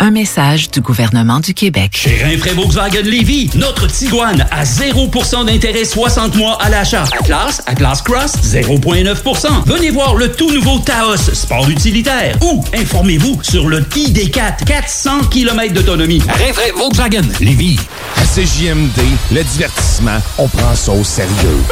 Un 0.00 0.10
message 0.12 0.70
du 0.70 0.80
gouvernement 0.80 1.40
du 1.40 1.54
Québec. 1.54 1.90
Chez 1.92 2.22
Rinfraie 2.22 2.52
Volkswagen 2.52 3.02
Lévy, 3.02 3.50
notre 3.56 3.88
Tiguan 3.88 4.46
à 4.50 4.62
0% 4.62 5.46
d'intérêt 5.46 5.84
60 5.84 6.36
mois 6.36 6.56
à 6.62 6.68
l'achat. 6.68 7.04
Atlas, 7.18 7.62
Atlas 7.66 8.00
Cross, 8.02 8.34
0,9%. 8.44 9.64
Venez 9.66 9.90
voir 9.90 10.14
le 10.14 10.30
tout 10.30 10.52
nouveau 10.52 10.78
Taos, 10.78 11.16
sport 11.16 11.68
utilitaire. 11.68 12.36
Ou 12.42 12.64
informez-vous 12.74 13.40
sur 13.42 13.68
le 13.68 13.80
ID4, 13.80 14.64
400 14.64 15.24
km 15.30 15.74
d'autonomie. 15.74 16.22
Rinfraie 16.28 16.72
Volkswagen 16.76 17.22
Lévy. 17.40 17.78
À 18.16 18.22
CJMD, 18.22 19.00
le 19.32 19.42
divertissement, 19.42 20.18
on 20.38 20.46
prend 20.46 20.74
ça 20.76 20.92
au 20.92 21.02
sérieux. 21.02 21.64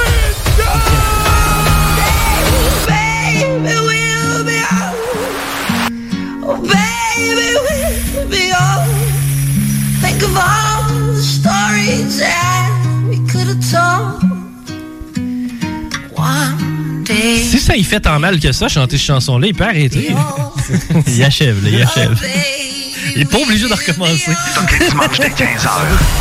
Think 10.16 10.30
of 10.30 10.36
all 10.38 11.12
the 11.12 11.20
stories 11.20 12.20
that 12.20 13.06
we 13.06 13.18
could 13.28 13.48
have 13.48 13.60
told. 13.70 14.22
One 16.16 17.04
day. 17.04 17.42
Si 17.42 17.58
ça 17.58 17.76
y 17.76 17.84
fait 17.84 18.00
tant 18.00 18.18
mal 18.18 18.40
que 18.40 18.50
ça, 18.50 18.68
chanter 18.68 18.96
cette 18.96 19.08
chanson-là, 19.08 19.48
il 19.48 19.54
peut 19.54 19.64
arrêter. 19.64 20.14
il 21.06 21.22
achève, 21.22 21.62
là, 21.62 21.68
il 21.70 21.82
achève. 21.82 22.18
Il 23.14 23.22
est 23.22 23.30
pas 23.30 23.36
obligé 23.36 23.68
de 23.68 23.74
recommencer. 23.74 24.32
Tous 24.54 24.80
les 24.80 24.88
dimanches 24.88 25.18
dès 25.18 25.28
15h, 25.28 25.68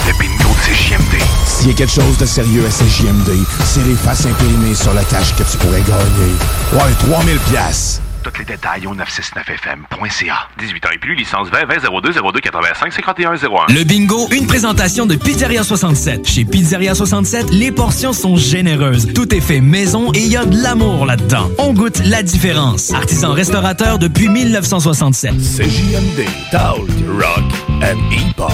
le 0.08 0.20
bingo 0.20 0.50
de 0.50 0.74
CJMD. 0.74 1.24
S'il 1.46 1.70
y 1.70 1.72
a 1.72 1.74
quelque 1.78 1.94
chose 1.94 2.18
de 2.18 2.26
sérieux 2.26 2.66
à 2.66 2.70
CJMD, 2.70 3.46
c'est 3.64 3.84
les 3.88 3.96
faces 3.96 4.26
imprimées 4.26 4.76
sur 4.76 4.94
le 4.94 5.04
cash 5.10 5.34
que 5.36 5.44
tu 5.50 5.58
pourrais 5.58 5.84
gagner. 5.84 6.34
Ouais, 6.74 6.94
3000 7.00 7.38
pièces. 7.50 8.02
Tous 8.36 8.42
les 8.42 8.46
détails 8.46 8.86
au 8.86 8.94
969fm.ca. 8.94 10.50
18 10.60 10.86
ans 10.86 10.90
et 10.94 10.98
plus, 10.98 11.16
licence 11.16 11.48
20 11.50 11.68
20 11.68 12.02
02 12.02 12.12
02 12.34 12.40
85 12.42 12.92
51 12.92 13.36
01. 13.36 13.74
Le 13.74 13.84
bingo, 13.86 14.28
une 14.32 14.46
présentation 14.46 15.06
de 15.06 15.16
Pizzeria 15.16 15.64
67. 15.64 16.28
Chez 16.28 16.44
Pizzeria 16.44 16.94
67, 16.96 17.52
les 17.52 17.72
portions 17.72 18.12
sont 18.12 18.36
généreuses. 18.36 19.14
Tout 19.14 19.34
est 19.34 19.40
fait 19.40 19.62
maison 19.62 20.12
et 20.12 20.20
il 20.20 20.28
y 20.28 20.36
a 20.36 20.44
de 20.44 20.62
l'amour 20.62 21.06
là-dedans. 21.06 21.50
On 21.60 21.72
goûte 21.72 22.02
la 22.04 22.24
différence. 22.24 22.94
Artisan 22.94 23.32
restaurateur 23.32 24.00
depuis 24.00 24.28
1967. 24.28 25.32
CJMD, 25.38 26.26
Talk, 26.52 26.90
Rock 27.08 27.54
and 27.82 27.98
Hip-Hop. 28.12 28.52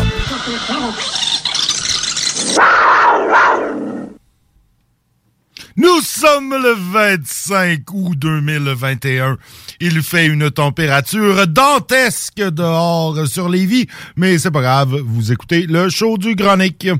Nous 5.82 6.02
sommes 6.02 6.52
le 6.52 6.76
25 6.76 7.80
août 7.92 8.16
2021. 8.16 9.38
Il 9.80 10.04
fait 10.04 10.28
une 10.28 10.52
température 10.52 11.48
dantesque 11.48 12.40
dehors 12.40 13.26
sur 13.26 13.50
les 13.50 13.66
vies, 13.66 13.88
mais 14.16 14.38
c'est 14.38 14.52
pas 14.52 14.62
grave, 14.62 14.96
vous 15.04 15.32
écoutez 15.32 15.66
le 15.66 15.90
show 15.90 16.20
du 16.20 16.36
Granic. 16.36 16.86
Hey, 16.86 16.94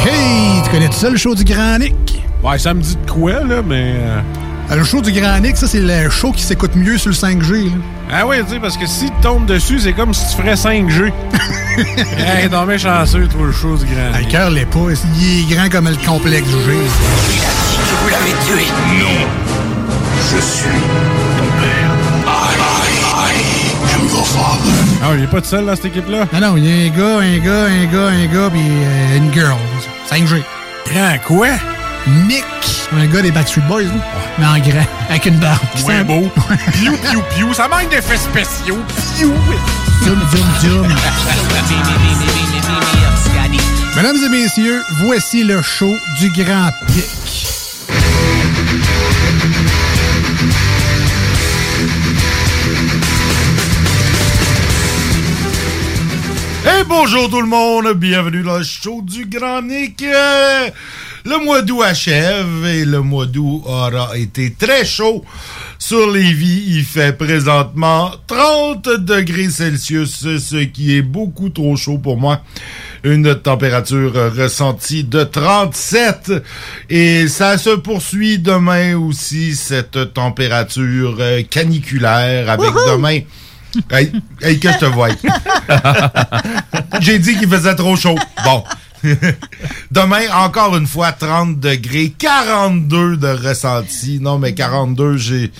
hey! 0.00 0.62
Tu 0.64 0.70
connais 0.72 0.88
tout 0.88 0.94
ça, 0.94 1.10
le 1.10 1.16
show 1.16 1.36
du 1.36 1.44
Granic? 1.44 1.94
Ouais, 2.42 2.58
ça 2.58 2.74
me 2.74 2.82
dit 2.82 2.96
de 2.96 3.08
quoi, 3.08 3.44
là, 3.44 3.62
mais... 3.62 3.94
euh, 4.74 4.78
Le 4.78 4.84
show 4.84 5.00
du 5.00 5.12
Granic, 5.12 5.56
ça, 5.56 5.66
c'est 5.66 5.80
le 5.80 6.10
show 6.10 6.32
qui 6.32 6.42
s'écoute 6.42 6.74
mieux 6.74 6.98
sur 6.98 7.10
le 7.10 7.14
5G. 7.16 7.64
là. 7.64 7.70
Ah 8.12 8.26
oui, 8.26 8.36
tu 8.46 8.54
sais, 8.54 8.60
parce 8.60 8.76
que 8.76 8.86
si 8.86 9.06
tu 9.06 9.12
tombes 9.22 9.46
dessus, 9.46 9.78
c'est 9.80 9.92
comme 9.92 10.12
si 10.12 10.24
tu 10.28 10.42
ferais 10.42 10.54
5G. 10.54 11.12
hey, 12.18 12.48
non, 12.50 12.64
mais 12.66 12.78
chanceux, 12.78 13.26
toi, 13.28 13.46
le 13.46 13.52
show 13.52 13.76
du 13.76 13.84
grand. 13.86 14.10
Ah, 14.14 14.18
Le 14.20 14.26
cœur 14.30 14.50
l'est 14.50 14.66
pas. 14.66 14.78
Il 15.18 15.40
est 15.52 15.54
grand 15.54 15.68
comme 15.70 15.88
le 15.88 15.96
complexe 16.06 16.46
du 16.46 16.52
G. 16.52 16.58
Que 16.66 17.94
vous 18.02 18.08
l'avez 18.10 18.34
tué. 18.46 18.66
Non. 18.98 19.26
Je 20.32 20.40
suis 20.40 20.68
ton 21.38 21.44
père. 21.60 21.90
I, 22.26 22.54
I, 22.56 23.32
I 23.32 23.94
am 23.94 24.08
your 24.08 24.26
father. 24.26 24.72
Ah, 25.02 25.10
il 25.16 25.24
est 25.24 25.26
pas 25.26 25.40
tout 25.40 25.48
seul 25.48 25.66
dans 25.66 25.74
cette 25.76 25.86
équipe-là? 25.86 26.26
Non, 26.32 26.40
non, 26.40 26.56
il 26.56 26.64
y 26.66 26.72
a 26.72 26.86
un 26.86 26.96
gars, 26.96 27.18
un 27.20 27.38
gars, 27.38 27.66
un 27.66 27.86
gars, 27.86 28.08
un 28.08 28.26
gars, 28.26 28.50
puis 28.50 28.60
euh, 28.62 29.16
une 29.18 29.32
girl. 29.32 29.56
5G. 30.10 30.42
Grand 30.92 31.18
quoi? 31.26 31.48
Nick. 32.06 32.44
Un 32.92 33.06
gars 33.06 33.22
des 33.22 33.32
Backstreet 33.32 33.62
Boys, 33.62 33.82
là. 33.82 33.90
Mais 34.38 34.46
en 34.46 34.58
grand, 34.58 34.86
avec 35.08 35.26
une 35.26 35.38
barbe. 35.38 35.58
C'est 35.74 35.92
un 35.92 36.04
beau. 36.04 36.30
Piou, 36.72 36.96
piou, 36.96 37.22
piou. 37.34 37.54
Ça 37.54 37.68
manque 37.68 37.88
d'effets 37.90 38.16
spéciaux. 38.16 38.78
Piou. 39.16 39.32
Zoom, 40.04 40.20
zoom, 40.30 40.46
zoom. 40.60 40.94
Mesdames 43.96 44.16
et 44.24 44.28
messieurs, 44.28 44.82
voici 45.04 45.44
le 45.44 45.62
show 45.62 45.96
du 46.18 46.30
Grand 46.30 46.70
Pic. 46.88 47.04
Et 56.66 56.84
bonjour 56.84 57.30
tout 57.30 57.40
le 57.40 57.46
monde, 57.46 57.92
bienvenue 57.94 58.42
dans 58.42 58.58
le 58.58 58.64
show 58.64 59.00
du 59.02 59.26
Grand 59.26 59.62
Nick. 59.62 60.04
Le 61.26 61.42
mois 61.42 61.62
d'août 61.62 61.82
achève 61.82 62.66
et 62.66 62.84
le 62.84 63.00
mois 63.00 63.24
d'août 63.24 63.62
aura 63.64 64.14
été 64.18 64.52
très 64.52 64.84
chaud 64.84 65.24
sur 65.78 66.10
Lévis. 66.10 66.64
Il 66.66 66.84
fait 66.84 67.16
présentement 67.16 68.10
30 68.26 68.90
degrés 69.00 69.48
Celsius, 69.48 70.38
ce 70.38 70.64
qui 70.64 70.94
est 70.94 71.02
beaucoup 71.02 71.48
trop 71.48 71.76
chaud 71.76 71.96
pour 71.96 72.18
moi. 72.18 72.42
Une 73.04 73.34
température 73.36 74.12
ressentie 74.36 75.04
de 75.04 75.24
37 75.24 76.32
et 76.90 77.26
ça 77.28 77.56
se 77.56 77.70
poursuit 77.70 78.38
demain 78.38 78.94
aussi 78.94 79.56
cette 79.56 80.12
température 80.12 81.16
euh, 81.20 81.42
caniculaire 81.42 82.50
avec 82.50 82.70
demain 82.86 83.20
Hey, 83.90 84.12
hey, 84.40 84.60
que 84.60 84.68
je 84.70 84.78
te 84.78 84.84
vois. 84.84 85.08
J'ai 87.00 87.18
dit 87.18 87.36
qu'il 87.36 87.48
faisait 87.48 87.74
trop 87.74 87.96
chaud. 87.96 88.14
Bon. 88.44 88.62
Demain, 89.90 90.22
encore 90.34 90.76
une 90.76 90.86
fois, 90.86 91.12
30 91.12 91.58
degrés, 91.60 92.14
42 92.18 93.16
de 93.16 93.28
ressenti. 93.48 94.18
Non, 94.20 94.38
mais 94.38 94.54
42, 94.54 95.16
j'ai... 95.16 95.50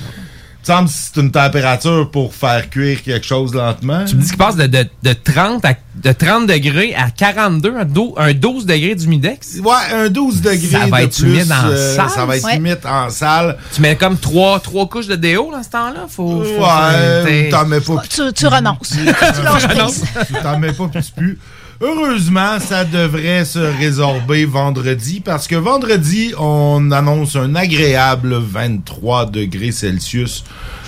Il 0.66 0.72
me 0.72 0.76
semble 0.76 0.88
que 0.88 0.94
c'est 0.96 1.20
une 1.20 1.30
température 1.30 2.10
pour 2.10 2.34
faire 2.34 2.70
cuire 2.70 3.02
quelque 3.02 3.26
chose 3.26 3.52
lentement. 3.54 4.06
Tu 4.06 4.16
me 4.16 4.22
dis 4.22 4.28
qu'il 4.28 4.38
passe 4.38 4.56
de, 4.56 4.66
de, 4.66 4.86
de 5.02 5.12
30 5.12 5.62
à, 5.62 5.74
de 5.94 6.10
30 6.10 6.46
degrés 6.46 6.94
à 6.94 7.10
42, 7.10 7.74
un, 7.76 7.84
do- 7.84 8.14
un 8.16 8.32
12 8.32 8.64
degrés 8.64 8.94
d'humidex? 8.94 9.56
Ouais, 9.62 9.74
un 9.92 10.08
12 10.08 10.40
degrés 10.40 10.56
Ça 10.80 10.86
va 10.86 11.00
de 11.00 11.04
être 11.04 11.18
plus, 11.18 11.28
humide 11.34 11.52
en 11.52 11.66
euh, 11.68 11.94
salle. 11.96 12.08
ça 12.08 12.24
va 12.24 12.38
être 12.38 12.44
Ouais. 12.46 12.56
humide 12.56 12.78
en 12.88 13.10
salle. 13.10 13.58
Tu 13.74 13.82
mets 13.82 13.94
comme 13.96 14.16
trois, 14.16 14.58
trois 14.58 14.88
couches 14.88 15.06
de 15.06 15.16
déo 15.16 15.50
dans 15.52 15.62
ce 15.62 15.68
temps-là? 15.68 16.06
Faut, 16.08 16.42
faut- 16.42 17.50
t'en 17.50 17.66
mets 17.66 17.80
pas. 17.82 18.02
Tu, 18.08 18.22
tu 18.32 18.46
renonces. 18.46 18.88
tu. 18.88 19.04
Tu 19.04 20.32
t'en 20.42 20.58
mets 20.58 20.72
pas, 20.72 20.88
puis 20.88 21.02
tu 21.02 21.12
pues. 21.12 21.36
Heureusement, 21.86 22.58
ça 22.60 22.86
devrait 22.86 23.44
se 23.44 23.58
résorber 23.58 24.46
vendredi 24.46 25.20
parce 25.20 25.46
que 25.46 25.54
vendredi, 25.54 26.32
on 26.38 26.90
annonce 26.90 27.36
un 27.36 27.54
agréable 27.54 28.36
23 28.36 29.26
degrés 29.26 29.70
Celsius. 29.70 30.44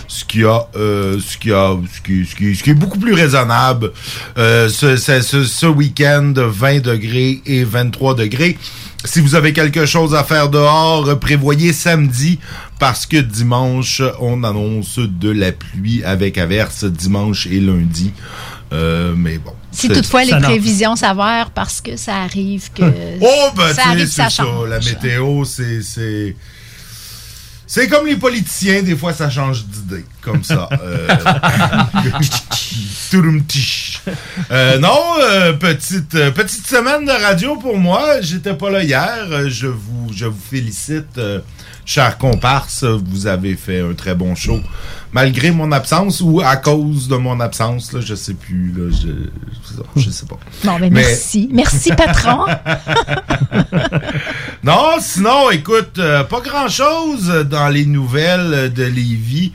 Ce 0.08 0.25
qui, 0.25 0.43
a, 0.44 0.66
euh, 0.75 1.19
ce, 1.20 1.37
qui 1.37 1.52
a, 1.52 1.76
ce, 1.93 2.00
qui, 2.34 2.70
est 2.70 2.75
beaucoup 2.75 2.98
plus 2.98 3.12
raisonnable. 3.12 3.93
Euh, 4.38 4.70
ce, 4.70 4.96
ce 4.96 5.66
week-end, 5.66 6.32
20 6.34 6.81
degrés 6.81 7.43
et 7.44 7.64
23 7.64 8.14
degrés. 8.14 8.56
Si 9.04 9.20
vous 9.20 9.34
avez 9.34 9.52
quelque 9.52 9.84
chose 9.84 10.14
à 10.14 10.25
faire 10.25 10.48
dehors, 10.48 11.19
prévoyez 11.19 11.75
samedi 11.75 12.38
parce 12.78 13.04
que 13.04 13.19
dimanche, 13.19 14.00
on 14.20 14.44
annonce 14.44 14.98
de 14.98 15.31
la 15.31 15.52
pluie 15.52 16.02
avec 16.04 16.38
averse 16.38 16.84
dimanche 16.84 17.46
et 17.48 17.60
lundi. 17.60 18.12
Euh, 18.72 19.14
mais 19.16 19.38
bon. 19.38 19.52
Si 19.70 19.86
c'est- 19.86 19.92
toutefois 19.94 20.24
les 20.24 20.32
prévisions 20.40 20.96
s'avèrent 20.96 21.50
parce 21.54 21.80
que 21.80 21.96
ça 21.96 22.16
arrive 22.22 22.70
que 22.72 22.82
Oh, 23.20 23.50
ben, 23.56 23.68
ça 23.68 23.74
tu 23.74 23.74
sais, 23.74 23.88
arrive, 23.88 24.06
c'est 24.06 24.22
ça 24.22 24.30
ça. 24.30 24.42
change. 24.44 24.68
La 24.68 24.78
météo, 24.80 25.44
c'est. 25.44 25.82
c'est... 25.82 26.36
C'est 27.68 27.88
comme 27.88 28.06
les 28.06 28.14
politiciens, 28.16 28.82
des 28.84 28.94
fois 28.96 29.12
ça 29.12 29.28
change 29.28 29.64
d'idée, 29.66 30.04
comme 30.20 30.44
ça. 30.44 30.68
Euh. 30.82 31.08
Euh, 34.50 34.78
non, 34.78 35.00
euh, 35.22 35.52
petite, 35.54 36.14
euh, 36.14 36.30
petite 36.30 36.66
semaine 36.66 37.04
de 37.04 37.10
radio 37.10 37.56
pour 37.56 37.78
moi. 37.78 38.20
J'étais 38.20 38.54
pas 38.54 38.70
là 38.70 38.82
hier. 38.82 39.48
Je 39.48 39.66
vous, 39.69 40.10
je 40.14 40.26
vous 40.26 40.40
félicite, 40.50 41.19
chers 41.86 42.18
comparses. 42.18 42.84
Vous 42.84 43.26
avez 43.26 43.54
fait 43.54 43.80
un 43.80 43.94
très 43.94 44.14
bon 44.14 44.34
show. 44.34 44.60
Malgré 45.12 45.50
mon 45.52 45.72
absence 45.72 46.20
ou 46.20 46.42
à 46.44 46.56
cause 46.56 47.08
de 47.08 47.16
mon 47.16 47.40
absence, 47.40 47.92
là, 47.94 48.00
je 48.02 48.14
sais 48.14 48.34
plus. 48.34 48.74
Là, 48.76 48.90
je, 48.92 50.00
je 50.02 50.10
sais 50.10 50.26
pas. 50.26 50.36
Bon, 50.64 50.72
ben 50.78 50.92
Mais- 50.92 51.00
merci. 51.00 51.48
Merci, 51.52 51.90
patron. 51.92 52.44
Non, 54.62 54.96
sinon, 55.00 55.50
écoute, 55.50 55.98
euh, 55.98 56.24
pas 56.24 56.40
grand-chose 56.40 57.46
dans 57.48 57.68
les 57.68 57.86
nouvelles 57.86 58.72
de 58.72 58.82
Lévis. 58.82 59.52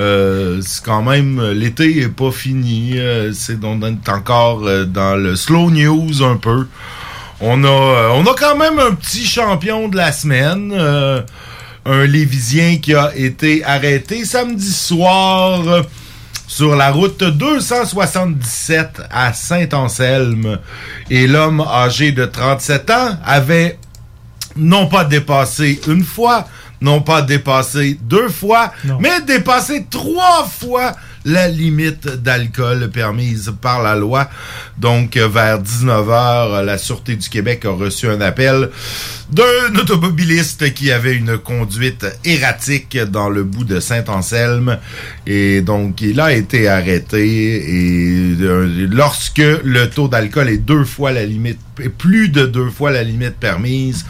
Euh, 0.00 0.60
c'est 0.62 0.82
quand 0.84 1.02
même, 1.02 1.40
l'été 1.52 2.00
est 2.00 2.08
pas 2.08 2.32
fini. 2.32 2.92
euh, 2.98 3.32
c'est 3.32 3.62
on 3.62 3.80
est 3.82 4.08
encore 4.08 4.66
euh, 4.66 4.84
dans 4.84 5.14
le 5.16 5.36
slow 5.36 5.70
news 5.70 6.22
un 6.24 6.36
peu. 6.38 6.66
On 7.40 7.62
a, 7.62 8.10
on 8.14 8.24
a 8.26 8.34
quand 8.36 8.56
même 8.56 8.78
un 8.80 8.94
petit 8.94 9.24
champion 9.26 9.88
de 9.88 9.96
la 9.96 10.10
semaine. 10.12 10.72
Un 11.84 12.04
Lévisien 12.06 12.78
qui 12.78 12.94
a 12.94 13.12
été 13.16 13.64
arrêté 13.64 14.24
samedi 14.24 14.72
soir 14.72 15.84
sur 16.46 16.76
la 16.76 16.90
route 16.90 17.24
277 17.24 19.02
à 19.10 19.32
Saint-Anselme. 19.32 20.58
Et 21.10 21.26
l'homme 21.26 21.60
âgé 21.60 22.12
de 22.12 22.24
37 22.24 22.90
ans 22.90 23.16
avait 23.24 23.78
non 24.56 24.86
pas 24.86 25.04
dépassé 25.04 25.80
une 25.88 26.04
fois, 26.04 26.46
non 26.80 27.00
pas 27.00 27.22
dépassé 27.22 27.98
deux 28.02 28.28
fois, 28.28 28.72
mais 29.00 29.20
dépassé 29.22 29.86
trois 29.88 30.44
fois 30.44 30.92
la 31.24 31.48
limite 31.48 32.06
d'alcool 32.06 32.90
permise 32.90 33.52
par 33.60 33.82
la 33.82 33.94
loi. 33.94 34.28
Donc, 34.78 35.16
vers 35.16 35.62
19h, 35.62 36.64
la 36.64 36.78
Sûreté 36.78 37.16
du 37.16 37.28
Québec 37.28 37.64
a 37.64 37.70
reçu 37.70 38.08
un 38.08 38.20
appel 38.20 38.70
d'un 39.30 39.74
automobiliste 39.78 40.74
qui 40.74 40.92
avait 40.92 41.14
une 41.14 41.38
conduite 41.38 42.06
erratique 42.24 42.98
dans 42.98 43.30
le 43.30 43.44
bout 43.44 43.64
de 43.64 43.80
Saint-Anselme. 43.80 44.78
Et 45.26 45.62
donc, 45.62 46.00
il 46.02 46.20
a 46.20 46.32
été 46.32 46.68
arrêté. 46.68 47.22
Et 47.22 48.36
euh, 48.40 48.88
lorsque 48.90 49.38
le 49.38 49.86
taux 49.86 50.08
d'alcool 50.08 50.48
est 50.48 50.58
deux 50.58 50.84
fois 50.84 51.12
la 51.12 51.24
limite, 51.24 51.60
plus 51.98 52.28
de 52.28 52.46
deux 52.46 52.68
fois 52.68 52.90
la 52.90 53.02
limite 53.02 53.36
permise, 53.36 54.04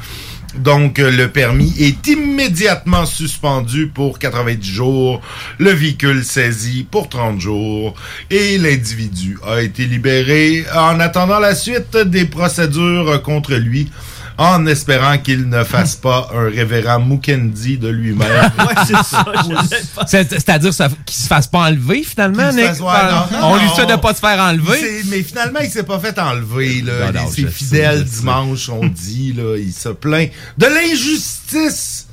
donc, 0.57 0.99
le 0.99 1.29
permis 1.29 1.73
est 1.79 2.07
immédiatement 2.09 3.07
suspendu 3.07 3.87
pour 3.87 4.19
90 4.19 4.63
jours, 4.67 5.23
le 5.59 5.71
véhicule 5.71 6.25
saisi 6.25 6.87
pour 6.91 7.09
30 7.09 7.41
jours. 7.41 7.95
Et 8.31 8.59
l'individu 8.59 9.39
a 9.47 9.63
été 9.63 9.87
libéré. 9.87 10.65
En 10.75 11.01
attendant 11.01 11.39
la 11.39 11.55
suite 11.55 11.97
des 11.97 12.27
procédures 12.27 13.23
contre 13.23 13.55
lui 13.55 13.91
en 14.39 14.67
espérant 14.67 15.19
qu'il 15.19 15.49
ne 15.49 15.63
fasse 15.65 15.97
pas 15.97 16.29
un 16.35 16.49
révérend 16.51 17.01
Mukendi 17.01 17.79
de 17.79 17.89
lui-même. 17.89 18.51
C'est- 20.07 20.31
C'est-à-dire 20.31 20.73
ça- 20.73 20.89
qu'il 21.05 21.17
se 21.17 21.27
fasse 21.27 21.47
pas 21.47 21.69
enlever 21.69 22.03
finalement, 22.03 22.51
Nick? 22.53 22.65
fasse- 22.67 22.81
ouais, 22.81 22.87
non, 23.11 23.39
non, 23.41 23.47
On 23.53 23.57
lui 23.57 23.69
souhaite 23.71 23.91
de 23.91 23.97
pas 23.97 24.15
se 24.15 24.21
faire 24.21 24.39
enlever. 24.41 25.03
Mais 25.11 25.23
finalement, 25.23 25.61
il 25.63 25.71
s'est 25.71 25.83
pas 25.85 25.99
fait 25.99 26.19
enlever. 26.19 26.83
Là. 26.83 27.13
Non, 27.13 27.29
ses 27.29 27.47
fidèles 27.47 28.05
dimanche 28.05 28.69
ont 28.69 28.87
dit, 28.87 29.33
là, 29.33 29.57
il 29.57 29.73
se 29.73 29.91
plaint 29.91 30.31
de 30.59 30.67
l'injustice 30.67 32.07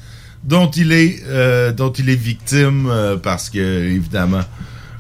dont 0.44 0.70
il 0.72 0.92
est, 0.92 1.22
euh, 1.28 1.72
dont 1.72 1.92
il 1.92 2.10
est 2.10 2.16
victime 2.16 2.88
euh, 2.90 3.18
parce 3.18 3.50
que 3.50 3.60
évidemment. 3.60 4.42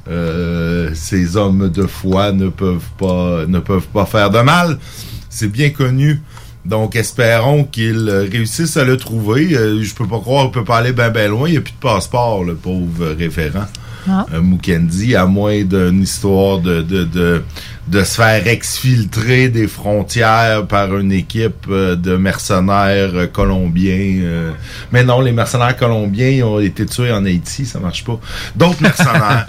euh, 0.09 0.89
ces 0.95 1.37
hommes 1.37 1.69
de 1.69 1.85
foi 1.85 2.31
ne 2.31 2.49
peuvent 2.49 2.79
pas 2.97 3.45
ne 3.47 3.59
peuvent 3.59 3.87
pas 3.93 4.05
faire 4.07 4.29
de 4.31 4.39
mal. 4.39 4.79
C'est 5.29 5.47
bien 5.47 5.69
connu. 5.69 6.21
Donc 6.69 6.95
espérons 6.95 7.63
qu'il 7.63 8.07
euh, 8.09 8.27
réussisse 8.31 8.77
à 8.77 8.83
le 8.83 8.95
trouver. 8.95 9.55
Euh, 9.57 9.81
je 9.83 9.93
peux 9.95 10.05
pas 10.07 10.19
croire 10.19 10.43
qu'il 10.45 10.51
peut 10.53 10.63
pas 10.63 10.77
aller 10.77 10.91
ben 10.93 11.09
ben 11.09 11.29
loin. 11.29 11.47
Il 11.47 11.53
n'y 11.53 11.57
a 11.57 11.61
plus 11.61 11.73
de 11.73 11.77
passeport, 11.79 12.43
le 12.43 12.53
pauvre 12.55 13.07
référent. 13.17 13.65
Ah. 14.07 14.25
euh, 14.33 14.41
Mukendi, 14.41 15.15
à 15.15 15.25
moins 15.25 15.63
d'une 15.63 16.01
histoire 16.03 16.59
de, 16.59 16.81
de, 16.81 17.03
de, 17.03 17.43
de 17.89 18.03
se 18.03 18.15
faire 18.15 18.47
exfiltrer 18.47 19.49
des 19.49 19.67
frontières 19.67 20.65
par 20.67 20.95
une 20.97 21.11
équipe 21.11 21.65
euh, 21.69 21.95
de 21.95 22.15
mercenaires 22.15 23.29
colombiens. 23.33 24.21
mais 24.91 25.03
non, 25.03 25.19
les 25.21 25.31
mercenaires 25.33 25.75
colombiens 25.75 26.45
ont 26.45 26.59
été 26.59 26.85
tués 26.85 27.11
en 27.11 27.25
Haïti, 27.25 27.65
ça 27.65 27.79
marche 27.79 28.03
pas. 28.05 28.19
D'autres 28.55 28.81
mercenaires 28.81 29.45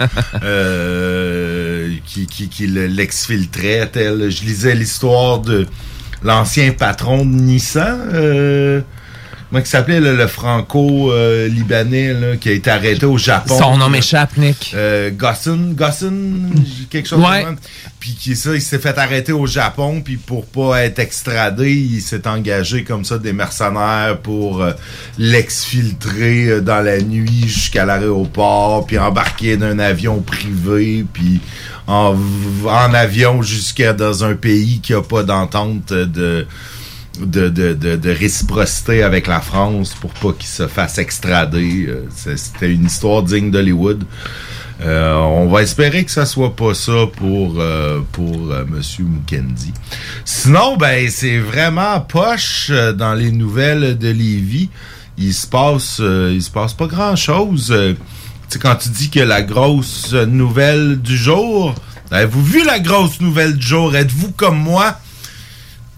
qui, 2.05 2.25
qui, 2.27 2.49
qui 2.49 2.67
le- 2.67 2.87
l'exfiltraient. 2.87 3.87
tel- 3.91 4.29
Je 4.29 4.43
lisais 4.43 4.75
l'histoire 4.75 5.39
de 5.39 5.65
l'ancien 6.23 6.71
patron 6.71 7.25
de 7.25 7.31
Nissan. 7.31 7.99
Euh, 8.13 8.81
Comment 9.51 9.63
il 9.63 9.67
s'appelait 9.67 9.99
le, 9.99 10.15
le 10.15 10.27
franco-libanais 10.27 12.13
là, 12.13 12.37
qui 12.37 12.47
a 12.47 12.51
été 12.53 12.69
arrêté 12.69 13.05
au 13.05 13.17
Japon? 13.17 13.57
Son 13.57 13.75
nom 13.77 13.89
m'échappe, 13.89 14.37
Nick. 14.37 14.71
Euh, 14.73 15.11
Gosson, 15.11 15.73
Gosson, 15.75 16.13
quelque 16.89 17.09
chose 17.09 17.19
Ouais. 17.19 17.41
de 17.41 17.45
même. 17.47 17.57
Puis 17.99 18.15
qui 18.15 18.35
ça, 18.37 18.55
il 18.55 18.61
s'est 18.61 18.79
fait 18.79 18.97
arrêter 18.97 19.33
au 19.33 19.45
Japon, 19.45 20.01
puis 20.01 20.15
pour 20.15 20.45
pas 20.45 20.83
être 20.83 20.99
extradé, 20.99 21.69
il 21.73 21.99
s'est 22.01 22.25
engagé 22.27 22.83
comme 22.85 23.03
ça 23.03 23.17
des 23.17 23.33
mercenaires 23.33 24.17
pour 24.23 24.61
euh, 24.61 24.71
l'exfiltrer 25.17 26.47
euh, 26.47 26.61
dans 26.61 26.81
la 26.81 26.99
nuit 27.01 27.43
jusqu'à 27.47 27.85
l'aéroport, 27.85 28.85
puis 28.87 28.97
embarquer 28.99 29.57
d'un 29.57 29.79
avion 29.79 30.21
privé, 30.21 31.05
puis 31.11 31.41
en, 31.87 32.15
en 32.65 32.93
avion 32.93 33.41
jusqu'à 33.41 33.91
dans 33.93 34.23
un 34.23 34.35
pays 34.35 34.79
qui 34.81 34.93
a 34.93 35.01
pas 35.01 35.23
d'entente 35.23 35.91
de 35.91 36.47
de, 37.19 37.49
de, 37.49 37.73
de, 37.73 37.95
de 37.95 38.09
réciprocité 38.09 39.03
avec 39.03 39.27
la 39.27 39.41
France 39.41 39.93
pour 39.99 40.11
pas 40.11 40.31
qu'il 40.33 40.47
se 40.47 40.67
fasse 40.67 40.97
extrader. 40.97 41.85
Euh, 41.89 42.05
C'était 42.35 42.71
une 42.71 42.85
histoire 42.85 43.23
digne 43.23 43.51
d'Hollywood. 43.51 44.03
Euh, 44.83 45.13
on 45.13 45.47
va 45.47 45.61
espérer 45.61 46.03
que 46.05 46.09
ça 46.11 46.25
soit 46.25 46.55
pas 46.55 46.73
ça 46.73 47.05
pour 47.15 47.57
euh, 47.59 47.99
pour 48.13 48.51
euh, 48.51 48.65
Monsieur 48.67 49.03
Mukendi. 49.03 49.73
Sinon, 50.25 50.75
ben 50.75 51.07
c'est 51.11 51.37
vraiment 51.37 51.99
poche 52.01 52.69
euh, 52.71 52.91
dans 52.91 53.13
les 53.13 53.31
nouvelles 53.31 53.97
de 53.97 54.07
Lévis. 54.09 54.69
Il 55.19 55.33
se 55.35 55.45
passe 55.45 55.97
euh, 55.99 56.31
il 56.33 56.41
se 56.41 56.49
passe 56.49 56.73
pas 56.73 56.87
grand 56.87 57.15
chose. 57.15 57.71
tu 58.49 58.57
quand 58.57 58.75
tu 58.75 58.89
dis 58.89 59.11
que 59.11 59.19
la 59.19 59.43
grosse 59.43 60.13
nouvelle 60.13 60.99
du 60.99 61.15
jour, 61.15 61.75
avez-vous 62.09 62.43
vu 62.43 62.65
la 62.65 62.79
grosse 62.79 63.21
nouvelle 63.21 63.57
du 63.57 63.67
jour? 63.67 63.95
Êtes-vous 63.95 64.31
comme 64.31 64.57
moi? 64.57 64.97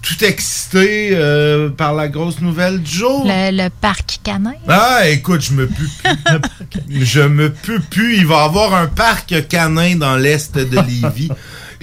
Tout 0.04 0.24
excité 0.24 1.12
euh, 1.14 1.70
par 1.70 1.94
la 1.94 2.10
grosse 2.10 2.42
nouvelle 2.42 2.82
du 2.82 2.92
jour 2.92 3.24
Le, 3.26 3.52
le 3.64 3.70
parc 3.70 4.20
canin. 4.24 4.54
ah, 4.68 5.08
écoute, 5.08 5.42
je 5.42 5.54
me 5.54 5.66
pue 5.68 5.90
plus. 6.04 6.18
je 7.06 7.22
me 7.22 7.50
pue 7.52 7.80
plus. 7.80 8.18
Il 8.18 8.28
va 8.28 8.42
y 8.44 8.46
avoir 8.46 8.76
un 8.76 8.88
parc 8.88 9.34
canin 9.48 9.96
dans 9.96 10.18
l'est 10.18 10.56
de 10.58 10.76
Lévis. 10.80 11.30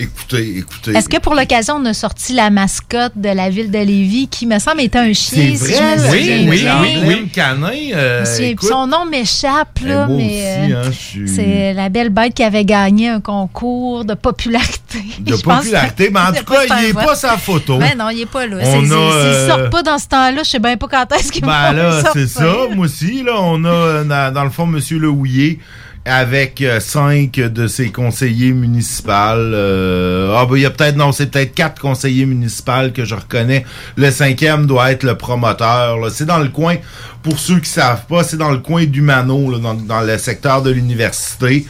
Écoutez, 0.02 0.58
écoutez. 0.58 0.92
Est-ce 0.96 1.08
que 1.08 1.18
pour 1.18 1.34
l'occasion, 1.34 1.76
on 1.80 1.84
a 1.86 1.94
sorti 1.94 2.32
la 2.32 2.50
mascotte 2.50 3.12
de 3.16 3.28
la 3.28 3.50
ville 3.50 3.70
de 3.70 3.78
Lévis 3.78 4.28
qui 4.28 4.46
me 4.46 4.58
semble 4.58 4.80
être 4.82 4.96
un 4.96 5.12
chien? 5.12 5.54
c'est 5.56 5.66
si 5.66 5.72
vrai, 5.74 5.96
me 5.96 6.10
oui, 6.10 6.46
oui, 6.50 6.60
bien. 6.62 6.80
oui, 6.82 6.96
oui. 7.06 7.28
canin. 7.28 7.70
euh, 7.94 8.24
écoute, 8.40 8.68
Son 8.68 8.86
nom 8.86 9.04
m'échappe, 9.06 9.78
là, 9.84 10.06
mais 10.08 10.42
euh, 10.72 10.84
hein, 10.86 10.90
suis- 10.92 11.28
c'est 11.28 11.74
la 11.74 11.88
belle 11.88 12.10
bête 12.10 12.34
qui 12.34 12.42
avait 12.42 12.64
gagné 12.64 13.08
un 13.08 13.20
concours 13.20 14.04
de 14.04 14.14
popularité. 14.14 14.98
de 15.20 15.36
popularité, 15.42 16.10
mais 16.12 16.20
en 16.20 16.32
tout 16.32 16.44
cas, 16.44 16.64
il 16.80 16.86
n'est 16.88 16.92
pas 16.94 17.14
sa 17.14 17.36
photo. 17.36 17.78
Ben 17.78 17.96
non, 17.98 18.08
il 18.10 18.22
est 18.22 18.26
pas 18.26 18.46
là. 18.46 18.64
S'il 18.64 18.92
euh, 18.92 19.48
sort 19.48 19.70
pas 19.70 19.82
dans 19.82 19.98
ce 19.98 20.06
temps-là, 20.08 20.42
je 20.44 20.50
sais 20.50 20.58
bien 20.58 20.76
pas 20.76 20.88
quand 20.88 21.12
est-ce 21.16 21.30
qu'il 21.32 21.42
Ben 21.42 21.48
va 21.48 21.72
là, 21.72 21.90
sortir. 22.02 22.12
c'est 22.14 22.26
ça. 22.28 22.54
Moi 22.74 22.86
aussi, 22.86 23.22
là, 23.22 23.32
on 23.38 23.64
a, 23.64 23.68
euh, 23.68 24.04
dans, 24.04 24.32
dans 24.32 24.44
le 24.44 24.50
fond, 24.50 24.64
M. 24.64 24.80
Le 24.98 25.08
Houillet, 25.08 25.58
avec 26.04 26.62
euh, 26.62 26.80
cinq 26.80 27.32
de 27.32 27.66
ses 27.66 27.90
conseillers 27.90 28.52
municipaux. 28.52 29.10
Euh, 29.10 30.34
ah 30.36 30.46
ben 30.46 30.56
il 30.56 30.62
y 30.62 30.66
a 30.66 30.70
peut-être 30.70 30.96
non, 30.96 31.12
c'est 31.12 31.30
peut-être 31.30 31.54
quatre 31.54 31.80
conseillers 31.80 32.26
municipaux 32.26 32.90
que 32.94 33.04
je 33.04 33.14
reconnais. 33.14 33.64
Le 33.96 34.10
cinquième 34.10 34.66
doit 34.66 34.92
être 34.92 35.02
le 35.02 35.16
promoteur. 35.16 35.98
C'est 36.10 36.26
dans 36.26 36.38
le 36.38 36.48
coin, 36.48 36.76
pour 37.22 37.38
ceux 37.38 37.60
qui 37.60 37.68
savent 37.68 38.06
pas, 38.06 38.24
c'est 38.24 38.38
dans 38.38 38.50
le 38.50 38.58
coin 38.58 38.84
du 38.84 39.02
Mano, 39.02 39.50
là, 39.50 39.58
dans, 39.58 39.74
dans 39.74 40.00
le 40.00 40.18
secteur 40.18 40.62
de 40.62 40.70
l'université. 40.70 41.66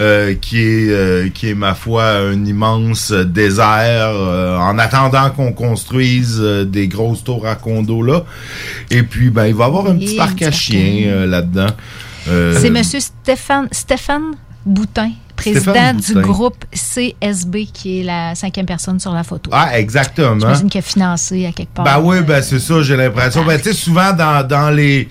euh, 0.00 0.34
qui 0.34 0.58
est 0.58 0.88
euh, 0.90 1.28
qui 1.32 1.50
est 1.50 1.54
ma 1.54 1.74
foi 1.74 2.04
un 2.04 2.44
immense 2.44 3.12
désert 3.12 4.10
euh, 4.10 4.58
en 4.58 4.76
attendant 4.76 5.30
qu'on 5.30 5.52
construise 5.52 6.40
des 6.40 6.88
grosses 6.88 7.22
tours 7.22 7.46
à 7.46 7.54
condos 7.54 8.02
là 8.02 8.24
et 8.90 9.04
puis 9.04 9.30
ben 9.30 9.46
il 9.46 9.54
va 9.54 9.64
y 9.64 9.66
avoir 9.68 9.86
un 9.86 9.94
Et 9.94 10.04
petit 10.04 10.16
parc 10.16 10.42
à 10.42 10.50
chiens 10.50 11.26
là-dedans 11.26 11.68
C'est 12.24 12.66
M. 12.68 12.82
Stéphane, 12.82 13.68
Stéphane 13.70 14.32
Boutin, 14.64 15.10
président 15.36 15.92
du 15.92 16.14
groupe 16.14 16.64
CSB, 16.72 17.66
qui 17.72 18.00
est 18.00 18.04
la 18.04 18.34
cinquième 18.34 18.66
personne 18.66 18.98
sur 18.98 19.12
la 19.12 19.22
photo. 19.24 19.50
Ah, 19.52 19.78
exactement. 19.78 20.38
J'imagine 20.38 20.70
qu'il 20.70 20.78
a 20.78 20.82
financé 20.82 21.46
à 21.46 21.52
quelque 21.52 21.74
part. 21.74 21.84
Ben 21.84 22.00
oui, 22.00 22.22
ben 22.22 22.42
c'est 22.42 22.58
ça, 22.58 22.82
j'ai 22.82 22.96
l'impression. 22.96 23.44
Ben 23.44 23.58
tu 23.58 23.64
sais, 23.64 23.72
souvent 23.72 24.12
dans, 24.12 24.46
dans 24.46 24.70
les 24.70 25.08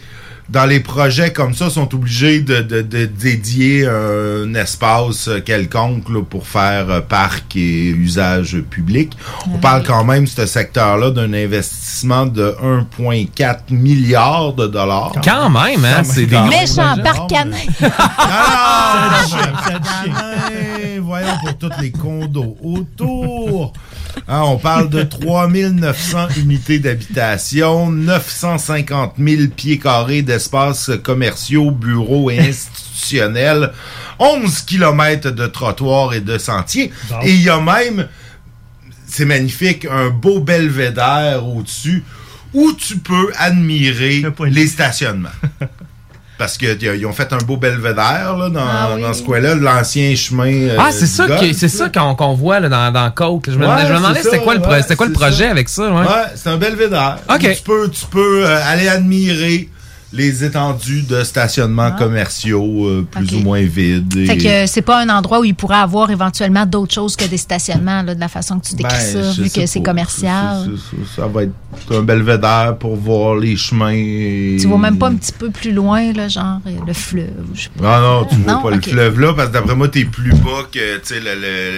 dans 0.50 0.66
les 0.66 0.80
projets 0.80 1.32
comme 1.32 1.54
ça, 1.54 1.70
sont 1.70 1.94
obligés 1.96 2.42
de, 2.42 2.62
de, 2.62 2.82
de 2.82 3.06
dédier 3.06 3.88
un 3.88 4.54
espace 4.56 5.30
quelconque 5.46 6.10
là, 6.10 6.22
pour 6.22 6.48
faire 6.48 6.90
euh, 6.90 7.02
parc 7.02 7.56
et 7.56 7.88
usage 7.90 8.58
public. 8.70 9.14
On 9.54 9.58
parle 9.58 9.84
quand 9.84 10.04
même, 10.04 10.28
ce 10.28 10.46
secteur-là, 10.46 11.12
d'un 11.12 11.34
investissement 11.34 12.26
de 12.26 12.56
1,4 13.00 13.58
milliard 13.72 14.54
de 14.54 14.68
dollars. 14.68 15.14
Quand 15.24 15.50
même, 15.50 15.84
hein, 15.86 16.04
c'est 16.04 16.26
des 16.26 16.36
gros 16.36 16.48
Méchant 16.48 16.96
projets. 16.96 17.04
parc 17.04 17.30
canin. 17.30 17.58
Ah, 18.18 19.22
Canin, 19.68 21.02
voyons 21.02 21.38
pour 21.44 21.58
tous 21.58 21.82
les 21.82 21.92
condos 21.92 22.58
autour. 22.64 23.74
Hein, 24.28 24.42
on 24.46 24.58
parle 24.58 24.90
de 24.90 25.02
3900 25.04 26.28
unités 26.38 26.80
d'habitation, 26.80 27.90
950 27.90 29.14
000 29.18 29.42
pieds 29.56 29.80
carrés 29.80 30.22
d'espaces 30.34 30.92
commerciaux, 31.04 31.72
bureaux 31.72 32.30
et 32.32 32.40
institutionnels, 32.40 33.72
11 34.20 34.62
kilomètres 34.62 35.32
de 35.32 35.46
trottoirs 35.48 36.14
et 36.14 36.22
de 36.22 36.38
sentiers. 36.38 36.92
Et 37.24 37.32
il 37.32 37.42
y 37.42 37.50
a 37.50 37.60
même, 37.60 38.08
c'est 39.08 39.26
magnifique, 39.26 39.86
un 39.90 40.10
beau 40.10 40.40
belvédère 40.40 41.46
au-dessus 41.48 42.04
où 42.54 42.72
tu 42.74 42.98
peux 42.98 43.32
admirer 43.38 44.24
les 44.48 44.68
stationnements. 44.68 45.30
Parce 46.38 46.58
qu'ils 46.58 47.06
ont 47.06 47.14
fait 47.14 47.32
un 47.32 47.38
beau 47.38 47.58
belvédère 47.58 48.36
là, 48.38 48.50
dans, 48.50 48.60
Ah 48.68 48.90
oui. 48.96 49.02
dans 49.02 49.14
ce 49.14 49.22
coin-là, 49.22 49.54
l'ancien 49.56 50.14
chemin. 50.16 50.52
euh, 50.52 50.78
Ah, 50.80 50.90
c'est 50.92 51.06
ça, 51.06 51.26
c'est 51.54 51.70
ça 51.70 51.90
qu'on 51.90 52.16
qu'on 52.16 52.34
voit 52.34 52.60
là, 52.60 52.70
dans, 52.70 52.92
dans 52.92 53.10
Côte. 53.12 53.46
Je 53.52 53.58
me, 53.58 53.66
Ouais, 53.68 53.86
je 53.88 53.92
me 53.94 53.98
demandais 53.98 54.20
c'est 54.24 54.32
c'était 54.32 54.44
quoi 54.44 54.56
le, 54.56 54.60
ouais, 54.62 54.96
quoi 54.98 55.10
projet 55.14 55.46
ça. 55.46 55.52
avec 55.52 55.70
ça. 55.70 55.84
Ouais? 55.92 56.02
Ouais, 56.02 56.26
c'est 56.36 56.50
un 56.50 56.58
belvédère. 56.58 57.20
Ok. 57.30 57.44
Où 57.44 57.54
Tu 57.56 57.62
peux, 57.64 57.90
tu 57.90 58.06
peux 58.08 58.46
euh, 58.46 58.60
aller 58.66 58.88
admirer 58.90 59.70
les 60.16 60.44
étendues 60.44 61.02
de 61.02 61.24
stationnements 61.24 61.92
commerciaux 61.92 62.86
euh, 62.88 63.08
plus 63.10 63.34
ou 63.36 63.40
moins 63.40 63.64
vides. 63.64 64.16
et- 64.16 64.26
Fait 64.28 64.38
que 64.38 64.68
c'est 64.68 64.84
pas 64.84 65.02
un 65.02 65.10
endroit 65.10 65.40
où 65.40 65.44
il 65.44 65.56
pourrait 65.56 65.78
avoir 65.78 66.12
éventuellement 66.12 66.66
d'autres 66.68 66.94
choses 66.94 67.16
que 67.16 67.26
des 67.26 67.38
stationnements, 67.38 68.04
là, 68.04 68.14
de 68.14 68.20
la 68.20 68.28
façon 68.28 68.60
que 68.60 68.68
tu 68.68 68.76
décris 68.76 68.94
Ben, 69.14 69.24
ça, 69.34 69.42
vu 69.42 69.50
que 69.50 69.66
c'est 69.66 69.82
commercial. 69.82 70.70
Ça 71.16 71.26
va 71.26 71.44
être 71.44 71.52
un 71.92 72.04
belvédère 72.04 72.78
pour 72.80 72.96
voir 72.96 73.36
les 73.38 73.56
chemins. 73.58 73.92
et- 73.92 74.58
Tu 74.62 74.68
vois 74.68 74.78
même 74.78 74.98
pas 75.00 75.08
un 75.08 75.16
petit 75.16 75.32
peu 75.32 75.50
plus 75.50 75.72
loin, 75.72 76.14
là, 76.14 76.28
genre 76.28 76.60
euh, 76.68 76.72
le 76.86 76.94
fleuve, 76.94 77.30
je 77.56 77.64
sais 77.64 77.70
pas. 77.76 77.98
Ah 77.98 78.02
non, 78.02 78.26
tu 78.26 78.36
vois 78.36 78.54
Non? 78.54 78.62
pas 78.62 78.70
le 78.72 78.82
fleuve 78.82 79.20
là, 79.20 79.34
parce 79.34 79.50
que 79.50 79.54
d'après 79.54 79.76
moi, 79.76 79.88
t'es 79.88 80.06
plus 80.06 80.32
bas 80.34 80.68
que 80.72 80.98
tu 80.98 81.02
sais, 81.06 81.20
le, 81.20 81.32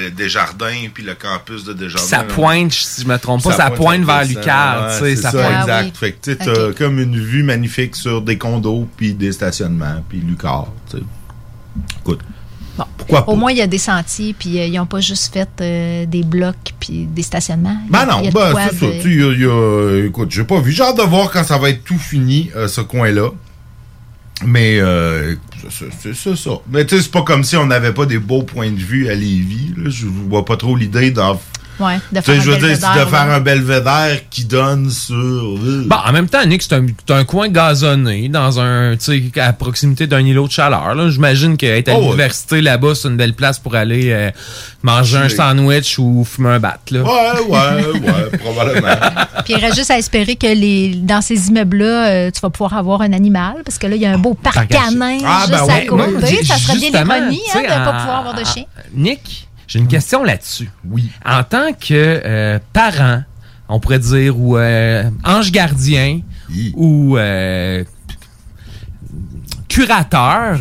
le 0.05 0.11
Desjardins 0.11 0.89
puis 0.93 1.03
le 1.03 1.13
campus 1.13 1.63
de 1.63 1.71
Desjardins. 1.71 2.05
Ça 2.05 2.17
là. 2.17 2.23
pointe, 2.25 2.73
si 2.73 3.01
je 3.03 3.07
me 3.07 3.17
trompe 3.17 3.43
pas, 3.43 3.53
ça, 3.53 3.71
pointe 3.71 4.03
vers 4.03 4.25
Lucar. 4.25 4.87
ouais, 4.87 4.99
tu 4.99 5.05
sais, 5.05 5.15
c'est 5.15 5.21
ça 5.21 5.31
ça, 5.31 5.37
pointe. 5.41 5.61
exact. 5.61 5.97
Fait 5.97 6.11
que 6.11 6.17
tu 6.21 6.31
sais, 6.31 6.37
t'as 6.37 6.73
comme 6.73 6.99
une 6.99 7.17
vue 7.17 7.43
magnifique 7.43 7.95
sur 7.95 8.25
des 8.25 8.38
condos, 8.38 8.88
puis 8.98 9.13
des 9.13 9.32
stationnements, 9.32 10.03
puis 10.10 10.20
Lucar. 10.20 10.67
Écoute, 12.01 12.20
pourquoi 12.98 13.25
pas? 13.25 13.32
Au 13.32 13.36
moins, 13.36 13.51
il 13.51 13.58
y 13.58 13.62
a 13.62 13.67
des 13.67 13.77
sentiers, 13.77 14.34
puis 14.38 14.60
euh, 14.60 14.65
ils 14.65 14.74
n'ont 14.77 14.86
pas 14.86 15.00
juste 15.00 15.32
fait 15.34 15.48
euh, 15.62 16.05
des 16.05 16.24
blocs 16.24 16.74
puis 16.79 17.05
des 17.05 17.22
stationnements. 17.22 17.77
Ben 17.89 18.05
non, 18.05 18.22
de 18.22 18.32
ben, 18.32 18.53
c'est 18.72 18.75
ça. 18.79 18.86
Tu 19.01 19.22
y 19.22 19.24
a- 19.24 19.32
il 19.32 19.39
y 19.41 19.46
a- 19.46 20.05
écoute, 20.08 20.32
j'ai 20.32 20.44
pas 20.44 20.60
vu. 20.60 20.72
J'ai 20.72 20.84
hâte 20.84 20.98
de 20.98 21.03
voir 21.03 21.32
quand 21.32 21.44
ça 21.44 21.58
va 21.58 21.70
être 21.70 21.84
tout 21.84 21.98
fini, 21.98 22.50
euh, 22.55 22.67
ce 22.67 22.82
coin-là. 22.82 23.29
Mais 24.46 24.79
euh, 24.82 25.36
c'est 25.70 26.36
ça. 26.36 26.51
Mais 26.70 26.86
tu 26.86 26.98
sais, 26.98 27.03
c'est 27.03 27.12
pas 27.12 27.22
comme 27.22 27.44
si 27.46 27.55
on 27.55 27.65
n'avait 27.65 27.94
pas 27.94 28.05
des 28.05 28.20
beaux 28.20 28.44
points 28.44 28.70
de 28.70 28.75
vue 28.77 29.08
à 29.08 29.15
Lévis. 29.15 29.74
là. 29.77 29.89
Je 29.89 30.08
vois 30.08 30.44
pas 30.44 30.58
trop 30.58 30.75
l'idée 30.75 31.12
d'en 31.12 31.39
Ouais, 31.79 32.00
de 32.12 32.22
faire 32.22 32.36
je 32.41 32.51
veux 32.51 32.58
dire, 32.58 32.67
belvédère, 32.67 32.91
c'est 32.94 33.00
de 33.01 33.05
faire 33.10 33.32
un 33.32 33.39
belvédère 33.41 34.29
qui 34.29 34.46
donne 34.46 34.89
sur. 34.89 35.15
Bon, 35.86 35.96
en 36.05 36.12
même 36.13 36.27
temps, 36.29 36.46
Nick, 36.46 36.62
c'est 36.62 36.74
un, 36.74 36.86
c'est 37.08 37.13
un 37.13 37.24
coin 37.25 37.50
gazonné, 37.50 38.29
dans 38.29 38.60
un, 38.60 38.96
tu 38.96 39.32
sais, 39.34 39.41
à 39.41 39.51
proximité 39.53 40.08
d'un 40.08 40.20
îlot 40.20 40.48
de 40.48 40.51
chaleur. 40.51 40.96
là. 40.96 41.10
J'imagine 41.10 41.58
qu'être 41.58 41.89
à 41.89 41.94
Oh, 41.96 41.98
ouais. 41.98 42.03
l'université 42.05 42.62
là-bas, 42.62 42.96
c'est 42.96 43.08
une 43.10 43.17
belle 43.17 43.34
place 43.34 43.60
pour 43.60 43.75
aller 43.75 44.12
euh, 44.12 44.32
manger 44.84 45.17
un 45.17 45.29
sandwich 45.29 46.00
ou 46.00 46.24
fumer 46.24 46.50
un 46.50 46.60
bat. 46.60 46.77
Là. 46.91 47.01
Ouais, 47.03 47.39
ouais, 47.50 48.00
ouais, 48.00 48.38
probablement. 48.38 48.88
Puis 49.46 49.53
il 49.53 49.60
reste 49.60 49.75
juste 49.75 49.91
à 49.91 49.98
espérer 49.98 50.36
que 50.36 50.48
les, 50.48 50.96
dans 50.96 51.22
ces 51.22 51.50
immeubles-là, 51.50 52.08
euh, 52.10 52.32
tu 52.32 52.39
vas 52.41 52.50
pouvoir 52.50 52.74
avoir 52.75 53.01
un 53.01 53.13
animal, 53.13 53.55
parce 53.65 53.77
que 53.77 53.88
là, 53.88 53.96
il 53.96 54.01
y 54.01 54.05
a 54.05 54.12
un 54.12 54.17
beau 54.17 54.34
parc 54.34 54.58
à 54.58 54.65
canin 54.65 55.17
Ah, 55.25 55.46
juste 55.48 55.51
ben 55.51 55.58
à 55.60 55.65
ouais, 55.65 55.86
côté. 55.86 56.44
ça 56.46 56.55
serait 56.58 56.77
bien 56.77 56.89
l'ironie 57.03 57.41
hein, 57.53 57.60
de 57.60 57.63
ne 57.63 57.67
pas 57.86 57.94
pouvoir 58.00 58.17
avoir 58.20 58.34
de 58.36 58.44
chien. 58.44 58.63
Nick, 58.94 59.48
j'ai 59.67 59.79
une 59.79 59.88
question 59.88 60.24
là-dessus. 60.24 60.69
Oui. 60.86 61.10
En 61.25 61.43
tant 61.43 61.74
que 61.74 61.93
euh, 61.93 62.60
parent, 62.74 63.24
on 63.67 63.79
pourrait 63.79 64.00
dire, 64.00 64.38
ou 64.38 64.57
euh, 64.57 65.10
ange 65.24 65.51
gardien, 65.51 66.22
ou 66.75 67.17
euh, 67.17 67.84
curateur 69.67 70.60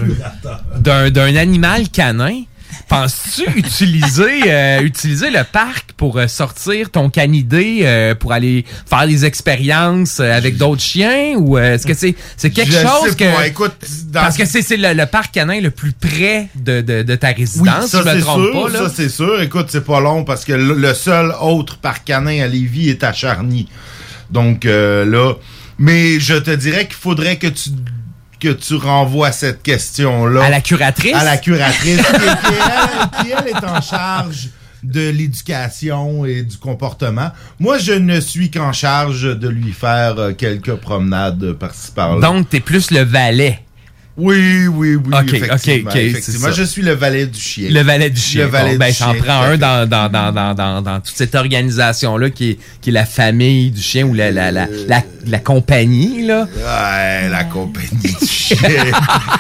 d'un 0.79 1.11
d'un 1.11 1.37
animal 1.37 1.89
canin, 1.91 2.43
penses-tu 2.89 3.43
utiliser, 3.59 4.43
euh, 4.47 4.81
utiliser 4.83 5.31
le 5.31 5.43
parc 5.45 5.93
pour 5.97 6.19
euh, 6.19 6.27
sortir 6.29 6.91
ton 6.91 7.11
canidé, 7.11 7.81
euh, 7.83 8.15
pour 8.15 8.33
aller 8.33 8.65
faire 8.89 9.07
des 9.07 9.25
expériences 9.25 10.21
euh, 10.21 10.33
avec 10.33 10.57
d'autres 10.57 10.83
chiens, 10.83 11.35
ou 11.37 11.57
euh, 11.59 11.75
est-ce 11.75 11.87
que 11.87 11.95
c'est 11.95 12.15
c'est 12.37 12.51
quelque 12.51 12.73
Je 12.73 12.79
chose 12.79 13.11
sais 13.11 13.17
que... 13.17 13.35
pas. 13.35 13.47
Écoute, 13.47 13.75
dans- 14.09 14.21
Parce 14.21 14.37
que 14.37 14.45
c'est 14.45 14.63
c'est 14.63 14.77
le, 14.77 14.93
le 14.95 15.07
parc 15.07 15.33
canin 15.35 15.61
le 15.61 15.71
plus 15.71 15.93
près 15.93 16.49
de, 16.57 16.81
de, 16.81 17.03
de 17.03 17.15
ta 17.17 17.29
Oui, 17.29 17.35
résidence, 17.39 17.87
ça 17.87 18.03
si 18.03 18.09
je 18.09 18.15
me 18.15 18.19
c'est 18.19 18.21
trompe 18.21 18.43
sûr, 18.53 18.63
pas. 18.65 18.69
Là. 18.71 18.79
ça 18.89 18.93
c'est 18.95 19.09
sûr. 19.09 19.41
Écoute, 19.43 19.67
c'est 19.71 19.85
pas 19.85 20.01
long 20.01 20.25
parce 20.25 20.45
que 20.45 20.53
le, 20.53 20.75
le 20.75 20.95
seul 20.95 21.33
autre 21.41 21.79
parc 21.79 22.05
canin 22.05 22.43
à 22.43 22.47
Lévis 22.47 22.89
est 22.91 23.05
à 23.05 23.13
Charny. 23.13 23.69
Donc 24.31 24.65
euh, 24.67 25.05
là, 25.05 25.35
mais 25.79 26.19
je 26.21 26.35
te 26.35 26.51
dirais 26.51 26.87
qu'il 26.87 26.97
faudrait 26.97 27.37
que 27.37 27.47
tu 27.49 27.71
que 28.45 28.53
tu 28.53 28.75
renvoies 28.75 29.33
cette 29.33 29.63
question-là 29.63 30.45
À 30.45 30.51
la 30.51 30.61
curatrice? 30.61 31.15
à 31.15 31.25
la 31.25 31.39
curatrice 31.39 31.97
qui, 31.97 32.03
qui, 32.03 32.55
elle, 32.55 33.25
qui, 33.25 33.33
elle, 33.33 33.49
est 33.49 33.65
en 33.65 33.81
charge 33.81 34.49
de 34.83 35.09
l'éducation 35.09 36.27
et 36.27 36.43
du 36.43 36.59
comportement. 36.59 37.31
Moi, 37.59 37.79
je 37.79 37.93
ne 37.93 38.21
suis 38.21 38.51
qu'en 38.51 38.75
charge 38.75 39.23
de 39.39 39.49
lui 39.49 39.73
faire 39.73 40.19
euh, 40.19 40.33
quelques 40.33 40.75
promenades 40.75 41.53
par-ci 41.55 41.91
par-là. 41.93 42.21
Donc, 42.21 42.51
t'es 42.51 42.61
plus 42.61 42.91
le 42.91 43.01
valet. 43.01 43.61
Oui, 44.17 44.69
oui, 44.69 44.95
oui. 44.95 45.13
Ok, 45.13 45.33
effectivement, 45.35 45.91
ok, 45.91 45.97
ok, 45.97 45.97
effectivement. 45.97 46.53
Je 46.53 46.63
suis 46.63 46.83
le 46.83 46.93
valet 46.93 47.27
du 47.27 47.41
chien. 47.41 47.69
Le 47.69 47.81
valet 47.81 48.11
du 48.11 48.21
chien. 48.21 48.45
Le 48.45 48.49
valet 48.51 48.73
Bon, 48.73 48.79
ben, 48.79 48.95
j'en 48.95 49.13
prends 49.15 49.43
un 49.43 49.57
dans, 49.57 49.89
dans, 49.89 50.09
dans, 50.09 50.31
dans, 50.33 50.55
dans, 50.55 50.83
dans 50.83 51.01
toute 51.01 51.17
cette 51.17 51.35
organisation-là 51.35 52.31
qui 52.31 52.51
est, 52.51 52.59
qui 52.81 52.91
est 52.91 52.93
la 52.93 53.07
famille 53.07 53.73
du 53.73 53.83
chien 53.83 54.05
ou 54.07 54.15
la, 54.15 54.31
la, 54.31 54.53
la, 54.53 54.69
la, 54.87 55.03
la 55.27 55.39
compagnie, 55.41 56.25
là. 56.25 56.47
Ouais, 56.57 57.29
la 57.29 57.43
compagnie 57.45 57.89
du 58.03 58.27
chien. 58.27 58.57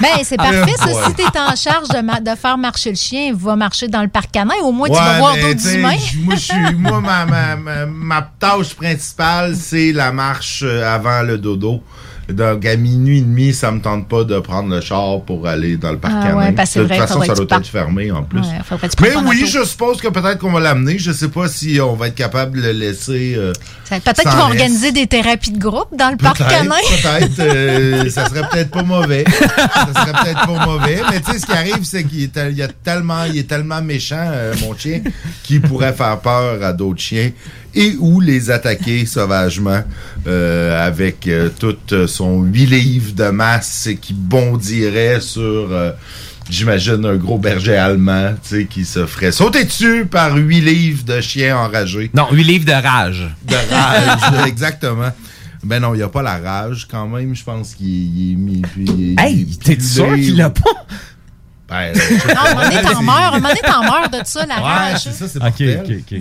Ben, 0.00 0.08
c'est 0.24 0.36
parfait, 0.36 0.74
ça. 0.76 0.88
Si 1.06 1.14
tu 1.14 1.22
es 1.22 1.38
en 1.38 1.54
charge 1.54 1.88
de, 1.90 2.00
ma- 2.02 2.18
de 2.20 2.34
faire 2.36 2.58
marcher 2.58 2.90
le 2.90 2.96
chien, 2.96 3.26
il 3.28 3.34
va 3.34 3.54
marcher 3.54 3.86
dans 3.86 4.02
le 4.02 4.08
parc 4.08 4.32
canin. 4.32 4.54
Au 4.64 4.72
moins, 4.72 4.88
tu 4.88 4.94
vas 4.94 5.18
voir 5.18 5.36
d'autres 5.36 5.72
humains. 5.72 5.96
Moi, 6.24 6.34
je 6.34 6.40
suis- 6.40 6.74
moi 6.76 7.00
ma, 7.00 7.24
ma, 7.26 7.54
ma, 7.54 7.86
ma 7.86 8.28
tâche 8.40 8.74
principale, 8.74 9.54
c'est 9.54 9.92
la 9.92 10.10
marche 10.10 10.62
euh, 10.64 10.84
avant 10.92 11.22
le 11.22 11.38
dodo. 11.38 11.80
Donc, 12.28 12.64
à 12.64 12.76
minuit 12.76 13.18
et 13.18 13.22
demi, 13.22 13.52
ça 13.52 13.70
me 13.70 13.80
tente 13.80 14.08
pas 14.08 14.24
de 14.24 14.38
prendre 14.40 14.74
le 14.74 14.80
char 14.80 15.20
pour 15.22 15.46
aller 15.46 15.76
dans 15.76 15.92
le 15.92 15.98
parc 15.98 16.14
Ah 16.18 16.26
canin. 16.28 16.36
ouais, 16.38 16.52
parce 16.52 16.74
de 16.74 16.80
toute 16.80 16.88
vrai, 16.88 16.98
façon, 16.98 17.22
ça 17.22 17.34
doit 17.34 17.58
être 17.58 17.66
fermé 17.66 18.10
en 18.10 18.22
plus. 18.22 18.40
Ouais, 18.40 18.88
Mais 19.00 19.14
oui, 19.16 19.46
je 19.46 19.62
suppose 19.64 20.00
que 20.00 20.08
peut-être 20.08 20.38
qu'on 20.38 20.52
va 20.52 20.60
l'amener. 20.60 20.98
Je 20.98 21.12
sais 21.12 21.28
pas 21.28 21.48
si 21.48 21.78
on 21.80 21.94
va 21.94 22.08
être 22.08 22.14
capable 22.14 22.60
de 22.60 22.66
le 22.66 22.72
laisser. 22.72 23.34
euh, 23.36 23.52
Peut-être 23.90 24.22
qu'ils 24.22 24.30
vont 24.30 24.44
organiser 24.44 24.92
des 24.92 25.06
thérapies 25.06 25.52
de 25.52 25.58
groupe 25.58 25.94
dans 25.96 26.10
le 26.10 26.16
parc 26.16 26.38
canin. 26.38 26.74
Peut-être. 26.88 27.38
euh, 27.40 28.08
ça 28.10 28.26
serait 28.28 28.48
peut-être 28.48 28.70
pas 28.70 28.82
mauvais. 28.82 29.24
ça 29.28 30.00
serait 30.00 30.12
peut-être 30.22 30.46
pas 30.46 30.66
mauvais. 30.66 31.02
Mais 31.10 31.20
tu 31.20 31.32
sais, 31.32 31.38
ce 31.38 31.46
qui 31.46 31.52
arrive, 31.52 31.84
c'est 31.84 32.04
qu'il 32.04 32.22
est, 32.22 32.38
il 32.50 32.60
est 33.38 33.48
tellement 33.48 33.82
méchant, 33.82 34.16
euh, 34.32 34.54
mon 34.62 34.74
chien, 34.76 35.00
qu'il 35.42 35.60
pourrait 35.60 35.92
faire 35.92 36.18
peur 36.20 36.62
à 36.62 36.72
d'autres 36.72 37.00
chiens 37.00 37.30
et 37.74 37.96
ou 37.98 38.20
les 38.20 38.50
attaquer 38.50 39.06
sauvagement 39.06 39.82
euh, 40.26 40.86
avec 40.86 41.26
euh, 41.26 41.48
tout 41.58 41.76
son 42.06 42.42
8 42.42 42.66
livres 42.66 43.12
de 43.14 43.28
masse 43.30 43.88
qui 44.00 44.12
bondirait 44.14 45.20
sur, 45.20 45.42
euh, 45.42 45.92
j'imagine 46.48 47.04
un 47.04 47.16
gros 47.16 47.38
berger 47.38 47.76
allemand, 47.76 48.34
tu 48.42 48.56
sais, 48.60 48.64
qui 48.66 48.84
se 48.84 49.06
ferait 49.06 49.32
sauter 49.32 49.64
dessus 49.64 50.06
par 50.10 50.34
huit 50.36 50.60
livres 50.60 51.04
de 51.04 51.20
chiens 51.20 51.56
enragés. 51.58 52.10
Non, 52.14 52.26
8 52.32 52.44
livres 52.44 52.66
de 52.66 52.72
rage. 52.72 53.28
De 53.48 53.56
rage, 53.74 54.46
exactement. 54.46 55.10
Ben 55.62 55.80
non, 55.80 55.94
il 55.94 55.96
n'y 55.96 56.02
a 56.02 56.08
pas 56.10 56.22
la 56.22 56.36
rage 56.38 56.86
quand 56.90 57.08
même. 57.08 57.34
Je 57.34 57.42
pense 57.42 57.74
qu'il 57.74 57.86
il 57.88 58.32
est 58.32 58.36
mis. 58.36 58.62
Il 58.76 59.12
est- 59.18 59.20
Hey, 59.22 59.42
est 59.50 59.62
t'es 59.62 59.80
sûr 59.80 60.14
qu'il 60.14 60.36
l'a 60.36 60.50
pas? 60.50 60.84
Ben, 61.66 61.94
Non, 61.94 62.82
t'en 62.92 63.02
meurs. 63.02 63.16
À 63.16 63.28
un 63.28 63.30
moment 63.40 63.48
donné, 63.48 63.60
t'en 63.64 63.82
meurs 63.82 64.10
de 64.10 64.18
ça, 64.26 64.44
la 64.44 64.56
Ouais, 64.56 64.60
rage. 64.62 65.00
c'est 65.04 65.12
ça, 65.12 65.26
c'est 65.26 65.38
Ok, 65.38 65.44
mortel. 65.60 65.80
ok, 66.06 66.12
ok. 66.12 66.18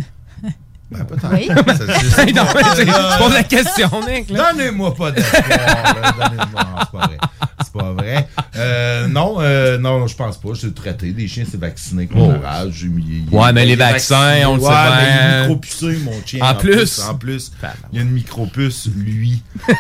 Ben, 0.93 1.05
peut-être. 1.05 1.29
Oui. 1.33 1.47
Non, 2.33 2.45
pas. 2.45 2.53
mais 2.55 2.75
c'est- 2.75 2.85
je 2.85 3.17
pose 3.17 3.33
la 3.33 3.43
question, 3.43 3.89
Nick. 4.07 4.31
Donnez-moi 4.33 4.93
pas 4.95 5.09
là. 5.11 5.15
Donnez-moi. 5.15 6.63
C'est 6.83 6.91
pas 6.91 7.07
vrai. 7.07 7.17
C'est 7.63 7.73
pas 7.73 7.91
vrai. 7.93 8.27
Euh, 8.55 9.07
non, 9.07 9.37
euh, 9.39 9.77
non, 9.77 10.05
je 10.07 10.15
pense 10.15 10.37
pas. 10.39 10.49
Je 10.53 10.59
suis 10.59 10.73
traité. 10.73 11.13
Les 11.17 11.27
chiens, 11.27 11.45
c'est 11.49 11.59
vacciné 11.59 12.05
contre 12.07 12.41
la 12.41 12.49
rage. 12.49 12.81
Il- 12.83 13.25
il- 13.31 13.35
Ouais, 13.35 13.51
mais 13.53 13.65
les 13.65 13.75
vaccins, 13.75 14.19
vacciné. 14.29 14.45
on 14.45 14.55
le 14.55 14.61
sait 14.61 14.67
Ouais, 14.67 14.73
mais 14.73 15.01
il 15.01 15.07
est 15.07 15.27
bien. 15.29 15.39
micro-pucé, 15.41 15.97
mon 16.03 16.21
chien. 16.25 16.39
En 16.43 16.55
plus. 16.55 16.99
En 17.01 17.15
plus, 17.15 17.51
il 17.91 17.97
y 17.97 17.99
a 17.99 18.03
une 18.03 18.11
micro-puce, 18.11 18.89
lui. 18.95 19.41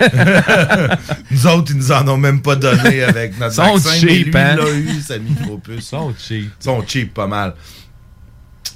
nous 1.31 1.47
autres, 1.47 1.71
ils 1.71 1.77
nous 1.77 1.91
en 1.91 2.07
ont 2.07 2.17
même 2.17 2.41
pas 2.41 2.55
donné 2.55 3.03
avec 3.03 3.39
notre 3.39 3.55
Sont 3.55 3.73
vaccin. 3.75 3.89
mais 3.91 3.99
cheap, 3.99 4.25
lui, 4.27 4.37
hein? 4.37 4.55
il 4.59 4.63
l'a 4.63 4.71
eu, 4.71 5.01
sa 5.01 5.17
micro-puce. 5.19 5.85
Sont 5.87 6.13
cheap. 6.17 6.51
Ils 6.59 6.63
sont 6.63 6.83
cheap, 6.87 7.13
pas 7.13 7.27
mal. 7.27 7.53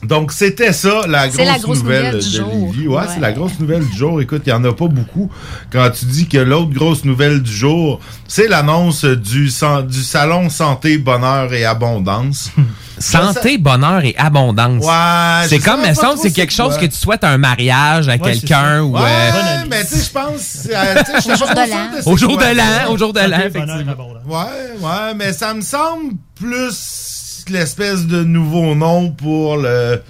Donc, 0.03 0.31
c'était 0.31 0.73
ça, 0.73 1.01
la 1.07 1.27
grosse, 1.27 1.45
la 1.45 1.57
grosse 1.59 1.79
nouvelle, 1.83 2.05
nouvelle 2.15 2.19
du 2.23 2.29
de 2.31 2.35
jour. 2.37 2.51
Lévis. 2.71 2.87
Ouais, 2.87 2.95
Ouais. 2.97 3.03
c'est 3.13 3.19
la 3.19 3.31
grosse 3.31 3.59
nouvelle 3.59 3.85
du 3.87 3.97
jour. 3.97 4.21
Écoute, 4.21 4.43
il 4.45 4.49
n'y 4.49 4.53
en 4.55 4.63
a 4.63 4.71
pas 4.73 4.87
beaucoup. 4.87 5.31
Quand 5.71 5.89
tu 5.89 6.05
dis 6.05 6.27
que 6.27 6.37
l'autre 6.37 6.69
grosse 6.71 7.03
nouvelle 7.03 7.41
du 7.41 7.51
jour, 7.51 7.99
c'est 8.27 8.47
l'annonce 8.47 9.05
du, 9.05 9.45
du 9.49 10.03
Salon 10.03 10.49
Santé, 10.49 10.97
Bonheur 10.99 11.51
et 11.53 11.65
Abondance. 11.65 12.51
Santé, 12.99 13.59
bonheur 13.59 14.03
et 14.03 14.15
abondance. 14.17 14.83
Ouais, 14.83 15.47
c'est 15.47 15.59
comme, 15.59 15.81
me 15.87 15.93
semble, 15.93 16.17
c'est 16.17 16.31
quelque 16.31 16.51
chose 16.51 16.69
quoi. 16.69 16.77
que 16.79 16.85
tu 16.87 16.97
souhaites 16.97 17.23
un 17.23 17.37
mariage 17.37 18.07
à 18.09 18.13
Ouais, 18.13 18.17
quelqu'un 18.19 18.81
ou. 18.81 18.95
Ouais, 18.95 19.01
euh, 19.03 19.65
mais 19.69 19.81
tu 19.85 19.89
sais, 19.97 20.03
je 20.05 20.09
pense. 20.09 20.67
euh, 20.73 20.95
j'étais 21.21 21.31
Au 21.31 21.37
jour 21.37 21.47
de 21.47 21.69
l'an. 21.69 22.01
Au 22.11 22.17
jour 22.17 22.37
de 22.37 22.55
l'an, 22.55 22.91
au 22.91 22.97
jour 22.97 23.13
de 23.13 23.19
l'an. 23.19 23.37
Ouais, 24.25 24.35
ouais, 24.81 25.13
mais 25.15 25.31
ça 25.31 25.53
me 25.53 25.61
semble 25.61 26.13
plus 26.33 27.16
l'espèce 27.49 28.05
de 28.05 28.23
nouveau 28.23 28.75
nom 28.75 29.09
pour 29.11 29.57
le. 29.57 30.01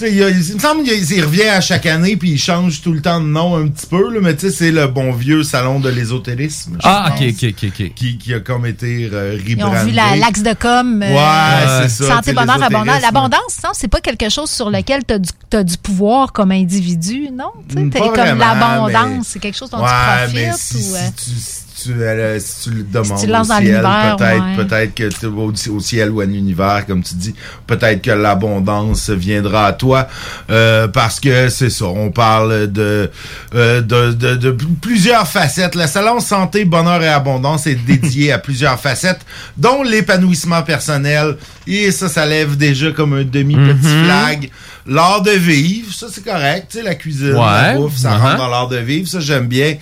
Il, 0.00 0.14
y 0.14 0.22
a- 0.22 0.30
il 0.30 0.36
me 0.54 0.60
semble 0.60 0.84
qu'il 0.84 0.92
il 1.12 1.24
revient 1.24 1.48
à 1.48 1.60
chaque 1.60 1.86
année 1.86 2.16
puis 2.16 2.30
il 2.30 2.38
change 2.38 2.82
tout 2.82 2.92
le 2.92 3.02
temps 3.02 3.20
de 3.20 3.26
nom 3.26 3.56
un 3.56 3.66
petit 3.66 3.86
peu, 3.88 4.14
là, 4.14 4.20
mais 4.22 4.36
tu 4.36 4.42
sais, 4.48 4.52
c'est 4.52 4.70
le 4.70 4.86
bon 4.86 5.10
vieux 5.10 5.42
salon 5.42 5.80
de 5.80 5.88
l'ésotérisme. 5.88 6.78
Ah, 6.84 7.06
pense, 7.10 7.20
ok, 7.20 7.26
ok, 7.42 7.54
ok, 7.64 7.70
ok. 7.80 7.94
Qui, 7.96 8.16
qui 8.16 8.32
a 8.32 8.38
comme 8.38 8.64
été 8.64 9.10
euh, 9.12 9.36
Ils 9.44 9.64
ont 9.64 9.72
vu 9.84 9.90
la- 9.90 10.14
l'axe 10.14 10.42
de 10.44 10.52
com. 10.54 11.02
euh, 11.02 11.12
Ouais, 11.12 11.88
c'est 11.88 12.04
ça, 12.04 12.14
Santé, 12.14 12.32
bonheur, 12.32 12.62
abondance. 12.62 13.02
L'abondance, 13.02 13.56
non, 13.64 13.70
c'est 13.72 13.88
pas 13.88 14.00
quelque 14.00 14.28
chose 14.28 14.50
sur 14.50 14.70
lequel 14.70 15.02
tu 15.04 15.56
as, 15.56 15.64
du 15.64 15.76
pouvoir 15.78 16.32
comme 16.32 16.52
individu, 16.52 17.30
non? 17.36 17.50
Tu 17.68 17.76
Mm, 17.76 17.90
comme 17.90 18.08
vraiment, 18.10 18.36
l'abondance, 18.38 18.92
mais- 19.16 19.18
c'est 19.24 19.38
quelque 19.40 19.56
chose 19.58 19.70
dont 19.70 19.82
ouais, 19.82 20.28
tu 20.28 20.34
mais 20.36 20.48
profites. 20.50 20.62
si, 20.62 20.76
ou, 20.76 20.80
si 20.80 20.94
euh, 20.94 21.08
tu, 21.16 21.30
si 21.40 21.62
tu, 21.82 21.92
euh, 21.92 22.38
si 22.40 22.64
tu 22.64 22.70
le 22.76 22.82
demandes 22.84 23.20
tu 23.20 23.30
au 23.30 23.44
ciel, 23.44 23.82
peut-être 23.82 24.44
ouais. 24.44 24.64
peut-être 24.64 24.94
que 24.94 25.08
tu 25.08 25.26
au, 25.26 25.52
au 25.76 25.80
ciel 25.80 26.10
ou 26.10 26.20
à 26.20 26.24
l'univers, 26.24 26.84
comme 26.86 27.02
tu 27.02 27.14
dis, 27.14 27.34
peut-être 27.66 28.00
que 28.02 28.10
l'abondance 28.12 29.10
viendra 29.10 29.66
à 29.66 29.72
toi, 29.72 30.08
euh, 30.50 30.88
parce 30.88 31.20
que 31.20 31.48
c'est 31.48 31.70
ça, 31.70 31.84
on 31.86 32.10
parle 32.10 32.70
de, 32.72 33.10
euh, 33.54 33.80
de, 33.82 34.12
de, 34.12 34.36
de 34.36 34.56
plusieurs 34.80 35.28
facettes. 35.28 35.74
Le 35.74 35.86
salon 35.86 36.20
santé, 36.20 36.64
bonheur 36.64 37.02
et 37.02 37.08
abondance 37.08 37.66
est 37.66 37.74
dédié 37.74 38.32
à 38.32 38.38
plusieurs 38.38 38.80
facettes, 38.80 39.20
dont 39.56 39.82
l'épanouissement 39.82 40.62
personnel, 40.62 41.36
et 41.66 41.90
ça, 41.90 42.08
ça 42.08 42.24
lève 42.26 42.56
déjà 42.56 42.90
comme 42.92 43.12
un 43.14 43.24
demi-petit 43.24 43.86
Mhm. 43.86 44.04
flag. 44.04 44.50
L'art 44.88 45.20
de 45.22 45.32
vivre, 45.32 45.92
ça 45.92 46.06
c'est 46.12 46.24
correct, 46.24 46.68
tu 46.70 46.78
sais, 46.78 46.84
la 46.84 46.94
cuisine, 46.94 47.32
la 47.32 47.72
Ouais, 47.72 47.76
bouffe, 47.76 47.96
ça 47.96 48.10
uh-huh. 48.12 48.20
rentre 48.20 48.36
dans 48.36 48.48
l'art 48.48 48.68
de 48.68 48.76
vivre, 48.76 49.08
ça 49.08 49.18
j'aime 49.18 49.46
bien. 49.48 49.74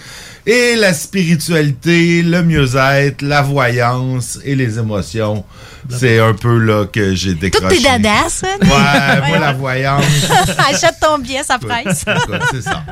Et 0.47 0.77
la 0.77 0.93
spiritualité, 0.93 2.21
le 2.23 2.43
mieux-être, 2.43 3.23
la 3.23 3.41
voyance 3.41 4.39
et 4.45 4.55
les 4.55 4.79
émotions, 4.79 5.43
c'est 5.89 6.19
un 6.19 6.35
peu 6.35 6.59
là 6.59 6.85
que 6.85 7.15
j'ai 7.15 7.31
Toutes 7.31 7.41
décroché. 7.41 7.77
tes 7.79 7.83
dadas, 7.83 8.43
hein? 8.45 8.59
Ouais, 8.61 9.29
moi 9.29 9.39
la 9.39 9.53
voyance. 9.55 10.05
Achète 10.59 10.97
ton 11.01 11.19
billet, 11.19 11.43
ça 11.45 11.59
presse. 11.59 12.05
C'est 12.51 12.63
ça. 12.63 12.85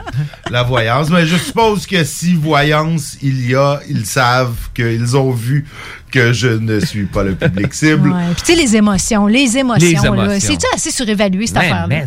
La 0.51 0.63
voyance. 0.63 1.11
Mais 1.11 1.27
je 1.27 1.37
suppose 1.37 1.87
que 1.87 2.05
si 2.05 2.35
voyance 2.35 3.17
il 3.23 3.51
y 3.51 3.55
a, 3.55 3.81
ils 3.89 4.07
savent 4.07 4.57
qu'ils 4.75 5.15
ont 5.17 5.33
vu 5.33 5.67
que 6.13 6.33
je 6.33 6.49
ne 6.49 6.79
suis 6.79 7.07
pas 7.07 7.23
le 7.25 7.35
public 7.35 7.73
cible. 7.73 8.11
Ouais. 8.11 8.21
Puis 8.35 8.43
tu 8.45 8.53
sais, 8.53 8.63
les 8.63 8.77
émotions, 8.77 9.27
les 9.27 9.57
émotions, 9.57 10.15
c'est-tu 10.39 10.67
assez 10.75 10.91
surévalué, 10.91 11.47
cette 11.47 11.57
affaire-là? 11.57 12.05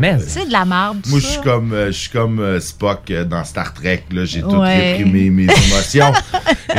Ouais. 0.00 0.18
C'est 0.26 0.46
de 0.46 0.52
la 0.52 0.64
marde, 0.64 0.98
tout 1.02 1.10
Moi, 1.10 1.20
je 1.20 1.26
suis 1.26 1.40
comme, 1.40 1.72
euh, 1.72 1.86
je 1.86 1.92
suis 1.92 2.10
comme 2.10 2.40
euh, 2.40 2.60
Spock 2.60 3.10
euh, 3.10 3.24
dans 3.24 3.44
Star 3.44 3.72
Trek. 3.72 4.04
Là, 4.12 4.24
j'ai 4.24 4.42
tout 4.42 4.60
réprimé 4.60 5.30
mes 5.30 5.44
émotions 5.70 6.12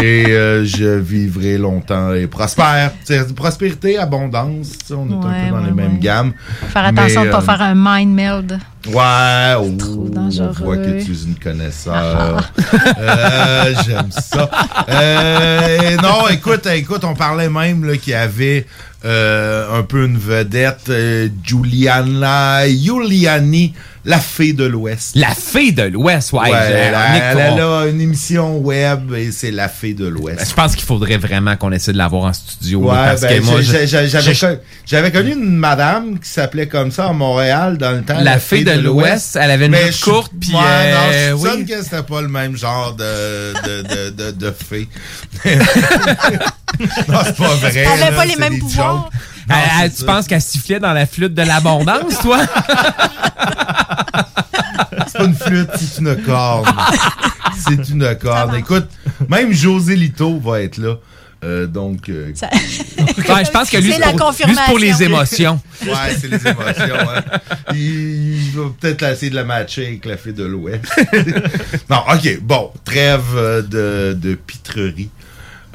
et 0.01 0.25
euh, 0.27 0.65
je 0.65 0.99
vivrai 0.99 1.57
longtemps 1.57 2.13
et 2.13 2.27
prospère. 2.27 2.91
C'est 3.03 3.33
prospérité, 3.33 3.97
abondance. 3.97 4.73
On 4.91 5.09
est 5.09 5.13
un 5.13 5.17
peu 5.17 5.51
dans 5.51 5.61
ouais, 5.61 5.65
les 5.67 5.71
mêmes 5.71 5.99
gammes. 5.99 6.33
Faire 6.69 6.85
attention 6.85 7.21
de 7.21 7.27
ne 7.27 7.31
pas 7.31 7.41
faire 7.41 7.61
un 7.61 7.75
mind 7.75 8.13
meld. 8.13 8.59
Ouais, 8.87 9.53
oh, 9.57 9.63
on 9.63 10.09
dangereux. 10.09 10.51
voit 10.61 10.77
que 10.77 11.03
tu 11.03 11.11
es 11.11 11.23
une 11.23 11.35
connaisseur. 11.35 12.51
Euh, 12.97 13.73
J'aime 13.85 14.11
ça. 14.11 14.49
Euh, 14.89 15.97
non, 16.01 16.27
écoute, 16.29 16.65
écoute, 16.67 17.03
on 17.03 17.13
parlait 17.15 17.49
même 17.49 17.83
là, 17.85 17.97
qu'il 17.97 18.11
y 18.11 18.15
avait 18.15 18.65
un 19.05 19.83
peu 19.83 20.05
une 20.05 20.17
vedette, 20.17 20.89
euh, 20.89 21.27
Giuliana 21.43 22.67
Giuliani, 22.67 23.73
la 24.07 24.19
fée 24.19 24.53
de 24.53 24.65
l'Ouest. 24.65 25.15
La 25.15 25.29
fée 25.29 25.71
de 25.71 25.81
l'Ouest, 25.83 26.31
ouais. 26.33 26.49
Elle, 26.51 26.93
elle 27.37 27.59
a 27.59 27.85
une 27.87 27.99
émission 28.01 28.57
web 28.59 29.13
et 29.15 29.31
c'est 29.31 29.49
la 29.51 29.67
fée 29.67 29.93
de 29.95 30.05
l'Ouest. 30.07 30.47
Je 30.49 30.53
pense 30.53 30.75
qu'il 30.75 30.85
faudrait 30.85 31.17
vraiment 31.17 31.55
qu'on 31.55 31.71
essaie 31.71 31.91
de 31.91 31.97
l'avoir 31.97 32.25
en 32.25 32.33
studio. 32.33 32.81
là, 32.85 32.87
Ouais, 32.87 32.95
parce 33.09 33.21
ben, 33.21 33.41
que 33.41 33.45
moi, 33.45 34.55
j'avais 34.85 35.11
connu 35.11 35.31
une 35.33 35.55
madame 35.57 36.19
qui 36.19 36.29
s'appelait 36.29 36.67
comme 36.67 36.91
ça 36.91 37.07
à 37.07 37.13
Montréal 37.13 37.77
dans 37.79 37.91
le 37.93 38.03
temps. 38.03 38.19
La 38.21 38.37
fée 38.37 38.63
de 38.63 38.73
l'Ouest, 38.79 39.37
elle 39.41 39.49
avait 39.51 39.65
une 39.65 39.71
Mais 39.71 39.91
je- 39.91 40.03
courte, 40.03 40.31
puis, 40.39 40.51
Ouais, 40.53 40.59
euh, 40.63 40.93
non, 40.93 41.11
je 41.11 41.37
soupçonne 41.41 41.59
oui. 41.61 41.65
que 41.65 41.83
c'était 41.83 42.03
pas 42.03 42.21
le 42.21 42.27
même 42.29 42.55
genre 42.55 42.93
de, 42.95 43.53
de, 43.53 43.81
de, 43.81 44.09
de, 44.11 44.31
de 44.31 44.51
fée. 44.51 44.87
non, 47.07 47.19
c'est 47.25 47.37
pas 47.37 47.55
vrai. 47.55 47.71
Elle 47.75 48.03
avait 48.03 48.15
pas 48.15 48.25
les 48.25 48.35
mêmes 48.35 48.59
pouvoirs. 48.59 48.94
Non, 48.95 49.55
elle- 49.81 49.91
c'est 49.91 49.97
tu 49.97 50.01
ça. 50.01 50.05
penses 50.05 50.27
qu'elle 50.27 50.41
sifflait 50.41 50.79
dans 50.79 50.93
la 50.93 51.05
flûte 51.05 51.33
de 51.33 51.41
l'abondance, 51.43 52.19
toi? 52.21 52.39
C'est 55.07 55.17
pas 55.19 55.23
une 55.25 55.35
flûte, 55.35 55.69
c'est 55.77 55.99
une 56.01 56.15
corne. 56.23 56.65
c'est 57.67 57.89
une 57.89 58.15
corne. 58.17 58.55
Écoute, 58.55 58.87
même 59.29 59.51
José 59.53 59.95
Lito 59.95 60.39
va 60.39 60.61
être 60.61 60.77
là. 60.77 60.95
Euh, 61.43 61.67
donc, 61.67 62.09
euh, 62.09 62.33
Ouais, 63.29 63.45
je 63.45 63.51
pense 63.51 63.69
que 63.69 63.77
lui, 63.77 63.93
C'est 63.93 64.01
pour, 64.17 64.31
lui, 64.47 64.55
c'est 64.55 64.65
pour 64.65 64.79
les 64.79 65.03
émotions. 65.03 65.59
Ouais, 65.85 66.15
c'est 66.19 66.27
les 66.27 66.47
émotions. 66.47 66.95
hein. 67.15 67.21
Il, 67.73 68.45
il 68.47 68.51
va 68.55 68.63
peut-être 68.79 69.03
essayer 69.03 69.29
de 69.29 69.35
la 69.35 69.43
matcher 69.43 69.85
avec 69.85 70.05
la 70.05 70.17
fée 70.17 70.31
de 70.33 70.43
l'Ouest. 70.43 70.83
non, 71.89 72.01
ok, 72.11 72.39
bon, 72.41 72.71
trêve 72.83 73.21
euh, 73.35 73.61
de, 73.61 74.17
de 74.19 74.35
pitrerie. 74.35 75.09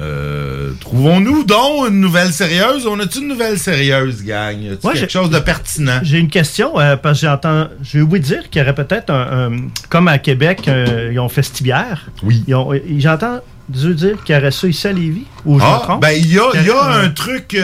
Euh, 0.01 0.71
Trouvons-nous 0.79 1.43
donc 1.43 1.89
une 1.89 1.99
nouvelle 1.99 2.31
sérieuse? 2.33 2.87
On 2.87 2.99
a-tu 2.99 3.19
une 3.19 3.27
nouvelle 3.27 3.59
sérieuse, 3.59 4.23
gang? 4.23 4.57
Ouais, 4.83 4.93
quelque 4.93 5.11
chose 5.11 5.29
de 5.29 5.39
pertinent? 5.39 5.99
J'ai 6.01 6.17
une 6.17 6.29
question, 6.29 6.79
euh, 6.79 6.95
parce 6.97 7.19
que 7.21 7.27
j'entends. 7.27 7.67
J'ai 7.83 8.01
oublié 8.01 8.19
de 8.21 8.25
dire 8.25 8.49
qu'il 8.49 8.59
y 8.61 8.63
aurait 8.63 8.73
peut-être 8.75 9.11
un, 9.11 9.51
un- 9.53 9.57
Comme 9.89 10.07
à 10.07 10.17
Québec, 10.17 10.61
euh, 10.67 11.09
ils 11.13 11.19
ont 11.19 11.29
Festibière. 11.29 12.07
Oui. 12.23 12.43
Ils 12.47 12.55
ont- 12.55 12.73
et 12.73 12.83
J'entends 12.97 13.39
Dieu 13.69 13.93
dire 13.93 14.23
qu'il 14.23 14.35
y 14.35 14.37
aurait 14.37 14.51
ça 14.51 14.67
ici 14.67 14.87
à 14.87 14.91
Lévis. 14.91 15.25
Ou 15.45 15.59
je 15.59 15.63
me 15.63 15.69
Ah, 15.69 15.79
trompe? 15.83 16.01
ben, 16.01 16.11
il 16.11 16.33
y 16.33 16.39
a, 16.39 16.61
y 16.63 16.69
a 16.71 16.83
un 17.03 17.09
truc. 17.09 17.55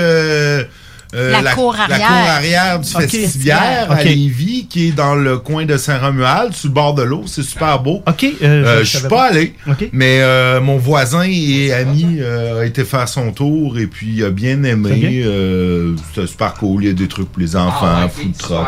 Euh, 1.15 1.41
La 1.41 1.53
cour 1.53 1.75
arrière. 1.79 1.99
La 1.99 2.05
cour 2.07 2.29
arrière 2.29 2.79
du 2.79 2.95
Ok. 2.95 3.01
Festivière 3.09 3.91
à. 3.91 4.03
Lévis, 4.03 4.67
qui 4.69 4.89
est 4.89 4.91
dans 4.91 5.15
le 5.15 5.37
coin 5.37 5.65
de 5.65 5.77
Saint-Romuald, 5.77 6.53
sur 6.53 6.67
le 6.69 6.73
bord 6.73 6.93
de 6.95 7.03
l'eau. 7.03 7.23
C'est 7.27 7.43
super 7.43 7.79
beau. 7.81 8.03
OK. 8.07 8.23
euh, 8.23 8.65
Euh, 8.65 8.79
je 8.83 8.97
suis 8.97 9.07
pas 9.07 9.25
allé, 9.29 9.53
OK. 9.69 9.89
mais 9.93 10.19
euh, 10.21 10.59
mon 10.61 10.77
voisin 10.77 11.23
et 11.23 11.71
ami 11.73 12.17
euh, 12.19 12.61
a 12.61 12.65
été 12.65 12.83
faire 12.83 13.07
son 13.07 13.31
tour 13.31 13.77
et 13.79 13.87
puis 13.87 14.07
il 14.17 14.23
a 14.25 14.29
bien 14.29 14.63
aimé. 14.63 15.21
Euh, 15.25 15.95
C'était 16.13 16.27
super 16.27 16.53
cool. 16.55 16.83
Il 16.83 16.87
y 16.87 16.91
a 16.91 16.93
des 16.93 17.07
trucs 17.07 17.31
pour 17.31 17.41
les 17.41 17.55
enfants, 17.55 17.87
Ah 17.87 18.07
food 18.09 18.35
truck. 18.37 18.67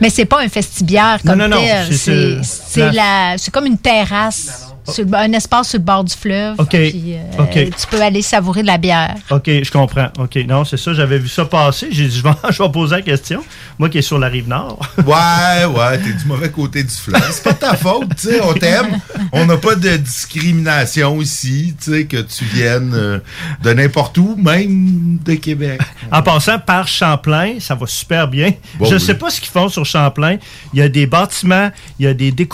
Mais 0.00 0.10
c'est 0.10 0.24
pas 0.24 0.40
un 0.42 0.48
festibière 0.48 1.18
comme 1.24 1.38
Non, 1.38 1.48
non, 1.48 1.56
non, 1.56 1.62
tel. 1.62 1.94
c'est, 2.40 2.92
la- 2.92 3.36
c'est 3.38 3.50
comme 3.52 3.66
une 3.66 3.78
terrasse. 3.78 4.68
Sur 4.88 5.04
le- 5.04 5.14
un 5.14 5.32
espace 5.32 5.68
sur 5.70 5.78
le 5.78 5.84
bord 5.84 6.04
du 6.04 6.14
fleuve. 6.14 6.54
OK. 6.58 6.68
Puis, 6.70 7.14
euh, 7.14 7.42
OK. 7.42 7.52
Tu 7.54 7.86
peux 7.90 8.00
aller 8.02 8.22
savourer 8.22 8.62
de 8.62 8.66
la 8.66 8.78
bière. 8.78 9.14
OK, 9.30 9.44
je 9.46 9.70
comprends. 9.70 10.08
OK, 10.18 10.36
non, 10.48 10.64
c'est 10.64 10.76
ça, 10.76 10.92
j'avais 10.94 11.18
vu 11.18 11.28
ça 11.28 11.44
passer. 11.44 11.88
J'ai 11.90 12.08
dit, 12.08 12.16
je 12.18 12.22
vais, 12.22 12.34
je 12.50 12.62
vais 12.62 12.68
poser 12.70 12.96
la 12.96 13.02
question. 13.02 13.42
Moi 13.78 13.88
qui 13.88 13.98
est 13.98 14.02
sur 14.02 14.18
la 14.18 14.28
rive 14.28 14.48
nord. 14.48 14.78
Ouais, 15.06 15.64
ouais, 15.66 15.98
t'es 15.98 16.12
du 16.12 16.24
mauvais 16.26 16.50
côté 16.50 16.82
du 16.82 16.90
fleuve. 16.94 17.22
C'est 17.30 17.42
pas 17.42 17.52
de 17.52 17.58
ta 17.58 17.76
faute, 17.76 18.08
tu 18.16 18.28
sais, 18.28 18.40
on 18.42 18.52
t'aime. 18.54 18.98
On 19.32 19.44
n'a 19.46 19.56
pas 19.56 19.74
de 19.74 19.96
discrimination 19.96 21.20
ici, 21.20 21.74
tu 21.82 21.92
sais, 21.92 22.04
que 22.06 22.18
tu 22.18 22.44
viennes 22.44 22.92
euh, 22.94 23.18
de 23.62 23.72
n'importe 23.72 24.16
où, 24.18 24.36
même 24.36 25.18
de 25.24 25.34
Québec. 25.34 25.80
En 26.10 26.22
passant 26.22 26.58
par 26.58 26.88
Champlain, 26.88 27.54
ça 27.60 27.74
va 27.74 27.86
super 27.86 28.28
bien. 28.28 28.52
Bon, 28.78 28.86
je 28.86 28.94
ne 28.94 28.98
oui. 28.98 29.04
sais 29.04 29.14
pas 29.14 29.30
ce 29.30 29.40
qu'ils 29.40 29.50
font 29.50 29.68
sur 29.68 29.84
Champlain. 29.84 30.36
Il 30.72 30.78
y 30.78 30.82
a 30.82 30.88
des 30.88 31.06
bâtiments, 31.06 31.70
il 31.98 32.06
y 32.06 32.08
a 32.08 32.14
des, 32.14 32.32
des 32.32 32.46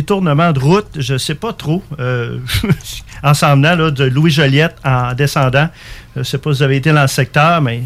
détournements 0.00 0.52
de 0.52 0.60
route, 0.60 0.88
je 0.98 1.14
ne 1.14 1.18
sais 1.18 1.34
pas 1.34 1.52
trop. 1.54 1.82
Euh, 1.98 2.38
en 3.22 3.32
s'en 3.34 3.56
venant 3.56 3.74
là, 3.76 3.90
de 3.90 4.04
Louis-Joliette 4.04 4.76
en 4.84 5.14
descendant. 5.14 5.68
Je 6.14 6.20
ne 6.20 6.24
sais 6.24 6.38
pas 6.38 6.50
si 6.52 6.58
vous 6.58 6.62
avez 6.62 6.76
été 6.76 6.92
dans 6.92 7.02
le 7.02 7.08
secteur, 7.08 7.60
mais 7.62 7.82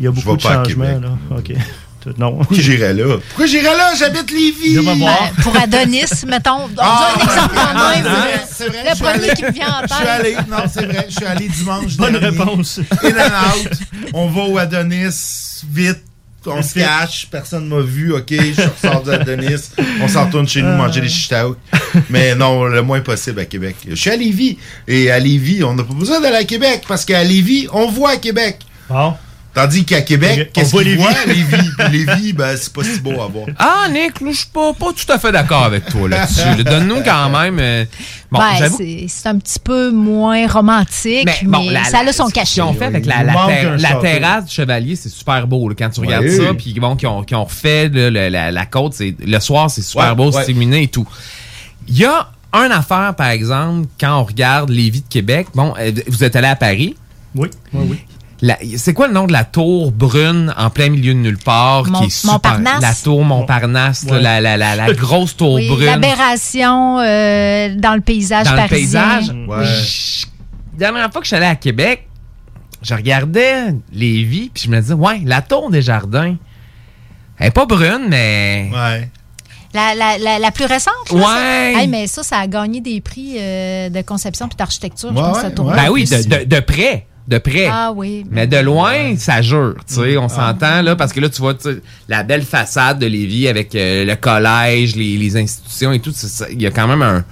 il 0.00 0.04
y 0.04 0.08
a 0.08 0.10
beaucoup 0.10 0.36
de 0.36 0.40
changements. 0.42 0.84
Là. 1.00 1.36
OK. 1.36 1.52
Non. 2.18 2.38
Pourquoi 2.38 2.56
j'irais 2.58 2.92
là? 2.94 3.04
Pourquoi 3.28 3.46
j'irais 3.46 3.76
là? 3.76 3.92
J'habite 3.96 4.28
Lévis! 4.32 4.76
Ben, 4.84 5.06
pour 5.44 5.56
Adonis, 5.56 6.24
mettons. 6.26 6.64
On 6.64 6.66
dit 6.66 6.74
un 6.80 7.22
exemple 7.24 7.56
en 7.56 7.74
même. 7.90 8.40
c'est 8.50 8.66
vrai, 8.66 8.78
je 8.82 8.88
le 8.90 8.94
suis 8.96 9.04
premier 9.04 9.24
allé- 9.30 9.34
qui 9.36 9.44
me 9.44 9.52
vient 9.52 9.68
en 9.68 9.80
tête. 9.82 9.90
Je 9.90 9.94
suis 9.94 10.08
allé, 10.08 10.36
non, 10.50 10.56
c'est 10.68 10.84
vrai, 10.86 11.06
je 11.08 11.14
suis 11.14 11.24
allé 11.24 11.48
dimanche 11.48 11.96
Bonne 11.96 12.18
dernier. 12.18 12.36
réponse. 12.36 12.80
In 13.04 13.08
and 13.10 13.46
out. 13.54 13.70
On 14.14 14.26
va 14.26 14.42
au 14.42 14.58
Adonis, 14.58 15.62
vite. 15.70 16.02
On 16.46 16.62
se 16.62 16.74
cache, 16.74 17.28
personne 17.30 17.68
m'a 17.68 17.80
vu, 17.80 18.12
ok, 18.12 18.30
je 18.30 18.62
ressors 18.62 19.02
d'Adonis, 19.02 19.70
on 20.00 20.08
s'en 20.08 20.26
retourne 20.26 20.48
chez 20.48 20.62
nous 20.62 20.74
manger 20.76 21.00
des 21.00 21.08
chichtaouk. 21.08 21.56
Mais 22.10 22.34
non, 22.34 22.64
le 22.64 22.82
moins 22.82 23.00
possible 23.00 23.40
à 23.40 23.44
Québec. 23.44 23.76
Je 23.88 23.94
suis 23.94 24.10
à 24.10 24.16
Lévis, 24.16 24.58
et 24.88 25.10
à 25.10 25.18
Lévis, 25.18 25.62
on 25.64 25.74
n'a 25.74 25.84
pas 25.84 25.94
besoin 25.94 26.20
d'aller 26.20 26.36
à 26.36 26.44
Québec, 26.44 26.82
parce 26.88 27.04
qu'à 27.04 27.22
Lévis, 27.22 27.68
on 27.72 27.86
voit 27.88 28.10
à 28.10 28.16
Québec. 28.16 28.58
Bon. 28.88 29.14
Tandis 29.54 29.84
qu'à 29.84 30.00
Québec, 30.00 30.50
qu'est-ce 30.54 30.70
voit 30.70 30.82
qu'ils 30.82 30.96
Lévis. 30.96 31.04
Lévis? 31.26 31.70
Lévis, 31.90 32.32
ben, 32.32 32.56
c'est 32.56 32.72
pas 32.72 32.82
si 32.84 33.00
beau 33.00 33.20
à 33.20 33.26
voir. 33.26 33.46
Ah, 33.58 33.86
Nick, 33.90 34.20
là, 34.22 34.30
je 34.30 34.36
suis 34.38 34.46
pas, 34.46 34.72
pas 34.72 34.92
tout 34.92 35.12
à 35.12 35.18
fait 35.18 35.30
d'accord 35.30 35.64
avec 35.64 35.84
toi 35.86 36.08
là-dessus. 36.08 36.40
là. 36.40 36.62
Donne-nous 36.64 37.02
quand 37.02 37.28
même. 37.28 37.58
euh, 37.58 37.84
bon, 38.30 38.38
Ben, 38.38 38.70
c'est 38.74 39.04
c'est 39.08 39.28
un 39.28 39.36
petit 39.36 39.58
peu 39.58 39.90
moins 39.90 40.46
romantique, 40.46 41.26
mais, 41.26 41.34
Mais 41.42 41.48
bon, 41.48 41.70
la- 41.70 41.84
ça 41.84 41.98
a 41.98 42.12
son 42.14 42.28
ce 42.28 42.32
cachet. 42.32 42.54
qu'ils 42.54 42.62
ont 42.62 42.72
fait 42.72 42.86
avec 42.86 43.04
la, 43.04 43.24
la, 43.24 43.94
terrasse 44.00 44.46
du 44.46 44.54
Chevalier, 44.54 44.96
c'est 44.96 45.10
super 45.10 45.46
beau 45.46 45.68
là, 45.68 45.74
quand 45.78 45.90
tu 45.90 46.00
regardes 46.00 46.28
ça. 46.28 46.54
Puis 46.54 46.72
bon, 46.80 46.96
qui 46.96 47.06
ont, 47.06 47.22
qui 47.22 47.34
ont 47.34 47.44
refait 47.44 47.90
là, 47.90 48.10
la, 48.30 48.50
la 48.50 48.66
côte, 48.66 48.94
c'est 48.94 49.14
le 49.22 49.38
soir, 49.38 49.70
c'est 49.70 49.82
super 49.82 50.10
Ouais, 50.10 50.14
beau, 50.14 50.32
ouais. 50.32 50.42
c'est 50.44 50.50
illuminé 50.52 50.84
et 50.84 50.88
tout. 50.88 51.06
Il 51.88 51.98
y 51.98 52.06
a 52.06 52.30
une 52.54 52.72
affaire, 52.72 53.14
par 53.16 53.28
exemple, 53.28 53.86
quand 54.00 54.18
on 54.20 54.24
regarde 54.24 54.70
les 54.70 54.88
vies 54.88 55.02
de 55.02 55.08
Québec. 55.08 55.48
Bon, 55.54 55.74
euh, 55.78 55.90
vous 56.06 56.24
êtes 56.24 56.36
allé 56.36 56.46
à 56.48 56.56
Paris? 56.56 56.96
Oui, 57.34 57.48
oui, 57.72 57.86
oui. 57.90 57.98
C'est 58.76 58.92
quoi 58.92 59.06
le 59.06 59.12
nom 59.14 59.26
de 59.26 59.32
la 59.32 59.44
tour 59.44 59.92
brune 59.92 60.52
en 60.58 60.68
plein 60.70 60.88
milieu 60.88 61.14
de 61.14 61.18
nulle 61.20 61.38
part 61.38 61.84
Mont- 61.86 62.00
qui 62.00 62.06
est 62.06 62.10
super 62.10 62.32
Montparnasse? 62.34 62.82
la 62.82 62.94
tour 62.94 63.24
Montparnasse, 63.24 64.04
là, 64.06 64.18
la, 64.18 64.40
la, 64.40 64.56
la, 64.56 64.74
la 64.74 64.92
grosse 64.94 65.36
tour 65.36 65.54
Oui, 65.54 65.68
brune 65.68 65.84
l'aberration 65.86 66.98
euh, 66.98 67.74
dans 67.76 67.94
le 67.94 68.00
paysage 68.00 68.46
dans 68.46 68.52
le 68.52 68.56
parisien. 68.68 69.18
paysage? 69.18 69.34
Oui. 69.48 69.64
Je- 69.64 70.26
La 70.72 70.78
dernière 70.90 71.12
fois 71.12 71.20
que 71.20 71.24
je 71.24 71.28
suis 71.28 71.36
allé 71.36 71.46
à 71.46 71.54
Québec, 71.54 72.08
je 72.82 72.94
regardais 72.94 73.74
les 73.92 74.24
vies, 74.24 74.50
puis 74.52 74.64
je 74.64 74.70
me 74.70 74.80
disais, 74.80 74.94
ouais, 74.94 75.20
la 75.24 75.40
tour 75.40 75.70
des 75.70 75.82
jardins, 75.82 76.34
elle 77.38 77.46
est 77.46 77.50
pas 77.52 77.66
brune, 77.66 78.06
mais. 78.08 78.70
Ouais. 78.72 79.08
La, 79.74 79.94
la, 79.94 80.18
la, 80.18 80.38
la 80.40 80.50
plus 80.50 80.64
récente, 80.66 80.92
là, 81.12 81.16
Ouais. 81.16 81.22
ça? 81.74 81.80
Hey, 81.80 81.86
mais 81.88 82.06
ça, 82.08 82.22
ça 82.24 82.38
a 82.38 82.46
gagné 82.48 82.80
des 82.80 83.00
prix 83.00 83.36
euh, 83.38 83.88
de 83.88 84.02
conception 84.02 84.48
puis 84.48 84.56
d'architecture, 84.56 85.10
je 85.10 85.14
Ouais, 85.14 85.22
pense, 85.22 85.36
ouais, 85.36 85.42
cette 85.42 85.54
tour 85.54 85.66
Ben 85.72 85.88
oui, 85.90 86.04
de, 86.04 86.40
de, 86.40 86.44
de 86.44 86.60
près. 86.60 87.06
De 87.28 87.38
près. 87.38 87.68
Ah 87.70 87.92
oui. 87.94 88.26
Mais 88.30 88.48
de 88.48 88.56
loin, 88.56 89.16
ça 89.16 89.42
jure, 89.42 89.76
tu 89.86 89.94
sais, 89.94 90.16
on 90.16 90.28
s'entend 90.28 90.82
là, 90.82 90.96
parce 90.96 91.12
que 91.12 91.20
là, 91.20 91.28
tu 91.28 91.40
vois 91.40 91.54
tu 91.54 91.70
sais, 91.70 91.80
la 92.08 92.24
belle 92.24 92.42
façade 92.42 92.98
de 92.98 93.06
Lévis 93.06 93.46
avec 93.46 93.74
euh, 93.76 94.04
le 94.04 94.16
collège, 94.16 94.96
les, 94.96 95.16
les 95.16 95.36
institutions 95.36 95.92
et 95.92 96.00
tout, 96.00 96.12
il 96.50 96.60
y 96.60 96.66
a 96.66 96.70
quand 96.72 96.88
même 96.88 97.02
un... 97.02 97.24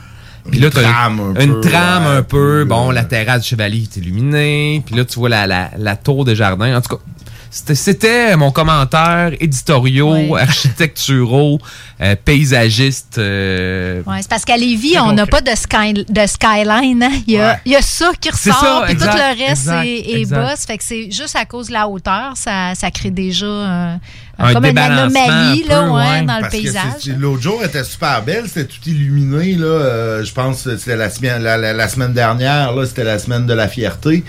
Puis 0.51 0.61
là, 0.61 0.69
Une 0.69 0.73
trame 0.73 1.21
un 1.21 1.41
une 1.41 1.61
peu, 1.61 1.61
trame 1.61 2.05
ouais, 2.05 2.17
un 2.19 2.23
peu, 2.23 2.65
bon, 2.65 2.91
euh, 2.91 2.93
la 2.95 3.05
terrasse 3.05 3.43
du 3.43 3.49
Chevalier 3.49 3.83
est 3.83 3.97
illuminée, 3.97 4.83
puis 4.87 4.95
là, 4.95 5.05
tu 5.05 5.19
vois 5.19 5.29
la, 5.29 5.47
la, 5.47 5.71
la 5.77 5.97
tour 5.97 6.25
des 6.25 6.35
jardins. 6.35 6.77
En 6.77 6.81
tout 6.81 6.97
cas, 6.97 7.03
c'était- 7.51 8.37
mon 8.37 8.51
commentaire 8.51 9.33
éditoriaux, 9.41 10.15
Ouais. 10.15 10.41
architecturaux, 10.41 11.59
euh, 12.01 12.15
paysagistes. 12.25 13.19
euh, 13.19 14.03
Ouais, 14.07 14.19
c'est 14.23 14.29
parce 14.31 14.45
qu'à 14.45 14.57
Lévis, 14.57 14.99
on 15.01 15.13
n'a 15.13 15.27
pas 15.27 15.41
de, 15.41 15.51
sky- 15.55 16.05
de 16.09 16.27
skyline. 16.27 17.03
hein. 17.03 17.11
Il, 17.27 17.35
y 17.35 17.39
a, 17.39 17.53
Ouais. 17.53 17.59
il 17.67 17.73
y 17.73 17.77
a 17.77 17.83
ça 17.83 18.13
qui 18.21 18.31
ressort, 18.31 18.85
puis 18.87 18.97
tout 18.97 19.05
le 19.05 19.39
reste 19.39 19.63
exact, 19.67 19.85
est, 19.87 20.21
est 20.21 20.67
fait 20.67 20.79
que 20.79 20.85
c'est 20.85 21.11
juste 21.11 21.37
à 21.37 21.45
cause 21.45 21.69
de 21.69 21.73
la 21.73 21.89
hauteur, 21.89 22.33
ça, 22.37 22.75
ça 22.75 22.91
crée 22.91 23.11
déjà 23.11 23.99
un- 24.41 24.53
comme 24.55 24.65
une 24.65 24.79
anomalie 24.79 25.65
un 25.67 25.69
là, 25.69 25.83
peu, 25.83 25.89
ouais, 25.89 25.95
ouais. 26.03 26.23
dans 26.23 26.35
le 26.37 26.41
Parce 26.43 26.55
que 26.55 26.61
paysage. 26.63 27.17
L'autre 27.19 27.43
jour, 27.43 27.59
elle 27.63 27.69
était 27.69 27.85
super 27.85 28.23
belle, 28.23 28.45
c'était 28.47 28.65
tout 28.65 28.81
illuminé. 28.89 29.55
Là, 29.57 29.67
euh, 29.67 30.25
je 30.25 30.33
pense 30.33 30.63
que 30.63 30.77
c'était 30.77 30.97
la, 30.97 31.11
semaine- 31.11 31.43
la, 31.43 31.57
la- 31.57 31.73
la 31.73 31.89
semaine 31.89 32.13
dernière, 32.13 32.73
là, 32.75 32.87
c'était 32.87 33.05
la 33.05 33.19
semaine 33.19 33.47
de 33.47 33.55
la 33.55 33.69
fierté. 33.69 34.25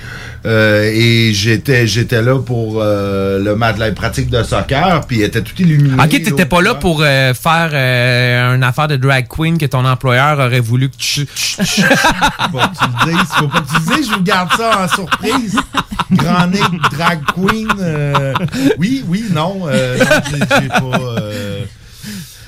Euh, 0.45 0.89
et 0.91 1.33
j'étais 1.33 1.85
j'étais 1.85 2.21
là 2.21 2.39
pour 2.39 2.79
euh, 2.81 3.37
le 3.39 3.55
match 3.55 3.75
de 3.75 3.81
la 3.81 3.91
pratique 3.91 4.29
de 4.29 4.41
soccer, 4.43 5.01
puis 5.07 5.19
elle 5.19 5.27
était 5.27 5.41
tout 5.43 5.53
illuminé. 5.59 6.01
Ok, 6.01 6.09
t'étais 6.09 6.45
pas 6.45 6.61
là 6.61 6.73
pour 6.75 7.01
euh, 7.03 7.33
faire 7.35 7.69
euh, 7.73 8.55
une 8.55 8.63
affaire 8.63 8.87
de 8.87 8.95
drag 8.95 9.27
queen 9.27 9.57
que 9.59 9.65
ton 9.67 9.85
employeur 9.85 10.39
aurait 10.39 10.59
voulu 10.59 10.89
que 10.89 10.97
tu... 10.97 11.27
Faut 11.61 12.57
pas 12.57 12.67
que 12.67 12.77
tu 12.77 12.85
le 13.05 13.11
dises, 13.11 13.29
faut 13.37 13.47
pas 13.47 13.59
que 13.61 13.67
tu 13.67 13.75
le 13.89 13.95
dises, 13.95 14.09
je 14.09 14.15
vous 14.15 14.23
garde 14.23 14.49
ça 14.57 14.83
en 14.83 14.87
surprise. 14.87 15.55
Grand 16.11 16.47
Nick, 16.47 16.63
drag 16.91 17.19
queen. 17.35 17.67
euh, 17.79 18.33
oui, 18.79 19.03
oui, 19.07 19.25
non. 19.31 19.61
Euh, 20.01 20.45
j'ai- 20.61 20.67
pas. 20.67 20.81
euh, 20.99 21.63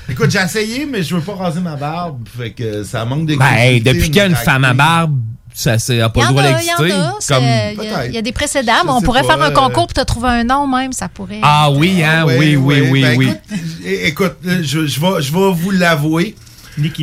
Écoute, 0.08 0.30
j'ai 0.30 0.38
essayé, 0.40 0.86
mais 0.86 1.02
je 1.02 1.14
veux 1.14 1.22
pas 1.22 1.34
raser 1.34 1.60
ma 1.60 1.76
barbe. 1.76 2.26
Fait 2.36 2.50
que 2.50 2.84
ça 2.84 3.04
manque 3.04 3.26
de. 3.26 3.36
Ben, 3.36 3.52
hey, 3.56 3.80
depuis 3.80 4.02
qu'il 4.04 4.16
y 4.16 4.20
a 4.20 4.26
une 4.26 4.34
femme 4.36 4.64
à 4.64 4.74
barbe, 4.74 5.18
ça 5.54 5.78
c'est 5.78 6.00
a 6.02 6.06
Il 6.06 6.12
pas 6.12 6.20
y 6.20 6.22
le 6.24 6.28
en 6.28 6.30
droit 6.32 6.42
a, 6.42 6.48
il 6.48 6.52
y 6.52 6.54
d'exister. 6.56 6.92
en 6.92 7.00
a. 7.00 7.14
c'est- 7.20 7.34
Comme... 7.34 7.42
Il 7.44 7.48
y 7.48 7.94
a- 7.94 8.06
il 8.06 8.14
y, 8.14 8.18
a 8.18 8.22
des 8.22 8.32
précédents, 8.32 8.72
mais 8.84 8.90
on 8.90 9.00
pourrait 9.00 9.22
pas, 9.22 9.36
faire 9.36 9.42
un 9.42 9.50
euh, 9.50 9.54
concours 9.54 9.86
pour 9.86 9.94
te 9.94 10.02
trouver 10.02 10.28
un 10.28 10.44
nom 10.44 10.66
même, 10.66 10.92
ça 10.92 11.08
pourrait. 11.08 11.40
Ah 11.42 11.70
oui, 11.70 12.02
hein, 12.02 12.24
oui, 12.26 12.56
oui, 12.56 12.82
oui, 12.90 13.02
Ben, 13.02 13.16
oui. 13.18 13.32
Écoute, 13.84 14.34
euh, 14.46 14.60
je, 14.62 14.86
je 14.86 15.00
vais, 15.00 15.22
je 15.22 15.32
vais 15.32 15.52
vous 15.52 15.70
l'avouer. 15.70 16.34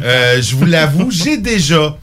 Euh, 0.04 0.42
je 0.42 0.56
vous 0.56 0.66
l'avoue, 0.66 1.10
j'ai 1.12 1.38
déjà. 1.38 1.96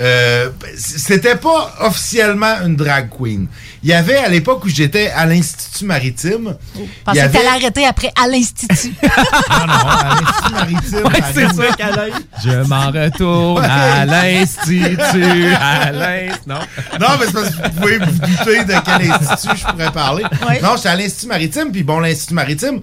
Euh, 0.00 0.50
C'était 0.76 1.36
pas 1.36 1.74
officiellement 1.80 2.56
une 2.64 2.76
drag 2.76 3.08
queen. 3.10 3.46
Il 3.82 3.88
y 3.88 3.92
avait 3.94 4.16
à 4.16 4.28
l'époque 4.28 4.64
où 4.64 4.68
j'étais 4.68 5.10
à 5.10 5.24
l'Institut 5.26 5.84
maritime. 5.86 6.56
Je 6.74 6.80
il 6.82 6.88
pensais 7.04 7.18
y 7.18 7.20
que 7.20 7.24
avait- 7.26 7.38
t'allais 7.38 7.48
arrêter 7.48 7.86
après 7.86 8.12
à 8.22 8.28
l'Institut. 8.28 8.92
Non, 9.02 9.08
non, 9.66 9.72
à 9.72 10.20
l'Institut 10.20 10.52
maritime. 10.52 11.06
Ouais, 11.06 11.22
c'est 11.34 11.54
ça. 11.54 12.06
Je 12.44 12.66
m'en 12.68 12.86
retourne 12.90 13.64
à 13.64 14.04
l'Institut, 14.04 15.52
à 15.60 15.92
l'Institut. 15.92 16.40
Non. 16.48 16.58
Non, 17.00 17.06
mais 17.18 17.26
c'est 17.26 17.32
parce 17.32 17.50
que 17.50 17.62
vous 17.62 17.80
pouvez 17.80 17.98
vous 17.98 18.10
douter 18.12 18.64
de 18.64 18.74
quel 18.84 19.10
institut 19.12 19.56
je 19.56 19.66
pourrais 19.66 19.92
parler. 19.92 20.24
Non, 20.62 20.76
j'étais 20.76 20.88
à 20.88 20.96
l'Institut 20.96 21.26
maritime, 21.28 21.72
puis 21.72 21.82
bon, 21.82 22.00
l'Institut 22.00 22.34
maritime, 22.34 22.80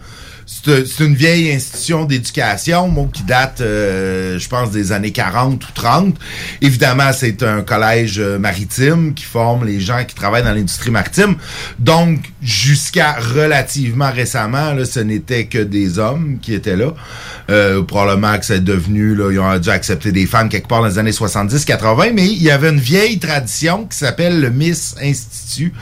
c'est 0.47 1.03
une 1.03 1.15
vieille 1.15 1.51
institution 1.51 2.05
d'éducation, 2.05 2.87
moi, 2.87 3.07
qui 3.11 3.23
date, 3.23 3.59
euh, 3.59 4.39
je 4.39 4.47
pense, 4.47 4.71
des 4.71 4.93
années 4.93 5.11
40 5.11 5.61
ou 5.61 5.71
30. 5.73 6.15
Évidemment, 6.61 7.11
c'est 7.11 7.43
un 7.43 7.63
collège 7.63 8.17
euh, 8.19 8.39
maritime 8.39 9.13
qui 9.13 9.25
forme 9.25 9.65
les 9.65 9.81
gens 9.81 10.05
qui 10.05 10.15
travaillent 10.15 10.43
dans 10.43 10.53
l'industrie 10.53 10.89
maritime. 10.89 11.35
Donc, 11.79 12.31
jusqu'à 12.41 13.13
relativement 13.13 14.09
récemment, 14.09 14.73
ce 14.85 15.01
n'était 15.01 15.47
que 15.47 15.57
des 15.57 15.99
hommes 15.99 16.37
qui 16.41 16.53
étaient 16.53 16.77
là. 16.77 16.93
Euh, 17.49 17.83
probablement 17.83 18.37
que 18.37 18.45
c'est 18.45 18.63
devenu, 18.63 19.15
là, 19.15 19.31
ils 19.31 19.39
ont 19.39 19.57
dû 19.57 19.69
accepter 19.69 20.13
des 20.13 20.25
femmes 20.25 20.47
quelque 20.47 20.67
part 20.67 20.81
dans 20.81 20.87
les 20.87 20.97
années 20.97 21.11
70-80, 21.11 22.13
mais 22.13 22.25
il 22.25 22.41
y 22.41 22.51
avait 22.51 22.69
une 22.69 22.79
vieille 22.79 23.19
tradition 23.19 23.85
qui 23.85 23.97
s'appelle 23.97 24.39
le 24.39 24.49
Miss 24.49 24.95
Institut 25.01 25.73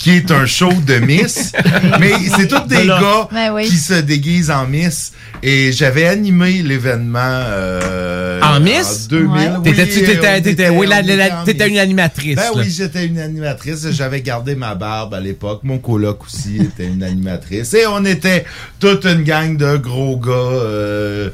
qui 0.00 0.12
est 0.12 0.30
un 0.30 0.46
show 0.46 0.72
de 0.86 0.94
Miss, 0.94 1.52
mais 2.00 2.12
c'est 2.34 2.48
tous 2.48 2.66
des 2.66 2.86
gars 2.86 3.28
Ben 3.30 3.52
oui. 3.52 3.66
qui 3.68 3.76
se 3.76 3.92
déguisent 4.00 4.50
en 4.50 4.66
Miss. 4.66 5.12
Et 5.42 5.72
j'avais 5.72 6.06
animé 6.06 6.62
l'événement 6.62 7.18
euh, 7.22 8.40
En 8.40 8.60
Miss? 8.60 9.08
2000. 9.08 9.28
Ouais. 9.30 9.48
Oui, 9.58 9.62
t'étais- 9.74 9.86
t'étais- 9.86 10.50
était- 10.52 10.68
oui, 10.70 10.86
la- 10.86 11.02
la- 11.02 11.42
t'étais 11.44 11.68
une 11.68 11.76
animatrice, 11.78 12.36
Ben 12.36 12.42
là. 12.44 12.50
oui, 12.56 12.70
j'étais 12.70 13.04
une 13.06 13.18
animatrice. 13.18 13.90
J'avais 13.90 14.22
gardé 14.22 14.54
ma 14.54 14.74
barbe 14.74 15.12
à 15.12 15.20
l'époque. 15.20 15.60
Mon 15.64 15.76
coloc 15.78 16.24
aussi 16.24 16.56
était 16.62 16.86
une 16.86 17.02
animatrice. 17.02 17.74
Et 17.74 17.86
on 17.86 18.02
était 18.06 18.46
toute 18.78 19.04
une 19.04 19.22
gang 19.22 19.54
de 19.58 19.76
gros 19.76 20.16
gars. 20.16 20.30
Euh, 20.32 21.28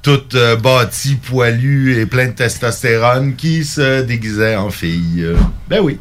toutes 0.00 0.34
euh, 0.34 0.56
bâtis, 0.56 1.16
poilus 1.16 2.00
et 2.00 2.06
plein 2.06 2.28
de 2.28 2.32
testostérone 2.32 3.34
qui 3.36 3.64
se 3.66 4.00
déguisaient 4.02 4.56
en 4.56 4.70
filles. 4.70 5.26
Ben 5.68 5.80
oui. 5.82 5.98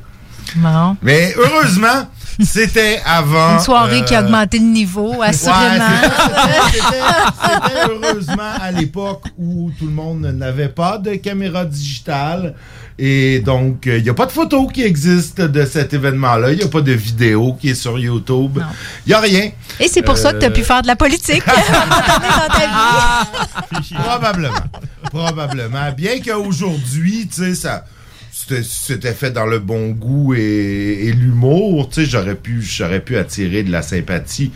Bon. 0.55 0.95
Mais 1.01 1.33
heureusement, 1.37 2.07
C'était 2.43 3.01
avant. 3.03 3.55
Une 3.55 3.59
soirée 3.61 4.05
qui 4.05 4.13
a 4.13 4.19
euh, 4.21 4.23
augmenté 4.25 4.59
le 4.59 4.65
niveau, 4.65 5.21
assurément. 5.23 5.85
Ouais, 5.87 6.69
c'était- 6.71 7.89
heureusement 7.89 8.51
à 8.61 8.71
l'époque 8.71 9.23
où 9.39 9.71
tout 9.79 9.85
le 9.87 9.91
monde 9.91 10.21
n'avait 10.21 10.69
pas 10.69 10.99
de 10.99 11.15
caméra 11.15 11.65
digitale. 11.65 12.53
Et 12.99 13.39
donc, 13.39 13.83
il 13.85 14.01
n'y 14.03 14.09
a 14.09 14.13
pas 14.13 14.25
de 14.27 14.31
photo 14.31 14.67
qui 14.67 14.81
existe 14.83 15.39
de 15.41 15.65
cet 15.65 15.93
événement-là. 15.93 16.51
Il 16.51 16.57
n'y 16.57 16.63
a 16.63 16.67
pas 16.67 16.81
de 16.81 16.91
vidéo 16.91 17.53
qui 17.59 17.69
est 17.69 17.75
sur 17.75 17.97
YouTube. 17.99 18.59
Il 19.05 19.09
n'y 19.09 19.13
a 19.13 19.19
rien. 19.19 19.51
Et 19.79 19.87
c'est 19.87 20.01
pour 20.01 20.17
ça 20.17 20.33
que 20.33 20.39
tu 20.39 20.45
as 20.45 20.51
pu 20.51 20.63
faire 20.63 20.81
de 20.83 20.87
la 20.87 20.95
politique 20.95 21.43
à 21.47 21.51
un 21.53 21.85
moment 21.85 22.01
donné 22.01 22.27
dans 22.37 22.53
ta 22.53 23.79
vie. 23.79 23.93
Probablement. 23.95 24.53
Probablement. 25.11 25.91
Bien 25.95 26.19
qu'aujourd'hui, 26.25 27.27
tu 27.27 27.43
sais, 27.43 27.55
ça. 27.55 27.83
C'était 28.49 28.63
c'était 28.63 29.13
fait 29.13 29.31
dans 29.31 29.45
le 29.45 29.59
bon 29.59 29.89
goût 29.89 30.33
et, 30.33 30.39
et 31.07 31.11
l'humour, 31.11 31.89
tu 31.89 31.95
sais, 32.05 32.09
j'aurais 32.09 32.35
pu, 32.35 32.61
j'aurais 32.61 33.01
pu 33.01 33.17
attirer 33.17 33.63
de 33.63 33.71
la 33.71 33.81
sympathie 33.81 34.51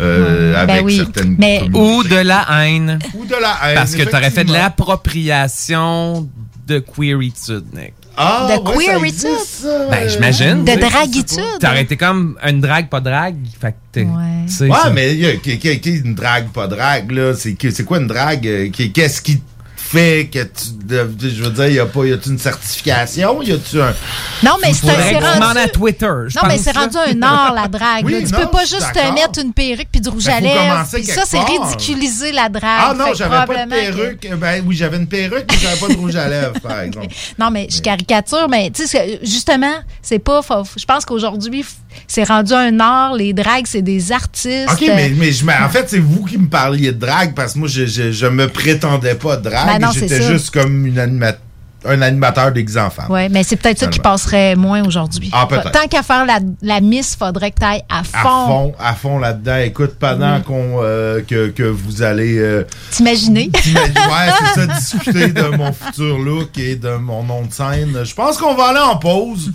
euh, 0.00 0.52
Ouais. 0.52 0.56
avec 0.58 0.76
Ben 0.76 0.84
oui, 0.84 0.96
certaines 0.96 1.34
mais-. 1.38 1.62
Ou 1.74 2.04
de 2.04 2.14
la 2.16 2.46
haine. 2.64 2.98
Ou 3.14 3.24
de 3.24 3.32
la 3.34 3.56
haine. 3.64 3.74
Parce 3.74 3.96
que 3.96 4.02
t'aurais 4.04 4.30
fait 4.30 4.44
de 4.44 4.52
l'appropriation 4.52 6.28
de 6.66 6.78
queeritude, 6.78 7.64
Nick. 7.74 7.94
Ah, 8.16 8.46
De 8.50 8.68
ouais, 8.76 8.84
ça 8.84 8.92
queeritude? 8.92 9.24
existe, 9.30 9.62
ça, 9.62 9.86
Ben, 9.90 10.08
j'imagine. 10.08 10.64
De 10.64 10.78
dragitude? 10.78 11.40
T'aurais 11.60 11.82
été 11.82 11.96
comme 11.96 12.36
une 12.46 12.60
drague, 12.60 12.88
pas 12.88 13.00
drague. 13.00 13.36
Fait 13.60 13.74
que 13.92 14.00
Ouais, 14.00 14.46
ça- 14.48 14.90
mais 14.92 15.14
y 15.16 15.26
a- 15.26 15.36
qui- 15.36 15.58
qui- 15.58 15.80
qui- 15.80 15.96
une 15.96 16.14
drague, 16.14 16.48
pas 16.50 16.66
drague, 16.68 17.10
là. 17.10 17.34
C'est 17.34 17.54
que- 17.54 17.70
c'est 17.70 17.84
quoi 17.84 17.98
une 17.98 18.06
drague? 18.06 18.46
euh, 18.46 18.68
qui- 18.70 18.92
Qu'est-ce 18.92 19.22
qui 19.22 19.40
fait 19.92 20.28
que 20.32 20.42
tu. 20.44 21.30
je 21.36 21.42
veux 21.42 21.50
dire, 21.50 21.68
y 21.68 21.78
a 21.78 21.86
pas. 21.86 22.04
Y 22.06 22.12
a-tu 22.12 22.30
une 22.30 22.38
certification? 22.38 23.42
Y 23.42 23.52
a-tu 23.52 23.80
un. 23.80 23.94
Non, 24.42 24.52
mais 24.62 24.72
c'est 24.72 24.90
rendu... 25.18 25.58
à 25.58 25.68
Twitter. 25.68 26.06
je 26.28 26.36
Non, 26.38 26.42
mais 26.48 26.58
c'est 26.58 26.72
rendu 26.76 26.96
un 26.96 27.22
art, 27.22 27.54
la 27.54 27.68
drague. 27.68 28.04
Oui. 28.04 28.24
Tu 28.26 28.32
non, 28.32 28.40
peux 28.40 28.46
pas 28.48 28.64
juste 28.64 28.92
te 28.94 29.12
mettre 29.14 29.38
une 29.40 29.52
perruque 29.52 29.88
puis 29.92 30.00
du 30.00 30.08
rouge 30.08 30.24
Ben, 30.24 30.34
à 30.36 30.40
lèvres. 30.40 30.86
ça, 30.86 31.22
c'est 31.26 31.38
ridiculiser 31.40 32.32
la 32.32 32.48
drague. 32.48 32.62
Ah 32.64 32.94
non, 32.96 33.14
j'avais 33.14 33.46
pas 33.46 33.64
de 33.66 33.70
que- 33.70 33.70
perruque. 33.70 34.28
Ben 34.38 34.62
oui, 34.66 34.76
j'avais 34.76 34.96
une 34.96 35.06
perruque, 35.06 35.44
mais 35.50 35.58
j'avais 35.58 35.76
pas 35.76 35.88
de 35.88 35.98
rouge 35.98 36.16
à 36.16 36.28
lèvres, 36.28 36.58
par 36.60 36.80
exemple. 36.82 37.08
Non, 37.38 37.50
mais 37.50 37.68
je 37.70 37.80
caricature, 37.80 38.48
mais 38.48 38.70
tu 38.70 38.86
sais, 38.86 39.20
justement, 39.22 39.74
c'est 40.00 40.18
pas. 40.18 40.42
faut- 40.42 40.64
Je 40.76 40.84
pense 40.84 41.04
qu'aujourd'hui, 41.04 41.64
c'est 42.06 42.24
rendu 42.24 42.52
un 42.52 42.78
art. 42.80 43.14
Les 43.14 43.32
dragues, 43.32 43.66
c'est 43.66 43.82
des 43.82 44.12
artistes. 44.12 44.68
OK, 44.72 44.80
mais, 44.86 45.12
mais 45.16 45.32
je, 45.32 45.44
en 45.44 45.68
fait, 45.68 45.88
c'est 45.88 45.98
vous 45.98 46.24
qui 46.24 46.38
me 46.38 46.48
parliez 46.48 46.92
de 46.92 46.98
drague 46.98 47.34
parce 47.34 47.54
que 47.54 47.58
moi, 47.58 47.68
je, 47.68 47.86
je, 47.86 48.12
je 48.12 48.26
me 48.26 48.48
prétendais 48.48 49.14
pas 49.14 49.36
de 49.36 49.48
drague. 49.48 49.80
Ben 49.80 49.90
J'étais 49.92 50.22
juste 50.22 50.50
comme 50.50 50.86
une 50.86 50.98
un 51.84 52.02
animateur 52.02 52.52
déguisé 52.52 52.80
femme. 52.94 53.06
Oui, 53.08 53.28
mais 53.30 53.42
c'est 53.42 53.56
peut-être 53.56 53.78
ça 53.78 53.86
qui 53.86 53.98
passerait 53.98 54.54
moins 54.56 54.84
aujourd'hui. 54.86 55.30
Ah, 55.32 55.46
peut-être. 55.48 55.72
Tant 55.72 55.86
qu'à 55.88 56.02
faire 56.02 56.24
la, 56.24 56.38
la 56.62 56.80
miss, 56.80 57.16
faudrait 57.16 57.50
que 57.50 57.60
tu 57.60 57.66
ailles 57.66 57.82
à 57.88 58.04
fond. 58.04 58.18
À 58.18 58.22
fond, 58.22 58.74
à 58.78 58.94
fond 58.94 59.18
là-dedans. 59.18 59.56
Écoute, 59.56 59.94
pendant 59.98 60.40
qu'on 60.40 60.80
euh, 60.82 61.22
que, 61.26 61.48
que 61.48 61.62
vous 61.64 62.02
allez 62.02 62.38
euh, 62.38 62.64
t'imaginer- 62.90 63.50
ouais, 63.54 64.32
c'est 64.54 64.60
ça, 64.60 64.66
discuter 64.78 65.28
de 65.28 65.56
mon 65.56 65.72
futur 65.72 66.18
look 66.18 66.56
et 66.58 66.76
de 66.76 66.96
mon 66.96 67.24
nom 67.24 67.42
de 67.42 67.52
scène. 67.52 68.04
Je 68.04 68.14
pense 68.14 68.38
qu'on 68.38 68.54
va 68.54 68.68
aller 68.68 68.78
en 68.80 68.96
pause 68.96 69.52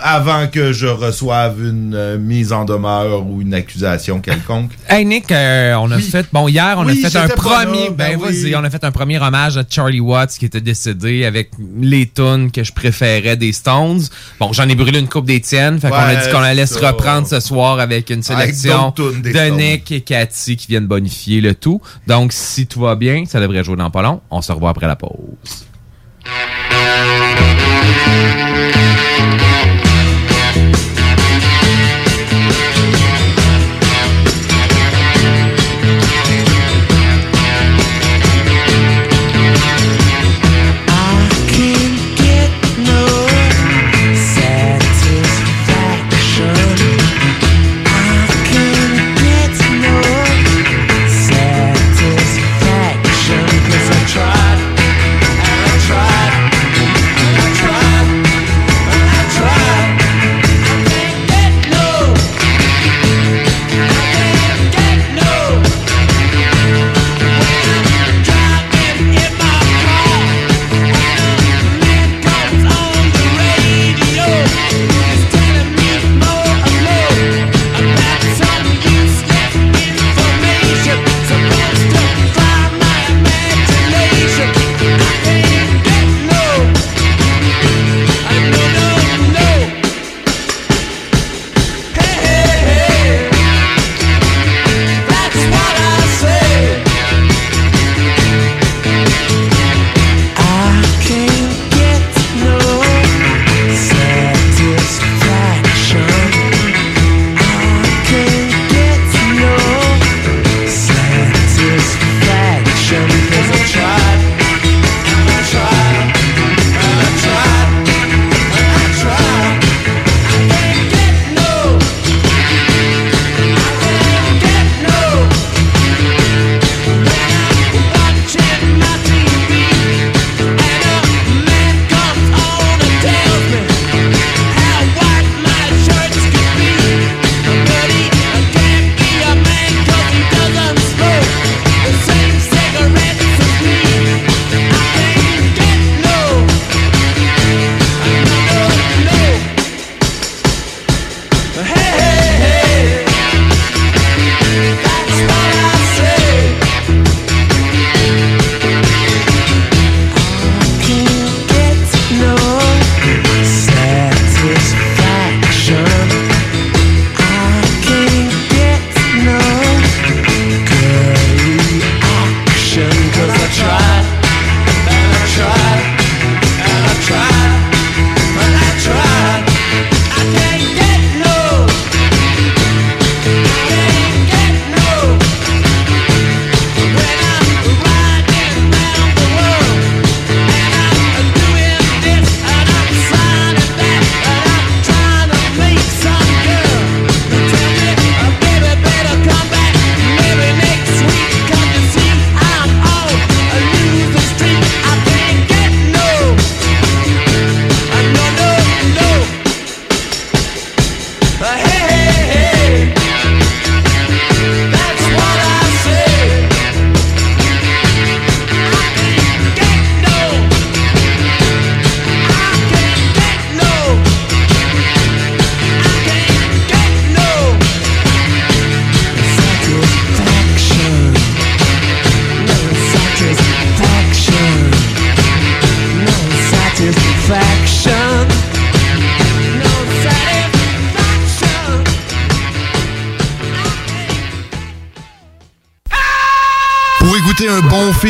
avant 0.00 0.46
que 0.48 0.72
je 0.72 0.86
reçoive 0.86 1.60
une 1.64 1.94
euh, 1.94 2.18
mise 2.18 2.52
en 2.52 2.64
demeure 2.64 3.26
ou 3.26 3.40
une 3.42 3.54
accusation 3.54 4.20
quelconque. 4.20 4.72
Hey 4.88 5.04
Nick, 5.04 5.30
euh, 5.32 5.74
on 5.74 5.90
a 5.90 5.98
fait 5.98 6.26
bon 6.32 6.48
hier 6.48 6.76
on 6.78 6.86
Oui, 6.86 7.04
a 7.04 7.10
fait 7.10 7.18
un 7.18 7.28
premier 7.28 7.86
là, 7.86 7.90
ben, 7.90 8.16
ben 8.16 8.18
oui. 8.22 8.42
vas-y, 8.42 8.56
on 8.56 8.62
a 8.64 8.70
fait 8.70 8.84
un 8.84 8.92
premier 8.92 9.18
hommage 9.18 9.56
à 9.58 9.64
Charlie 9.68 10.00
Watts 10.00 10.30
qui 10.38 10.44
était 10.46 10.60
décédé 10.60 11.24
avec 11.24 11.50
les 11.80 12.06
tunes 12.06 12.50
que 12.52 12.62
je 12.62 12.72
préférais 12.72 13.36
des 13.36 13.52
Stones. 13.52 14.02
Bon, 14.38 14.52
j'en 14.52 14.68
ai 14.68 14.74
brûlé 14.74 15.00
une 15.00 15.08
coupe 15.08 15.26
des 15.26 15.40
tiennes, 15.40 15.80
fait 15.80 15.88
qu'on 15.88 15.96
a 15.96 16.14
dit 16.14 16.30
qu'on 16.30 16.38
allait 16.38 16.66
se 16.66 16.78
reprendre 16.78 17.26
ce 17.26 17.40
soir 17.40 17.80
avec 17.80 18.10
une 18.10 18.22
sélection 18.22 18.94
de 18.96 19.30
Stones. 19.30 19.56
Nick 19.56 19.90
et 19.92 20.00
Cathy 20.02 20.56
qui 20.56 20.68
viennent 20.68 20.86
bonifier 20.86 21.40
le 21.40 21.54
tout. 21.54 21.80
Donc 22.06 22.32
si 22.32 22.66
tout 22.66 22.80
va 22.80 22.94
bien, 22.94 23.24
ça 23.26 23.40
devrait 23.40 23.64
jouer 23.64 23.76
dans 23.76 23.90
pas 23.90 24.02
long. 24.02 24.20
On 24.30 24.40
se 24.42 24.52
revoit 24.52 24.70
après 24.70 24.86
la 24.86 24.96
pause. 24.96 25.66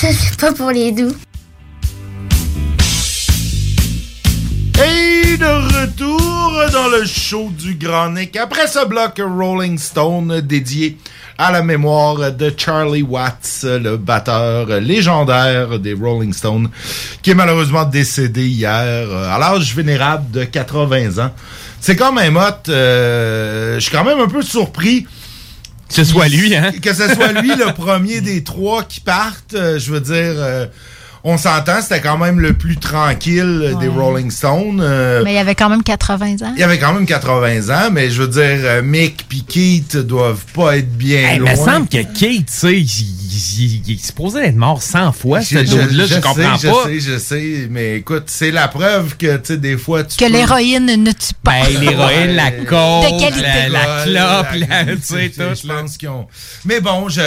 ça 0.00 0.12
c'est 0.12 0.38
pas 0.38 0.52
pour 0.52 0.70
les 0.70 0.92
doux. 0.92 1.12
Et 4.76 5.36
de 5.36 5.82
retour 5.82 6.52
dans 6.72 6.86
le 6.86 7.04
show 7.04 7.50
du 7.50 7.74
Grand 7.74 8.10
Nick. 8.10 8.36
Après 8.36 8.68
ce 8.68 8.86
bloc 8.86 9.18
Rolling 9.18 9.76
Stone 9.76 10.40
dédié 10.42 10.98
à 11.36 11.50
la 11.50 11.62
mémoire 11.62 12.30
de 12.30 12.54
Charlie 12.56 13.02
Watts, 13.02 13.64
le 13.64 13.96
batteur 13.96 14.68
légendaire 14.80 15.80
des 15.80 15.94
Rolling 15.94 16.32
Stones, 16.32 16.70
qui 17.20 17.32
est 17.32 17.34
malheureusement 17.34 17.84
décédé 17.84 18.46
hier 18.46 18.72
à 19.12 19.36
l'âge 19.36 19.74
vénérable 19.74 20.30
de 20.30 20.44
80 20.44 21.18
ans. 21.24 21.32
C'est 21.80 21.96
quand 21.96 22.12
même 22.12 22.36
hot. 22.36 22.68
euh, 22.68 23.74
je 23.76 23.80
suis 23.80 23.90
quand 23.90 24.04
même 24.04 24.20
un 24.20 24.28
peu 24.28 24.42
surpris. 24.42 25.06
Que 25.88 25.94
ce 25.94 26.04
soit 26.04 26.28
lui, 26.28 26.54
hein? 26.54 26.72
Que 26.82 26.92
ce 26.92 27.08
soit 27.14 27.32
lui 27.40 27.48
le 27.54 27.72
premier 27.72 28.20
des 28.20 28.44
trois 28.44 28.82
qui 28.84 29.00
partent. 29.00 29.54
Euh, 29.54 29.78
je 29.78 29.90
veux 29.92 30.00
dire, 30.00 30.14
euh, 30.36 30.66
on 31.24 31.36
s'entend, 31.36 31.80
c'était 31.82 32.00
quand 32.00 32.16
même 32.18 32.38
le 32.40 32.52
plus 32.52 32.76
tranquille 32.76 33.74
des 33.80 33.88
Rolling 33.88 34.30
Stones. 34.30 34.80
Euh, 34.80 35.22
Mais 35.24 35.32
il 35.32 35.36
y 35.36 35.38
avait 35.38 35.54
quand 35.56 35.68
même 35.68 35.82
80 35.82 36.36
ans. 36.46 36.52
il 36.56 36.62
avait 36.62 36.78
quand 36.78 36.92
même 36.92 37.06
80 37.06 37.70
ans, 37.70 37.90
mais 37.90 38.10
je 38.10 38.22
veux 38.22 38.28
dire, 38.28 38.42
euh, 38.64 38.82
Mick 38.82 39.26
et 39.34 39.40
Keith 39.40 39.96
doivent 39.96 40.44
pas 40.54 40.76
être 40.78 40.92
bien 40.96 41.18
Hey, 41.30 41.36
il 41.36 41.40
loin. 41.40 41.50
me 41.52 41.56
semble 41.56 41.88
que 41.88 41.98
Kate, 42.02 42.18
tu 42.20 42.44
sais, 42.46 42.84
il, 43.58 43.64
il- 43.64 43.82
il 43.86 43.94
est 43.96 44.04
supposé 44.04 44.40
être 44.44 44.56
mort 44.56 44.82
100 44.82 45.12
fois, 45.12 45.40
ce 45.40 45.58
je, 45.58 45.64
je, 45.66 46.06
sais, 46.06 46.20
comprends 46.20 46.56
je 46.56 46.68
pas. 46.68 46.84
sais, 46.86 47.00
je 47.00 47.18
sais, 47.18 47.68
mais 47.70 47.96
écoute, 47.96 48.24
c'est 48.26 48.50
la 48.50 48.68
preuve 48.68 49.16
que, 49.16 49.36
tu 49.36 49.42
sais, 49.44 49.56
des 49.56 49.76
fois, 49.78 50.04
tu 50.04 50.16
Que 50.16 50.24
peux- 50.26 50.32
l'héroïne 50.32 50.86
ne 50.86 51.12
tue 51.12 51.34
pas. 51.42 51.52
Ben, 51.62 51.80
l'héroïne, 51.80 52.34
la 52.36 52.50
coke, 52.50 53.04
De 53.04 53.20
qualité. 53.20 53.42
la, 53.42 53.68
la 53.68 54.04
clope, 54.04 54.68
La- 54.68 54.84
tu 54.96 55.02
sais, 55.02 55.28
tout. 55.30 55.42
je 55.62 55.66
pense 55.66 55.96
qu'ils 55.96 56.08
ont. 56.08 56.26
Mais 56.64 56.80
bon, 56.80 57.08
je. 57.08 57.20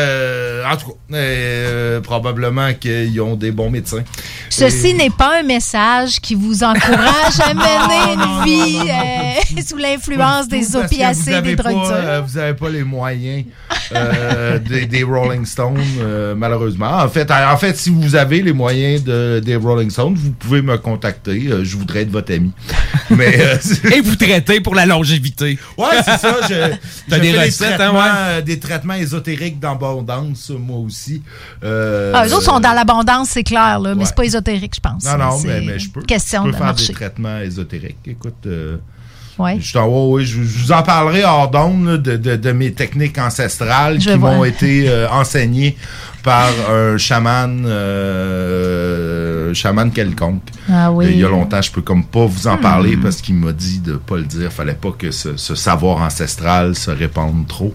En 0.72 0.78
tout 0.78 0.88
cas, 0.88 1.16
euh, 1.16 1.99
probablement 2.01 2.74
qu'ils 2.74 3.20
ont 3.22 3.36
des 3.36 3.51
bons 3.51 3.70
médecins. 3.70 4.03
Ceci 4.49 4.89
Et- 4.89 4.93
n'est 4.93 5.09
pas 5.09 5.39
un 5.39 5.43
message 5.43 6.20
qui 6.20 6.36
vous 6.36 6.64
encourage 6.64 7.39
à 7.39 7.53
mener 7.53 8.14
une 8.14 8.43
vie 8.45 8.89
euh, 8.89 9.62
sous 9.68 9.78
l'influence 9.78 10.47
des 10.47 10.76
opiacés, 10.76 11.41
des 11.41 11.55
drogues 11.55 11.74
dures. 11.86 11.91
euh, 11.91 12.22
vous 12.26 12.38
n'avez 12.38 12.53
pas 12.53 12.70
les 12.70 12.84
moyens 12.84 13.45
euh, 13.93 14.59
des, 14.59 14.86
des 14.86 15.03
Rolling 15.03 15.45
Stones, 15.45 15.80
euh, 16.02 16.36
malheureusement. 16.36 16.97
En 16.99 17.08
fait, 17.08 17.30
en 17.32 17.58
fait, 17.58 17.78
si 17.78 17.89
vous 17.89 18.16
avez 18.16 18.41
les 18.41 18.54
moyens 18.54 19.04
de, 19.04 19.39
des 19.43 19.56
Rolling 19.56 19.89
Stones, 19.89 20.16
vous 20.16 20.32
pouvez 20.32 20.62
me 20.62 20.78
contacter. 20.78 21.47
Euh, 21.47 21.64
je 21.64 21.78
voudrais 21.78 22.02
être 22.02 22.12
votre 22.12 22.34
ami. 22.34 22.52
Mais, 23.10 23.36
euh, 23.39 23.58
Et 23.93 24.02
vous 24.02 24.16
traitez 24.16 24.62
pour 24.62 24.76
la 24.76 24.86
longévité. 24.86 25.58
Ouais, 25.78 25.88
c'est 26.04 26.18
ça. 26.18 26.38
Je, 26.49 26.72
T'as 27.10 27.18
je 27.18 27.22
des 27.22 27.32
fais 27.34 27.45
recettes, 27.45 27.72
hein, 27.74 27.76
traitements, 27.78 27.99
ouais? 28.36 28.41
des 28.43 28.60
traitements 28.60 28.93
ésotériques 28.95 29.60
d'abondance, 29.60 30.49
moi 30.58 30.78
aussi. 30.80 31.22
Euh, 31.64 32.12
Ah, 32.16 32.26
eux 32.28 32.34
autres 32.34 32.43
sont 32.43 32.60
dans 32.60 32.74
l'abondance, 32.74 33.30
c'est 33.30 33.43
clair, 33.43 33.80
là, 33.80 33.93
mais 33.95 34.02
ouais. 34.02 34.06
c'est 34.06 34.16
pas 34.16 34.24
ésotérique, 34.26 34.74
je 34.76 34.80
pense. 34.82 35.04
Non, 35.06 35.18
non, 35.18 35.39
mais, 35.45 35.62
mais 35.62 35.80
je 35.80 35.89
peux. 35.89 36.02
Question 36.02 36.41
je 36.41 36.45
peux 36.47 36.52
de 36.54 36.58
faire 36.58 36.66
marché. 36.68 36.88
des 36.88 36.93
traitements 36.93 37.39
ésotériques. 37.39 37.97
Écoute, 38.06 38.45
euh, 38.47 38.78
Ouais. 39.42 39.58
je, 39.60 39.78
ouais, 39.78 39.86
ouais, 39.86 40.24
je, 40.26 40.44
je 40.44 40.60
vous 40.64 40.72
en 40.72 40.84
parlerai 40.84 41.24
hors 41.24 41.50
d'onde 41.50 41.98
de, 42.02 42.16
de, 42.18 42.36
de 42.36 42.52
mes 42.52 42.72
techniques 42.74 43.18
ancestrales 43.18 44.00
Je 44.00 44.12
qui 44.12 44.18
m'ont 44.18 44.44
été 44.44 44.88
euh, 44.89 45.10
enseignées 45.10 45.76
par 46.24 46.50
un 46.70 46.98
chaman, 46.98 47.66
euh, 47.66 49.54
chaman 49.54 49.92
quelconque. 49.92 50.44
Ah 50.70 50.92
oui. 50.92 51.08
Il 51.12 51.18
y 51.20 51.26
a 51.26 51.30
longtemps, 51.30 51.62
je 51.62 51.72
peux 51.72 51.82
comme 51.82 52.04
pas 52.06 52.26
vous 52.26 52.48
en 52.48 52.58
parler 52.58 52.98
parce 52.98 53.22
qu'il 53.22 53.36
m'a 53.36 53.52
dit 53.52 53.80
de 53.80 53.94
pas 53.96 54.18
le 54.18 54.24
dire. 54.24 54.52
Fallait 54.52 54.74
pas 54.74 54.92
que 54.92 55.12
ce, 55.12 55.38
ce 55.38 55.56
savoir 55.56 55.98
ancestral 55.98 56.76
se 56.76 56.92
répande 56.92 57.48
trop. 57.48 57.74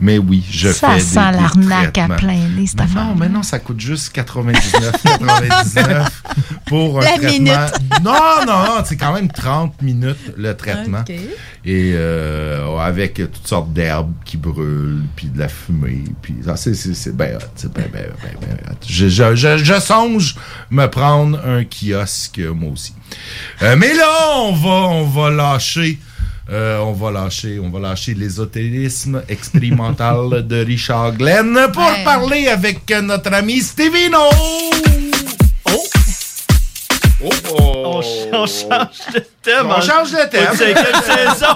Mais 0.00 0.18
oui, 0.18 0.44
je 0.50 0.70
Ça 0.70 0.90
fais 0.90 0.94
des- 0.96 1.00
sent 1.02 1.14
l'arnaque 1.32 1.98
à 1.98 2.08
plein 2.08 2.48
nez, 2.56 2.66
cette 2.66 2.80
affaire. 2.80 3.04
Non, 3.06 3.14
mais 3.18 3.28
non, 3.28 3.42
ça 3.42 3.58
coûte 3.58 3.80
juste 3.80 4.12
99, 4.12 4.92
99 5.02 6.22
pour 6.66 6.98
un 7.00 7.04
La 7.04 7.10
traitement. 7.18 7.30
minute. 7.30 8.02
Non, 8.02 8.12
non, 8.46 8.64
non, 8.64 8.82
c'est 8.84 8.96
quand 8.96 9.12
même 9.12 9.30
30 9.30 9.82
minutes 9.82 10.32
le 10.36 10.54
traitement. 10.56 11.04
Et 11.64 11.92
euh, 11.94 12.78
avec 12.78 13.14
toutes 13.14 13.46
sortes 13.46 13.72
d'herbes 13.72 14.12
qui 14.24 14.36
brûlent, 14.38 15.02
puis 15.16 15.26
de 15.28 15.38
la 15.38 15.48
fumée, 15.48 16.04
puis 16.22 16.36
ah, 16.48 16.56
c'est 16.56 16.70
ben 17.14 17.38
c'est 17.54 17.72
ben 17.92 18.02
ben 18.22 18.36
ben 18.40 18.56
ben. 18.66 18.76
Je, 18.88 19.08
je, 19.08 19.34
je, 19.36 19.56
je 19.58 19.80
songe 19.80 20.34
me 20.70 20.86
prendre 20.86 21.38
un 21.44 21.64
kiosque 21.64 22.38
moi 22.54 22.72
aussi. 22.72 22.94
Euh, 23.62 23.76
mais 23.76 23.94
là, 23.94 24.36
on 24.38 24.52
va 24.52 24.68
on 24.88 25.04
va 25.06 25.30
lâcher 25.30 25.98
euh, 26.50 26.78
on 26.80 26.92
va 26.92 27.12
lâcher, 27.12 27.60
on 27.60 27.70
va 27.70 27.78
lâcher 27.78 28.12
l'ésotérisme 28.14 29.22
expérimental 29.28 30.46
de 30.48 30.64
Richard 30.64 31.12
Glenn 31.12 31.56
pour 31.72 31.82
Ouais. 31.82 32.04
parler 32.04 32.48
avec 32.48 32.90
notre 33.02 33.32
ami 33.34 33.60
Stevino. 33.60 34.18
Oh! 37.22 37.30
On, 37.92 38.02
ch- 38.02 38.28
on 38.32 38.46
change 38.46 39.14
de 39.14 39.22
thème. 39.42 39.66
On 39.66 39.80
change 39.80 40.12
de 40.12 40.28
thème. 40.30 40.48
C'est 40.54 40.72
quelle 40.72 40.84
saison? 41.04 41.46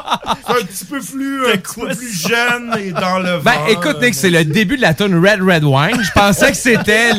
C'est 0.46 0.52
un 0.52 0.64
petit 0.64 0.84
peu 0.84 1.00
plus, 1.00 1.46
un 1.46 1.56
petit 1.56 1.80
peu 1.80 1.86
plus 1.88 2.28
jeune 2.28 2.74
et 2.78 2.90
dans 2.92 3.18
le 3.18 3.38
Ben, 3.40 3.52
vent. 3.52 3.66
écoute, 3.68 4.00
Nick, 4.02 4.14
c'est 4.14 4.30
le 4.30 4.44
début 4.44 4.76
de 4.76 4.82
la 4.82 4.94
tune 4.94 5.14
Red 5.16 5.40
Red 5.42 5.64
Wine. 5.64 6.02
Je 6.02 6.10
pensais 6.12 6.50
que 6.50 6.56
c'était 6.56 7.12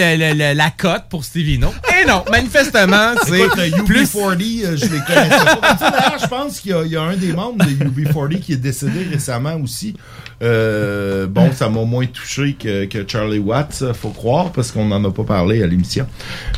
la 0.53 0.69
cote 0.71 1.03
pour 1.09 1.23
Stevino. 1.23 1.73
Et 2.01 2.05
non, 2.05 2.23
manifestement, 2.31 3.13
c'est 3.25 3.39
Écoute, 3.39 3.57
euh, 3.59 3.83
plus... 3.83 4.03
UB40, 4.13 4.65
euh, 4.65 4.77
je 4.77 4.85
les 4.85 4.99
connaissais 4.99 5.45
pas. 5.61 5.73
D'ailleurs, 5.79 6.17
je 6.21 6.27
pense 6.27 6.59
qu'il 6.59 6.75
y, 6.85 6.89
y 6.89 6.97
a 6.97 7.01
un 7.01 7.15
des 7.15 7.33
membres 7.33 7.65
de 7.65 7.71
UB40 7.71 8.39
qui 8.39 8.53
est 8.53 8.57
décédé 8.57 9.07
récemment 9.11 9.55
aussi. 9.63 9.95
Euh, 10.41 11.27
bon, 11.27 11.51
ça 11.53 11.69
m'a 11.69 11.81
moins 11.83 12.05
touché 12.05 12.55
que, 12.59 12.86
que 12.86 13.05
Charlie 13.07 13.39
Watts, 13.39 13.83
faut 13.93 14.09
croire, 14.09 14.51
parce 14.51 14.71
qu'on 14.71 14.86
n'en 14.86 15.03
a 15.05 15.11
pas 15.11 15.23
parlé 15.23 15.63
à 15.63 15.67
l'émission. 15.67 16.07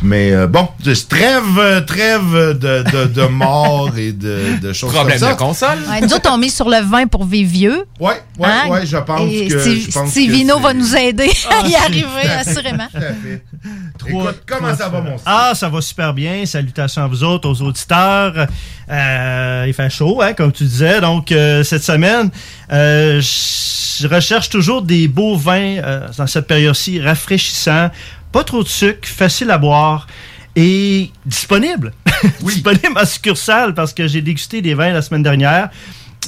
Mais 0.01 0.31
euh, 0.31 0.47
bon, 0.47 0.67
je 0.83 0.93
trêve, 1.07 1.43
euh, 1.59 1.81
trêve 1.81 2.57
de, 2.57 2.83
de, 2.83 3.05
de 3.05 3.27
mort 3.27 3.91
et 3.97 4.11
de, 4.13 4.59
de 4.61 4.73
choses 4.73 4.93
Problème 4.93 5.19
comme 5.19 5.27
ça. 5.29 5.33
de 5.35 5.39
console. 5.39 5.77
Ouais, 5.89 6.01
nous 6.01 6.13
autres, 6.13 6.29
on 6.31 6.37
met 6.37 6.49
sur 6.49 6.69
le 6.69 6.81
vin 6.83 7.05
pour 7.07 7.25
vivre 7.25 7.49
vieux. 7.51 7.83
Ouais, 7.99 8.13
ouais, 8.39 8.47
Hein? 8.47 8.69
ouais, 8.69 8.85
je 8.85 8.97
pense 8.97 9.21
Et 9.31 9.47
que. 9.47 9.59
Steve- 9.59 9.85
je 9.87 9.91
pense 9.91 10.03
que 10.05 10.09
Stevino 10.21 10.55
c'est- 10.57 10.63
va 10.63 10.73
nous 10.73 10.95
aider 10.95 11.29
Ah, 11.49 11.61
à 11.63 11.67
y 11.67 11.71
c'est- 11.71 11.75
arriver, 11.77 12.29
assurément. 12.39 12.87
Tout 12.91 12.97
à 12.97 13.01
fait. 13.01 13.43
Écoute, 14.07 14.43
comment 14.45 14.75
ça 14.75 14.89
va, 14.89 15.01
mon 15.01 15.15
Ah, 15.25 15.53
ça 15.55 15.69
va 15.69 15.81
super 15.81 16.13
bien. 16.13 16.45
Salutations 16.45 17.03
à 17.03 17.07
vous 17.07 17.23
autres, 17.23 17.49
aux 17.49 17.61
auditeurs. 17.61 18.47
Euh, 18.89 19.65
il 19.67 19.73
fait 19.73 19.89
chaud, 19.89 20.21
hein, 20.21 20.33
comme 20.33 20.51
tu 20.51 20.63
disais. 20.63 21.01
Donc, 21.01 21.31
euh, 21.31 21.63
cette 21.63 21.83
semaine, 21.83 22.29
euh, 22.71 23.21
je 23.21 24.07
recherche 24.07 24.49
toujours 24.49 24.81
des 24.81 25.07
beaux 25.07 25.35
vins 25.35 25.77
euh, 25.77 26.07
dans 26.17 26.27
cette 26.27 26.47
période-ci, 26.47 27.01
rafraîchissants, 27.01 27.89
pas 28.31 28.43
trop 28.43 28.63
de 28.63 28.67
sucre, 28.67 29.07
facile 29.07 29.51
à 29.51 29.57
boire 29.57 30.07
et 30.55 31.11
disponible. 31.25 31.93
disponible 32.41 32.93
à 32.95 33.05
succursale 33.05 33.73
parce 33.73 33.93
que 33.93 34.07
j'ai 34.07 34.21
dégusté 34.21 34.61
des 34.61 34.73
vins 34.73 34.91
la 34.91 35.01
semaine 35.01 35.23
dernière. 35.23 35.69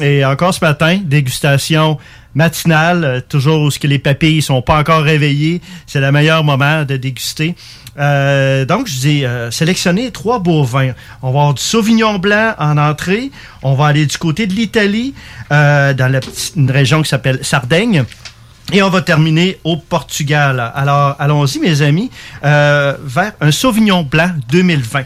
Et 0.01 0.23
encore 0.23 0.53
ce 0.53 0.63
matin, 0.63 0.99
dégustation 1.03 1.97
matinale, 2.35 3.03
euh, 3.03 3.21
toujours 3.27 3.61
où 3.61 3.69
que 3.69 3.87
les 3.87 3.99
papilles 3.99 4.41
sont 4.41 4.61
pas 4.61 4.79
encore 4.79 5.03
réveillées. 5.03 5.61
C'est 5.87 5.99
le 5.99 6.11
meilleur 6.11 6.43
moment 6.43 6.83
de 6.83 6.97
déguster. 6.97 7.55
Euh, 7.97 8.65
donc, 8.65 8.87
je 8.87 9.07
ai 9.07 9.25
euh, 9.25 9.51
sélectionné 9.51 10.11
trois 10.11 10.39
beaux 10.39 10.63
vins. 10.63 10.93
On 11.21 11.31
va 11.31 11.39
avoir 11.39 11.53
du 11.53 11.61
Sauvignon 11.61 12.17
blanc 12.19 12.53
en 12.57 12.77
entrée. 12.77 13.31
On 13.61 13.73
va 13.73 13.87
aller 13.87 14.05
du 14.05 14.17
côté 14.17 14.47
de 14.47 14.53
l'Italie, 14.53 15.13
euh, 15.51 15.93
dans 15.93 16.19
une 16.55 16.71
région 16.71 17.01
qui 17.01 17.09
s'appelle 17.09 17.39
Sardaigne. 17.41 18.03
Et 18.71 18.83
on 18.83 18.89
va 18.89 19.01
terminer 19.01 19.57
au 19.63 19.77
Portugal. 19.77 20.71
Alors, 20.75 21.15
allons-y, 21.17 21.57
mes 21.59 21.81
amis, 21.81 22.11
vers 22.43 23.31
un 23.41 23.51
Sauvignon 23.51 24.03
blanc 24.03 24.31
2020. 24.49 25.05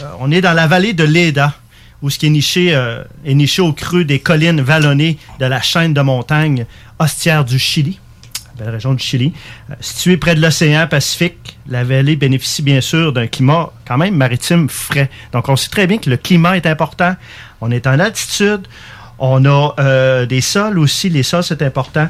Euh, 0.00 0.04
on 0.20 0.30
est 0.30 0.40
dans 0.40 0.52
la 0.52 0.66
vallée 0.66 0.92
de 0.92 1.04
Leda, 1.04 1.54
où 2.02 2.10
ce 2.10 2.18
qui 2.18 2.26
est 2.26 2.30
niché, 2.30 2.74
euh, 2.74 3.02
est 3.24 3.34
niché 3.34 3.62
au 3.62 3.72
creux 3.72 4.04
des 4.04 4.18
collines 4.18 4.60
vallonnées 4.60 5.18
de 5.38 5.46
la 5.46 5.60
chaîne 5.60 5.94
de 5.94 6.00
montagnes 6.00 6.66
Ostière 6.98 7.44
du 7.44 7.58
Chili, 7.58 7.98
belle 8.58 8.70
région 8.70 8.94
du 8.94 9.02
Chili. 9.02 9.32
Euh, 9.70 9.74
située 9.80 10.16
près 10.16 10.34
de 10.34 10.40
l'océan 10.40 10.86
Pacifique, 10.86 11.58
la 11.66 11.84
vallée 11.84 12.16
bénéficie 12.16 12.62
bien 12.62 12.80
sûr 12.80 13.12
d'un 13.12 13.26
climat 13.26 13.72
quand 13.86 13.98
même 13.98 14.14
maritime 14.14 14.68
frais. 14.68 15.10
Donc, 15.32 15.48
on 15.48 15.56
sait 15.56 15.70
très 15.70 15.86
bien 15.86 15.98
que 15.98 16.10
le 16.10 16.16
climat 16.16 16.56
est 16.56 16.66
important. 16.66 17.14
On 17.60 17.70
est 17.70 17.86
en 17.86 17.98
altitude. 17.98 18.66
On 19.18 19.44
a 19.44 19.74
euh, 19.78 20.26
des 20.26 20.40
sols 20.40 20.78
aussi. 20.78 21.10
Les 21.10 21.22
sols, 21.22 21.44
c'est 21.44 21.62
important. 21.62 22.08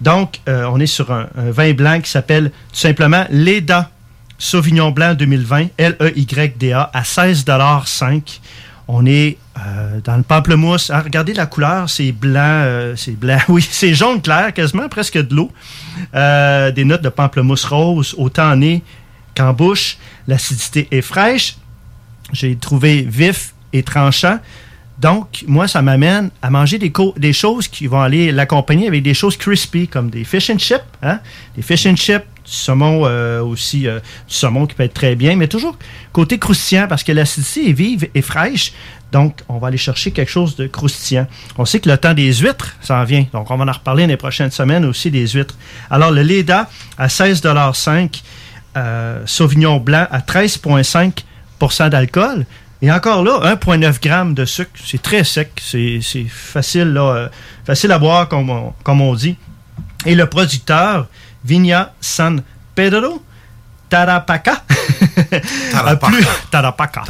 Donc, 0.00 0.40
on 0.46 0.78
est 0.78 0.86
sur 0.86 1.10
un, 1.10 1.26
un 1.38 1.50
vin 1.50 1.72
blanc 1.72 1.98
qui 2.02 2.10
s'appelle 2.10 2.50
tout 2.50 2.78
simplement 2.78 3.24
Leda 3.30 3.90
Sauvignon 4.38 4.90
Blanc 4.90 5.14
2020, 5.14 5.68
L-E-Y-D-A, 5.78 6.90
à 6.92 7.02
16,5 7.02 8.40
On 8.88 9.04
est 9.04 9.36
euh, 9.58 10.00
dans 10.04 10.16
le 10.16 10.22
pamplemousse. 10.22 10.90
Ah, 10.90 11.00
regardez 11.00 11.34
la 11.34 11.46
couleur, 11.46 11.90
c'est 11.90 12.12
blanc, 12.12 12.40
euh, 12.42 12.94
c'est 12.96 13.18
blanc, 13.18 13.38
oui, 13.48 13.66
c'est 13.68 13.94
jaune 13.94 14.22
clair, 14.22 14.52
quasiment 14.54 14.88
presque 14.88 15.18
de 15.18 15.34
l'eau. 15.34 15.50
Euh, 16.14 16.70
des 16.70 16.84
notes 16.84 17.02
de 17.02 17.08
pamplemousse 17.08 17.64
rose, 17.64 18.14
autant 18.16 18.52
en 18.52 18.56
nez 18.56 18.82
qu'en 19.36 19.52
bouche. 19.52 19.98
L'acidité 20.28 20.88
est 20.90 21.02
fraîche. 21.02 21.56
J'ai 22.32 22.56
trouvé 22.56 23.02
vif 23.02 23.54
et 23.72 23.82
tranchant. 23.82 24.38
Donc, 24.98 25.44
moi, 25.46 25.68
ça 25.68 25.82
m'amène 25.82 26.30
à 26.40 26.48
manger 26.50 26.78
des, 26.78 26.92
des 27.16 27.32
choses 27.32 27.68
qui 27.68 27.86
vont 27.86 28.00
aller 28.00 28.32
l'accompagner 28.32 28.88
avec 28.88 29.02
des 29.02 29.14
choses 29.14 29.36
crispy, 29.36 29.88
comme 29.88 30.10
des 30.10 30.24
fish 30.24 30.48
and 30.48 30.58
chips. 30.58 30.80
Hein? 31.02 31.20
Des 31.54 31.62
fish 31.62 31.86
and 31.86 31.96
chips, 31.96 32.24
du 32.46 32.52
saumon 32.52 33.02
euh, 33.04 33.42
aussi, 33.42 33.86
euh, 33.86 33.98
du 34.28 34.34
saumon 34.34 34.66
qui 34.66 34.74
peut 34.74 34.84
être 34.84 34.94
très 34.94 35.16
bien, 35.16 35.36
mais 35.36 35.48
toujours 35.48 35.76
côté 36.12 36.38
croustillant, 36.38 36.86
parce 36.88 37.02
que 37.02 37.12
l'acidité 37.12 37.70
est 37.70 37.72
vive 37.72 38.08
et 38.14 38.22
fraîche. 38.22 38.72
Donc, 39.12 39.40
on 39.48 39.58
va 39.58 39.68
aller 39.68 39.78
chercher 39.78 40.10
quelque 40.10 40.30
chose 40.30 40.56
de 40.56 40.66
croustillant. 40.66 41.26
On 41.58 41.64
sait 41.64 41.80
que 41.80 41.88
le 41.88 41.96
temps 41.96 42.14
des 42.14 42.32
huîtres 42.34 42.76
s'en 42.80 43.04
vient. 43.04 43.24
Donc, 43.32 43.50
on 43.50 43.56
va 43.56 43.64
en 43.64 43.72
reparler 43.72 44.06
les 44.06 44.16
prochaines 44.16 44.50
semaines 44.50 44.84
aussi 44.84 45.10
des 45.10 45.26
huîtres. 45.28 45.54
Alors, 45.90 46.10
le 46.10 46.22
Leda 46.22 46.68
à 46.98 47.06
16,5 47.06 48.22
euh, 48.76 49.22
Sauvignon 49.26 49.78
blanc 49.78 50.06
à 50.10 50.18
13,5% 50.18 51.88
d'alcool. 51.88 52.46
Et 52.82 52.92
encore 52.92 53.24
là, 53.24 53.54
1,9 53.54 54.02
g 54.02 54.34
de 54.34 54.44
sucre. 54.44 54.70
C'est 54.84 55.00
très 55.00 55.24
sec. 55.24 55.50
C'est 55.62 56.00
facile, 56.28 56.94
euh, 56.98 57.28
facile 57.64 57.92
à 57.92 57.98
boire, 57.98 58.28
comme 58.28 58.50
on, 58.50 58.74
comme 58.82 59.00
on 59.00 59.14
dit. 59.14 59.36
Et 60.04 60.14
le 60.14 60.26
producteur, 60.26 61.06
Vigna 61.46 61.92
San 62.00 62.42
Pedro 62.74 63.22
Tarapaca. 63.88 64.62
a 65.74 65.96
plus, 65.96 66.26
Tarapaca. 66.50 67.02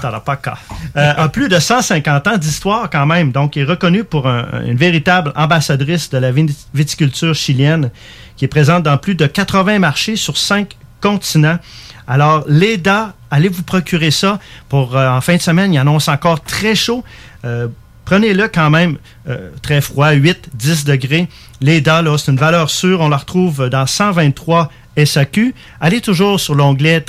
Tarapaca. 0.00 0.54
Euh, 0.96 1.14
a 1.16 1.28
plus 1.28 1.48
de 1.48 1.58
150 1.58 2.26
ans 2.28 2.36
d'histoire 2.36 2.88
quand 2.90 3.06
même. 3.06 3.32
Donc, 3.32 3.56
il 3.56 3.62
est 3.62 3.64
reconnu 3.64 4.04
pour 4.04 4.28
un- 4.28 4.46
une 4.64 4.76
véritable 4.76 5.32
ambassadrice 5.34 6.10
de 6.10 6.18
la 6.18 6.30
viticulture 6.72 7.34
chilienne 7.34 7.90
qui 8.36 8.44
est 8.44 8.48
présente 8.48 8.84
dans 8.84 8.96
plus 8.98 9.16
de 9.16 9.26
80 9.26 9.80
marchés 9.80 10.14
sur 10.16 10.36
5 10.36 10.76
continents. 11.00 11.58
Alors, 12.06 12.44
Leda, 12.46 13.14
allez 13.30 13.48
vous 13.48 13.62
procurer 13.64 14.10
ça 14.12 14.38
pour 14.68 14.96
euh, 14.96 15.08
en 15.08 15.20
fin 15.20 15.34
de 15.36 15.40
semaine. 15.42 15.74
Il 15.74 15.78
annonce 15.78 16.06
encore 16.08 16.40
très 16.42 16.74
chaud. 16.76 17.02
Euh, 17.44 17.66
Prenez-le 18.04 18.48
quand 18.48 18.68
même 18.68 18.96
euh, 19.28 19.50
très 19.62 19.80
froid, 19.80 20.12
8-10 20.12 20.84
degrés. 20.84 21.28
Leda, 21.62 22.02
là, 22.02 22.16
c'est 22.18 22.30
une 22.30 22.38
valeur 22.38 22.68
sûre. 22.70 23.00
On 23.00 23.08
la 23.08 23.16
retrouve 23.16 23.68
dans 23.68 23.86
123 23.86 24.70
SAQ. 25.04 25.54
Allez 25.80 26.00
toujours 26.00 26.38
sur 26.38 26.54
l'onglet 26.54 27.02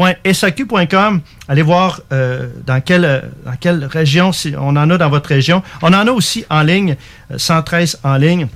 www.saq.com. 0.00 1.20
Allez 1.48 1.62
voir 1.62 2.00
euh, 2.12 2.48
dans, 2.66 2.80
quelle, 2.80 3.04
euh, 3.04 3.20
dans 3.44 3.56
quelle 3.58 3.84
région 3.84 4.32
si 4.32 4.54
on 4.58 4.76
en 4.76 4.90
a 4.90 4.98
dans 4.98 5.08
votre 5.08 5.28
région. 5.28 5.62
On 5.82 5.88
en 5.88 6.06
a 6.06 6.10
aussi 6.12 6.44
en 6.50 6.62
ligne, 6.62 6.96
euh, 7.30 7.38
113 7.38 8.00
en 8.04 8.16
ligne. 8.16 8.46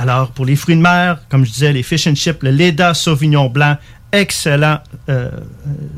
Alors, 0.00 0.30
pour 0.30 0.46
les 0.46 0.56
fruits 0.56 0.76
de 0.76 0.80
mer, 0.80 1.18
comme 1.28 1.44
je 1.44 1.50
disais, 1.52 1.72
les 1.72 1.82
fish 1.82 2.06
and 2.06 2.14
chips, 2.14 2.42
le 2.42 2.50
Leda 2.50 2.94
Sauvignon 2.94 3.48
Blanc, 3.48 3.76
excellent, 4.12 4.78
euh, 5.08 5.28
euh, 5.28 5.30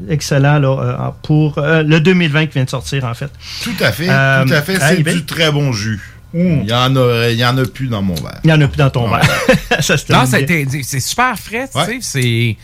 excellent 0.09 0.59
là, 0.59 0.69
euh, 0.69 0.97
pour 1.23 1.59
euh, 1.59 1.83
le 1.83 2.01
2020 2.01 2.47
qui 2.47 2.55
vient 2.55 2.65
de 2.65 2.71
sortir, 2.71 3.05
en 3.05 3.15
fait. 3.15 3.31
Tout 3.63 3.75
à 3.81 3.93
fait, 3.93 4.09
Euh, 4.09 4.45
tout 4.45 4.53
à 4.55 4.63
fait. 4.63 4.79
C'est 4.81 5.03
du 5.03 5.25
très 5.25 5.53
bon 5.53 5.73
jus. 5.73 6.01
Il 6.35 6.69
y 6.69 6.73
en 6.73 6.95
a, 6.97 7.29
il 7.31 7.39
y 7.39 7.45
en 7.45 7.57
a 7.57 7.65
plus 7.65 7.87
dans 7.87 8.03
mon 8.03 8.15
verre. 8.15 8.41
Il 8.45 8.49
n'y 8.49 8.53
en 8.53 8.61
a 8.61 8.67
plus 8.69 8.79
dans 8.79 8.91
ton 8.91 9.09
verre. 9.09 9.23
ça, 9.81 9.95
Non, 9.95 10.01
termine 10.07 10.27
ça 10.27 10.37
a 10.39 10.41
bien. 10.43 10.57
été- 10.59 10.83
c'est 10.83 11.01
super 11.01 11.39
frais, 11.39 11.69
tu 11.73 11.81
sais. 11.81 11.99
C'est. 12.01 12.57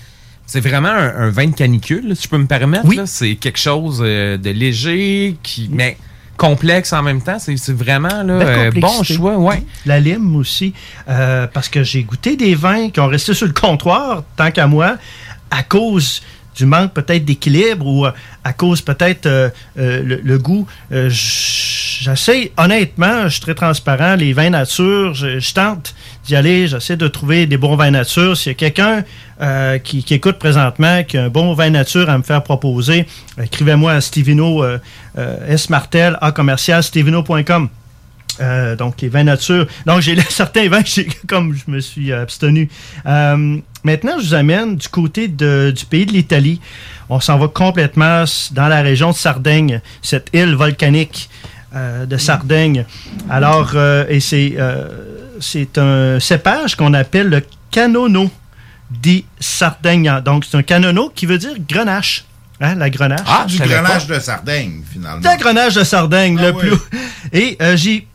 C'est 0.46 0.58
vraiment 0.60 0.88
un, 0.88 1.14
un 1.26 1.30
vin 1.30 1.46
de 1.46 1.54
canicule, 1.54 2.08
là, 2.08 2.14
si 2.16 2.24
je 2.24 2.28
peux 2.28 2.36
me 2.38 2.46
permettre. 2.48 2.92
là. 2.92 3.06
C'est 3.06 3.36
quelque 3.36 3.58
chose 3.60 4.00
euh, 4.04 4.36
de 4.36 4.50
léger, 4.50 5.36
qui, 5.44 5.68
mais 5.72 5.96
complexe 6.36 6.92
en 6.92 7.04
même 7.04 7.22
temps. 7.22 7.38
C'est 7.38 7.56
c'est 7.56 7.72
vraiment 7.72 8.24
là, 8.24 8.32
euh, 8.32 8.70
bon 8.72 9.04
choix. 9.04 9.36
Ouais. 9.38 9.62
La 9.86 10.00
lime 10.00 10.34
aussi. 10.34 10.74
euh, 11.08 11.46
parce 11.46 11.68
que 11.68 11.84
j'ai 11.84 12.02
goûté 12.02 12.34
des 12.34 12.56
vins 12.56 12.90
qui 12.90 12.98
ont 12.98 13.06
resté 13.06 13.32
sur 13.32 13.46
le 13.46 13.52
comptoir, 13.52 14.24
tant 14.36 14.50
qu'à 14.50 14.66
moi, 14.66 14.96
à 15.52 15.62
cause 15.62 16.20
du 16.56 16.66
manque 16.66 16.94
peut-être 16.94 17.24
d'équilibre 17.24 17.86
ou 17.86 18.06
à 18.42 18.52
cause 18.52 18.80
peut-être 18.80 19.26
euh, 19.26 19.50
euh, 19.78 20.02
le, 20.02 20.20
le 20.24 20.38
goût. 20.38 20.66
Euh, 20.90 21.08
J'essaie, 22.04 22.50
honnêtement, 22.56 23.24
je 23.24 23.28
suis 23.28 23.40
très 23.42 23.54
transparent, 23.54 24.14
les 24.16 24.32
vins 24.32 24.48
nature, 24.48 25.12
je, 25.12 25.38
je 25.38 25.52
tente 25.52 25.94
d'y 26.24 26.34
aller, 26.34 26.66
j'essaie 26.66 26.96
de 26.96 27.06
trouver 27.08 27.44
des 27.46 27.58
bons 27.58 27.76
vins 27.76 27.90
nature. 27.90 28.34
S'il 28.38 28.52
y 28.52 28.54
a 28.54 28.54
quelqu'un 28.54 29.04
euh, 29.42 29.76
qui, 29.76 30.02
qui 30.02 30.14
écoute 30.14 30.38
présentement, 30.38 31.02
qui 31.04 31.18
a 31.18 31.24
un 31.24 31.28
bon 31.28 31.52
vin 31.52 31.68
nature 31.68 32.08
à 32.08 32.16
me 32.16 32.22
faire 32.22 32.42
proposer, 32.42 33.04
écrivez-moi 33.38 33.92
à 33.92 34.00
Stevino 34.00 34.64
euh, 34.64 34.78
euh, 35.18 35.46
S. 35.52 35.68
Martel, 35.68 36.16
à 36.22 36.32
commercial, 36.32 36.82
stevino.com. 36.82 37.68
Euh, 38.40 38.76
donc, 38.76 39.02
les 39.02 39.10
vins 39.10 39.24
nature. 39.24 39.66
Donc, 39.84 40.00
j'ai 40.00 40.18
certains 40.30 40.70
vins, 40.70 40.80
comme 41.28 41.54
je 41.54 41.70
me 41.70 41.80
suis 41.80 42.12
euh, 42.12 42.22
abstenu. 42.22 42.70
Euh, 43.04 43.58
maintenant, 43.84 44.12
je 44.18 44.24
vous 44.28 44.34
amène 44.34 44.76
du 44.76 44.88
côté 44.88 45.28
de- 45.28 45.70
du 45.76 45.84
pays 45.84 46.06
de 46.06 46.12
l'Italie. 46.12 46.62
On 47.10 47.20
s'en 47.20 47.36
va 47.36 47.48
complètement 47.48 48.24
dans 48.52 48.68
la 48.68 48.80
région 48.80 49.10
de 49.10 49.16
Sardaigne, 49.16 49.82
cette 50.00 50.30
île 50.32 50.54
volcanique 50.54 51.28
euh, 51.74 52.06
de 52.06 52.16
Sardaigne. 52.16 52.84
Alors, 53.28 53.72
euh, 53.74 54.04
et 54.08 54.20
c'est 54.20 54.54
euh, 54.58 54.88
c'est 55.40 55.78
un 55.78 56.20
cépage 56.20 56.74
qu'on 56.76 56.94
appelle 56.94 57.28
le 57.28 57.42
Canono 57.70 58.30
di 58.90 59.24
Sardegna. 59.38 60.20
Donc, 60.20 60.44
c'est 60.44 60.56
un 60.56 60.62
canono 60.62 61.10
qui 61.14 61.26
veut 61.26 61.38
dire 61.38 61.54
grenache. 61.68 62.24
Hein, 62.60 62.74
la 62.74 62.90
grenache. 62.90 63.20
Ah, 63.26 63.46
du 63.46 63.56
grenage 63.58 64.06
de 64.06 64.18
Sardaigne, 64.18 64.82
finalement. 64.92 65.22
Le 65.22 65.38
grenage 65.38 65.76
de 65.76 65.84
Sardaigne, 65.84 66.36
Ah 66.38 66.46
le 66.46 66.52
oui. 66.52 66.58
plus. 66.60 66.76
Et 67.32 67.56
euh, 67.62 67.74
j'ai 67.76 68.06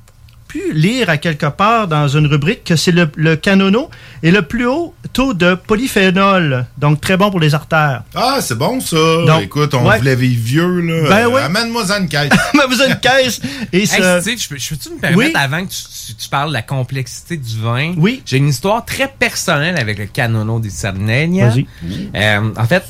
pu 0.56 0.72
lire 0.74 1.10
à 1.10 1.18
quelque 1.18 1.48
part 1.48 1.88
dans 1.90 2.08
une 2.08 2.28
rubrique 2.28 2.64
que 2.64 2.78
c'est 2.78 2.92
le, 2.94 3.10
le 3.18 3.36
canono 3.36 3.90
et 4.24 4.32
le 4.32 4.42
plus 4.42 4.66
haut 4.66 4.94
taux 5.12 5.34
de 5.34 5.56
polyphénol, 5.56 6.66
donc 6.78 7.02
très 7.02 7.18
bon 7.18 7.30
pour 7.30 7.40
les 7.42 7.54
artères. 7.54 8.04
Ah, 8.16 8.38
c'est 8.42 8.58
bon, 8.58 8.80
ça. 8.80 8.96
Donc, 9.28 9.42
Écoute, 9.44 9.74
on 9.74 9.86
ouais. 9.86 9.98
voulait 9.98 10.16
vivre 10.16 10.42
vieux, 10.44 10.80
là. 10.82 11.10
Ben 11.10 11.26
Euh, 11.26 11.30
oui. 11.36 11.42
Amène-moi 11.42 11.84
une 12.00 12.08
caisse. 12.08 12.30
Avez 12.64 12.88
une 12.90 13.00
caisse. 13.00 13.42
Et 13.74 13.80
Hey, 13.80 13.88
ça- 13.88 14.22
Steve, 14.22 14.40
je 14.42 14.48
peux- 14.50 14.58
je 14.58 14.70
peux-tu 14.70 14.90
me 14.92 15.00
permettre, 15.00 15.18
Oui. 15.20 15.32
avant 15.36 15.66
que 15.66 15.72
tu, 15.72 15.78
tu- 16.08 16.16
tu 16.16 16.30
parles 16.30 16.50
de 16.50 16.54
la 16.54 16.62
complexité 16.62 17.36
du 17.38 17.60
vin? 17.60 17.94
Oui. 17.98 18.22
J'ai 18.26 18.38
une 18.38 18.48
histoire 18.48 18.86
très 18.86 19.08
personnelle 19.08 19.78
avec 19.78 19.98
le 20.00 20.06
Canono 20.06 20.60
di 20.60 20.70
Sardegna. 20.72 21.50
Vas-y. 21.50 21.68
Euh, 22.16 22.52
en 22.58 22.66
fait, 22.66 22.84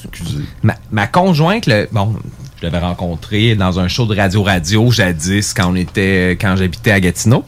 ma, 0.62 0.76
ma 0.92 1.08
conjointe, 1.08 1.66
le, 1.66 1.88
bon, 1.92 2.16
je 2.60 2.64
l'avais 2.66 2.80
rencontrée 2.80 3.56
dans 3.56 3.80
un 3.80 3.88
show 3.88 4.06
de 4.06 4.16
radio-radio 4.16 4.92
jadis 4.92 5.54
quand 5.54 5.72
on 5.72 5.76
était, 5.76 6.38
quand 6.40 6.56
j'habitais 6.56 6.92
à 6.92 7.00
Gatineau. 7.00 7.44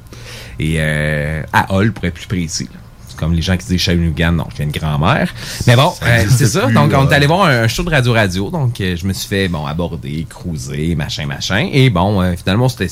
Et 0.60 0.76
euh, 0.80 1.44
à 1.54 1.74
Hall, 1.74 1.92
pour 1.92 2.06
être 2.06 2.14
plus 2.14 2.26
précis. 2.26 2.70
là. 2.74 2.80
C'est 3.08 3.18
comme 3.18 3.34
les 3.34 3.42
gens 3.42 3.58
qui 3.58 3.66
disent 3.66 3.80
Shawinigan, 3.82 4.32
non, 4.34 4.46
je 4.52 4.58
viens 4.58 4.68
de 4.68 4.78
grand-mère. 4.78 5.34
Mais 5.66 5.76
bon, 5.76 5.94
euh, 6.04 6.26
c'est 6.30 6.48
ça. 6.48 6.68
Donc, 6.72 6.92
on 6.96 7.10
est 7.10 7.14
allé 7.14 7.26
voir 7.28 7.46
un 7.46 7.68
show 7.68 7.84
de 7.84 7.90
radio-radio. 7.90 8.50
Donc, 8.50 8.80
euh, 8.82 8.96
je 8.96 9.06
me 9.06 9.14
suis 9.14 9.28
fait, 9.28 9.48
bon, 9.48 9.66
aborder, 9.66 10.26
cruiser, 10.30 10.94
machin, 10.96 11.26
machin. 11.26 11.70
Et 11.72 11.90
bon, 11.90 12.22
euh, 12.22 12.34
finalement, 12.36 12.70
c'était... 12.70 12.88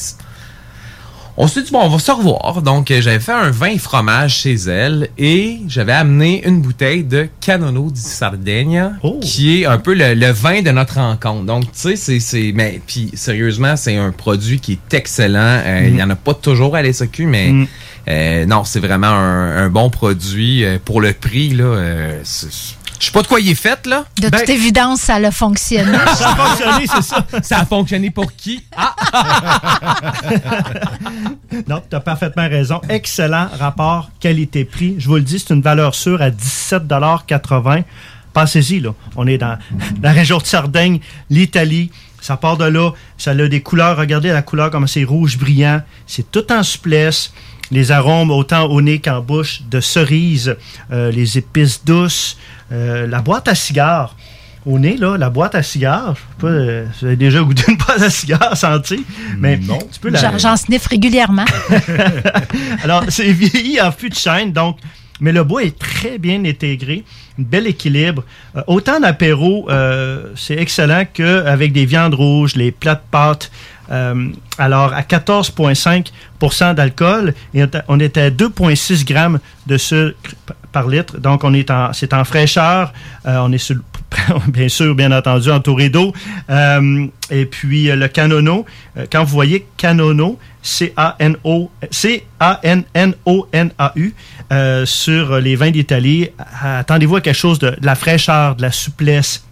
On 1.38 1.48
s'est 1.50 1.64
dit, 1.64 1.72
bon, 1.72 1.82
on 1.84 1.90
va 1.90 2.00
se 2.00 2.12
revoir. 2.12 2.62
Donc, 2.62 2.92
euh, 2.92 3.02
j'avais 3.02 3.20
fait 3.20 3.34
un 3.34 3.52
vin 3.52 3.78
fromage 3.78 4.38
chez 4.38 4.54
elle 4.54 5.10
et 5.18 5.60
j'avais 5.68 5.92
amené 5.92 6.48
une 6.48 6.62
bouteille 6.62 7.04
de 7.04 7.28
Canono 7.42 7.92
di 7.92 8.00
Sardegna, 8.00 8.94
qui 9.22 9.62
est 9.62 9.66
un 9.66 9.78
peu 9.78 9.94
le, 9.94 10.14
le 10.14 10.32
vin 10.32 10.62
de 10.62 10.72
notre 10.72 10.96
rencontre. 10.96 11.44
Donc, 11.44 11.64
tu 11.64 11.70
sais, 11.74 11.96
c'est, 11.98 12.22
c'est, 12.22 12.54
mais, 12.56 12.80
puis, 12.88 13.12
sérieusement, 13.16 13.76
c'est 13.76 13.98
un 13.98 14.12
produit 14.12 14.62
qui 14.62 14.74
est 14.74 14.94
excellent. 14.94 15.62
Euh, 15.66 15.82
Il 15.88 15.96
Mm. 15.96 16.00
y 16.00 16.04
en 16.04 16.10
a 16.10 16.16
pas 16.16 16.34
toujours 16.36 16.74
à 16.76 16.82
l'SAQ, 16.82 17.26
mais 17.26 17.52
Mm. 17.52 17.68
euh, 18.08 18.46
non, 18.46 18.64
c'est 18.64 18.80
vraiment 18.80 19.08
un, 19.08 19.58
un 19.66 19.70
bon 19.70 19.90
produit. 19.90 20.64
Pour 20.86 21.02
le 21.02 21.12
prix, 21.12 21.50
là, 21.50 21.66
euh, 21.66 22.22
je 23.00 23.06
sais 23.06 23.12
pas 23.12 23.22
de 23.22 23.28
quoi 23.28 23.40
il 23.40 23.50
est 23.50 23.56
fait, 23.56 23.86
là. 23.88 24.06
De 24.20 24.30
toute 24.30 24.50
évidence, 24.50 25.02
ça 25.02 25.16
a 25.16 25.32
fonctionné. 25.32 25.92
Ben, 25.92 26.06
Ça 26.16 26.30
a 26.30 26.36
fonctionné, 26.36 26.86
c'est 26.88 27.02
ça. 27.02 27.26
Ça 27.42 27.60
a 27.60 27.66
fonctionné 27.66 28.12
pour 28.12 28.36
qui? 28.36 28.64
Ah! 28.76 28.96
non, 31.68 31.82
tu 31.90 31.96
as 31.96 32.00
parfaitement 32.00 32.48
raison. 32.48 32.82
Excellent 32.90 33.50
rapport 33.60 34.10
qualité-prix. 34.20 34.96
Je 34.98 35.08
vous 35.08 35.16
le 35.16 35.22
dis, 35.22 35.40
c'est 35.40 35.54
une 35.54 35.62
valeur 35.62 35.96
sûre 35.96 36.22
à 36.22 36.30
17,80 36.30 37.84
Pensez-y, 38.36 38.82
là. 38.82 38.94
On 39.16 39.26
est 39.28 39.38
dans 39.38 39.58
la 40.04 40.12
région 40.12 40.40
de 40.40 40.46
Sardaigne, 40.46 41.00
l'Italie. 41.30 41.90
Ça 42.20 42.36
part 42.36 42.58
de 42.58 42.66
là. 42.66 42.92
Ça 43.18 43.32
a 43.32 43.48
des 43.48 43.62
couleurs. 43.62 43.98
Regardez 43.98 44.30
la 44.30 44.42
couleur, 44.42 44.72
comme 44.72 44.88
c'est 44.88 45.06
rouge 45.06 45.38
brillant. 45.38 45.82
C'est 46.06 46.32
tout 46.32 46.52
en 46.52 46.62
souplesse. 46.62 47.32
Les 47.72 47.92
arômes, 47.92 48.32
autant 48.32 48.66
au 48.66 48.82
nez 48.82 49.00
qu'en 49.00 49.22
bouche, 49.22 49.62
de 49.70 49.80
cerise, 49.80 50.58
euh, 50.92 51.12
les 51.12 51.38
épices 51.38 51.86
douces, 51.86 52.38
euh, 52.72 53.08
la 53.08 53.22
boîte 53.22 53.48
à 53.48 53.56
cigares. 53.56 54.16
au 54.66 54.80
nez, 54.80 54.98
là, 54.98 55.16
la 55.18 55.30
boîte 55.30 55.54
à 55.56 55.62
cigares. 55.64 56.16
Je 56.16 56.20
sais 56.22 56.26
pas, 56.42 56.48
euh, 56.48 56.86
vous 57.00 57.06
avez 57.08 57.16
déjà 57.16 57.40
goûté 57.42 57.64
une 57.68 57.78
boîte 57.78 58.02
à 58.02 58.10
cigares, 58.10 58.58
senti? 58.58 59.06
Mais 59.38 59.58
non. 59.58 59.78
Tu 59.92 60.00
peux 60.00 60.10
la... 60.10 60.20
J'en 60.20 60.38
j'en 60.40 60.58
sniffe 60.58 60.88
régulièrement. 60.88 61.46
Alors, 62.84 63.04
c'est 63.10 63.32
vieilli 63.32 63.80
en 63.82 63.92
fût 63.92 64.10
de 64.10 64.16
chêne, 64.16 64.52
donc, 64.52 64.78
mais 65.22 65.32
le 65.32 65.44
bois 65.44 65.64
est 65.64 65.78
très 65.78 66.18
bien 66.18 66.44
intégré, 66.46 67.04
un 67.40 67.44
bel 67.44 67.68
équilibre. 67.68 68.24
Euh, 68.56 68.62
autant 68.68 69.00
d'apéro, 69.00 69.68
euh, 69.70 70.32
c'est 70.36 70.56
excellent 70.58 71.04
qu'avec 71.14 71.72
des 71.72 71.86
viandes 71.86 72.16
rouges, 72.16 72.56
les 72.56 72.72
plats 72.72 72.96
de 72.96 73.02
pâtes. 73.12 73.52
Euh, 73.92 74.30
alors, 74.58 74.94
à 74.94 75.04
14,5% 75.04 76.74
d'alcool, 76.74 77.34
et 77.54 77.62
on 77.62 77.66
est 77.68 77.76
à- 77.76 77.86
on 77.88 78.00
est 78.00 78.18
à 78.18 78.30
2,6 78.32 79.06
grammes 79.06 79.40
de 79.68 79.78
sucre 79.78 80.16
p- 80.48 80.54
par 80.76 80.88
litre. 80.90 81.18
Donc, 81.20 81.46
on 81.46 81.54
est 81.54 81.72
en, 81.72 81.94
c'est 81.94 82.14
en 82.14 82.26
fraîcheur. 82.26 82.92
Euh, 83.26 83.38
on 83.40 83.54
est 83.54 83.58
sur, 83.58 83.78
bien 84.50 84.68
sûr, 84.68 84.94
bien 84.94 85.14
entendu, 85.14 85.50
entouré 85.50 85.88
d'eau. 85.88 86.14
Et 87.32 87.46
puis, 87.46 87.90
euh, 87.90 87.96
le 87.96 88.10
canono, 88.10 88.66
euh, 88.98 89.06
quand 89.10 89.24
vous 89.24 89.32
voyez 89.34 89.66
canono, 89.78 90.38
C-A-N-O, 90.62 91.72
C-A-N-N-O-N-A-U, 91.90 92.46
sur 94.86 95.40
les 95.40 95.56
vins 95.56 95.72
d'Italie, 95.72 96.28
attendez-vous 96.62 97.16
à 97.16 97.22
quelque 97.22 97.34
chose 97.48 97.60
de, 97.60 97.70
de 97.70 97.86
la 97.86 97.96
fraîcheur, 97.96 98.58
de 98.58 98.64
la 98.64 98.72
souplesse, 98.72 99.46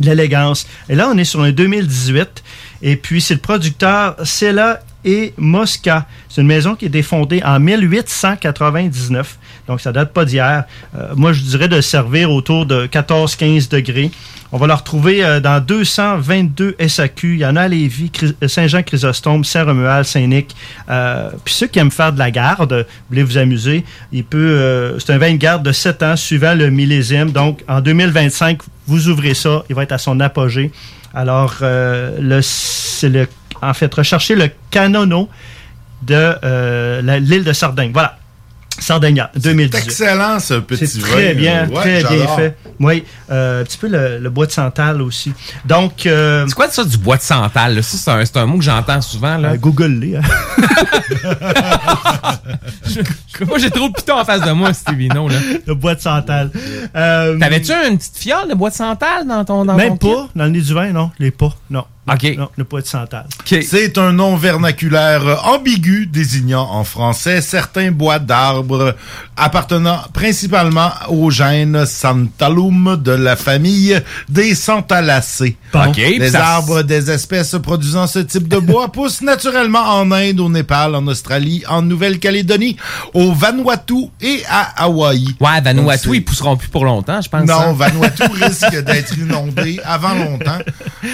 de 0.00 0.06
l'élégance. 0.06 0.66
Et 0.88 0.96
là, 0.96 1.08
on 1.12 1.16
est 1.16 1.24
sur 1.24 1.42
un 1.42 1.52
2018. 1.52 2.42
Et 2.82 2.96
puis, 2.96 3.20
c'est 3.20 3.34
le 3.34 3.40
producteur 3.40 4.16
Sella 4.24 4.80
et 5.04 5.32
Mosca. 5.36 6.06
C'est 6.28 6.40
une 6.40 6.48
maison 6.48 6.74
qui 6.74 6.86
a 6.86 6.88
été 6.88 7.02
fondée 7.02 7.40
en 7.44 7.60
1899. 7.60 9.38
Donc, 9.68 9.80
ça 9.80 9.92
date 9.92 10.12
pas 10.12 10.24
d'hier. 10.24 10.64
Euh, 10.96 11.08
moi, 11.16 11.32
je 11.32 11.40
dirais 11.42 11.68
de 11.68 11.80
servir 11.80 12.30
autour 12.30 12.66
de 12.66 12.86
14-15 12.86 13.68
degrés. 13.70 14.10
On 14.52 14.58
va 14.58 14.68
le 14.68 14.74
retrouver 14.74 15.24
euh, 15.24 15.40
dans 15.40 15.60
222 15.60 16.76
SAQ. 16.86 17.34
Il 17.34 17.40
y 17.40 17.46
en 17.46 17.56
a 17.56 17.62
à 17.62 17.68
Lévis, 17.68 18.10
Chry- 18.10 18.34
euh, 18.42 18.46
Saint-Jean-Chrysostome, 18.48 19.42
Saint-Romuald, 19.44 20.04
Saint-Nic. 20.04 20.54
Euh, 20.88 21.30
puis 21.44 21.52
ceux 21.52 21.66
qui 21.66 21.80
aiment 21.80 21.90
faire 21.90 22.12
de 22.12 22.18
la 22.18 22.30
garde, 22.30 22.72
vous 22.72 22.84
voulez 23.10 23.24
vous 23.24 23.38
amuser, 23.38 23.84
il 24.12 24.22
peut. 24.24 24.38
euh, 24.38 24.98
c'est 25.00 25.12
un 25.12 25.18
vin 25.18 25.32
de 25.32 25.36
garde 25.36 25.64
de 25.64 25.72
7 25.72 26.02
ans 26.04 26.16
suivant 26.16 26.54
le 26.54 26.70
millésime. 26.70 27.32
Donc, 27.32 27.64
en 27.66 27.80
2025, 27.80 28.60
vous 28.86 29.08
ouvrez 29.08 29.34
ça, 29.34 29.64
il 29.68 29.74
va 29.74 29.82
être 29.82 29.92
à 29.92 29.98
son 29.98 30.20
apogée. 30.20 30.70
Alors, 31.12 31.54
euh, 31.62 32.16
le, 32.20 32.40
c'est 32.40 33.08
le, 33.08 33.26
en 33.62 33.74
fait, 33.74 33.92
recherchez 33.92 34.36
le 34.36 34.48
Canono 34.70 35.28
de 36.02 36.34
euh, 36.44 37.18
l'île 37.18 37.42
de 37.42 37.52
Sardaigne. 37.52 37.90
Voilà. 37.92 38.16
Sardegna, 38.78 39.30
2018. 39.36 39.84
excellent, 39.84 40.38
ce 40.38 40.54
petit 40.54 40.86
C'est 40.86 41.00
vin. 41.00 41.08
très 41.08 41.34
bien, 41.34 41.68
Ouais, 41.68 42.02
très 42.02 42.16
bien 42.16 42.26
fait. 42.36 42.56
Oui, 42.78 43.04
euh, 43.30 43.62
un 43.62 43.64
petit 43.64 43.78
peu 43.78 43.88
le, 43.88 44.18
le 44.18 44.30
bois 44.30 44.46
de 44.46 44.52
santal 44.52 45.00
aussi. 45.02 45.32
Donc. 45.64 46.06
euh, 46.06 46.44
C'est 46.46 46.54
quoi 46.54 46.70
ça 46.70 46.84
du 46.84 46.98
bois 46.98 47.16
de 47.16 47.22
santal? 47.22 47.74
là? 47.74 47.82
Ça, 47.82 48.18
c'est 48.24 48.36
un, 48.36 48.46
mot 48.46 48.58
que 48.58 48.64
j'entends 48.64 49.00
souvent. 49.00 49.38
Là. 49.38 49.56
Google-les. 49.56 50.16
hein. 50.16 50.20
moi, 53.46 53.58
j'ai 53.58 53.70
trop 53.70 53.88
de 53.88 53.94
piton 53.94 54.18
en 54.18 54.24
face 54.24 54.42
de 54.42 54.50
moi, 54.52 54.72
Stevie, 54.72 55.08
non, 55.08 55.28
là. 55.28 55.36
Le 55.66 55.74
bois 55.74 55.94
de 55.94 56.00
santal. 56.00 56.50
Euh, 56.94 57.38
T'avais-tu 57.38 57.72
une 57.72 57.98
petite 57.98 58.16
fiole 58.18 58.48
de 58.48 58.54
bois 58.54 58.70
de 58.70 58.74
santal 58.74 59.26
dans 59.26 59.44
ton 59.44 59.64
dans 59.64 59.74
Même 59.74 59.98
ton 59.98 60.14
pas, 60.14 60.28
dans 60.34 60.44
le 60.44 60.50
nez 60.50 60.60
du 60.60 60.74
vin, 60.74 60.92
non. 60.92 61.10
Les 61.18 61.30
pas, 61.30 61.54
non. 61.70 61.84
OK. 62.08 62.36
Non, 62.36 62.48
le 62.56 62.64
bois 62.64 62.82
de 62.82 62.86
santal. 62.86 63.26
C'est 63.44 63.98
un 63.98 64.12
nom 64.12 64.36
vernaculaire 64.36 65.44
ambigu 65.46 66.06
désignant 66.06 66.68
en 66.70 66.84
français 66.84 67.40
certains 67.40 67.90
bois 67.90 68.18
d'arbres 68.20 68.94
appartenant 69.36 69.98
principalement 70.12 70.90
au 71.08 71.30
gène 71.30 71.84
Santalum 71.84 72.96
de 73.02 73.10
la 73.12 73.34
famille 73.36 74.00
des 74.28 74.54
Santalacées. 74.54 75.56
OK, 75.74 75.96
Les 75.96 76.30
ça- 76.30 76.46
arbres 76.46 76.82
des 76.82 77.10
espèces 77.10 77.56
produisant 77.62 78.06
ce 78.06 78.20
type 78.20 78.48
de 78.48 78.58
bois 78.58 78.90
poussent 78.92 79.22
naturellement 79.22 79.80
en 79.98 80.10
Inde, 80.12 80.40
au 80.40 80.48
Népal, 80.48 80.94
en 80.94 81.06
Australie, 81.08 81.64
en 81.68 81.82
Nouvelle-Calédonie, 81.82 82.76
au 83.14 83.32
Vanuatu 83.32 84.06
et 84.20 84.42
à 84.48 84.84
Hawaï. 84.84 85.26
Ouais, 85.40 85.60
Vanuatu, 85.62 86.10
ils 86.14 86.24
pousseront 86.24 86.56
plus 86.56 86.68
pour 86.68 86.84
longtemps, 86.84 87.20
je 87.20 87.28
pense. 87.28 87.46
non, 87.46 87.54
hein? 87.60 87.72
Vanuatu 87.76 88.22
risque 88.40 88.80
d'être 88.84 89.18
inondé 89.18 89.80
avant 89.84 90.14
longtemps. 90.14 90.58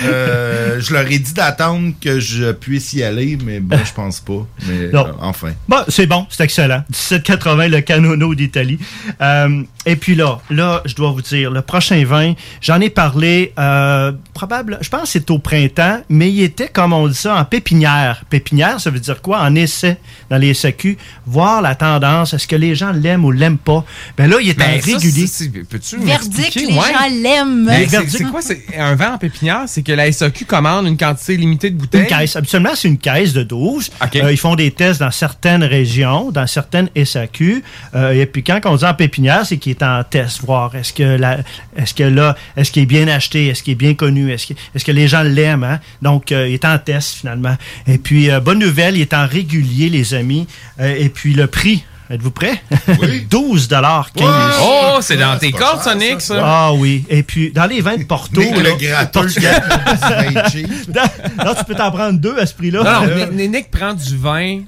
Euh, 0.04 0.80
je 0.82 0.92
leur 0.92 1.10
ai 1.10 1.18
dit 1.18 1.32
d'attendre 1.34 1.92
que 2.00 2.20
je 2.20 2.52
puisse 2.52 2.92
y 2.92 3.02
aller, 3.02 3.38
mais 3.44 3.60
bon, 3.60 3.78
je 3.84 3.92
pense 3.92 4.20
pas. 4.20 4.46
Mais 4.66 4.88
Non. 4.92 5.06
euh, 5.06 5.12
enfin. 5.20 5.52
Bon, 5.68 5.78
c'est 5.88 6.06
bon, 6.06 6.26
c'est 6.30 6.44
excellent. 6.44 6.82
1780, 6.90 7.68
le 7.68 7.80
Canono 7.80 8.34
d'Italie. 8.34 8.78
Euh, 9.20 9.62
et 9.86 9.96
puis 9.96 10.14
là, 10.14 10.40
là, 10.50 10.82
je 10.84 10.94
dois 10.94 11.10
vous 11.10 11.22
dire, 11.22 11.50
le 11.50 11.62
prochain 11.62 12.04
vin, 12.04 12.34
j'en 12.60 12.80
ai 12.80 12.90
parlé, 12.90 13.52
euh, 13.58 14.12
probable, 14.34 14.78
je 14.80 14.88
pense 14.88 15.02
que 15.02 15.08
c'est 15.08 15.30
au 15.30 15.38
printemps, 15.38 16.00
mais 16.08 16.30
il 16.30 16.42
était, 16.42 16.68
comme 16.68 16.92
on 16.92 17.08
dit 17.08 17.14
ça, 17.14 17.36
en 17.36 17.44
pépinière. 17.44 18.24
Pépinière, 18.30 18.80
ça 18.80 18.90
veut 18.90 19.00
dire 19.00 19.20
quoi? 19.22 19.40
En 19.40 19.54
essai, 19.54 19.96
dans 20.30 20.36
les 20.38 20.54
SAQ, 20.54 20.96
voir 21.26 21.62
la 21.62 21.74
tendance, 21.74 22.34
est-ce 22.34 22.46
que 22.46 22.56
les 22.56 22.74
gens 22.74 22.92
l'aiment 22.92 23.24
ou 23.24 23.30
l'aiment 23.30 23.58
pas? 23.58 23.84
Ben 24.16 24.28
là, 24.30 24.36
il 24.40 24.48
est 24.50 24.60
en 24.60 24.64
Ben, 24.64 24.80
ça, 24.80 24.96
régulier. 24.96 25.26
c'est- 25.26 25.44
c'est- 25.44 25.62
Peux-tu 25.68 25.98
Verdict, 25.98 26.54
les 26.54 26.66
Ouais. 26.66 26.72
gens 26.74 27.22
l'aiment. 27.22 27.64
Mais 27.66 27.86
c'est- 27.88 28.08
C'est 28.08 28.24
quoi? 28.24 28.42
C'est 28.42 28.62
un 28.78 28.94
vin 28.94 29.14
en 29.14 29.18
pépinière? 29.18 29.62
C'est 29.66 29.82
que 29.82 29.92
la 29.92 30.06
SAQ 30.10 30.44
commande 30.72 30.86
une 30.86 30.96
quantité 30.96 31.36
limitée 31.36 31.70
de 31.70 31.76
bouteilles? 31.76 32.02
Une 32.02 32.06
caisse. 32.06 32.36
Habituellement, 32.36 32.74
c'est 32.74 32.88
une 32.88 32.98
caisse 32.98 33.32
de 33.32 33.42
12. 33.42 33.90
OK. 34.02 34.16
Euh, 34.16 34.32
ils 34.32 34.36
font 34.36 34.54
des 34.54 34.70
tests 34.70 35.00
dans 35.00 35.10
certaines 35.10 35.64
régions, 35.64 36.30
dans 36.30 36.46
certaines 36.46 36.88
SAQ. 36.96 37.62
Euh, 37.94 38.12
et 38.12 38.26
puis, 38.26 38.42
quand 38.42 38.60
on 38.64 38.76
dit 38.76 38.84
en 38.84 38.94
pépinière, 38.94 39.44
c'est 39.46 39.58
qu'il 39.58 39.70
est 39.70 39.82
en 39.82 40.02
test, 40.04 40.42
voir 40.42 40.74
est-ce 40.74 40.92
que 40.92 41.02
la, 41.02 41.38
est-ce 41.76 41.94
que 41.94 42.04
là, 42.04 42.36
est-ce 42.56 42.72
qu'il 42.72 42.82
est 42.82 42.86
bien 42.86 43.08
acheté, 43.08 43.48
est-ce 43.48 43.62
qu'il 43.62 43.72
est 43.72 43.76
bien 43.76 43.94
connu, 43.94 44.32
est-ce 44.32 44.48
que, 44.48 44.54
est-ce 44.74 44.84
que 44.84 44.92
les 44.92 45.08
gens 45.08 45.22
l'aiment, 45.22 45.64
hein? 45.64 45.80
Donc, 46.00 46.32
euh, 46.32 46.48
il 46.48 46.54
est 46.54 46.64
en 46.64 46.78
test, 46.78 47.16
finalement. 47.16 47.56
Et 47.86 47.98
puis, 47.98 48.28
bonne 48.42 48.58
nouvelle, 48.58 48.96
il 48.96 49.02
est 49.02 49.14
en 49.14 49.26
régulier, 49.26 49.88
les 49.88 50.14
amis. 50.14 50.46
Et 50.80 51.08
puis, 51.08 51.34
le 51.34 51.46
prix. 51.46 51.84
Êtes-vous 52.12 52.30
prêts? 52.30 52.62
12 53.30 53.68
dollars 53.68 54.12
15. 54.12 54.28
Oh, 54.60 54.98
c'est 55.00 55.16
dans 55.16 55.38
tes 55.38 55.50
cordes, 55.50 55.82
Sonic, 55.82 56.20
ça. 56.20 56.42
Ah 56.44 56.72
oui. 56.74 57.06
Et 57.08 57.22
puis, 57.22 57.50
dans 57.52 57.64
les 57.64 57.80
vins 57.80 57.96
de 57.96 58.04
Porto. 58.04 58.38
Nick 58.38 58.54
le 58.54 58.62
là, 58.62 58.68
cheap. 60.50 60.68
non, 60.94 61.54
tu 61.54 61.64
peux 61.64 61.74
t'en 61.74 61.90
prendre 61.90 62.18
deux 62.18 62.38
à 62.38 62.44
ce 62.44 62.52
prix-là. 62.52 62.82
Non, 62.84 63.06
non, 63.06 63.32
Nick 63.32 63.70
prend 63.70 63.94
du 63.94 64.14
vin 64.18 64.60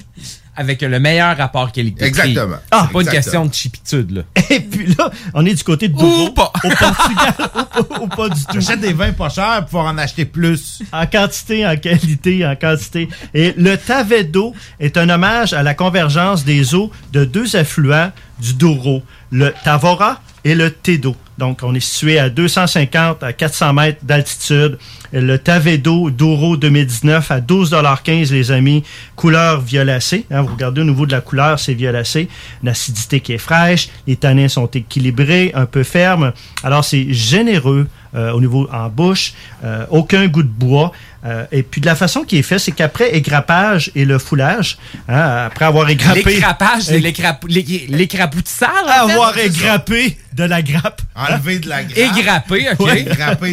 avec 0.57 0.83
le 0.83 0.99
meilleur 1.01 1.37
rapport 1.37 1.73
qualité 1.73 2.05
Exactement. 2.05 2.57
Ah, 2.71 2.89
pas 2.93 3.01
une 3.01 3.09
Exactement. 3.09 3.13
question 3.13 3.47
de 3.47 3.55
chipitude, 3.55 4.11
là. 4.11 4.23
Et 4.51 4.61
puis 4.61 4.95
là, 4.95 5.11
on 5.35 5.45
est 5.47 5.55
du 5.55 5.65
côté 5.65 5.89
de 5.89 5.97
Douro, 5.97 6.29
au 6.29 6.31
Portugal, 6.33 7.35
ou 7.79 7.83
pas, 7.85 8.01
ou 8.01 8.09
pas 8.09 8.29
du 8.29 8.45
tout. 8.45 8.61
J'achète 8.61 8.81
des 8.81 8.93
vins 8.93 9.13
pas 9.13 9.29
chers 9.29 9.57
pour 9.61 9.67
pouvoir 9.67 9.87
en 9.87 9.99
acheter 9.99 10.25
plus. 10.25 10.83
En 10.93 11.07
quantité, 11.07 11.67
en 11.67 11.77
qualité, 11.77 12.47
en 12.47 12.57
quantité. 12.57 13.09
Et 13.35 13.55
le 13.57 13.77
Tavedo 13.77 14.55
est 14.81 14.97
un 14.97 15.09
hommage 15.09 15.53
à 15.53 15.63
la 15.63 15.75
convergence 15.75 16.45
des 16.45 16.75
eaux 16.75 16.91
de 17.13 17.25
deux 17.25 17.57
affluents 17.57 18.11
du 18.39 18.55
Douro, 18.55 19.03
le 19.31 19.53
Tavora 19.65 20.21
et 20.45 20.55
le 20.55 20.71
Tedo. 20.71 21.17
Donc, 21.37 21.61
on 21.63 21.75
est 21.75 21.81
situé 21.81 22.19
à 22.19 22.31
250 22.31 23.23
à 23.23 23.33
400 23.33 23.73
mètres 23.73 24.05
d'altitude. 24.05 24.79
Le 25.13 25.37
Tavedo 25.37 26.11
Douro 26.11 26.57
2019 26.57 27.31
à 27.31 27.41
12,15 27.41 28.33
les 28.33 28.53
amis. 28.53 28.85
Couleur 29.17 29.61
violacée. 29.61 30.27
Hein, 30.31 30.43
vous 30.43 30.53
regardez 30.55 30.83
au 30.83 30.85
niveau 30.85 31.07
de 31.07 31.13
la 31.13 31.21
couleur, 31.21 31.59
c'est 31.59 31.75
violacé. 31.75 32.29
Une 32.63 32.69
acidité 32.69 33.21
qui 33.21 33.33
est 33.33 33.39
fraîche. 33.39 33.89
Les 34.07 34.17
tanins 34.17 34.49
sont 34.49 34.67
équilibrés, 34.67 35.51
un 35.55 35.67
peu 35.67 35.83
fermes. 35.83 36.33
Alors, 36.63 36.85
c'est 36.85 37.13
généreux 37.13 37.89
euh, 38.15 38.33
au 38.33 38.41
niveau 38.41 38.69
en 38.73 38.89
bouche. 38.89 39.33
Euh, 39.65 39.87
aucun 39.91 40.29
goût 40.29 40.45
de 40.45 40.49
bois. 40.49 40.93
Euh, 41.25 41.45
et 41.53 41.63
puis, 41.63 41.81
de 41.81 41.87
la 41.87 41.95
façon 41.95 42.23
qui 42.23 42.37
est 42.39 42.43
fait, 42.43 42.59
c'est 42.59 42.73
qu'après 42.73 43.15
égrappage 43.15 43.91
et 43.95 44.05
le 44.05 44.19
foulage, 44.19 44.77
hein, 45.09 45.47
après 45.47 45.65
avoir 45.65 45.89
égrappé... 45.89 46.23
L'écrapage, 46.25 46.91
Euh, 46.91 46.99
l'écrap- 46.99 47.45
l'é- 47.49 47.87
l'écrapoutissage, 47.89 48.71
avoir 48.89 49.37
égrappé 49.39 50.19
de 50.35 50.45
la 50.45 50.63
grappe. 50.63 51.01
Enlever 51.15 51.61
de 51.61 51.69
la 51.69 51.85
grappe. 51.85 51.97
Égrappé, 52.19 52.67
OK. 52.79 52.87
Ouais, 52.87 53.05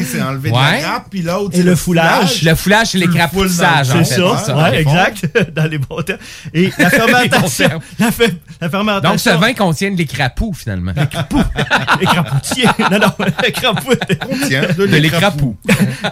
c'est 0.03 0.21
enlever 0.21 0.49
de 0.49 0.55
la 0.55 0.79
grappe. 0.81 1.05
Puis 1.11 1.21
l'autre, 1.21 1.57
Et 1.57 1.63
le 1.63 1.75
foulage. 1.75 2.41
Le 2.41 2.55
foulage, 2.55 2.87
c'est 2.87 2.97
l'écrapoutissage. 2.97 3.87
C'est 3.87 4.03
ça, 4.03 4.43
c'est 4.45 4.51
ouais, 4.53 4.81
exact, 4.81 5.25
dans 5.55 5.69
les 5.69 5.77
bons 5.77 6.01
termes. 6.01 6.19
Et 6.53 6.71
la 6.77 6.89
fermentation, 6.89 7.79
la, 7.99 8.09
fe- 8.09 8.33
la 8.59 8.69
fermentation. 8.69 9.09
Donc, 9.11 9.19
ce 9.19 9.29
vin 9.29 9.53
contient 9.53 9.91
de 9.91 9.97
l'écrapou, 9.97 10.53
finalement. 10.53 10.91
Écrapoutier. 12.01 12.65
non, 12.91 12.99
non, 12.99 13.25
écrapout. 13.45 13.97
Contient 14.19 14.61
de 14.77 14.83
l'écrapou. 14.97 15.55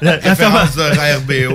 La, 0.01 0.17
la 0.17 0.35
de 0.35 1.17
RBO, 1.17 1.48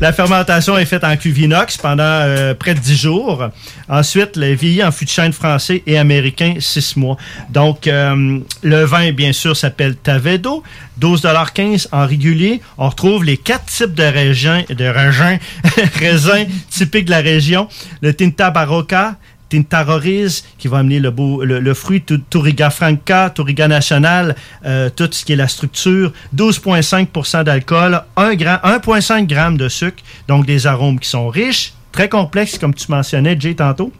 la 0.00 0.12
fermentation 0.12 0.76
est 0.78 0.84
faite 0.84 1.04
en 1.04 1.16
cuve 1.16 1.38
inox 1.40 1.76
pendant 1.76 2.02
euh, 2.04 2.54
près 2.54 2.74
de 2.74 2.80
10 2.80 2.96
jours. 2.96 3.48
Ensuite, 3.88 4.36
le 4.36 4.54
vieilli 4.54 4.82
en 4.82 4.92
fût 4.92 5.04
de 5.04 5.10
chêne 5.10 5.32
français 5.32 5.82
et 5.86 5.98
américain 5.98 6.54
6 6.58 6.96
mois. 6.96 7.16
Donc, 7.50 7.86
euh, 7.86 8.38
le 8.62 8.84
vin, 8.84 9.12
bien 9.12 9.32
sûr, 9.32 9.56
s'appelle 9.56 9.96
Tavedo. 9.96 10.62
12,15 11.00 11.88
en 11.92 12.06
régulier. 12.06 12.60
On 12.76 12.88
retrouve 12.88 13.24
les 13.24 13.36
quatre 13.36 13.66
types 13.66 13.94
de 13.94 14.02
raisins, 15.98 16.46
typiques 16.70 17.04
de 17.04 17.10
la 17.10 17.20
région. 17.20 17.68
Le 18.02 18.12
Tinta 18.14 18.50
Barocca, 18.50 19.16
Tintaroriz, 19.48 20.44
qui 20.58 20.68
va 20.68 20.78
amener 20.78 21.00
le, 21.00 21.10
beau, 21.10 21.42
le, 21.44 21.60
le 21.60 21.74
fruit 21.74 22.02
Touriga 22.02 22.70
Franca, 22.70 23.30
Touriga 23.30 23.68
National, 23.68 24.36
euh, 24.64 24.90
tout 24.94 25.08
ce 25.10 25.24
qui 25.24 25.32
est 25.32 25.36
la 25.36 25.48
structure, 25.48 26.12
12,5% 26.36 27.44
d'alcool, 27.44 28.02
1 28.16 28.34
gra- 28.34 28.60
1,5 28.62 29.28
g 29.28 29.56
de 29.56 29.68
sucre, 29.68 30.02
donc 30.26 30.46
des 30.46 30.66
arômes 30.66 30.98
qui 30.98 31.08
sont 31.08 31.28
riches, 31.28 31.72
très 31.92 32.08
complexes, 32.08 32.58
comme 32.58 32.74
tu 32.74 32.90
mentionnais, 32.90 33.36
Jay, 33.38 33.54
tantôt. 33.54 33.92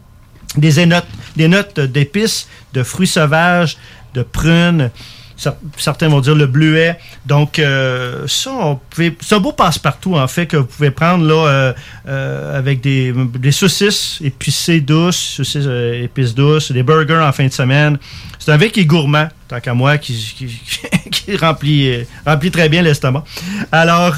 Des 0.56 0.86
notes, 0.86 1.06
des 1.36 1.48
notes 1.48 1.78
d'épices, 1.80 2.48
de 2.72 2.82
fruits 2.82 3.06
sauvages, 3.06 3.76
de 4.14 4.22
prunes. 4.22 4.90
Cer- 5.38 5.54
Certains 5.76 6.08
vont 6.08 6.20
dire 6.20 6.34
le 6.34 6.46
bleuet. 6.46 6.98
Donc, 7.26 7.58
euh, 7.60 8.24
ça, 8.26 8.50
on 8.52 8.76
pouvait- 8.90 9.16
c'est 9.20 9.34
un 9.36 9.40
beau 9.40 9.52
passe-partout, 9.52 10.16
en 10.16 10.26
fait, 10.26 10.46
que 10.46 10.56
vous 10.56 10.64
pouvez 10.66 10.90
prendre 10.90 11.24
là, 11.24 11.46
euh, 11.48 11.72
euh, 12.08 12.58
avec 12.58 12.80
des, 12.80 13.12
des 13.38 13.52
saucisses 13.52 14.18
épicées 14.22 14.80
douces, 14.80 15.16
saucisses 15.36 15.64
euh, 15.66 16.02
épices 16.02 16.34
douces, 16.34 16.72
des 16.72 16.82
burgers 16.82 17.22
en 17.22 17.32
fin 17.32 17.46
de 17.46 17.52
semaine. 17.52 17.98
C'est 18.38 18.50
un 18.52 18.56
vin 18.56 18.68
qui 18.68 18.80
est 18.80 18.84
gourmand, 18.84 19.28
tant 19.46 19.60
qu'à 19.60 19.74
moi, 19.74 19.96
qui, 19.98 20.12
qui, 20.36 20.60
qui 21.10 21.36
remplit, 21.36 22.04
remplit 22.26 22.50
très 22.50 22.68
bien 22.68 22.82
l'estomac. 22.82 23.22
Alors, 23.70 24.16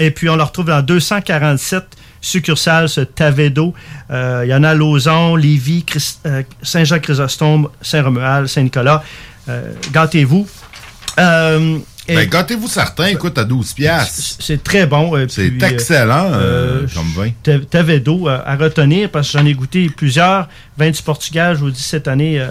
et 0.00 0.10
puis 0.10 0.28
on 0.28 0.36
le 0.36 0.42
retrouve 0.42 0.66
dans 0.66 0.82
247 0.82 1.84
succursales, 2.20 2.88
ce 2.88 3.00
Tavedo. 3.02 3.74
Il 4.10 4.46
y 4.48 4.54
en 4.54 4.62
a 4.64 4.70
à 4.70 4.74
Lauson, 4.74 5.36
Lévis, 5.36 5.84
Saint-Jean-Chrysostome, 6.62 7.68
Saint-Romuald, 7.80 8.46
Saint-Nicolas. 8.46 9.02
Euh, 9.48 9.72
Gâtez-vous. 9.92 10.46
Euh, 11.18 11.78
Ben, 12.08 12.28
gâtez-vous 12.28 12.66
certains, 12.68 13.06
écoute, 13.06 13.38
à 13.38 13.44
12 13.44 13.72
piastres. 13.74 14.36
c'est 14.40 14.62
très 14.62 14.86
bon. 14.86 15.16
euh, 15.16 15.26
C'est 15.28 15.52
excellent 15.62 16.32
euh, 16.32 16.82
euh, 16.82 16.86
comme 16.94 17.06
vin. 17.14 17.30
Ta- 17.42 17.58
Tavedo 17.60 18.28
euh, 18.28 18.38
à 18.44 18.56
retenir 18.56 19.08
parce 19.10 19.30
que 19.30 19.38
j'en 19.38 19.46
ai 19.46 19.54
goûté 19.54 19.88
plusieurs. 19.88 20.48
Vins 20.76 20.90
du 20.90 21.02
Portugal, 21.02 21.54
je 21.54 21.60
vous 21.60 21.70
dis 21.70 21.82
cette 21.82 22.08
année, 22.08 22.40
euh, 22.40 22.48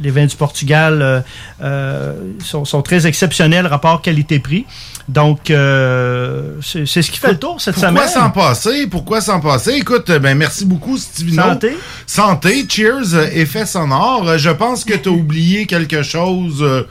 les 0.00 0.10
vins 0.10 0.26
du 0.26 0.36
Portugal 0.36 1.24
euh, 1.62 2.12
sont, 2.44 2.64
sont 2.64 2.82
très 2.82 3.06
exceptionnels, 3.06 3.66
rapport 3.66 4.00
qualité-prix. 4.02 4.64
Donc, 5.08 5.50
euh, 5.50 6.56
c'est 6.62 6.86
c'est 6.86 7.02
ce 7.02 7.10
qui 7.10 7.18
fait 7.18 7.32
le 7.32 7.38
tour 7.38 7.60
cette 7.60 7.74
Pourquoi 7.74 8.06
semaine. 8.06 8.08
s'en 8.24 8.30
passer? 8.30 8.86
Pourquoi 8.86 9.20
s'en 9.20 9.40
passer? 9.40 9.72
Écoute, 9.72 10.10
ben 10.10 10.36
merci 10.36 10.64
beaucoup, 10.64 10.96
Stevino. 10.96 11.42
Santé. 11.42 11.76
Santé, 12.06 12.64
cheers, 12.68 13.14
effet 13.34 13.66
sonore. 13.66 14.38
Je 14.38 14.50
pense 14.50 14.84
que 14.84 14.94
tu 14.94 15.08
as 15.08 15.12
oublié 15.12 15.66
quelque 15.66 16.02
chose 16.02 16.58
euh, 16.62 16.86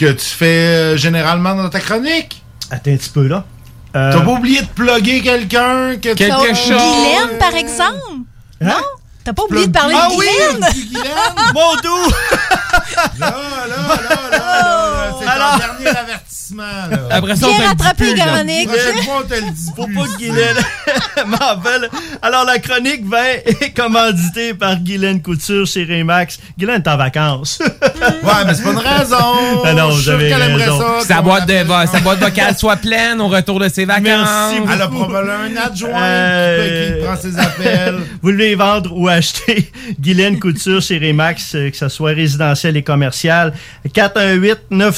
que 0.00 0.10
tu 0.12 0.24
fais 0.24 0.46
euh, 0.46 0.96
généralement 0.96 1.54
dans 1.54 1.68
ta 1.68 1.78
chronique? 1.80 2.42
Attends 2.70 2.90
un 2.92 2.96
petit 2.96 3.10
peu, 3.10 3.26
là. 3.26 3.44
Euh, 3.94 4.12
T'as 4.12 4.20
pas 4.20 4.30
oublié 4.30 4.62
de 4.62 4.66
plugger 4.68 5.20
quelqu'un? 5.20 5.96
que 5.96 6.14
tu- 6.14 6.28
Comme 6.28 6.46
Guylaine, 6.46 7.38
par 7.38 7.54
exemple. 7.54 7.98
Non? 8.60 8.72
T'as 9.24 9.32
pas 9.34 9.42
oublié 9.42 9.66
de 9.66 9.72
parler 9.72 9.94
Ah 9.98 10.08
de 10.10 10.14
oui, 10.16 10.26
Guylaine? 10.26 10.72
du 10.72 10.84
Guylaine. 10.86 11.52
Mon 11.52 11.74
doux! 11.82 12.10
là, 13.18 13.34
là, 13.34 13.66
là, 13.68 13.98
là, 14.08 14.30
là, 14.30 14.89
c'est 15.20 15.26
Alors- 15.28 15.58
dernier 15.58 15.98
avertissement. 15.98 16.62
Là. 16.90 16.98
Après 17.10 17.36
ça, 17.36 17.46
on 17.48 17.56
Bien 17.56 17.68
rattrapé. 17.68 18.14
Véronique. 18.14 18.68
Prochaine 18.68 19.02
fois, 19.04 19.22
on 19.24 19.28
te 19.28 19.34
le 19.34 19.50
dit 19.52 19.70
Faut 19.76 19.86
pas 19.86 20.06
que 20.12 20.18
Guylaine 20.18 20.56
m'en 21.26 21.56
veuille. 21.60 21.88
Alors, 22.22 22.44
la 22.44 22.58
chronique 22.58 23.06
vin 23.06 23.22
est 23.46 23.72
commanditée 23.76 24.54
par 24.54 24.76
Guylaine 24.76 25.22
Couture 25.22 25.66
chez 25.66 25.84
Remax. 25.84 26.38
Guylaine 26.58 26.82
est 26.84 26.88
en 26.88 26.96
vacances. 26.96 27.60
Ouais, 28.22 28.32
mais 28.46 28.54
c'est 28.54 28.62
pas 28.62 28.70
une 28.72 28.78
raison. 28.78 29.16
Ah 29.64 29.72
non, 29.74 29.90
j'avais 29.92 30.34
raison. 30.34 30.80
ça. 31.00 31.06
Sa 31.16 31.22
boîte, 31.22 31.46
de, 31.46 31.54
ça. 31.66 31.86
sa 31.86 32.00
boîte 32.00 32.18
vocale 32.18 32.56
soit 32.56 32.76
pleine 32.76 33.20
au 33.20 33.28
retour 33.28 33.60
de 33.60 33.68
ses 33.68 33.84
vacances. 33.84 34.04
Merci 34.06 34.58
beaucoup. 34.60 34.72
Elle 34.72 34.82
a 34.82 34.88
probablement 34.88 35.34
un 35.44 35.56
adjoint 35.66 36.02
Euh, 36.02 36.98
qui, 36.98 37.04
prend 37.04 37.16
ses 37.16 37.38
appels. 37.38 37.94
Vous 38.22 38.30
voulez 38.30 38.54
vendre 38.54 38.90
ou 38.96 39.08
acheter 39.08 39.70
Guylaine 40.00 40.38
Couture 40.38 40.80
chez 40.82 40.98
Remax, 40.98 41.54
euh, 41.54 41.70
que 41.70 41.76
ce 41.76 41.88
soit 41.88 42.10
résidentiel 42.12 42.76
et 42.76 42.82
commercial. 42.82 43.52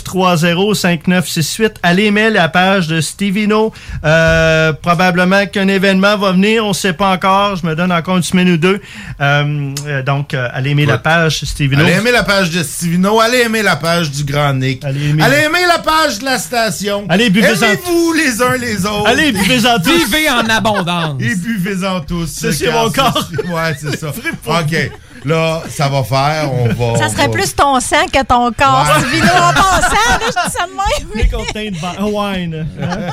418-930-5968. 0.03 1.75
Allez 1.83 2.05
aimer 2.05 2.31
la 2.31 2.49
page 2.49 2.89
de 2.89 3.01
Stevino. 3.01 3.73
Euh, 4.05 4.73
probablement 4.73 5.47
qu'un 5.47 5.69
événement 5.69 6.17
va 6.17 6.33
venir, 6.33 6.65
on 6.65 6.69
ne 6.69 6.75
sait 6.75 6.93
pas 6.93 7.11
encore. 7.13 7.57
Je 7.57 7.67
me 7.67 7.75
donne 7.75 7.93
encore 7.93 8.17
une 8.17 8.23
semaine 8.23 8.51
ou 8.51 8.57
deux. 8.57 8.81
Euh, 9.21 9.73
euh, 9.87 10.03
donc, 10.03 10.35
euh, 10.35 10.49
allez 10.53 10.71
aimer 10.71 10.87
la 10.87 10.99
page 10.99 11.45
Stevino. 11.45 11.83
Allez 11.85 11.93
aimer 11.95 12.13
la 12.13 12.23
page 12.23 12.51
de 12.51 12.63
Stevino, 12.63 13.21
allez 13.21 13.39
aimer 13.39 13.63
la 13.63 13.77
page 13.77 14.11
du 14.11 14.25
Grand 14.25 14.55
Nick. 14.55 14.85
Allez 14.85 15.09
aimer- 15.11 15.23
aimer 15.25 15.67
la 15.69 15.79
page 15.79 16.19
de 16.19 16.25
la 16.25 16.39
station. 16.39 17.05
Allez, 17.09 17.31
buvez-en- 17.31 17.67
Aimez-vous 17.67 18.13
les 18.15 18.43
uns 18.43 18.57
les 18.57 18.87
autres. 18.87 19.09
Allez, 19.09 19.33
buvez-en 19.33 19.79
tous. 19.79 19.93
Vivez 20.07 20.31
en 20.31 20.49
abondance. 20.49 21.21
Et 21.21 21.35
buvez-en 21.35 22.01
tous. 22.01 22.27
C'est 22.51 22.71
mon 22.73 22.91
corps. 22.91 23.29
Ouais, 23.47 23.77
c'est 23.79 23.99
ça. 23.99 24.09
OK. 24.47 24.91
Là, 25.25 25.63
ça 25.69 25.89
va 25.89 26.03
faire. 26.03 26.51
On 26.53 26.69
va. 26.69 26.99
Ça 26.99 27.09
serait 27.09 27.27
va- 27.27 27.33
plus 27.33 27.55
ton 27.55 27.79
sang 27.81 28.07
que 28.13 28.23
ton 28.25 28.51
corps. 28.53 28.87
Ouais. 28.87 29.21
En 29.23 29.53
passant, 29.53 29.91
là, 29.91 30.19
je 30.21 30.27
dis 30.27 30.53
ça 30.53 30.67
de 30.67 30.73
même. 30.73 31.11
Les 31.17 31.29
contains 31.29 31.71
de 31.71 32.03
wine. 32.03 32.67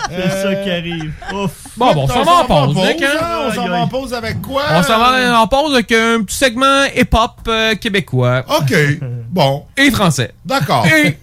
C'est 0.10 0.42
ça 0.42 0.56
qui 0.56 0.72
arrive. 0.72 1.12
Ouf. 1.34 1.52
Bon, 1.78 1.94
bon, 1.94 2.04
on 2.04 2.08
s'en 2.08 2.24
va 2.24 2.32
en 2.32 2.46
pause, 2.46 2.74
pause, 2.76 2.84
hein? 2.88 2.94
hein? 3.22 3.38
On 3.48 3.54
s'en 3.54 3.68
va 3.68 3.78
en 3.82 3.88
pause 3.88 4.14
avec 4.14 4.42
quoi? 4.42 4.64
On 4.74 4.84
s'en 4.84 5.00
va 5.00 5.40
en 5.40 5.48
pause 5.48 5.74
avec 5.74 5.92
un 5.92 6.24
petit 6.24 6.36
segment 6.38 6.84
hip-hop 6.96 7.32
euh, 7.48 7.76
québécois 7.76 8.44
OK. 8.50 8.74
Bon. 9.30 9.66
et 9.78 9.92
français. 9.92 10.34
D'accord. 10.44 10.86
Et 10.88 11.18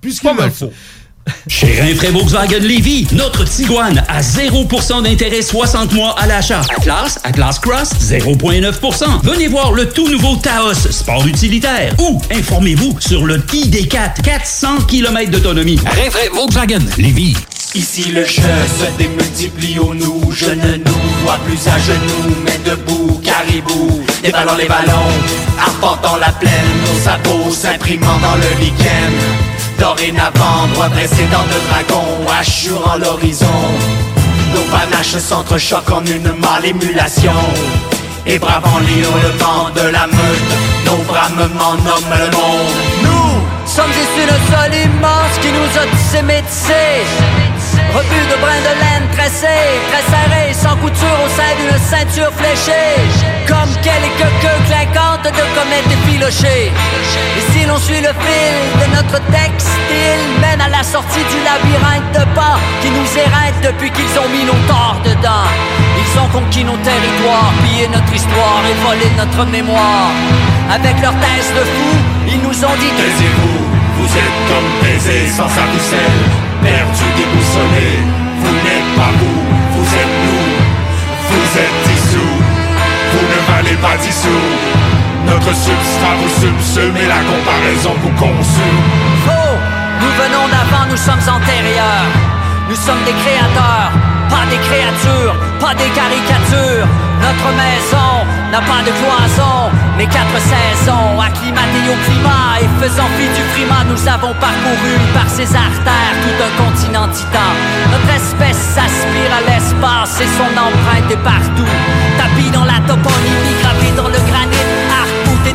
Puisqu'il 0.00 0.28
pas 0.28 0.32
mal 0.34 0.46
le 0.46 0.50
faut. 0.52 0.72
Chez 1.48 1.80
Rinfraie 1.80 2.10
Volkswagen 2.10 2.60
Lévy, 2.60 3.06
notre 3.12 3.44
Tiguan 3.44 4.02
à 4.08 4.20
0% 4.20 5.02
d'intérêt 5.02 5.42
60 5.42 5.92
mois 5.92 6.14
à 6.18 6.26
l'achat. 6.26 6.62
Atlas, 6.76 7.18
Atlas 7.24 7.58
Cross, 7.58 7.90
0,9%. 8.00 9.22
Venez 9.22 9.48
voir 9.48 9.72
le 9.72 9.88
tout 9.88 10.08
nouveau 10.08 10.36
Taos, 10.36 10.74
sport 10.90 11.26
utilitaire. 11.26 11.94
Ou 11.98 12.20
informez-vous 12.30 12.96
sur 13.00 13.24
le 13.24 13.38
ID4, 13.38 14.22
400 14.22 14.82
km 14.88 15.30
d'autonomie. 15.30 15.78
Rinfraie 15.84 16.28
Volkswagen 16.32 16.80
Lévy. 16.98 17.34
Ici 17.74 18.12
le 18.12 18.24
jeu 18.24 18.42
se 18.78 18.96
démultiplie 18.98 19.80
au 19.80 19.94
nous. 19.94 20.30
Je 20.30 20.46
ne 20.46 20.76
nous 20.76 21.02
vois 21.24 21.38
plus 21.44 21.58
à 21.66 21.76
genoux 21.78 22.36
Mais 22.44 22.58
debout, 22.64 23.20
caribou. 23.22 24.00
Les 24.22 24.30
ballons, 24.30 24.54
les 24.56 24.68
ballons 24.68 25.10
Arpentant 25.58 26.16
la 26.16 26.30
plaine 26.30 26.52
Nos 26.86 27.00
sabots 27.00 27.50
s'imprimant 27.50 28.18
dans 28.18 28.36
le 28.36 28.60
lichen 28.60 29.12
Dorénavant, 29.80 30.68
droit 30.72 30.88
dressé 30.88 31.26
dans 31.32 31.42
de 31.42 31.58
dragons 31.68 32.30
Assurant 32.40 32.96
l'horizon. 32.96 33.46
Nos 34.54 34.62
panaches 34.70 35.18
s'entrechoquent 35.18 35.92
en 35.92 36.04
une 36.06 36.32
mâle 36.38 36.66
émulation. 36.66 37.32
Et 38.24 38.38
bravant 38.38 38.78
les 38.86 39.02
hurlements 39.02 39.70
de 39.74 39.88
la 39.90 40.06
meute 40.06 40.52
Nos 40.86 41.02
bramements 41.08 41.74
nomment 41.74 42.18
le 42.18 42.30
monde 42.36 43.02
Nous 43.02 43.68
sommes 43.68 43.90
issus 43.90 44.26
d'un 44.28 44.56
sol 44.56 44.74
immense 44.74 45.38
qui 45.42 45.48
nous 45.48 46.18
a 46.18 46.22
métissés. 46.22 47.53
Rebut 47.94 48.26
de 48.26 48.36
brins 48.42 48.64
de 48.66 48.74
laine 48.82 49.06
tressés, 49.14 49.70
très 49.86 50.02
serrés, 50.10 50.52
sans 50.52 50.74
couture 50.82 51.18
au 51.24 51.30
sein 51.30 51.54
d'une 51.54 51.78
ceinture 51.78 52.32
fléchée. 52.34 52.98
Comme 53.46 53.70
quelques 53.86 54.30
queues 54.42 54.62
clinquantes 54.66 55.30
de 55.30 55.44
comètes 55.54 55.86
effilochées. 55.86 56.74
Et 57.38 57.44
si 57.52 57.64
l'on 57.66 57.78
suit 57.78 58.02
le 58.02 58.10
fil 58.10 58.56
de 58.82 58.86
notre 58.98 59.22
textile, 59.30 60.22
mène 60.42 60.60
à 60.60 60.70
la 60.74 60.82
sortie 60.82 61.22
du 61.22 61.38
labyrinthe 61.46 62.10
de 62.18 62.24
pas 62.34 62.58
qui 62.82 62.90
nous 62.90 63.06
éreintent 63.14 63.62
depuis 63.62 63.92
qu'ils 63.94 64.14
ont 64.18 64.30
mis 64.34 64.42
nos 64.42 64.58
torts 64.66 64.98
dedans. 65.06 65.46
Ils 66.02 66.18
ont 66.18 66.28
conquis 66.34 66.64
nos 66.64 66.80
territoires, 66.82 67.54
pillé 67.62 67.86
notre 67.86 68.12
histoire 68.12 68.62
et 68.66 68.74
volé 68.82 69.06
notre 69.16 69.46
mémoire. 69.46 70.10
Avec 70.66 70.98
leur 71.00 71.14
thèse 71.22 71.50
de 71.54 71.62
fou, 71.62 71.90
ils 72.26 72.42
nous 72.42 72.58
ont 72.58 72.76
dit 72.82 72.90
Taisez-vous, 72.98 73.62
vous 74.02 74.10
êtes 74.18 74.38
comme 74.50 74.68
baisés 74.82 75.30
sans 75.30 75.48
sa 75.48 75.62
perdus, 76.64 77.12
déboussolés. 77.16 78.00
Vous 78.40 78.56
n'êtes 78.64 78.90
pas 78.96 79.12
vous, 79.20 79.40
vous 79.74 79.88
êtes 80.02 80.16
nous, 80.26 80.50
vous 81.30 81.48
êtes 81.64 81.78
dissous, 81.88 82.36
vous 83.12 83.26
ne 83.32 83.40
valez 83.52 83.76
pas 83.76 83.96
dissous. 84.00 84.48
Notre 85.26 85.52
substrat 85.54 86.14
vous 86.20 86.32
subsume 86.40 86.96
et 86.96 87.08
la 87.08 87.20
comparaison 87.30 87.94
vous 88.02 88.14
consume. 88.16 88.80
Faux 89.24 89.56
Nous 90.00 90.12
venons 90.22 90.46
d'avant, 90.52 90.84
nous 90.90 90.96
sommes 90.96 91.24
antérieurs. 91.36 92.08
Nous 92.68 92.76
sommes 92.76 93.04
des 93.04 93.12
créateurs, 93.12 93.92
pas 94.28 94.44
des 94.48 94.60
créatures, 94.68 95.36
pas 95.60 95.74
des 95.74 95.90
caricatures. 95.92 96.88
Notre 97.20 97.48
maison 97.56 98.12
n'a 98.52 98.60
pas 98.60 98.82
de 98.84 98.92
cloison, 99.00 99.70
mais 99.96 100.06
quatre 100.06 100.40
saisons. 100.40 101.20
Acclimatés 101.20 101.24
au 101.24 101.32
climat 101.40 101.63
et 101.63 101.63
faisant 102.84 103.08
fi 103.16 103.26
du 103.28 103.42
frimas, 103.52 103.84
nous 103.88 104.08
avons 104.08 104.34
parcouru 104.34 104.94
par 105.14 105.28
ces 105.28 105.48
artères 105.56 106.16
tout 106.22 106.36
un 106.48 106.52
continent 106.62 107.08
titan. 107.08 107.50
Notre 107.90 108.14
espèce 108.14 108.58
s'aspire 108.74 109.32
à 109.38 109.40
l'espace 109.48 110.20
et 110.20 110.28
son 110.38 110.52
empreinte 110.52 111.10
est 111.10 111.24
partout. 111.24 111.70
Tapis 112.18 112.50
dans 112.50 112.64
la 112.64 112.78
toponymie, 112.86 113.56
gravé 113.62 113.90
dans 113.96 114.04
arc-bouté 114.08 114.13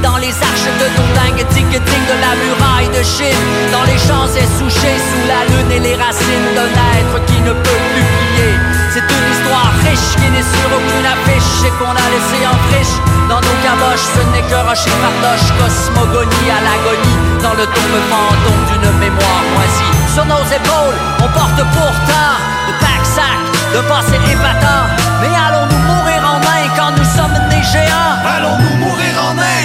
dans 0.02 0.18
les 0.18 0.32
arches 0.32 0.72
de 0.80 0.88
Dodingue, 0.96 1.46
ticketing 1.50 2.04
de 2.08 2.18
la 2.20 2.34
muraille 2.36 2.90
de 2.90 3.04
Chine, 3.04 3.44
dans 3.72 3.84
les 3.84 3.98
champs 3.98 4.28
essouchés 4.32 5.00
sous 5.00 5.26
la 5.28 5.42
lune 5.52 5.72
et 5.72 5.80
les 5.80 5.96
racines 5.96 6.50
d'un 6.56 6.72
être 7.00 7.18
qui 7.26 7.40
ne 7.42 7.52
peut 7.52 7.82
plus 7.92 8.04
plier. 8.04 8.54
C'est 8.94 9.06
une 9.06 9.28
histoire 9.32 9.72
riche 9.84 10.10
qui 10.20 10.28
n'est 10.32 10.46
sur 10.46 10.70
aucune 10.72 11.08
affiche 11.08 11.68
et 11.68 11.74
qu'on 11.78 11.92
a 11.92 12.08
laissé 12.14 12.40
en 12.48 12.58
friche. 12.70 12.96
Dans 13.28 13.42
nos 13.42 13.58
caboches, 13.62 14.08
ce 14.16 14.24
n'est 14.32 14.46
que 14.50 14.60
rocher 14.68 14.94
fardoche, 15.02 15.48
cosmogonie 15.60 16.50
à 16.50 16.60
l'agonie, 16.64 17.20
dans 17.44 17.54
le 17.54 17.66
tombe 17.66 18.00
fantôme 18.10 18.64
d'une 18.72 18.92
mémoire 19.00 19.44
moisie. 19.54 19.94
Sur 20.14 20.26
nos 20.26 20.44
épaules, 20.50 21.00
on 21.20 21.30
porte 21.38 21.62
pourtant 21.76 22.36
de 22.68 22.74
pack-sac, 22.80 23.40
de 23.76 23.82
passé 23.88 24.18
épatant. 24.32 24.86
Mais 25.22 25.34
allons-nous 25.36 25.84
mourir 25.86 26.22
en 26.26 26.40
main 26.40 26.64
quand 26.76 26.92
nous 26.98 27.10
sommes 27.16 27.38
des 27.52 27.62
géants? 27.62 28.18
Allons-nous 28.26 28.78
mourir 28.78 29.14
en 29.30 29.34
main 29.36 29.59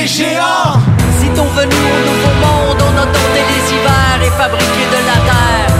des 0.00 0.06
géants 0.06 0.80
venus 1.56 1.86
au 1.96 2.00
nouveau 2.08 2.34
monde, 2.44 2.80
on 2.88 2.94
a 3.02 3.04
dompté 3.04 3.40
les 3.52 3.64
hivers 3.72 4.20
et 4.24 4.32
fabriqué 4.40 4.84
de 4.94 5.00
la 5.10 5.18
terre. 5.28 5.72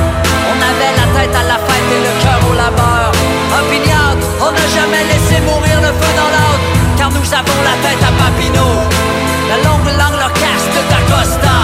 On 0.52 0.58
avait 0.70 0.92
la 1.00 1.06
tête 1.16 1.34
à 1.34 1.44
la 1.52 1.58
fête 1.66 1.88
et 1.96 2.02
le 2.06 2.12
cœur 2.22 2.40
au 2.50 2.54
labeur. 2.54 3.12
Opiniâtre, 3.60 4.26
on 4.44 4.52
n'a 4.52 4.68
jamais 4.76 5.04
laissé 5.12 5.40
mourir 5.48 5.80
le 5.80 5.92
feu 5.98 6.12
dans 6.20 6.30
l'autre, 6.36 6.66
car 6.98 7.08
nous 7.10 7.28
avons 7.32 7.60
la 7.68 7.76
tête 7.84 8.02
à 8.02 8.12
Papineau. 8.20 8.74
La 9.50 9.58
longue 9.66 9.90
langue 10.00 10.20
de 10.20 10.82
D'Acosta, 10.90 11.58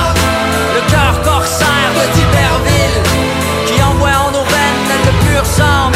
le 0.76 0.82
cœur 0.90 1.14
corsaire 1.24 1.92
de 1.98 2.04
d'Iberville, 2.14 3.00
qui 3.66 3.82
envoie 3.82 4.16
en 4.26 4.30
nos 4.30 4.46
veines 4.52 4.88
le 5.08 5.12
pur 5.24 5.44
sang 5.44 5.90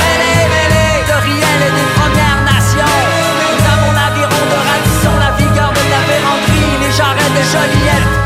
jarrets 7.52 8.04
de 8.14 8.19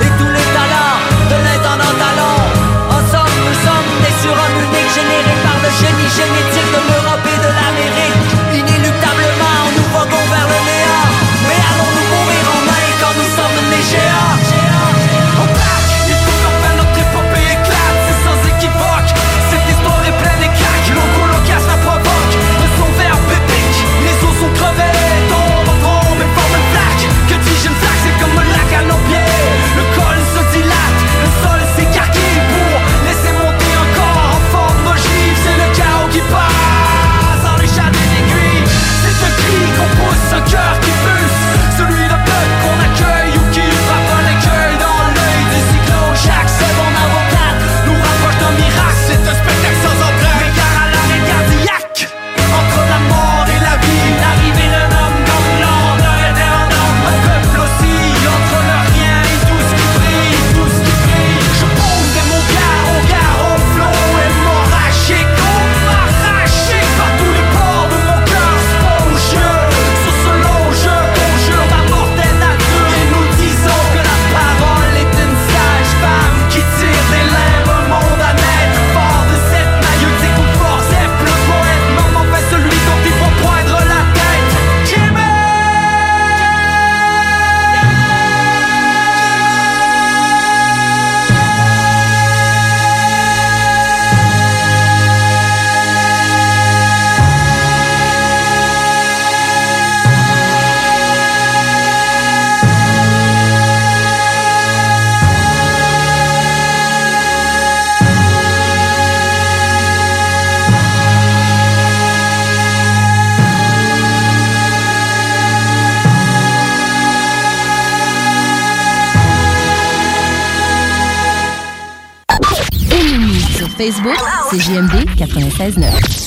Facebook, 123.85 124.17
c'est 124.51 124.61
JMD 124.61 125.05
96.9. 125.19 126.24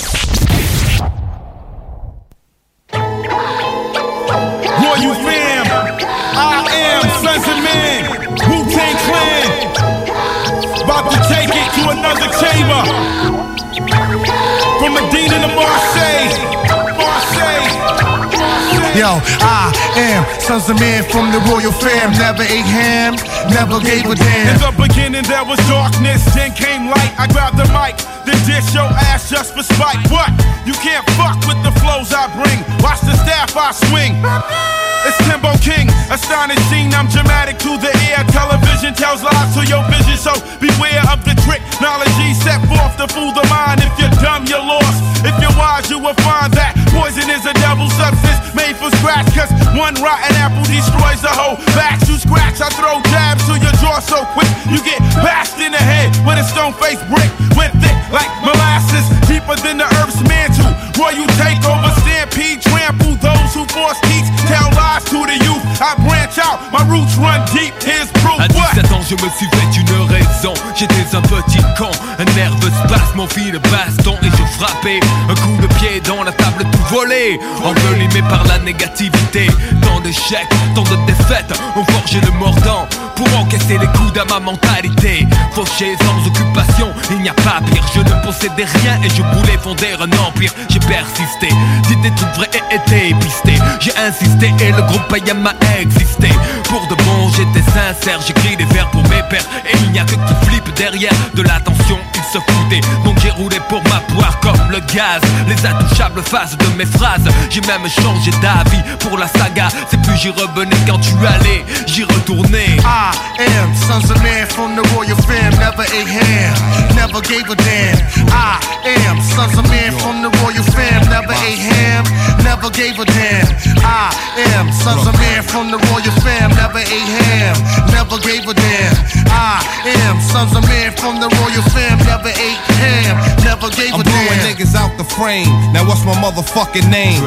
am 19.97 20.21
Sons 20.39 20.69
of 20.69 20.79
Man 20.79 21.03
from 21.09 21.31
the 21.33 21.41
royal 21.49 21.73
fam. 21.73 22.13
Never 22.13 22.43
ate 22.43 22.65
ham, 22.65 23.15
never 23.49 23.81
gave 23.81 24.05
a 24.05 24.15
damn. 24.15 24.55
In 24.55 24.61
the 24.61 24.73
beginning 24.77 25.25
there 25.25 25.43
was 25.43 25.59
darkness, 25.67 26.23
then 26.33 26.53
came 26.53 26.87
light. 26.87 27.13
I 27.17 27.27
grabbed 27.27 27.57
the 27.57 27.67
mic, 27.73 27.97
then 28.25 28.37
dish 28.45 28.73
your 28.73 28.89
ass 29.09 29.29
just 29.29 29.53
for 29.53 29.63
spite. 29.63 29.99
What? 30.09 30.29
You 30.65 30.73
can't 30.73 31.05
fuck 31.17 31.37
with 31.49 31.59
the 31.63 31.73
flows 31.81 32.13
I 32.13 32.29
bring. 32.37 32.59
Watch 32.83 33.01
the 33.01 33.15
staff 33.25 33.55
I 33.57 33.71
swing. 33.73 34.86
It's 35.05 35.17
Timbo 35.27 35.53
King, 35.61 35.91
astonishing. 36.09 36.93
I'm 36.95 37.07
dramatic 37.07 37.57
to 37.67 37.77
the 37.77 37.91
air. 38.09 38.23
Television 38.33 38.93
tells 38.95 39.21
lies 39.21 39.53
to 39.53 39.61
your 39.67 39.83
vision, 39.91 40.17
so 40.17 40.33
beware 40.57 41.03
of 41.11 41.21
the 41.27 41.35
trick. 41.45 41.61
Knowledge 41.77 42.09
set 42.41 42.63
forth 42.65 42.97
to 42.97 43.05
fool 43.13 43.35
the 43.35 43.45
mind. 43.51 43.83
If 43.85 43.93
you're 43.99 44.13
dumb, 44.23 44.49
you're 44.49 44.63
lost. 44.63 45.03
If 45.21 45.35
you're 45.37 45.53
wise, 45.53 45.89
you 45.89 45.99
will 45.99 46.17
find 46.25 46.49
that 46.57 46.73
poison 46.95 47.29
is 47.29 47.45
a 47.45 47.53
double 47.61 47.89
substance 47.93 48.39
made 48.57 48.75
for 48.77 48.89
scratch. 48.97 49.29
Cause 49.37 49.51
one 49.77 49.93
rotten 50.01 50.33
apple 50.41 50.65
destroys 50.65 51.21
the 51.21 51.33
whole 51.33 51.57
batch. 51.77 52.07
You 52.09 52.17
scratch, 52.17 52.57
I 52.57 52.69
throw 52.73 52.97
jabs 53.13 53.45
to 53.45 53.59
your 53.61 53.75
jaw 53.77 53.99
so 54.01 54.25
quick. 54.33 54.49
You 54.71 54.81
get 54.81 54.97
bashed 55.21 55.61
in 55.61 55.71
the 55.71 55.81
head 55.81 56.15
with 56.25 56.41
a 56.41 56.45
stone 56.47 56.73
face 56.81 57.01
brick. 57.11 57.29
Went 57.53 57.73
thick 57.77 57.97
like 58.09 58.29
molasses, 58.41 59.05
deeper 59.29 59.57
than 59.61 59.77
the 59.77 59.87
earth's 60.01 60.21
mantle. 60.25 60.71
Royal 60.97 61.29
takeover, 61.37 61.93
stampede, 62.01 62.61
trample 62.61 63.15
those 63.21 63.51
who 63.53 63.63
force 63.69 63.99
teach. 64.09 64.25
Tell 64.49 64.69
lies 64.73 64.86
to 65.11 65.25
the 65.25 65.37
youth. 65.43 65.63
I 65.81 65.93
branch 66.01 66.37
out, 66.39 66.59
my 66.71 66.83
roots 66.87 67.15
run 67.17 67.43
deep. 67.53 67.73
Here's 67.83 68.09
proof. 68.23 68.39
À 68.39 68.47
17 68.47 68.91
ans, 68.91 69.01
je 69.07 69.15
me 69.15 69.29
suis 69.37 69.47
fait 69.47 69.79
une 69.79 70.01
raison. 70.07 70.53
J'étais 70.75 71.15
un 71.15 71.21
petit 71.21 71.61
con, 71.77 71.91
un 72.17 72.25
nerveux 72.35 72.71
spasme, 72.85 73.15
mon 73.15 73.27
fil 73.27 73.51
de 73.51 73.59
baston 73.69 74.15
et 74.23 74.29
je 74.29 74.43
frappais. 74.57 74.99
Un 75.29 75.35
coup 75.35 75.57
de 75.61 75.67
pied 75.75 76.01
dans 76.01 76.23
la 76.23 76.31
table 76.31 76.65
tout 76.71 76.95
volé, 76.95 77.39
envelimé 77.63 78.21
par 78.29 78.43
la 78.45 78.59
négativité. 78.59 79.47
Tant 79.81 79.99
d'échecs, 79.99 80.49
tant 80.75 80.83
de 80.83 80.95
défaites, 81.05 81.53
ont 81.75 81.85
forgé 81.85 82.19
le 82.21 82.31
mordant 82.31 82.87
pour 83.15 83.27
encaisser 83.37 83.77
les 83.77 83.87
coups 83.87 84.17
à 84.19 84.25
ma 84.25 84.39
mentalité. 84.39 85.27
Fauché 85.51 85.95
sans 86.01 86.27
occupation, 86.27 86.89
il 87.11 87.21
n'y 87.21 87.29
a 87.29 87.33
pas 87.33 87.59
pire. 87.71 87.83
Je 87.93 87.99
ne 87.99 88.23
possédais 88.23 88.65
rien 88.65 88.99
et 89.03 89.09
je 89.09 89.21
voulais 89.21 89.57
fonder 89.61 89.95
un 89.99 90.11
empire. 90.25 90.51
J'ai 90.69 90.79
persisté, 90.79 91.49
d'idées 91.87 92.13
toutes 92.17 92.35
vraies 92.35 92.49
et 92.53 92.75
étaient 92.75 93.15
pistées. 93.19 93.59
J'ai 93.79 93.95
insisté 93.97 94.53
et 94.59 94.71
le 94.77 94.83
groupe 94.83 95.07
païen 95.09 95.33
m'a 95.33 95.53
existé. 95.79 96.29
Pour 96.69 96.85
de 96.87 96.95
bon, 97.03 97.29
j'étais 97.35 97.65
sincère, 97.71 98.19
j'écris 98.25 98.55
des 98.55 98.65
vers 98.65 98.89
pour 98.91 99.03
mes 99.03 99.23
pères. 99.29 99.45
Et 99.65 99.77
il 99.83 99.91
n'y 99.91 99.99
a 99.99 100.03
que 100.03 100.11
qui 100.11 100.45
flippe 100.45 100.73
derrière 100.75 101.13
de 101.33 101.41
l'attention, 101.41 101.97
ils 102.15 102.23
se 102.31 102.39
foutaient. 102.39 102.81
Donc 103.03 103.17
j'ai 103.21 103.31
roulé 103.31 103.57
pour 103.67 103.81
ma 103.83 103.99
poire 104.13 104.39
comme 104.39 104.71
le 104.71 104.79
gaz. 104.93 105.21
Les 105.47 105.65
intouchables 105.65 106.21
faces 106.21 106.57
de 106.57 106.67
mes 106.77 106.85
phrases. 106.85 107.27
J'ai 107.49 107.61
même 107.61 107.87
changé 107.89 108.31
d'avis 108.41 108.83
pour 108.99 109.17
la 109.17 109.27
saga. 109.27 109.67
C'est 109.89 110.01
plus 110.01 110.17
j'y 110.17 110.29
revenais 110.29 110.77
quand 110.87 110.99
tu 110.99 111.13
allais, 111.25 111.65
j'y 111.87 112.03
retournais. 112.03 112.77
I 112.83 113.11
am 113.59 113.73
Sons 113.75 114.11
of 114.11 114.21
Man 114.21 114.45
from 114.47 114.75
the 114.75 114.87
royal 114.93 115.17
fam. 115.27 115.51
Never 115.57 115.83
ate 115.83 116.07
ham, 116.07 116.95
never 116.95 117.21
gave 117.21 117.49
a 117.49 117.55
damn. 117.55 117.97
I 118.29 118.59
am 119.07 119.19
Sons 119.21 119.57
of 119.57 119.67
Man 119.69 119.91
from 119.99 120.21
the 120.21 120.29
royal 120.41 120.63
fam. 120.63 121.01
Never 121.09 121.33
ate 121.33 121.59
ham, 121.59 122.03
never 122.43 122.69
gave 122.69 122.99
a 122.99 123.05
damn. 123.05 123.47
I 123.83 124.13
am 124.53 124.66
sons 124.73 125.07
of 125.07 125.13
man 125.19 125.43
from 125.43 125.71
the 125.71 125.79
royal 125.91 126.13
fam, 126.23 126.51
never 126.55 126.79
ate 126.79 127.11
ham, 127.23 127.55
never 127.91 128.17
gave 128.19 128.47
a 128.47 128.53
damn. 128.53 128.95
I 129.31 129.63
am 130.07 130.19
sons 130.21 130.55
of 130.55 130.63
man 130.67 130.91
from 130.95 131.19
the 131.19 131.29
royal 131.39 131.65
fam, 131.73 131.97
never 132.03 132.29
ate 132.29 132.63
ham, 132.81 133.15
never 133.43 133.69
gave 133.75 133.93
I'm 133.93 134.01
a 134.01 134.03
blowing 134.03 134.39
damn. 134.39 134.55
niggas 134.55 134.75
out 134.75 134.93
the 134.97 135.07
frame. 135.07 135.49
Now 135.71 135.87
what's 135.87 136.03
my 136.03 136.15
motherfucking 136.17 136.89
name? 136.89 137.23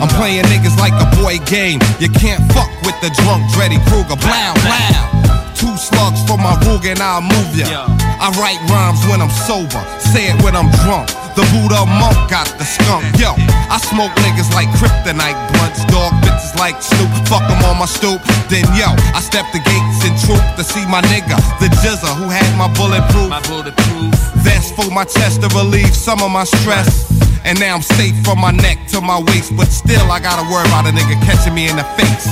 I'm 0.00 0.08
playing 0.16 0.44
niggas 0.52 0.76
like 0.78 0.94
a 0.96 1.08
boy 1.20 1.38
game. 1.46 1.80
You 1.98 2.08
can't 2.08 2.42
fuck 2.52 2.70
with 2.82 2.98
the 3.00 3.10
drunk 3.22 3.46
Dreddy 3.52 3.78
Kruger. 3.88 4.16
Blow, 4.16 4.52
blow. 4.66 5.51
Two 5.62 5.78
slugs 5.78 6.18
for 6.26 6.34
my 6.34 6.58
rug 6.66 6.82
and 6.90 6.98
I'll 6.98 7.22
move 7.22 7.54
ya. 7.54 7.86
I 8.18 8.34
write 8.34 8.58
rhymes 8.66 8.98
when 9.06 9.22
I'm 9.22 9.30
sober. 9.30 9.78
Say 10.02 10.26
it 10.26 10.34
when 10.42 10.58
I'm 10.58 10.66
drunk. 10.82 11.06
The 11.38 11.46
Buddha 11.54 11.86
monk 11.86 12.18
got 12.26 12.50
the 12.58 12.66
skunk. 12.66 13.06
Yo, 13.14 13.30
I 13.70 13.78
smoke 13.78 14.10
niggas 14.26 14.50
like 14.58 14.66
kryptonite 14.74 15.38
blunts. 15.54 15.86
Dog 15.86 16.18
bitches 16.26 16.58
like 16.58 16.82
Snoop. 16.82 17.14
Fuck 17.30 17.46
'em 17.46 17.62
on 17.62 17.78
my 17.78 17.86
stoop. 17.86 18.18
Then 18.50 18.66
yo, 18.74 18.90
I 19.14 19.22
step 19.22 19.46
the 19.54 19.62
gates 19.62 20.02
in 20.02 20.10
troop 20.26 20.42
to 20.58 20.64
see 20.66 20.82
my 20.90 21.00
nigga, 21.14 21.38
the 21.62 21.70
Jizza, 21.78 22.10
who 22.18 22.26
had 22.26 22.50
my 22.58 22.66
bulletproof. 22.74 23.30
My 23.30 23.42
bulletproof. 23.46 24.10
Vest 24.42 24.74
for 24.74 24.90
my 24.90 25.04
chest 25.04 25.42
to 25.42 25.48
relieve 25.54 25.94
some 25.94 26.26
of 26.26 26.32
my 26.32 26.42
stress. 26.42 27.06
And 27.44 27.54
now 27.60 27.76
I'm 27.76 27.82
safe 27.82 28.18
from 28.26 28.40
my 28.40 28.50
neck 28.50 28.78
to 28.90 29.00
my 29.00 29.22
waist. 29.30 29.54
But 29.56 29.70
still, 29.70 30.10
I 30.10 30.18
gotta 30.18 30.42
worry 30.50 30.66
about 30.66 30.90
a 30.90 30.92
nigga 30.98 31.14
catching 31.22 31.54
me 31.54 31.68
in 31.70 31.76
the 31.76 31.86
face 31.94 32.26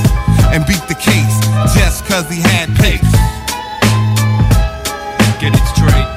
and 0.53 0.67
beat 0.67 0.83
the 0.89 0.95
case 0.95 1.37
just 1.75 2.05
cause 2.07 2.29
he 2.29 2.41
had 2.41 2.69
pace. 2.77 3.01
Get 5.41 5.55
it 5.55 5.67
straight. 5.73 6.11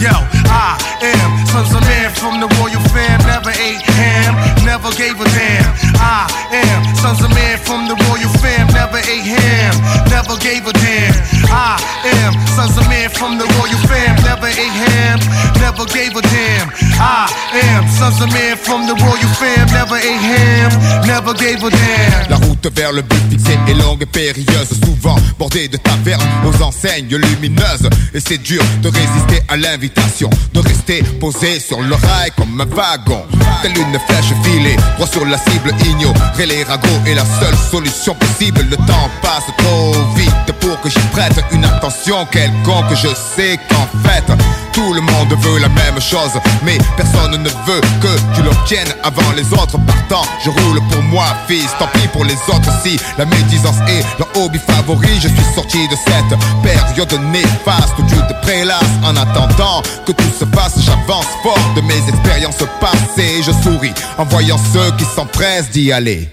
Yo, 0.00 0.10
I 0.50 0.76
am 1.02 1.46
sons 1.46 1.74
of 1.74 1.80
man 1.82 2.10
from 2.14 2.40
the 2.40 2.48
royal 2.58 2.82
fam, 2.90 3.21
never 3.42 3.58
ate 3.58 3.82
ham, 3.82 4.64
never 4.64 4.90
gave 4.92 5.18
a 5.20 5.24
damn. 5.24 5.74
I 5.98 6.30
am 6.52 6.94
sons 6.94 7.22
of 7.24 7.30
man 7.30 7.58
from 7.58 7.88
the 7.88 7.96
royal 8.06 8.30
fam, 8.38 8.68
never 8.68 8.98
ate 8.98 9.26
ham, 9.26 9.74
never 10.06 10.36
gave 10.38 10.66
a 10.66 10.72
damn. 10.72 11.14
I 11.50 11.74
am 12.22 12.32
sons 12.54 12.78
of 12.78 12.86
man 12.88 13.10
from 13.10 13.38
the 13.38 13.46
royal 13.58 13.82
fam, 13.90 14.14
never 14.22 14.46
ate 14.46 14.76
ham, 14.86 15.18
never 15.58 15.84
gave 15.86 16.14
a 16.14 16.22
damn. 16.22 16.70
I 17.02 17.26
am 17.66 17.88
sons 17.88 18.20
of 18.22 18.30
man 18.32 18.56
from 18.56 18.86
the 18.86 18.94
royal 18.94 19.32
fam, 19.40 19.66
never 19.74 19.96
ate 19.96 20.22
ham, 20.22 20.70
never 21.06 21.34
gave 21.34 21.64
a 21.64 21.70
damn. 21.70 22.30
La 22.30 22.36
route 22.36 22.66
vers 22.72 22.92
le 22.92 23.02
but 23.02 23.22
fixé 23.30 23.58
est 23.66 23.74
longue 23.74 24.02
et 24.02 24.06
périlleuse, 24.06 24.70
souvent 24.84 25.16
bordée 25.38 25.66
de 25.66 25.78
tavernes 25.78 26.22
aux 26.46 26.62
enseignes 26.62 27.16
lumineuses. 27.16 27.88
Et 28.14 28.20
c'est 28.20 28.38
dur 28.38 28.62
de 28.82 28.88
résister 28.88 29.42
à 29.48 29.56
l'invitation, 29.56 30.30
de 30.54 30.60
rester 30.60 31.02
posé 31.20 31.58
sur 31.58 31.80
le 31.80 31.94
rail 31.94 32.30
comme 32.36 32.60
un 32.60 32.66
wagon. 32.66 33.31
Telle 33.62 33.78
une 33.78 33.98
flèche 34.08 34.32
filée, 34.42 34.76
droit 34.96 35.06
sur 35.06 35.24
la 35.24 35.38
cible, 35.38 35.72
ignorer 35.86 36.46
les 36.46 36.64
ragots 36.64 36.88
est 37.06 37.14
la 37.14 37.24
seule 37.24 37.56
solution 37.70 38.14
possible. 38.14 38.66
Le 38.68 38.76
temps 38.76 39.10
passe 39.22 39.46
trop 39.58 39.92
vite 40.16 40.52
pour 40.60 40.80
que 40.80 40.90
j'y 40.90 40.98
prête 41.12 41.38
une 41.52 41.64
attention 41.64 42.26
quelconque. 42.26 42.92
Je 42.94 43.08
sais 43.36 43.58
qu'en 43.68 43.86
fait, 44.08 44.24
tout 44.72 44.92
le 44.94 45.00
monde 45.00 45.34
veut 45.38 45.60
la 45.60 45.68
même 45.68 46.00
chose, 46.00 46.32
mais 46.64 46.78
personne 46.96 47.36
ne 47.40 47.48
veut 47.48 47.80
que 48.00 48.34
tu 48.34 48.42
l'obtiennes 48.42 48.92
avant 49.04 49.30
les 49.36 49.52
autres. 49.52 49.78
Partant, 49.86 50.22
je 50.44 50.50
roule 50.50 50.80
pour 50.90 51.02
moi, 51.02 51.24
fils. 51.46 51.70
Tant 51.78 51.86
pis 51.94 52.08
pour 52.08 52.24
les 52.24 52.34
autres 52.48 52.72
si 52.82 52.98
la 53.16 53.24
médisance 53.26 53.78
est 53.88 54.04
leur 54.18 54.28
hobby 54.42 54.58
favori. 54.58 55.20
Je 55.20 55.28
suis 55.28 55.54
sorti 55.54 55.86
de 55.88 55.94
cette 55.94 56.38
période 56.62 57.20
néfaste 57.30 57.94
où 57.98 58.02
tu 58.02 58.16
te 58.16 58.32
prélasses 58.42 58.82
en 59.04 59.16
attendant 59.16 59.82
que 60.04 60.12
tout 60.12 60.32
se 60.38 60.44
fasse. 60.56 60.80
J'avance 60.80 61.26
fort 61.44 61.58
de 61.76 61.80
mes 61.82 62.08
expériences 62.08 62.64
passées. 62.80 63.21
Je 63.22 63.52
souris 63.52 63.94
en 64.18 64.24
voyant 64.24 64.58
ceux 64.58 64.90
qui 64.96 65.04
s'empressent 65.04 65.70
d'y 65.70 65.92
aller. 65.92 66.28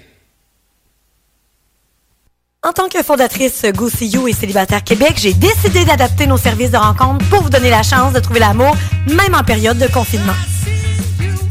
En 2.67 2.73
tant 2.73 2.89
que 2.89 3.03
fondatrice 3.03 3.63
Go 3.75 3.89
See 3.89 4.07
You 4.07 4.27
et 4.27 4.33
Célibataire 4.33 4.83
Québec, 4.83 5.13
j'ai 5.17 5.33
décidé 5.33 5.85
d'adapter 5.85 6.25
nos 6.25 6.37
services 6.37 6.71
de 6.71 6.77
rencontre 6.77 7.23
pour 7.29 7.43
vous 7.43 7.49
donner 7.49 7.69
la 7.69 7.83
chance 7.83 8.11
de 8.11 8.19
trouver 8.19 8.39
l'amour, 8.39 8.75
même 9.07 9.35
en 9.35 9.43
période 9.43 9.77
de 9.77 9.87
confinement. 9.87 10.33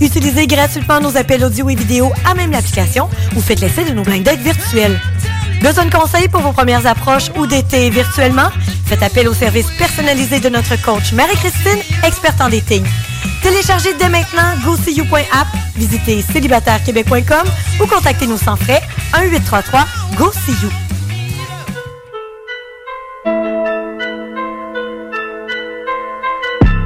Utilisez 0.01 0.49
gratuitement 0.49 1.01
nos 1.01 1.17
appels 1.17 1.45
audio 1.45 1.71
et 1.71 1.77
vidéo 1.77 2.11
à 2.25 2.35
même 2.35 2.51
l'application 2.51 3.09
ou 3.37 3.41
faites 3.41 3.61
l'essai 3.61 3.85
de 3.85 3.93
nos 3.93 4.03
blind 4.03 4.25
dates 4.25 4.41
virtuels. 4.41 5.01
Besoin 5.63 5.87
de 5.87 5.95
conseils 5.95 6.29
pour 6.29 6.41
vos 6.41 6.53
premières 6.53 6.87
approches 6.87 7.31
ou 7.37 7.47
d'été 7.47 7.91
virtuellement? 7.91 8.51
Faites 8.87 9.03
appel 9.05 9.29
au 9.29 9.35
service 9.35 9.71
personnalisé 9.79 10.41
de 10.41 10.49
notre 10.49 10.81
coach 10.83 11.13
Marie-Christine, 11.13 11.81
experte 12.05 12.41
en 12.41 12.49
dating. 12.49 12.85
Téléchargez 13.43 13.95
dès 13.95 14.09
maintenant 14.09 14.55
GoSeeYou.app, 14.65 15.49
visitez 15.77 16.23
célibatairequebec.com 16.33 17.49
ou 17.81 17.87
contactez-nous 17.87 18.39
sans 18.39 18.57
frais 18.57 18.83
1-833-GO-SEE-YOU. 19.15 20.71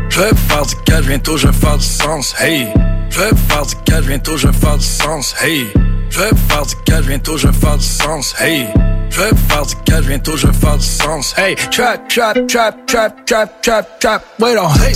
Je 0.09 0.21
vais 0.21 0.37
faire 0.49 0.67
du 0.67 0.75
cash, 0.85 1.07
bientôt 1.07 1.37
je 1.39 1.47
vais 1.47 1.53
faire 1.55 1.79
du 1.79 1.85
sens, 1.87 2.35
hey. 2.39 2.69
Je 3.11 3.19
vais 3.19 3.31
faire 3.49 3.67
du 3.67 3.75
cash, 3.85 4.05
bientôt 4.05 4.37
je 4.37 4.47
vais 4.47 4.53
faire 4.53 4.77
du 4.77 4.85
sens, 4.85 5.35
hey. 5.43 5.67
Je 6.11 6.19
vais 6.19 6.31
faire 6.49 6.67
du 6.67 6.75
cash, 6.85 7.07
bientôt 7.07 7.37
je 7.39 7.47
vais 7.49 7.53
faire 7.55 7.79
du 7.79 7.85
sens, 7.85 8.35
hey. 8.39 8.67
Je 9.11 9.21
vais 9.21 9.31
faire 9.49 9.67
du 9.67 9.75
cash, 9.85 10.05
bientôt 10.05 10.37
je 10.37 10.47
vais 10.47 10.53
faire 10.53 10.77
du 10.77 10.85
sens, 10.85 11.35
hey. 11.39 11.57
Trap, 11.57 12.09
trap, 12.09 12.47
trap, 12.47 12.87
trap, 12.87 13.25
trap, 13.27 13.63
trap, 13.63 14.01
trap, 14.01 14.25
wait 14.39 14.59
on, 14.59 14.69
hey. 14.75 14.95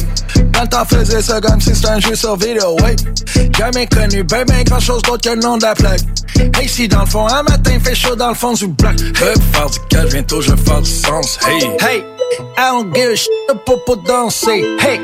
Dans 0.57 0.62
le 0.62 0.68
temps 0.68 0.84
faisait 0.86 1.20
ça 1.20 1.38
comme 1.38 1.61
si 1.61 1.74
c'était 1.74 1.90
un 1.90 2.00
jeu 2.00 2.14
sur 2.14 2.34
vidéo, 2.36 2.76
ouais. 2.80 2.96
Jamais 3.59 3.86
connu, 3.86 4.24
ben 4.24 4.42
ben 4.46 4.64
grand 4.64 4.80
chose 4.80 5.02
d'autre 5.02 5.28
que 5.28 5.34
le 5.34 5.42
nom 5.42 5.59
de 5.59 5.62
la 5.62 5.74
plaque. 5.74 6.00
Hey, 6.54 6.66
si 6.66 6.88
dans 6.88 7.00
le 7.00 7.07
fond, 7.07 7.26
un 7.28 7.42
matin 7.42 7.78
fait 7.84 7.94
chaud 7.94 8.16
dans 8.16 8.30
le 8.30 8.34
fond 8.34 8.54
du 8.54 8.66
bloc. 8.66 8.94
Je 8.96 9.04
vais 9.04 9.34
faire 9.52 9.68
du 9.68 9.78
cash, 9.90 10.12
bientôt 10.12 10.40
je 10.40 10.52
vais 10.52 10.62
faire 10.62 10.80
du 10.80 10.90
sens, 10.90 11.38
hey. 11.46 11.62
Hey, 11.80 12.04
I 12.57 12.70
don't 12.70 12.94
give 12.94 13.11
a 13.11 13.16
shit 13.16 13.30
pour 13.66 13.84
pour 13.84 13.98
danser, 13.98 14.64
hey. 14.80 14.98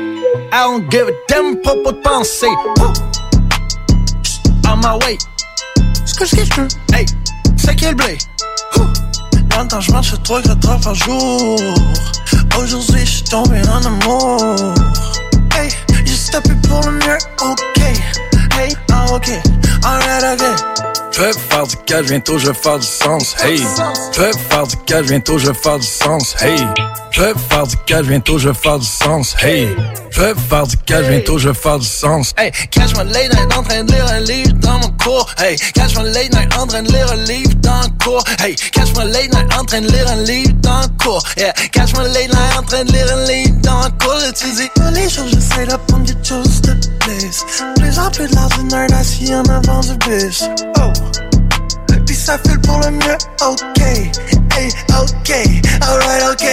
I 0.51 0.63
don't 0.63 0.89
give 0.89 1.07
a 1.07 1.11
damn 1.29 1.55
pas 1.61 1.75
pour 1.83 2.01
penser. 2.01 2.47
Woo. 2.79 2.91
On 4.67 4.77
my 4.77 5.05
way. 5.05 5.19
Ce 6.03 6.15
que 6.15 6.25
je 6.25 6.35
kiffe, 6.35 6.59
hey, 6.95 7.05
c'est 7.57 7.75
quel 7.75 7.93
blé? 7.93 8.17
Woo. 8.75 8.85
Temps, 9.69 9.79
je 9.79 9.91
marche 9.91 10.13
3 10.23 10.41
4 10.41 10.69
heures 10.69 10.79
par 10.79 10.95
jour. 10.95 11.59
Aujourd'hui, 12.57 13.05
je 13.05 13.11
suis 13.11 13.23
tombé 13.23 13.61
en 13.69 13.85
amour. 13.85 14.73
Hey, 15.55 15.69
j'ai 16.05 16.31
tapé 16.31 16.49
pour 16.67 16.81
le 16.81 16.91
mieux, 16.91 17.17
ok. 17.41 17.79
Hey, 18.57 18.75
ah, 18.91 19.05
ok, 19.13 19.29
alright, 19.83 20.41
ok. 20.41 20.92
Je 21.13 21.21
vais 21.21 21.31
faire 21.31 21.67
du 21.67 21.75
cash, 21.85 22.05
bientôt 22.07 22.39
je 22.39 22.47
vais 22.47 22.53
faire 22.53 22.79
du 22.79 22.87
sens, 22.87 23.35
hey. 23.43 23.61
Je 24.13 24.21
vais 24.21 24.31
faire 24.49 24.65
du 24.65 24.75
cash, 24.87 25.05
bientôt 25.05 25.37
je 25.37 25.47
vais 25.47 25.53
faire 25.53 25.77
du 25.77 25.85
sens, 25.85 26.35
hey. 26.41 26.57
Je 27.11 27.21
vais 27.21 27.33
faire 27.49 27.67
du 27.67 27.77
cash, 27.85 28.05
bientôt 28.07 28.39
je 28.39 28.49
vais 28.49 28.55
faire 28.55 28.79
du 28.79 28.85
sens, 28.87 29.35
hey. 29.43 29.69
Je 30.09 30.21
vais 30.21 30.33
faire 30.49 30.67
du 30.67 30.77
cash, 30.77 31.07
bientôt 31.07 31.37
je 31.37 31.49
vais 31.49 31.55
faire 31.55 31.79
du 31.79 31.87
sens. 31.87 32.33
Hey, 32.37 32.51
catch 32.69 32.95
my 32.95 33.03
late 33.11 33.33
night 33.33 33.57
en 33.57 33.63
train 33.63 33.83
de 33.83 33.91
lire 33.91 34.07
un 34.11 34.19
livre 34.19 34.53
dans 34.61 34.79
mon 34.79 34.89
cours. 35.03 35.27
Hey, 35.39 35.55
catch 35.73 35.95
my 35.97 36.03
late 36.03 36.31
night 36.33 36.55
en 36.55 36.67
train 36.67 36.83
de 36.83 36.91
lire 36.91 37.11
un 37.11 37.15
livre 37.15 37.53
dans 37.61 37.81
le 37.81 38.03
cours. 38.03 38.23
Hey, 38.39 38.55
catch 38.55 38.95
my 38.95 39.11
late 39.11 39.33
night 39.33 39.51
en 39.57 39.65
train 39.65 39.81
de 39.81 39.87
lire 39.91 40.07
un 40.11 40.23
livre 40.23 40.53
dans 40.61 40.81
le 40.81 41.03
cours. 41.03 41.23
Yeah, 41.35 41.53
catch 41.71 41.93
my 41.93 42.03
late 42.13 42.29
night 42.29 42.57
en 42.57 42.63
train 42.63 42.83
de 42.83 42.91
lire 42.91 43.11
un 43.11 43.25
livre 43.25 43.55
dans 43.61 43.83
le 43.85 43.89
cours. 44.03 44.23
Et 44.29 44.33
tu 44.33 44.45
dis, 44.51 44.69
tous 44.75 44.93
les 44.93 45.09
jours 45.09 45.25
j'essaie 45.31 45.65
d'apprendre 45.65 46.05
quelque 46.05 46.27
chose 46.27 46.61
de 46.61 46.73
plus. 46.99 47.43
Plus 47.77 47.99
en 47.99 48.11
plus 48.11 48.27
de 48.27 48.35
l'ordinaire 48.35 48.87
assis 48.99 49.33
en 49.33 49.43
avant 49.45 49.79
du 49.79 49.97
bus. 49.97 50.43
Oh. 50.79 51.02
Puis 52.05 52.15
ça 52.15 52.37
file 52.45 52.59
pour 52.59 52.79
le 52.79 52.91
mieux, 52.91 53.17
ok, 53.45 53.81
hey, 53.81 54.69
ok, 55.01 55.31
alright, 55.81 56.23
ok. 56.31 56.45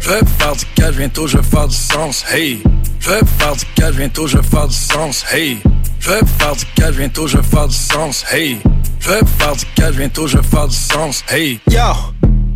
Je 0.00 0.10
vais 0.10 0.20
faire 0.38 0.56
du 0.56 0.64
cash, 0.74 0.94
bientôt 0.96 1.26
je 1.26 1.38
vais 1.38 1.42
faire 1.42 1.68
du 1.68 1.76
sens, 1.76 2.24
hey. 2.32 2.62
Je 3.00 3.10
vais 3.10 3.20
faire 3.38 3.56
du 3.56 3.64
cash, 3.74 3.94
bientôt 3.94 4.26
je 4.26 4.36
vais 4.36 4.42
faire 4.42 4.68
du 4.68 4.74
sens, 4.74 5.24
hey. 5.32 5.58
Je 6.00 6.10
vais 6.10 6.20
faire 6.38 6.56
du 6.56 6.64
cash, 6.76 6.94
bientôt 6.96 7.26
je 7.26 7.36
vais 7.36 7.42
faire 7.42 7.68
du 7.68 7.76
sens, 7.76 8.24
hey. 8.32 8.60
Je 9.00 9.08
vais 9.10 9.20
faire 9.38 9.56
du 9.56 9.64
cash, 9.74 9.94
bientôt 9.96 10.26
je 10.26 10.36
vais 10.36 10.42
faire 10.42 10.68
du 10.68 10.76
sens, 10.76 11.24
hey. 11.30 11.60
Yo, 11.70 11.80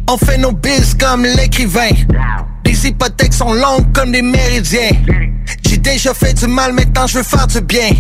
on 0.09 0.17
fait 0.17 0.39
nos 0.39 0.53
bills 0.53 0.97
comme 0.99 1.25
l'écrivain. 1.25 1.91
Les 2.65 2.87
hypothèques 2.87 3.35
sont 3.35 3.53
longues 3.53 3.93
comme 3.93 4.13
des 4.13 4.23
méridiens. 4.23 4.91
J'ai 5.65 5.79
déjà 5.79 6.13
fait 6.13 6.35
du 6.35 6.47
mal, 6.47 6.73
maintenant 6.73 7.07
je 7.07 7.19
veux 7.19 7.25
faire 7.25 7.47
du 7.47 7.61
bien. 7.61 7.91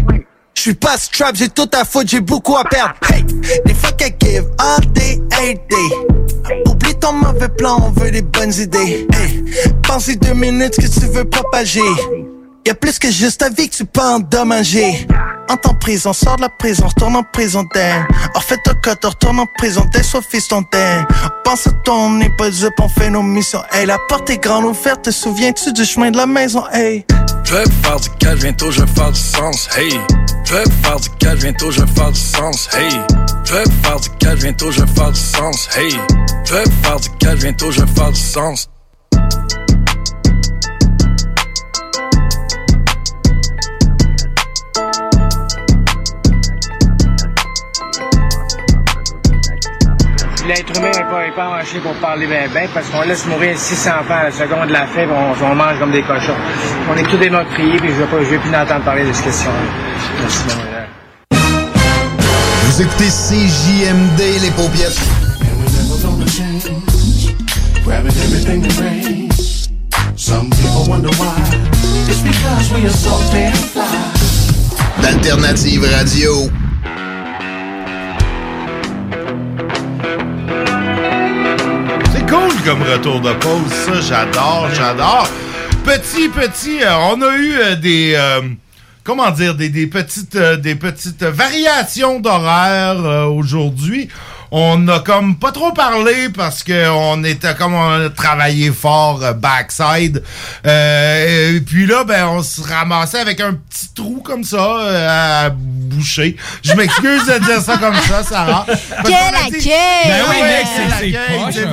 Je 0.57 0.63
suis 0.63 0.75
pas 0.75 0.97
strap, 0.97 1.37
j'ai 1.37 1.49
tout 1.49 1.69
à 1.73 1.85
foutre, 1.85 2.09
j'ai 2.09 2.21
beaucoup 2.21 2.57
à 2.57 2.65
perdre. 2.65 2.95
Hey, 3.13 3.23
des 3.23 3.75
fuck 3.75 4.01
I 4.01 4.13
give 4.21 4.45
all 4.59 4.81
day, 4.93 5.21
every 5.33 5.55
day. 5.55 6.63
Oublie 6.67 6.95
ton 6.99 7.13
mauvais 7.13 7.49
plan, 7.49 7.79
on 7.83 8.01
veut 8.01 8.11
des 8.11 8.23
bonnes 8.23 8.55
idées. 8.55 9.07
Hey, 9.13 9.45
pense 9.87 10.09
deux 10.09 10.35
minutes 10.35 10.77
que 10.77 10.87
tu 10.87 11.07
veux 11.07 11.25
propager. 11.25 11.81
Y'a 12.67 12.75
plus 12.75 12.99
que 12.99 13.11
juste 13.11 13.41
ta 13.41 13.49
vie 13.51 13.69
que 13.69 13.77
tu 13.77 13.85
peux 13.85 14.01
endommager. 14.01 15.07
En 15.49 15.57
prison, 15.75 16.13
sors 16.13 16.35
de 16.35 16.43
la 16.43 16.49
prison, 16.49 16.89
retourne 16.89 17.15
en 17.15 17.23
prison 17.23 17.65
d'air. 17.73 18.09
En 18.35 18.41
fait, 18.41 18.59
ton 18.65 18.73
cote, 18.83 19.05
retourne 19.05 19.39
en 19.39 19.47
prison, 19.59 19.87
t'es 19.93 20.03
soit 20.03 20.23
fils 20.23 20.49
ton 20.49 20.65
d'air. 20.73 21.07
Pense 21.45 21.69
à 21.69 21.71
ton, 21.85 22.21
up, 22.21 22.73
on 22.81 22.89
fait 22.89 23.11
nos 23.11 23.23
missions. 23.23 23.63
Hey, 23.71 23.87
la 23.87 23.99
porte 24.09 24.31
est 24.31 24.39
grande 24.39 24.65
ouverte, 24.65 25.03
te 25.03 25.11
souviens-tu 25.13 25.73
du 25.73 25.85
chemin 25.85 26.11
de 26.11 26.17
la 26.17 26.27
maison? 26.27 26.65
Hey, 26.73 27.07
Je 27.47 27.55
vais 27.55 27.65
faire 27.83 28.01
du 28.01 28.11
calme, 28.19 28.39
bientôt 28.41 28.73
je 28.73 28.81
vais 28.81 28.87
faire 28.89 29.13
du 29.13 29.21
sens, 29.21 29.69
hey. 29.79 29.89
Je 30.45 30.55
vais 30.55 30.65
faire 30.83 30.99
du 30.99 31.09
calme, 31.11 31.39
bientôt 31.39 31.71
je 31.71 31.81
vais 31.81 31.93
faire 31.93 32.11
du 32.11 32.19
sens, 32.19 32.69
hey. 32.77 32.91
Je 33.45 33.55
vais 33.55 33.65
faire 33.85 34.01
du 34.01 34.11
calme, 34.19 34.39
bientôt 34.41 34.71
je 34.73 34.81
vais 34.81 34.93
faire 34.93 35.13
du 35.13 35.21
sens, 35.21 35.69
hey. 35.77 35.91
Je 36.45 36.55
vais 36.55 36.65
faire 36.83 36.99
du 36.99 37.09
calme, 37.21 37.39
bientôt 37.39 37.71
je 37.71 37.81
vais 37.83 37.93
faire 37.95 38.11
du 38.11 38.21
sens. 38.21 38.69
L'être 50.47 50.79
humain 50.79 50.93
n'est 50.93 51.33
pas, 51.33 51.43
pas 51.43 51.51
marché 51.51 51.81
pour 51.81 51.93
parler 51.95 52.27
bien, 52.29 52.47
bien, 52.47 52.69
parce 52.73 52.89
qu'on 52.89 53.03
laisse 53.03 53.27
mourir 53.27 53.59
600 53.59 53.91
enfants 54.01 54.15
à 54.15 54.25
la 54.25 54.31
seconde 54.31 54.69
de 54.69 54.73
la 54.73 54.87
faim, 54.87 55.09
on, 55.11 55.45
on 55.45 55.55
mange 55.57 55.77
comme 55.81 55.91
des 55.91 56.03
cochons. 56.03 56.37
On 56.89 56.97
est 56.97 57.03
tous 57.03 57.17
des 57.17 57.31
meurtriers, 57.31 57.79
puis 57.79 57.89
je 57.89 57.95
veux 57.95 58.07
pas, 58.07 58.19
je 58.21 58.31
veux 58.31 58.39
plus 58.39 58.55
entendre 58.55 58.85
parler 58.85 59.05
de 59.05 59.13
cette 59.13 59.25
question-là. 59.25 59.57
Merci, 60.21 60.45
mon 60.49 60.55
gars. 60.71 60.87
Vous 62.63 62.83
écoutez 62.83 63.09
CJMD, 63.09 64.21
les 64.43 64.51
paupiètes. 64.53 65.01
Grabbing 67.85 68.13
everything 68.13 68.67
comme 82.67 82.83
retour 82.83 83.21
de 83.21 83.33
pause, 83.35 83.71
ça, 83.71 84.01
j'adore, 84.01 84.69
j'adore. 84.75 85.29
Petit, 85.85 86.29
petit, 86.29 86.83
euh, 86.83 86.97
on 87.13 87.23
a 87.23 87.37
eu 87.37 87.53
euh, 87.53 87.77
des... 87.77 88.15
euh, 88.17 88.41
comment 89.05 89.31
dire, 89.31 89.55
des, 89.55 89.69
des 89.69 89.87
petites, 89.87 90.37
des 90.37 90.75
petites 90.75 91.23
variations 91.23 92.19
d'horaire 92.19 93.31
aujourd'hui. 93.31 94.09
On 94.51 94.87
a 94.89 95.01
comme 95.01 95.37
pas 95.37 95.51
trop 95.53 95.73
parlé 95.73 96.29
parce 96.35 96.63
que 96.63 96.89
on 96.91 97.23
était 97.25 97.55
comme 97.55 97.75
on 97.75 98.07
a 98.07 98.11
travaillé 98.11 98.71
fort 98.71 99.21
euh, 99.23 99.33
backside. 99.33 100.23
Euh, 100.67 101.57
et 101.57 101.61
puis 101.61 101.87
là, 101.87 102.05
ben 102.05 102.27
on 102.29 102.43
se 102.43 102.61
ramassait 102.63 103.19
avec 103.21 103.41
un 103.41 103.55
petit 103.55 103.93
trou 103.95 104.21
comme 104.25 104.45
ça 104.45 104.57
euh, 104.59 105.47
à 105.47 105.51
boucher. 105.51 106.37
Je 106.63 106.73
m'excuse 106.75 107.27
de 107.27 107.39
dire 107.45 107.61
ça 107.61 107.77
comme 107.79 107.95
ça, 107.95 108.23
Sarah. 108.23 108.67
Quel 108.67 108.77
qu'on 109.05 109.47
accueil! 109.49 109.73
Ben 110.05 110.25
oui, 110.31 110.37
Ouais. 110.37 110.43
mec, 110.43 110.67
c'est 110.77 110.89
l'accueil. 110.89 111.13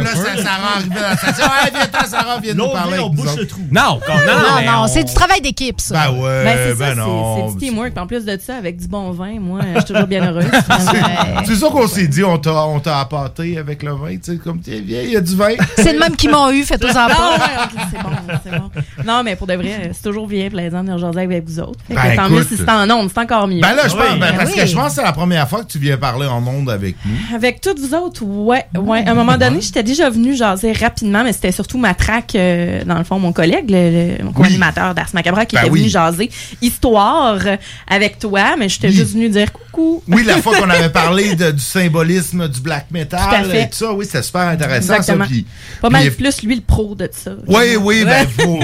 là, 0.04 0.10
c'est 0.14 0.44
Sarah 0.44 0.76
arrivée 0.78 0.96
dans 0.96 1.02
la 1.02 1.18
station. 1.18 1.46
Viens-t'en, 1.74 2.08
Sarah, 2.08 2.40
viens 2.42 2.54
nous 2.54 2.70
parler. 2.70 2.94
avec 2.98 3.14
nous 3.14 3.28
autres. 3.28 3.56
Non, 3.72 4.00
non, 4.08 4.66
Non, 4.66 4.72
non, 4.82 4.88
c'est 4.88 5.04
du 5.04 5.14
travail 5.14 5.42
d'équipe, 5.42 5.80
ça. 5.82 6.08
Ben 6.08 6.12
ouais, 6.20 6.44
Ben, 6.44 6.58
c'est 6.58 6.70
ça, 6.84 6.94
ben 6.94 6.96
non. 6.96 7.48
c'est 7.50 7.54
du 7.58 7.66
teamwork. 7.66 7.98
En 7.98 8.08
plus 8.08 8.26
de 8.26 8.38
ça, 8.46 8.56
avec 8.58 8.78
du 8.78 8.88
bon 8.88 9.12
vin, 9.12 9.40
moi, 9.40 9.60
je 9.74 9.80
suis 9.80 9.86
toujours 9.94 10.08
bien 10.08 10.26
heureuse. 10.28 10.46
C'est- 10.52 11.46
C'est 11.46 11.56
ça 11.56 11.68
qu'on 11.70 11.88
s'est 11.88 12.08
dit, 12.08 12.24
on 12.24 12.38
t'a, 12.38 12.64
on 12.74 12.80
t'a 12.80 13.00
appâté 13.00 13.58
avec 13.58 13.84
le 13.84 13.92
vin, 13.94 14.16
tu 14.18 14.32
sais, 14.34 14.38
comme, 14.38 14.60
tiens, 14.60 14.82
viens, 14.84 15.02
il 15.02 15.12
y 15.12 15.16
a 15.18 15.22
du 15.22 15.36
vin. 15.36 15.54
C'est 15.78 15.94
le 15.94 16.00
même 16.00 16.16
qui 16.16 16.28
m'ont 16.28 16.50
eu, 16.52 16.64
faites-aux 16.64 16.88
en 16.98 17.08
Non, 17.08 17.16
pas. 17.16 17.32
ouais, 17.38 17.64
ok, 17.64 17.82
c'est 17.92 18.02
bon, 18.04 18.10
c'est 18.44 18.60
bon. 18.60 18.72
Non, 19.06 19.24
mais 19.24 19.36
pour 19.36 19.48
de 19.48 19.54
vrai, 19.54 19.92
c'est 19.94 20.02
toujours 20.04 20.28
bien 20.28 20.50
plaisant 20.50 20.84
de 20.84 20.98
jaser 20.98 21.22
avec 21.22 21.46
vous 21.48 21.60
autres. 21.60 21.80
Fait 21.88 21.96
que 21.96 22.02
Ben, 22.02 22.16
tant 22.16 22.30
mieux 22.30 22.38
écoute. 22.42 22.48
si 22.50 22.58
c'est 22.58 22.70
en 22.70 22.90
ondes, 22.90 23.10
c'est 23.14 23.20
encore 23.22 23.48
mieux. 23.48 23.62
Ben 23.62 23.74
là, 23.76 23.88
je 23.88 23.96
pense, 23.96 24.10
ben, 24.12 24.20
Ben 24.20 24.36
parce 24.38 24.52
oui. 24.52 24.60
que 24.60 24.66
je 24.66 24.76
pense 24.76 24.90
que 24.90 24.96
c'est 24.96 25.04
la 25.04 25.14
première 25.14 25.48
fois 25.48 25.64
que 25.64 25.72
tu 25.72 25.80
viens 25.80 25.98
parler 25.98 26.28
en 26.28 26.42
monde 26.42 26.70
avec 26.70 26.96
nous. 27.06 27.36
Avec 27.36 27.62
toutes 27.62 27.80
vous 27.80 27.94
autres, 27.94 28.24
ouais, 28.24 28.66
ouais. 28.76 29.04
À 29.08 29.12
un 29.12 29.14
moment 29.14 29.38
donné, 29.38 29.62
j'étais 29.62 29.84
déjà 29.84 30.10
venu 30.10 30.36
jaser 30.36 30.72
rapidement, 30.74 31.24
mais 31.24 31.34
c'était 31.34 31.52
surtout 31.52 31.78
ma 31.78 31.94
traque, 31.94 32.36
euh, 32.36 32.84
dans 32.86 32.98
le 32.98 33.04
fond, 33.04 33.20
mon 33.20 33.32
collègue, 33.34 33.70
le, 33.70 34.18
le- 34.18 34.24
mon 34.24 34.32
co-animateur 34.32 34.94
d'Ars 34.96 35.10
Macabra, 35.14 35.46
qui 35.46 35.56
Ben 35.56 35.62
était 35.64 35.72
oui. 35.72 35.80
venu 35.82 35.90
jaser 35.90 36.30
histoire 36.62 37.38
euh, 37.46 37.58
avec 37.88 38.20
toi, 38.20 38.56
mais 38.58 38.70
j'étais 38.70 38.92
juste 38.92 39.14
venu 39.14 39.30
dire 39.30 39.52
coucou. 39.52 40.02
Oui, 40.08 40.24
la 40.24 40.38
fois 40.38 40.56
qu'on 40.58 40.70
avait 40.70 40.90
parlé 40.90 41.36
de- 41.36 41.52
du 41.52 41.60
symbolisme 41.60 42.48
du 42.54 42.62
black 42.62 42.88
metal 42.92 43.20
Tout 43.30 43.36
à 43.36 43.44
fait. 43.44 43.62
et 43.64 43.70
tout 43.70 43.76
ça, 43.76 43.92
oui, 43.94 44.06
c'était 44.06 44.24
super 44.24 44.42
intéressant. 44.48 44.94
Exactement. 44.96 45.24
Ça, 45.26 45.30
puis- 45.30 45.46
Pas 45.82 45.90
puis- 45.90 45.98
mal 45.98 46.12
plus 46.12 46.42
lui 46.44 46.56
le 46.56 46.62
pro 46.62 46.96
de 46.96 47.10
ça. 47.12 47.32
Oui, 47.48 47.76
oui, 47.76 48.06
ben, 48.06 48.28
faut, 48.38 48.60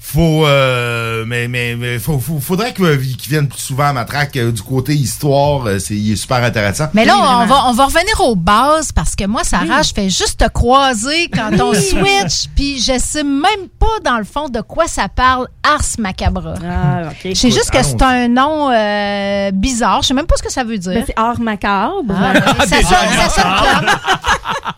faut, 0.00 0.46
euh, 0.46 1.24
mais, 1.26 1.48
mais, 1.48 1.76
mais 1.76 1.98
faut, 1.98 2.18
faut- 2.18 2.40
faudrait 2.40 2.72
que- 2.72 2.96
qu'il 2.96 3.30
vienne 3.30 3.48
plus 3.48 3.60
souvent 3.60 3.84
à 3.88 3.92
ma 3.92 4.04
traque 4.04 4.36
euh, 4.36 4.50
du 4.52 4.62
côté 4.62 4.94
histoire, 4.94 5.66
euh, 5.66 5.78
c'est, 5.78 5.94
il 5.94 6.12
est 6.12 6.16
super 6.16 6.42
intéressant. 6.42 6.86
Mais 6.94 7.04
là, 7.04 7.16
on 7.16 7.46
va, 7.46 7.66
on 7.66 7.72
va 7.72 7.84
revenir 7.86 8.20
aux 8.20 8.36
bases 8.36 8.92
parce 8.92 9.14
que 9.14 9.26
moi, 9.26 9.44
Sarah, 9.44 9.82
je 9.82 9.92
fais 9.94 10.08
juste 10.10 10.38
te 10.38 10.48
croiser 10.48 11.28
quand 11.32 11.50
on 11.60 11.70
Oui. 11.70 11.82
switch, 11.82 12.46
puis 12.54 12.80
je 12.80 12.98
sais 12.98 13.24
même 13.24 13.68
pas, 13.78 13.86
dans 14.04 14.18
le 14.18 14.24
fond, 14.24 14.48
de 14.48 14.60
quoi 14.60 14.86
ça 14.86 15.08
parle 15.08 15.48
Ars 15.62 15.82
Macabra. 15.98 16.54
Ah, 16.64 17.08
OK. 17.10 17.30
Je 17.30 17.34
sais 17.34 17.50
juste 17.50 17.70
que 17.70 17.82
c'est 17.82 18.02
un 18.02 18.28
nom 18.28 18.70
euh, 18.70 19.50
bizarre. 19.52 20.02
Je 20.02 20.08
sais 20.08 20.14
même 20.14 20.26
pas 20.26 20.36
ce 20.38 20.42
que 20.42 20.52
ça 20.52 20.64
veut 20.64 20.78
dire. 20.78 20.92
Ben, 20.94 21.04
c'est 21.06 21.14
art 21.16 21.40
macabre. 21.40 22.14
Ah, 22.16 22.32
ouais, 22.32 22.66
ça, 22.66 22.76
sonne, 22.82 23.18
ça 23.18 23.28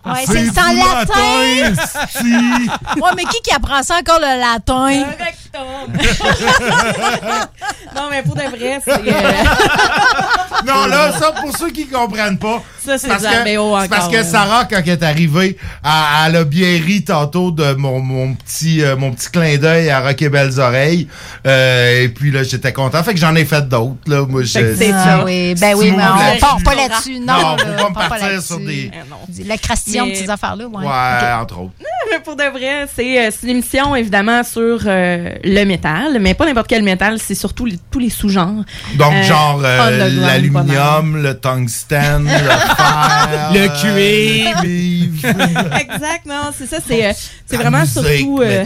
Ouais, 0.07 0.25
c'est 0.27 0.59
en 0.59 0.73
latin. 0.73 1.75
Ouais, 2.97 3.11
mais 3.17 3.25
qui 3.25 3.41
qui 3.43 3.53
apprend 3.55 3.83
ça 3.83 3.97
encore 3.99 4.19
le 4.21 4.39
latin? 4.41 5.05
non, 7.95 8.09
mais 8.11 8.23
pour 8.23 8.35
de 8.35 8.43
vrai, 8.43 8.81
c'est. 8.85 8.93
euh, 8.93 9.45
Non, 10.67 10.87
là, 10.87 11.13
ça, 11.13 11.33
pour 11.33 11.57
ceux 11.57 11.71
qui 11.71 11.87
comprennent 11.89 12.39
pas, 12.39 12.63
Ça, 12.87 12.99
c'est 12.99 13.09
parce 13.09 13.23
que, 13.25 13.89
parce. 14.17 14.27
Sarah, 14.27 14.65
quand 14.65 14.81
elle 14.85 14.89
est 14.93 15.03
arrivée, 15.03 15.57
elle, 15.85 15.91
elle 16.29 16.37
a 16.37 16.45
bien 16.45 16.69
ri 16.85 17.05
tantôt 17.05 17.51
de 17.51 17.75
mon, 17.75 18.01
mon 18.01 18.35
petit, 18.35 18.83
euh, 18.83 18.97
mon 18.97 19.13
petit 19.13 19.31
clin 19.31 19.57
d'œil 19.57 19.91
à 19.91 20.01
Rock 20.01 20.23
et 20.23 20.29
Belles 20.29 20.59
Oreilles. 20.61 21.09
Euh, 21.47 22.03
et 22.05 22.09
puis 22.09 22.31
là, 22.31 22.43
j'étais 22.43 22.73
content. 22.73 23.03
Fait 23.03 23.13
que 23.15 23.21
j'en 23.21 23.35
ai 23.35 23.45
fait 23.45 23.69
d'autres, 23.69 23.97
là. 24.07 24.25
Moi, 24.29 24.43
je, 24.43 24.49
c'est 24.49 24.91
ça. 24.91 25.25
oui, 25.25 25.55
ben 25.55 25.75
oui, 25.77 25.91
mais 25.91 26.03
on 26.05 26.39
part 26.39 26.59
pas 26.65 26.75
là-dessus. 26.75 27.19
Non, 27.21 27.35
on 27.35 27.69
me 27.69 27.77
part 27.77 27.93
pas 27.93 28.09
partir 28.09 28.29
là-dessus. 28.29 28.47
sur 28.47 28.59
des... 28.59 28.91
La 29.45 29.57
cration 29.59 30.05
de 30.05 30.11
Mais- 30.11 30.15
ces 30.15 30.31
affaires-là, 30.31 30.67
ouais. 30.67 30.87
Entre 31.41 31.59
autres. 31.61 31.73
mais 32.11 32.21
pour 32.21 32.37
de 32.37 32.45
vrai, 32.45 32.87
c'est 32.95 33.27
euh, 33.27 33.31
c'est 33.31 33.45
une 33.47 33.51
émission 33.55 33.95
évidemment 33.97 34.43
sur 34.45 34.81
euh, 34.87 35.31
le 35.45 35.65
métal, 35.65 36.19
mais 36.21 36.35
pas 36.35 36.47
n'importe 36.47 36.69
quel 36.69 36.83
métal, 36.83 37.19
c'est 37.19 37.35
surtout 37.35 37.69
tous 37.91 37.99
les 37.99 38.11
sous-genres. 38.11 38.65
Donc, 38.97 39.13
Euh, 39.13 39.23
genre, 39.25 39.61
euh, 39.65 39.79
mal. 39.79 40.15
l'aluminium, 40.21 41.23
le 41.23 41.35
tungstène, 41.39 42.29
le 43.53 43.59
euh, 43.61 43.69
cuivre. 43.81 44.61
cuivre. 44.63 45.77
exact, 45.81 46.27
non, 46.27 46.51
c'est 46.57 46.67
ça, 46.67 46.79
c'est 46.87 47.07
euh, 47.07 47.13
c'est 47.47 47.57
vraiment 47.57 47.81
musique 47.81 47.93
surtout 47.95 48.41
euh, 48.43 48.65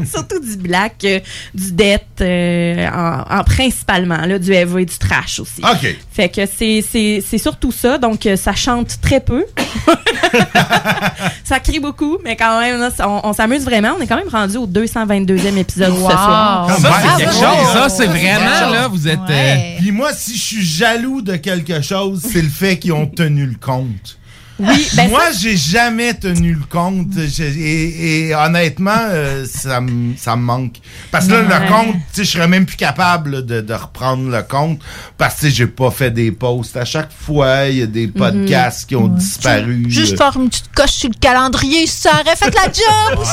surtout 0.10 0.40
du 0.40 0.56
black, 0.56 0.96
euh, 1.04 1.20
du 1.54 1.72
death, 1.72 2.02
euh, 2.20 2.88
en, 2.88 3.38
en 3.38 3.44
principalement 3.44 4.24
là, 4.26 4.38
du 4.38 4.52
heavy 4.52 4.82
et 4.82 4.86
du 4.86 4.96
trash 4.98 5.40
aussi. 5.40 5.62
OK. 5.62 5.96
Fait 6.12 6.28
que 6.28 6.42
c'est 6.46 6.84
c'est 6.88 7.22
c'est 7.26 7.38
surtout 7.38 7.72
ça, 7.72 7.98
donc 7.98 8.26
euh, 8.26 8.36
ça 8.36 8.54
chante 8.54 9.00
très 9.00 9.20
peu. 9.20 9.44
ça 11.44 11.60
crie 11.60 11.80
beaucoup, 11.80 12.18
mais 12.24 12.36
quand 12.36 12.60
même, 12.60 12.80
là, 12.80 12.90
on, 13.00 13.20
on 13.24 13.32
s'amuse 13.32 13.64
vraiment. 13.64 13.94
On 13.98 14.02
est 14.02 14.06
quand 14.06 14.16
même 14.16 14.28
rendu 14.28 14.56
au 14.56 14.66
222e 14.66 15.56
épisode 15.56 15.90
Wow. 15.92 16.10
ce 16.10 16.16
soir. 16.16 16.78
Ça, 16.80 16.90
c'est 17.02 17.24
quelque 17.24 17.34
chose, 17.34 17.72
ça, 17.72 17.88
c'est 17.88 18.06
vraiment, 18.06 18.70
là, 18.70 18.88
vous 18.88 19.08
êtes, 19.08 19.18
euh, 19.28 19.56
Puis 19.78 19.92
moi, 19.92 20.10
si 20.14 20.36
je 20.36 20.42
suis 20.42 20.64
jaloux 20.64 21.20
de 21.22 21.36
quelque 21.36 21.80
chose, 21.82 22.22
c'est 22.32 22.40
le 22.42 22.48
fait 22.48 22.78
qu'ils 22.82 22.92
ont 22.92 23.06
tenu 23.06 23.46
le 23.46 23.54
compte. 23.54 24.18
Oui, 24.62 24.88
ben 24.94 25.08
Moi, 25.10 25.20
ça- 25.32 25.38
j'ai 25.40 25.56
jamais 25.56 26.14
tenu 26.14 26.54
le 26.54 26.64
compte. 26.68 27.08
Et, 27.40 28.28
et 28.28 28.34
honnêtement, 28.34 28.92
euh, 29.10 29.44
ça, 29.46 29.80
me- 29.80 30.16
ça 30.16 30.36
me 30.36 30.42
manque. 30.42 30.76
Parce 31.10 31.26
que 31.26 31.32
là, 31.32 31.40
Ouais. 31.42 31.60
le 31.66 31.68
compte, 31.72 31.94
tu 31.94 32.00
sais, 32.12 32.24
je 32.24 32.30
serais 32.30 32.48
même 32.48 32.64
plus 32.66 32.76
capable 32.76 33.44
de, 33.44 33.60
de 33.60 33.74
reprendre 33.74 34.28
le 34.30 34.42
compte 34.42 34.78
parce 35.18 35.34
que 35.36 35.40
tu 35.40 35.46
sais, 35.46 35.52
j'ai 35.56 35.66
pas 35.66 35.90
fait 35.90 36.10
des 36.10 36.30
posts. 36.32 36.76
À 36.76 36.84
chaque 36.84 37.10
fois, 37.12 37.66
il 37.66 37.78
y 37.78 37.82
a 37.82 37.86
des 37.86 38.06
podcasts 38.08 38.88
qui 38.88 38.96
ont 38.96 39.08
disparu. 39.08 39.84
Juste 39.88 40.14
Euh, 40.14 40.16
faire 40.16 40.36
une 40.40 40.48
petite 40.48 40.70
coche 40.74 40.90
sur 40.92 41.08
le 41.08 41.18
calendrier, 41.20 41.86
ça 41.86 42.10
aurait 42.20 42.36
fait 42.36 42.54
la 42.54 42.64
job 42.64 43.18
aussi. 43.18 43.30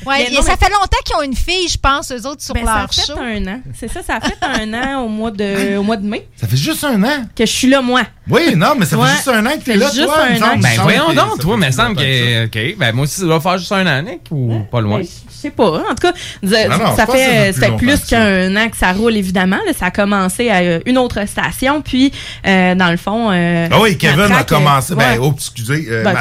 Mais 0.06 0.42
ça 0.42 0.56
fait 0.56 0.70
longtemps 0.70 0.98
qu'ils 1.04 1.16
ont 1.16 1.22
une 1.22 1.36
fille, 1.36 1.68
je 1.68 1.78
pense, 1.78 2.12
eux 2.12 2.26
autres, 2.26 2.42
sur 2.42 2.54
Ben, 2.54 2.64
ça 2.64 2.74
leur 2.74 2.84
a 2.84 2.88
fait 2.88 3.06
show. 3.06 3.18
un 3.18 3.46
an. 3.46 3.60
C'est 3.78 3.88
ça, 3.92 4.00
ça 4.02 4.16
a 4.16 4.20
fait 4.20 4.36
un 4.42 4.72
an 4.74 5.02
au 5.04 5.08
mois 5.08 5.30
de, 5.30 5.76
au 5.76 5.82
mois 5.82 5.96
de 5.96 6.06
mai 6.06 6.26
Ça 6.36 6.46
fait 6.46 6.56
juste 6.56 6.84
un 6.84 7.02
an. 7.02 7.24
que 7.34 7.44
je 7.44 7.50
suis 7.50 7.68
là, 7.68 7.82
moi. 7.82 8.02
Oui, 8.30 8.54
non, 8.54 8.74
mais 8.78 8.86
ça 8.86 8.96
Ouais. 8.96 9.08
fait 9.08 9.14
juste 9.16 9.28
un 9.28 9.44
an 9.46 9.50
que 9.58 9.64
t'es 9.64 9.72
Ça 9.72 9.78
là, 9.78 9.88
fait 9.88 9.94
juste 9.96 10.06
toi. 10.06 10.16
un 10.22 10.28
me 10.30 10.36
an 10.36 10.38
que 10.38 10.40
Ben 10.40 10.54
Il 10.54 10.58
me 10.58 10.62
semble 10.76 10.82
voyons 10.82 11.06
que 11.08 11.14
donc, 11.16 11.40
toi, 11.40 11.56
mais 11.56 11.72
semble 11.72 11.96
que. 11.96 12.44
OK, 12.46 12.76
ben 12.78 12.94
moi 12.94 13.04
aussi, 13.04 13.20
ça 13.20 13.26
doit 13.26 13.40
faire 13.40 13.58
juste 13.58 13.72
un 13.72 13.86
an, 13.86 14.02
Nick, 14.02 14.20
ou 14.30 14.60
pas 14.70 14.80
loin? 14.80 14.98
Ben, 15.00 15.06
je 15.06 15.34
sais 15.42 15.50
pas. 15.50 15.64
En 15.64 15.94
tout 15.94 16.02
cas, 16.02 16.12
Non, 16.42 16.78
non, 16.78 16.96
ça 16.96 17.06
fait, 17.06 17.52
fait 17.52 17.76
plus 17.76 18.04
qu'un 18.04 18.54
an 18.56 18.68
que 18.68 18.76
ça 18.76 18.92
roule, 18.92 19.16
évidemment. 19.16 19.58
là. 19.66 19.72
ça 19.76 19.86
a 19.86 19.90
commencé 19.90 20.48
à 20.50 20.58
euh, 20.58 20.80
une 20.86 20.98
autre 20.98 21.26
station. 21.26 21.82
Puis, 21.82 22.12
euh, 22.46 22.74
dans 22.76 22.90
le 22.90 22.96
fond. 22.98 23.30
euh, 23.32 23.68
Ah 23.72 23.80
oui, 23.80 23.96
Kevin 23.98 24.30
a 24.32 24.44
commencé. 24.44 24.92
euh, 24.92 24.96
Ben, 24.96 25.12
ouais. 25.12 25.18
oh, 25.20 25.32
excusez, 25.34 25.86
euh, 25.90 26.04
Ben, 26.04 26.14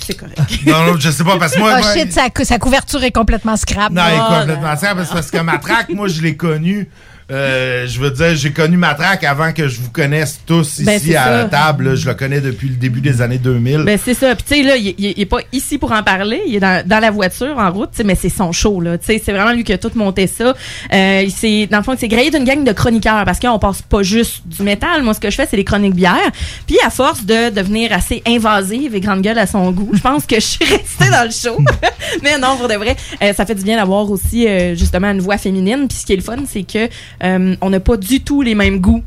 c'est 0.00 0.16
correct. 0.16 0.36
Non, 0.66 0.84
non, 0.86 0.96
je 0.98 1.10
sais 1.10 1.22
pas, 1.24 1.36
parce 1.38 1.54
que 1.54 1.60
moi. 1.60 1.80
Shit, 1.94 2.12
sa, 2.12 2.58
couverture 2.58 3.04
est 3.04 3.12
complètement 3.12 3.56
scrap. 3.56 3.92
Non, 3.92 4.02
il 4.08 4.14
est 4.14 4.18
Ah, 4.20 4.38
complètement 4.40 4.68
là. 4.68 4.76
serre, 4.76 4.96
parce 4.96 5.30
que 5.30 5.38
ma 5.38 5.58
traque, 5.58 5.90
moi, 5.90 6.08
je 6.08 6.20
l'ai 6.22 6.34
connu 6.36 6.88
Euh, 7.30 7.86
je 7.86 7.98
veux 8.00 8.10
dire, 8.10 8.34
j'ai 8.36 8.52
connu 8.52 8.76
Matraque 8.76 9.24
avant 9.24 9.52
que 9.52 9.66
je 9.66 9.80
vous 9.80 9.90
connaisse 9.90 10.40
tous 10.44 10.80
Ben, 10.82 10.96
ici 10.96 11.08
c'est 11.10 11.16
à 11.16 11.24
ça. 11.24 11.30
la 11.38 11.44
table. 11.46 11.88
là. 11.90 11.94
Je 11.94 12.06
le 12.06 12.14
connais 12.14 12.40
depuis 12.40 12.68
le 12.68 12.74
début 12.74 13.00
des 13.00 13.22
années 13.22 13.38
2000. 13.38 13.78
Ben, 13.84 13.98
c'est 14.02 14.12
ça. 14.12 14.34
Puis, 14.34 14.44
tu 14.46 14.54
sais, 14.56 14.62
là, 14.62 14.76
il, 14.76 14.88
il- 14.98 15.14
il 15.16 15.20
est 15.20 15.26
pas 15.26 15.38
ici 15.52 15.78
pour 15.78 15.92
en 15.92 16.02
parler. 16.02 16.42
Il 16.46 16.54
est 16.56 16.60
dans, 16.60 16.86
dans 16.86 16.98
la 17.00 17.10
voiture, 17.10 17.56
en 17.56 17.70
route, 17.72 17.90
mais 18.04 18.14
c'est 18.14 18.28
son 18.28 18.52
show, 18.52 18.80
là. 18.80 18.98
Tu 18.98 19.06
sais, 19.06 19.22
c'est 19.24 19.32
vraiment 19.32 19.52
lui 19.52 19.64
qui 19.64 19.72
a 19.72 19.78
tout 19.78 19.90
monté 19.94 20.26
ça. 20.26 20.54
Euh, 20.92 21.22
il 21.24 21.30
s'est- 21.32 21.66
dans 21.66 21.78
le 21.78 21.82
fond, 21.82 21.94
il 21.94 21.98
s'est 21.98 22.08
grillé 22.08 22.30
d'une 22.30 22.44
gang 22.44 22.62
de 22.62 22.72
chroniqueurs 22.72 23.24
parce 23.24 23.40
qu'on 23.40 23.58
passe 23.58 23.80
pas 23.80 24.02
juste 24.02 24.42
du 24.46 24.62
métal. 24.62 25.02
Moi, 25.02 25.14
ce 25.14 25.20
que 25.20 25.30
je 25.30 25.36
fais, 25.36 25.46
c'est 25.50 25.56
les 25.56 25.64
chroniques 25.64 25.94
bières. 25.94 26.30
Puis, 26.66 26.76
à 26.84 26.90
force 26.90 27.24
de 27.24 27.48
devenir 27.48 27.92
assez 27.94 28.22
invasive 28.26 28.94
et 28.94 29.00
grande 29.00 29.22
gueule 29.22 29.38
à 29.38 29.46
son 29.46 29.70
goût, 29.70 29.90
je 29.94 30.00
pense 30.00 30.26
que 30.26 30.36
je 30.36 30.40
suis 30.40 30.64
restée 30.66 31.08
dans 31.10 31.24
le 31.24 31.30
show. 31.30 31.58
mais 32.22 32.36
non, 32.38 32.56
pour 32.58 32.68
de 32.68 32.74
vrai, 32.74 32.96
euh, 33.22 33.32
ça 33.32 33.46
fait 33.46 33.54
du 33.54 33.62
bien 33.64 33.76
d'avoir 33.76 34.10
aussi, 34.10 34.46
euh, 34.46 34.74
justement, 34.74 35.10
une 35.10 35.20
voix 35.20 35.38
féminine. 35.38 35.86
Puis, 35.88 35.98
ce 36.00 36.04
qui 36.06 36.12
est 36.12 36.16
le 36.16 36.22
fun, 36.22 36.36
c'est 36.46 36.64
que 36.64 36.88
euh, 37.22 37.56
on 37.60 37.70
n'a 37.70 37.80
pas 37.80 37.96
du 37.96 38.22
tout 38.22 38.42
les 38.42 38.54
mêmes 38.54 38.80
goûts 38.80 39.04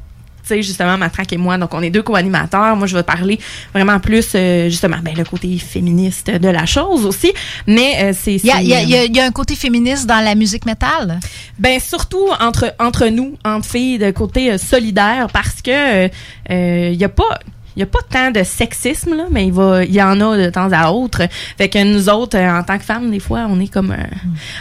tu 0.48 0.56
sais, 0.56 0.62
justement, 0.62 0.98
Matraque 0.98 1.34
et 1.34 1.38
moi. 1.38 1.58
Donc, 1.58 1.74
on 1.74 1.82
est 1.82 1.90
deux 1.90 2.04
co-animateurs. 2.04 2.76
Moi, 2.78 2.88
je 2.88 2.96
vais 2.96 3.04
parler 3.04 3.38
vraiment 3.74 4.00
plus, 4.00 4.30
euh, 4.34 4.70
justement, 4.70 4.96
ben, 5.02 5.14
le 5.16 5.26
côté 5.26 5.58
féministe 5.58 6.32
de 6.32 6.48
la 6.48 6.66
chose 6.66 7.06
aussi. 7.06 7.34
Mais 7.68 7.96
euh, 8.02 8.14
c'est. 8.18 8.36
Il 8.36 8.46
y 8.46 8.52
a, 8.52 8.62
y 8.62 9.12
y 9.12 9.20
un 9.20 9.32
côté 9.32 9.56
féministe 9.56 10.06
dans 10.06 10.24
la 10.24 10.36
musique 10.36 10.66
métal? 10.66 11.20
Ben 11.60 11.80
surtout 11.80 12.30
entre 12.40 12.74
entre 12.80 13.08
nous, 13.08 13.36
entre 13.44 13.68
filles, 13.68 13.98
de 13.98 14.12
côté 14.12 14.52
euh, 14.52 14.58
solidaire, 14.58 15.28
parce 15.34 15.62
que 15.62 16.06
il 16.50 16.96
y 16.96 17.04
a 17.04 17.10
pas 17.10 17.40
il 17.78 17.82
y 17.82 17.84
a 17.84 17.86
pas 17.86 18.00
tant 18.10 18.32
de 18.32 18.44
sexisme 18.44 19.16
là, 19.16 19.26
mais 19.30 19.46
il 19.46 19.54
va 19.54 19.84
il 19.84 19.94
y 19.94 20.02
en 20.02 20.20
a 20.20 20.36
de 20.36 20.50
temps 20.50 20.70
à 20.72 20.90
autre. 20.92 21.22
Fait 21.60 21.70
que 21.70 21.84
nous 21.84 22.10
autres 22.10 22.36
euh, 22.36 22.60
en 22.60 22.64
tant 22.64 22.78
que 22.80 22.84
femmes 22.84 23.12
des 23.12 23.20
fois, 23.20 23.46
on 23.48 23.60
est 23.60 23.72
comme 23.72 23.92
euh, 23.92 24.04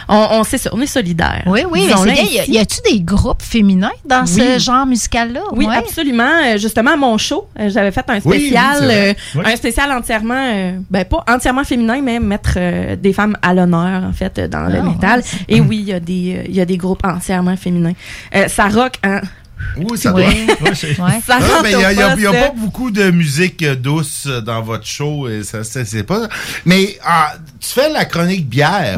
on, 0.07 0.27
on 0.33 0.43
sait 0.43 0.59
ça, 0.59 0.69
on 0.73 0.79
est 0.81 0.85
solidaires. 0.85 1.41
Oui, 1.47 1.61
oui, 1.71 1.87
mais 1.87 1.93
bien. 2.13 2.13
Y 2.13 2.37
a- 2.37 2.41
ainsi. 2.43 2.51
Y 2.51 2.57
a-tu 2.59 2.77
des 2.91 2.99
groupes 3.01 3.41
féminins 3.41 3.89
dans 4.05 4.25
ce 4.27 4.59
genre 4.59 4.85
musical-là? 4.85 5.41
Oui, 5.51 5.65
Ouais. 5.65 5.75
absolument. 5.75 6.29
Euh, 6.45 6.57
Justement, 6.57 6.91
à 6.93 6.97
mon 6.97 7.17
show, 7.17 7.47
j'avais 7.57 7.91
fait 7.91 8.05
un 8.07 8.15
Oui, 8.17 8.21
oui, 8.25 8.37
spécial, 8.39 8.77
euh, 8.83 9.13
Oui. 9.35 9.41
un 9.45 9.55
spécial 9.55 9.91
entièrement, 9.91 10.35
euh, 10.53 10.77
ben 10.91 11.03
pas 11.03 11.23
entièrement 11.27 11.63
féminin, 11.63 11.99
mais 12.03 12.19
mettre 12.19 12.53
euh, 12.57 12.95
des 12.95 13.13
femmes 13.13 13.35
à 13.41 13.53
l'honneur 13.55 14.03
en 14.03 14.13
fait 14.13 14.39
dans 14.39 14.67
le 14.67 14.77
Ah, 14.79 14.83
métal. 14.83 15.19
ouais. 15.21 15.45
Et 15.49 15.59
oui, 15.61 15.77
il 15.79 15.87
y 15.89 15.93
a 15.93 15.99
des, 15.99 16.45
y 16.49 16.61
a 16.61 16.65
des 16.65 16.77
groupes 16.77 17.03
entièrement 17.03 17.57
féminins. 17.57 17.93
Euh, 18.35 18.47
ça 18.47 18.67
rock, 18.67 18.93
hein? 19.03 19.21
Oui, 19.77 19.97
ça 19.97 20.13
Oui. 20.13 20.23
doit. 20.59 20.73
Ça 20.75 21.39
Non, 21.39 21.47
rentre 21.47 21.63
mais 21.63 21.71
il 21.71 21.77
n'y 22.19 22.25
a, 22.25 22.31
pas 22.31 22.51
beaucoup 22.55 22.91
de 22.91 23.11
musique 23.11 23.63
euh, 23.63 23.75
douce 23.75 24.25
euh, 24.27 24.41
dans 24.41 24.61
votre 24.61 24.85
show. 24.85 25.27
Et 25.29 25.43
ça, 25.43 25.63
c'est 25.63 26.03
pas. 26.03 26.27
Mais 26.65 26.97
ah, 27.03 27.33
tu 27.59 27.69
fais 27.69 27.89
la 27.89 28.05
chronique 28.05 28.47
bière. 28.47 28.97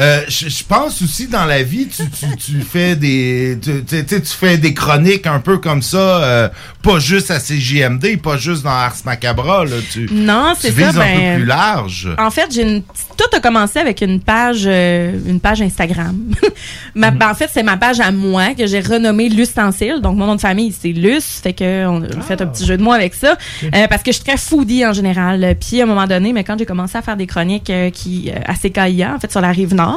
Euh, 0.00 0.20
je 0.28 0.48
je 0.48 0.62
pense 0.64 1.02
aussi 1.02 1.26
dans 1.26 1.44
la 1.44 1.62
vie, 1.62 1.88
tu, 1.88 2.02
tu, 2.10 2.26
tu 2.36 2.60
fais 2.60 2.94
des, 2.94 3.58
tu, 3.60 3.84
tu- 3.84 4.20
fais 4.24 4.56
des 4.56 4.72
chroniques 4.74 5.26
un 5.26 5.40
peu 5.40 5.58
comme 5.58 5.82
ça, 5.82 5.98
euh, 6.22 6.48
pas 6.82 6.98
juste 7.00 7.30
à 7.32 7.40
CJMD, 7.40 8.20
pas 8.22 8.36
juste 8.36 8.62
dans 8.62 8.70
Ars 8.70 8.94
Macabra. 9.04 9.64
Là, 9.64 9.76
tu, 9.92 10.08
Non, 10.12 10.52
tu 10.54 10.60
c'est 10.62 10.70
vises 10.70 10.92
ça. 10.92 11.02
un 11.02 11.04
ben, 11.04 11.16
peu 11.34 11.36
plus 11.40 11.46
large. 11.46 12.08
En 12.18 12.30
fait, 12.30 12.46
j'ai 12.52 12.62
une 12.62 12.82
tout 13.16 13.36
a 13.36 13.40
commencé 13.40 13.80
avec 13.80 14.00
une 14.00 14.20
page 14.20 14.62
euh, 14.66 15.18
une 15.26 15.40
page 15.40 15.60
Instagram. 15.62 16.16
Ma- 16.94 17.10
Mhm. 17.10 17.18
ben, 17.18 17.30
en 17.30 17.34
fait, 17.34 17.50
c'est 17.52 17.62
ma 17.64 17.76
page 17.76 17.98
à 18.00 18.12
moi 18.12 18.54
que 18.56 18.66
j'ai 18.66 18.80
renommée 18.80 19.28
L'Ustensile. 19.28 20.00
Donc 20.00 20.16
mon 20.16 20.26
nom 20.26 20.36
de 20.36 20.40
famille 20.40 20.72
c'est 20.78 20.92
Luce, 20.92 21.40
fait 21.42 21.52
que 21.54 21.86
on 21.86 22.02
a 22.04 22.20
fait 22.22 22.40
un 22.40 22.46
petit 22.46 22.64
jeu 22.66 22.76
de 22.76 22.82
mots 22.82 22.92
avec 22.92 23.14
ça 23.14 23.36
Euh, 23.64 23.86
parce 23.88 24.02
que 24.04 24.12
je 24.12 24.16
suis 24.16 24.24
très 24.24 24.36
foodie 24.36 24.86
en 24.86 24.92
général. 24.92 25.56
Puis 25.60 25.80
à 25.80 25.84
un 25.84 25.86
moment 25.86 26.06
donné, 26.06 26.32
mais 26.32 26.44
quand 26.44 26.56
j'ai 26.58 26.66
commencé 26.66 26.96
à 26.96 27.02
faire 27.02 27.16
des 27.16 27.26
chroniques 27.26 27.70
euh, 27.70 27.90
qui 27.90 28.30
euh, 28.30 28.38
à 28.46 28.54
CKIA 28.54 29.14
en 29.16 29.18
fait 29.18 29.30
sur 29.32 29.40
la 29.40 29.50
rive 29.50 29.74
nord, 29.74 29.87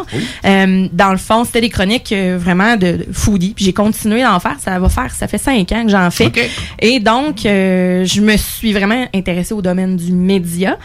euh, 0.45 0.87
dans 0.91 1.11
le 1.11 1.17
fond, 1.17 1.43
c'était 1.45 1.61
des 1.61 1.69
chroniques 1.69 2.11
euh, 2.11 2.37
vraiment 2.39 2.75
de, 2.77 3.05
foodie. 3.11 3.53
Puis 3.55 3.65
j'ai 3.65 3.73
continué 3.73 4.21
d'en 4.23 4.39
faire, 4.39 4.57
ça 4.59 4.77
va 4.79 4.89
faire 4.89 5.11
ça 5.13 5.27
fait 5.27 5.37
cinq 5.37 5.71
ans 5.71 5.83
que 5.85 5.91
j'en 5.91 6.09
fais. 6.11 6.25
Et 6.79 6.99
donc 6.99 7.45
euh, 7.45 8.05
je 8.05 8.21
me 8.21 8.35
suis 8.37 8.73
vraiment 8.73 9.05
intéressée 9.13 9.53
au 9.53 9.61
domaine 9.61 9.95
du 9.97 10.11
média. 10.11 10.77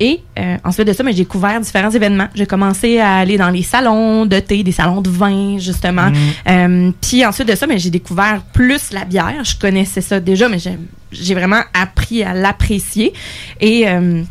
Et 0.00 0.20
euh, 0.38 0.56
ensuite 0.64 0.88
de 0.88 0.92
ça, 0.94 1.04
mais 1.04 1.12
j'ai 1.12 1.26
couvert 1.26 1.60
différents 1.60 1.90
événements. 1.90 2.26
J'ai 2.34 2.46
commencé 2.46 2.98
à 2.98 3.18
aller 3.18 3.36
dans 3.36 3.50
les 3.50 3.62
salons 3.62 4.26
de 4.26 4.40
thé, 4.40 4.64
des 4.64 4.72
salons 4.72 5.00
de 5.00 5.10
vin, 5.10 5.58
justement. 5.58 6.10
Euh, 6.48 6.90
Puis 7.00 7.24
ensuite 7.24 7.46
de 7.46 7.54
ça, 7.54 7.68
mais 7.68 7.78
j'ai 7.78 7.90
découvert 7.90 8.42
plus 8.52 8.90
la 8.92 9.04
bière. 9.04 9.44
Je 9.44 9.54
connaissais 9.56 10.00
ça 10.00 10.18
déjà, 10.18 10.48
mais 10.48 10.58
j'ai- 10.58 10.78
j'ai 11.12 11.34
vraiment 11.34 11.60
appris 11.74 12.24
à 12.24 12.32
l'apprécier. 12.34 13.12
Et 13.60 13.84
euh, 13.86 14.22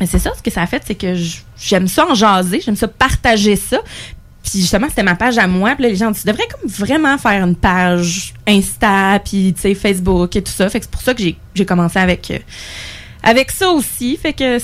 mais 0.00 0.06
c'est 0.06 0.18
ça, 0.18 0.32
ce 0.36 0.42
que 0.42 0.50
ça 0.50 0.62
a 0.62 0.66
fait, 0.66 0.82
c'est 0.86 0.94
que 0.94 1.14
j'aime 1.58 1.88
ça 1.88 2.06
en 2.08 2.14
jaser, 2.14 2.60
j'aime 2.60 2.76
ça 2.76 2.88
partager 2.88 3.56
ça. 3.56 3.78
Puis 4.42 4.60
justement, 4.60 4.88
c'était 4.88 5.02
ma 5.02 5.14
page 5.14 5.38
à 5.38 5.46
moi. 5.46 5.74
Puis 5.74 5.84
là, 5.84 5.88
les 5.88 5.96
gens 5.96 6.10
disent, 6.10 6.22
tu 6.22 6.28
devrais 6.28 6.46
comme 6.48 6.68
vraiment 6.68 7.16
faire 7.16 7.42
une 7.44 7.56
page 7.56 8.34
Insta, 8.46 9.18
puis 9.24 9.54
tu 9.54 9.62
sais, 9.62 9.74
Facebook 9.74 10.36
et 10.36 10.42
tout 10.42 10.52
ça. 10.52 10.68
Fait 10.68 10.80
que 10.80 10.84
c'est 10.84 10.90
pour 10.90 11.02
ça 11.02 11.14
que 11.14 11.22
j'ai 11.22 11.36
j'ai 11.54 11.64
commencé 11.64 11.98
avec, 11.98 12.30
euh, 12.30 12.38
avec 13.22 13.50
ça 13.50 13.70
aussi. 13.70 14.16
Fait 14.16 14.34
que 14.34 14.58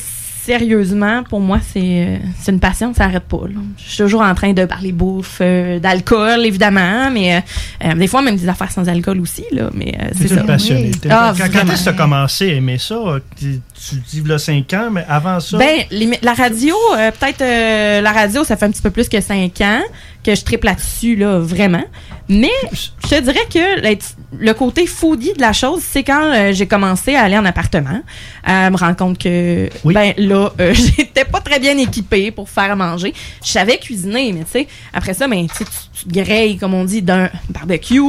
sérieusement, 0.50 1.22
pour 1.22 1.40
moi, 1.40 1.58
c'est 1.72 1.80
euh, 1.80 2.16
c'est 2.40 2.50
une 2.50 2.58
passion, 2.58 2.92
ça 2.92 3.06
n'arrête 3.06 3.22
pas. 3.24 3.42
là. 3.46 3.60
Je 3.78 3.88
suis 3.88 3.98
toujours 3.98 4.22
en 4.22 4.34
train 4.34 4.52
de 4.52 4.64
parler 4.64 4.90
bouffe, 4.90 5.38
euh, 5.40 5.78
d'alcool, 5.78 6.44
évidemment, 6.44 7.08
mais 7.12 7.42
euh, 7.84 7.94
des 7.94 8.08
fois, 8.08 8.20
même 8.20 8.34
des 8.36 8.48
affaires 8.48 8.72
sans 8.72 8.88
alcool 8.88 9.20
aussi. 9.20 9.44
Là, 9.52 9.70
mais 9.74 9.94
euh, 10.00 10.08
c'est 10.18 10.26
ça. 10.28 10.40
une 10.40 10.46
passionnée. 10.46 10.90
Ah, 11.08 11.32
quand 11.38 11.44
est-ce 11.72 11.78
que 11.78 11.82
tu 11.84 11.88
as 11.88 11.92
commencé 11.92 12.50
à 12.50 12.54
aimer 12.54 12.78
ça? 12.78 12.96
Tu, 13.38 13.60
tu 13.88 13.94
dis 14.10 14.28
là 14.28 14.38
5 14.38 14.72
ans, 14.74 14.88
mais 14.90 15.04
avant 15.08 15.38
ça? 15.38 15.56
Ben, 15.56 15.80
les- 15.92 16.18
la 16.22 16.34
radio, 16.34 16.74
euh, 16.96 17.10
peut-être 17.12 17.42
euh, 17.42 18.00
la 18.00 18.12
radio, 18.12 18.42
ça 18.42 18.56
fait 18.56 18.66
un 18.66 18.70
petit 18.72 18.82
peu 18.82 18.90
plus 18.90 19.08
que 19.08 19.20
cinq 19.20 19.60
ans 19.60 19.82
que 20.24 20.34
je 20.34 20.44
triple 20.44 20.66
là-dessus, 20.66 21.16
là, 21.16 21.38
vraiment. 21.38 21.84
Mais 22.28 22.50
je 22.72 23.08
te 23.08 23.20
dirais 23.20 23.46
que 23.52 23.96
le 24.38 24.52
côté 24.52 24.86
foodie 24.86 25.32
de 25.32 25.40
la 25.40 25.52
chose, 25.52 25.80
c'est 25.84 26.04
quand 26.04 26.32
euh, 26.32 26.52
j'ai 26.52 26.66
commencé 26.66 27.14
à 27.16 27.22
aller 27.22 27.36
en 27.38 27.44
appartement, 27.44 28.02
à 28.44 28.70
me 28.70 28.76
rendre 28.76 28.96
compte 28.96 29.18
que, 29.18 29.68
ben 29.84 30.12
là, 30.16 30.50
euh, 30.60 30.72
j'étais 30.96 31.24
pas 31.24 31.40
très 31.40 31.58
bien 31.58 31.76
équipée 31.78 32.30
pour 32.30 32.48
faire 32.48 32.70
à 32.70 32.76
manger. 32.76 33.14
Je 33.44 33.50
savais 33.50 33.78
cuisiner, 33.78 34.32
mais 34.32 34.44
tu 34.44 34.50
sais, 34.52 34.68
après 34.92 35.14
ça, 35.14 35.26
ben, 35.26 35.46
tu 35.48 35.56
sais, 35.56 35.64
tu- 35.64 36.08
te 36.08 36.20
grilles, 36.20 36.56
comme 36.58 36.74
on 36.74 36.84
dit, 36.84 37.02
d'un 37.02 37.28
barbecue, 37.48 38.00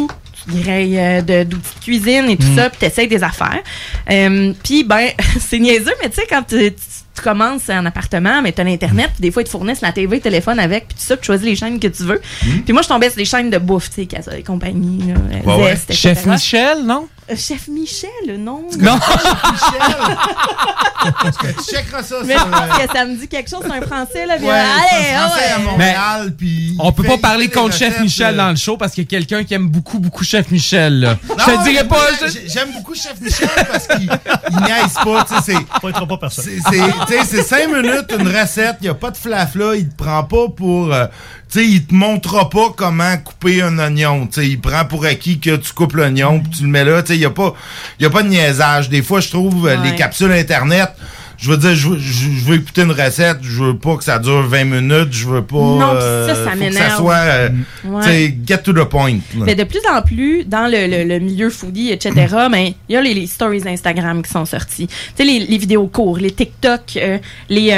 grilles 0.47 0.99
euh, 0.99 1.21
de- 1.21 1.43
d'outils 1.43 1.75
de 1.79 1.83
cuisine 1.83 2.29
et 2.29 2.37
tout 2.37 2.47
Mm. 2.47 2.55
ça, 2.57 2.69
puis 2.69 2.79
t'essayes 2.79 3.07
des 3.07 3.23
affaires. 3.23 3.61
Euh, 4.11 4.53
puis, 4.63 4.83
ben, 4.83 5.07
c'est 5.39 5.59
niaiseux, 5.59 5.93
mais 6.03 6.09
tu 6.09 6.15
sais, 6.21 6.27
quand 6.29 6.43
tu, 6.43 6.73
tu- 7.15 7.21
tu 7.21 7.21
commences 7.29 7.69
en 7.69 7.85
appartement, 7.85 8.41
mais 8.41 8.51
t'as 8.51 8.63
l'Internet, 8.63 9.09
puis 9.13 9.21
des 9.21 9.31
fois, 9.31 9.41
ils 9.41 9.45
te 9.45 9.49
fournissent 9.51 9.81
la 9.81 9.91
TV, 9.91 10.17
le 10.17 10.21
téléphone 10.21 10.59
avec, 10.59 10.87
puis 10.87 10.97
tout 10.97 11.03
ça, 11.03 11.15
puis 11.15 11.21
tu 11.21 11.25
choisis 11.27 11.45
les 11.45 11.55
chaînes 11.55 11.79
que 11.79 11.87
tu 11.87 12.03
veux. 12.03 12.21
Puis 12.63 12.73
moi, 12.73 12.81
je 12.81 12.87
tombais 12.87 13.09
sur 13.09 13.17
des 13.17 13.25
chaînes 13.25 13.49
de 13.49 13.57
bouffe, 13.57 13.89
tu 13.89 13.95
sais, 14.01 14.05
Casa 14.07 14.37
et 14.37 14.43
compagnie, 14.43 15.11
là, 15.11 15.19
Ouais, 15.45 15.63
ouais. 15.63 15.69
Zest. 15.75 15.93
Chef 15.93 16.25
Michel, 16.25 16.83
non? 16.85 17.07
Euh, 17.29 17.35
Chef 17.37 17.67
Michel, 17.67 18.09
non? 18.39 18.65
Non. 18.79 18.99
Tu 21.03 21.75
checkeras 21.75 22.03
ça 22.03 22.15
Mais 22.25 22.35
sur, 22.35 22.45
je 22.45 22.51
pense 22.51 22.61
euh, 22.79 22.85
que 22.85 22.93
ça 22.93 23.05
me 23.05 23.15
dit 23.15 23.27
quelque 23.27 23.49
chose, 23.49 23.61
c'est 23.65 23.71
un 23.71 23.81
français, 23.81 24.25
là. 24.25 24.35
puis, 24.37 24.45
Ouais, 24.45 24.51
allez, 24.51 25.13
un 25.13 25.27
Français 25.29 25.49
à. 25.55 25.59
Montréal, 25.59 26.33
puis 26.37 26.75
On 26.79 26.91
peut 26.91 27.03
pas 27.03 27.17
parler 27.17 27.47
contre 27.49 27.75
Chef 27.75 27.99
Michel 28.01 28.33
euh, 28.35 28.37
dans 28.37 28.49
le 28.49 28.55
show 28.55 28.77
parce 28.77 28.93
qu'il 28.93 29.03
y 29.03 29.07
a 29.07 29.09
quelqu'un 29.09 29.43
qui 29.43 29.53
aime 29.53 29.67
beaucoup, 29.69 29.99
beaucoup 29.99 30.23
Chef 30.23 30.51
Michel. 30.51 30.99
Là. 30.99 31.17
je 31.29 31.33
te 31.45 31.63
dirais 31.69 31.87
pas. 31.87 31.97
j'ai- 32.19 32.29
j'ai- 32.29 32.49
J'aime 32.49 32.71
beaucoup 32.73 32.93
Chef 32.95 33.19
Michel 33.21 33.49
parce 33.71 33.87
qu'il 33.87 34.03
il 34.51 34.57
niaise 34.57 34.93
pas. 35.03 35.23
tu 35.25 35.35
sais, 35.35 35.41
c'est- 35.53 36.05
Pas 36.07 36.17
personne. 36.17 36.45
C'est 37.27 37.43
cinq 37.43 37.67
minutes, 37.67 38.13
une 38.17 38.27
recette, 38.27 38.77
il 38.81 38.83
n'y 38.83 38.89
a 38.89 38.93
pas 38.93 39.11
de 39.11 39.17
flafla, 39.17 39.75
il 39.75 39.87
te 39.89 39.95
prend 39.95 40.23
pas 40.23 40.47
pour... 40.55 40.93
euh, 40.93 41.05
tu 41.51 41.59
sais, 41.59 41.65
il 41.67 41.85
te 41.85 41.93
montrera 41.93 42.49
pas 42.49 42.69
comment 42.75 43.17
couper 43.17 43.61
un 43.61 43.77
oignon. 43.79 44.27
Tu 44.27 44.41
sais, 44.41 44.47
il 44.47 44.59
prend 44.61 44.85
pour 44.85 45.05
acquis 45.05 45.39
que 45.39 45.55
tu 45.57 45.73
coupes 45.73 45.93
l'oignon, 45.93 46.39
puis 46.39 46.49
tu 46.51 46.63
le 46.63 46.69
mets 46.69 46.85
là. 46.85 47.01
Il 47.15 47.19
n'y 47.19 47.25
a, 47.25 47.29
pas- 47.29 47.53
y 47.99 48.05
a 48.05 48.09
pas 48.09 48.23
de 48.23 48.29
niaisage. 48.29 48.89
Des 48.89 49.01
fois, 49.01 49.19
je 49.19 49.29
trouve 49.29 49.67
euh, 49.67 49.77
Ouais. 49.77 49.89
les 49.91 49.95
capsules 49.95 50.31
Internet... 50.31 50.89
Je 51.43 51.49
veux 51.49 51.57
dire, 51.57 51.73
je 51.73 51.87
veux, 51.89 51.97
je, 51.97 52.11
je 52.29 52.45
veux 52.45 52.57
écouter 52.57 52.83
une 52.83 52.91
recette, 52.91 53.39
je 53.41 53.63
veux 53.63 53.75
pas 53.75 53.95
que 53.97 54.03
ça 54.03 54.19
dure 54.19 54.43
20 54.47 54.63
minutes, 54.63 55.07
je 55.11 55.27
veux 55.27 55.41
pas... 55.41 55.55
Non, 55.57 55.79
ça, 55.79 55.85
euh, 55.95 56.27
ça 56.27 56.35
faut 56.35 56.49
que 56.51 56.59
m'énerve. 56.59 56.97
soit, 56.97 57.15
euh, 57.15 57.49
Ouais. 57.83 58.01
tu 58.03 58.09
sais, 58.09 58.37
get 58.45 58.57
to 58.59 58.71
the 58.73 58.83
point. 58.87 59.13
là. 59.35 59.45
Mais 59.47 59.55
de 59.55 59.63
plus 59.63 59.79
en 59.91 60.03
plus, 60.03 60.45
dans 60.45 60.67
le, 60.71 60.85
le- 60.85 61.03
le 61.03 61.17
milieu 61.17 61.49
foodie, 61.49 61.89
etc., 61.89 62.11
ben, 62.51 62.71
il 62.87 62.93
y 62.93 62.95
a 62.95 63.01
les, 63.01 63.15
les 63.15 63.25
stories 63.25 63.63
Instagram 63.67 64.21
qui 64.21 64.29
sont 64.29 64.45
sorties. 64.45 64.85
Tu 64.85 64.93
sais, 65.17 65.23
les, 65.23 65.39
les 65.39 65.57
vidéos 65.57 65.87
courtes, 65.87 66.21
les 66.21 66.29
TikTok, 66.29 66.81
euh, 66.97 67.17
les, 67.49 67.71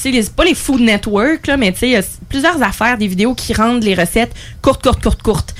tu 0.00 0.12
sais, 0.22 0.30
pas 0.36 0.44
les 0.44 0.54
Food 0.54 0.82
Network, 0.82 1.48
là, 1.48 1.56
mais 1.56 1.72
tu 1.72 1.78
sais, 1.80 1.88
il 1.88 1.92
y 1.94 1.96
a 1.96 2.02
plusieurs 2.28 2.62
affaires, 2.62 2.96
des 2.96 3.08
vidéos 3.08 3.34
qui 3.34 3.54
rendent 3.54 3.82
les 3.82 3.96
recettes 3.96 4.32
courtes, 4.62 4.84
courtes, 4.84 5.02
courtes, 5.02 5.22
courtes. 5.22 5.54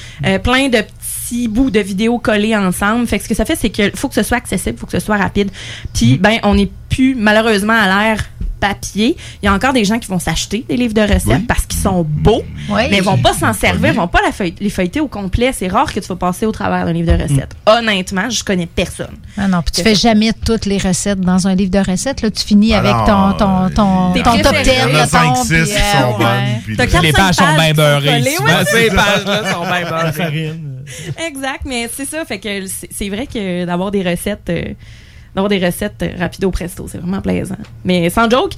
Plein 0.44 0.68
de 0.68 0.78
petits 1.27 1.48
bouts 1.48 1.70
de 1.70 1.81
vidéos 1.81 2.19
collés 2.19 2.57
ensemble. 2.57 3.07
Fait 3.07 3.19
que 3.19 3.24
ce 3.24 3.28
que 3.28 3.35
ça 3.35 3.44
fait, 3.44 3.57
c'est 3.57 3.70
qu'il 3.70 3.90
faut 3.94 4.09
que 4.09 4.15
ce 4.15 4.23
soit 4.23 4.36
accessible, 4.39 4.78
faut 4.78 4.86
que 4.86 4.93
ce 4.93 5.05
soit 5.05 5.16
rapide. 5.16 5.51
Puis, 5.93 6.19
ben, 6.19 6.39
on 6.43 6.55
n'est 6.55 6.70
plus, 6.89 7.15
malheureusement, 7.15 7.74
à 7.74 7.86
l'ère 7.86 8.24
papier. 8.60 9.16
Il 9.42 9.46
y 9.46 9.48
a 9.48 9.52
encore 9.52 9.72
des 9.72 9.84
gens 9.84 9.98
qui 9.98 10.08
vont 10.08 10.18
s'acheter 10.18 10.64
des 10.68 10.76
livres 10.76 10.94
de 10.94 11.00
recettes 11.02 11.26
Oui. 11.26 11.44
parce 11.46 11.66
qu'ils 11.66 11.80
sont 11.80 12.04
beaux, 12.08 12.42
Oui. 12.70 12.82
mais 12.90 12.98
ils 12.98 13.02
vont 13.02 13.18
pas 13.18 13.32
s'en 13.34 13.52
servir, 13.52 13.92
ils 13.92 13.96
vont 13.96 14.08
pas 14.08 14.20
la 14.24 14.32
feuille- 14.32 14.54
les 14.60 14.70
feuilleter 14.70 15.00
au 15.00 15.08
complet. 15.08 15.52
C'est 15.52 15.68
rare 15.68 15.92
que 15.92 16.00
tu 16.00 16.06
vas 16.08 16.16
passer 16.16 16.46
au 16.46 16.52
travers 16.52 16.84
d'un 16.86 16.92
livre 16.92 17.16
de 17.16 17.22
recettes. 17.22 17.54
Honnêtement, 17.66 18.28
je 18.30 18.42
connais 18.44 18.66
personne. 18.66 19.16
Ah 19.38 19.48
non, 19.48 19.62
puis 19.62 19.72
tu 19.72 19.82
fais 19.82 19.94
jamais 19.94 20.32
toutes 20.32 20.66
les 20.66 20.78
recettes 20.78 21.20
dans 21.20 21.46
un 21.46 21.54
livre 21.54 21.70
de 21.70 21.78
recettes. 21.90 22.22
Là, 22.22 22.30
tu 22.30 22.42
finis 22.44 22.74
Ah 22.74 22.78
avec 22.78 22.94
non, 22.94 23.32
ton, 23.34 23.68
ton, 23.70 24.12
ton, 24.12 24.22
top 24.22 24.32
10. 24.34 24.42
préférés. 24.42 24.62
Il 24.88 24.94
y 24.94 24.96
en 24.96 25.02
a 25.02 25.06
qui 25.06 25.54
euh, 25.54 25.64
sont 25.66 26.18
bonnes, 26.18 27.02
Les 27.02 27.12
pages 27.12 27.34
sont 27.34 27.44
pages 27.44 27.56
bien 27.56 27.74
beurrées. 27.74 28.22
ces 28.66 28.90
pages-là 28.90 29.52
sont 29.52 29.62
bien 29.62 29.90
beurrées. 29.90 30.52
Exact, 31.26 31.62
mais 31.64 31.90
c'est 31.92 32.04
ça. 32.06 32.24
Fait 32.24 32.38
que 32.38 32.66
c'est 32.66 32.88
c'est 32.92 33.08
vrai 33.08 33.26
que 33.26 33.64
d'avoir 33.64 33.90
des 33.90 34.02
recettes. 34.08 34.48
euh, 34.50 34.72
d'avoir 35.36 35.48
des 35.50 35.64
recettes 35.64 36.02
rapido 36.18 36.50
presto, 36.50 36.88
c'est 36.90 36.98
vraiment 36.98 37.20
plaisant. 37.20 37.56
Mais 37.84 38.08
sans 38.10 38.28
joke, 38.28 38.52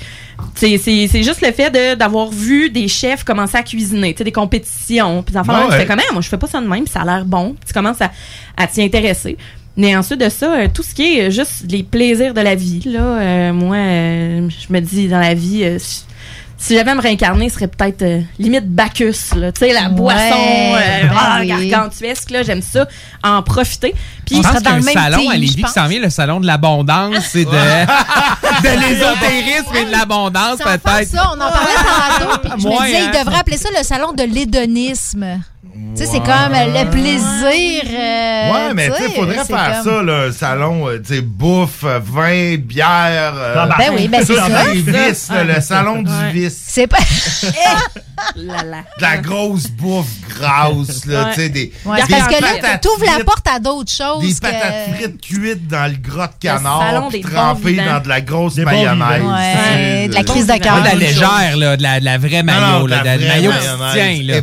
c'est 0.54 0.78
c'est- 0.78 1.08
c'est 1.08 1.22
juste 1.24 1.40
le 1.44 1.52
fait 1.52 1.70
de- 1.70 1.94
d'avoir 1.96 2.30
vu 2.30 2.70
des 2.70 2.86
chefs 2.88 3.24
commencer 3.24 3.56
à 3.58 3.62
cuisiner, 3.62 4.12
tu 4.14 4.18
sais, 4.18 4.24
des 4.24 4.32
compétitions, 4.32 5.22
puis 5.24 5.36
enfants, 5.36 5.66
Ouais, 5.66 5.72
tu 5.72 5.76
fais 5.80 5.86
comme, 5.86 6.00
moi 6.12 6.22
je 6.22 6.28
fais 6.28 6.38
pas 6.38 6.46
ça 6.46 6.60
de 6.60 6.66
même, 6.68 6.84
puis 6.84 6.92
ça 6.92 7.00
a 7.02 7.04
l'air 7.04 7.24
bon, 7.24 7.56
tu 7.66 7.74
commences 7.74 8.00
à, 8.00 8.12
à 8.56 8.66
t'y 8.68 8.82
intéresser. 8.82 9.36
Mais 9.76 9.96
ensuite 9.96 10.20
de 10.20 10.28
ça, 10.28 10.54
euh, 10.54 10.68
tout 10.72 10.82
ce 10.82 10.94
qui 10.94 11.18
est 11.18 11.26
euh, 11.26 11.30
juste 11.30 11.64
les 11.70 11.82
plaisirs 11.84 12.32
de 12.34 12.40
la 12.40 12.54
vie, 12.54 12.80
là, 12.86 13.00
euh, 13.00 13.52
moi, 13.52 13.76
euh, 13.76 14.48
je 14.48 14.72
me 14.72 14.80
dis 14.80 15.08
dans 15.08 15.20
la 15.20 15.34
vie, 15.34 15.62
euh, 15.64 15.78
si- 16.58 16.74
j'avais 16.74 16.90
à 16.90 16.94
me 16.94 17.00
réincarner, 17.00 17.48
ce 17.48 17.54
serait 17.54 17.68
peut-être 17.68 18.02
euh, 18.02 18.20
limite 18.38 18.66
Bacchus, 18.68 19.34
là, 19.36 19.52
tu 19.52 19.60
sais, 19.60 19.72
la 19.72 19.84
Ouais, 19.84 19.88
boisson 19.90 20.18
euh, 20.20 21.02
ben 21.02 21.10
ah, 21.16 21.38
oui. 21.40 21.46
gargantuesque, 21.68 22.30
là, 22.30 22.42
j'aime 22.42 22.62
ça, 22.62 22.86
en 23.24 23.42
profiter. 23.42 23.94
Puis 24.26 24.36
Je 24.36 24.42
pense 24.42 24.52
dans 24.54 24.58
qu'il 24.60 24.64
y 24.64 24.68
a 24.68 24.72
le 24.76 24.82
un 24.82 24.84
même 24.84 24.94
salon 24.94 25.18
team, 25.20 25.30
à 25.30 25.36
Lévis 25.36 25.62
qui 25.62 25.70
s'en 25.70 25.86
vient, 25.86 26.00
le 26.00 26.10
salon 26.10 26.40
de 26.40 26.46
l'abondance 26.46 27.34
et 27.34 27.44
de, 27.44 27.50
de 27.50 28.80
l'ésotérisme 28.88 29.76
et 29.76 29.84
de 29.86 29.90
l'abondance, 29.92 30.58
peut-être. 30.58 31.08
ça, 31.08 31.30
on 31.32 31.40
en 31.40 31.50
parlait 31.50 32.18
tantôt. 32.20 32.38
puis 32.42 32.50
je 32.62 32.68
me 32.68 32.84
disais, 32.86 32.96
hein. 32.98 33.10
il 33.14 33.18
devrait 33.18 33.38
appeler 33.40 33.56
ça 33.56 33.68
le 33.76 33.82
salon 33.84 34.12
de 34.12 34.22
l'hédonisme. 34.24 35.40
Tu 35.96 36.04
sais, 36.04 36.10
c'est 36.12 36.20
comme 36.20 36.54
euh, 36.54 36.84
le 36.84 36.90
plaisir. 36.90 37.82
euh, 37.90 38.52
Ouais, 38.52 38.74
mais 38.74 38.88
tu 38.90 39.02
sais, 39.02 39.10
faudrait 39.10 39.44
faire 39.44 39.82
comme- 39.82 39.92
ça, 39.96 40.02
là, 40.02 40.24
un 40.28 40.32
salon, 40.32 40.88
euh, 40.88 40.98
tu 41.04 41.14
sais, 41.16 41.20
bouffe, 41.20 41.82
vin, 41.82 42.56
bière. 42.56 43.34
euh, 43.36 43.66
Ben 43.76 43.90
oui, 43.94 44.06
ben 44.06 44.22
c'est 44.24 44.36
ça. 44.36 44.48
les 44.72 44.80
vices, 44.80 45.28
là, 45.30 45.42
le 45.44 45.60
salon 45.60 46.02
du 46.02 46.10
Ouais. 46.10 46.30
vice. 46.32 46.62
C'est 46.68 46.86
pas. 46.86 46.98
Là, 48.36 48.64
là. 48.64 48.78
De 48.98 49.02
la 49.02 49.16
grosse 49.18 49.68
bouffe 49.68 50.06
grasse, 50.28 51.06
là, 51.06 51.26
Ouais. 51.26 51.34
tu 51.34 51.40
sais, 51.40 51.48
des, 51.50 51.72
Ouais, 51.84 52.02
des 52.02 52.08
parce 52.14 52.26
que 52.26 52.42
là, 52.42 52.48
patates 52.60 52.80
tu 52.82 52.88
ouvres 52.88 53.04
la 53.04 53.12
frites, 53.12 53.24
porte 53.24 53.46
à 53.48 53.58
d'autres 53.60 53.92
choses. 53.92 54.20
Des 54.26 54.34
que- 54.34 54.40
patates 54.40 54.94
frites 54.96 55.20
cuites 55.20 55.68
dans 55.68 55.86
le 55.90 55.96
gras 55.96 56.26
de 56.26 56.32
salon 56.48 56.62
canard, 57.10 57.10
trempées 57.32 57.76
dans 57.76 58.00
de 58.02 58.08
la 58.08 58.20
grosse 58.20 58.56
mayonnaise. 58.56 59.22
Ouais, 59.22 60.08
de 60.08 60.14
la 60.14 60.24
crise 60.24 60.46
de 60.48 60.52
cœur. 60.58 60.80
de 60.80 60.84
la 60.88 60.94
légère, 60.96 61.56
là, 61.56 61.76
de 61.76 61.82
la, 61.82 62.18
vraie 62.18 62.42
maillot, 62.42 62.86
de 62.86 62.90
là, 62.90 63.04
la 63.04 63.18
de 63.18 63.22
la 63.24 63.28
maillot 63.34 63.52
qui 63.52 63.92
tient, 63.94 64.22
là. 64.34 64.42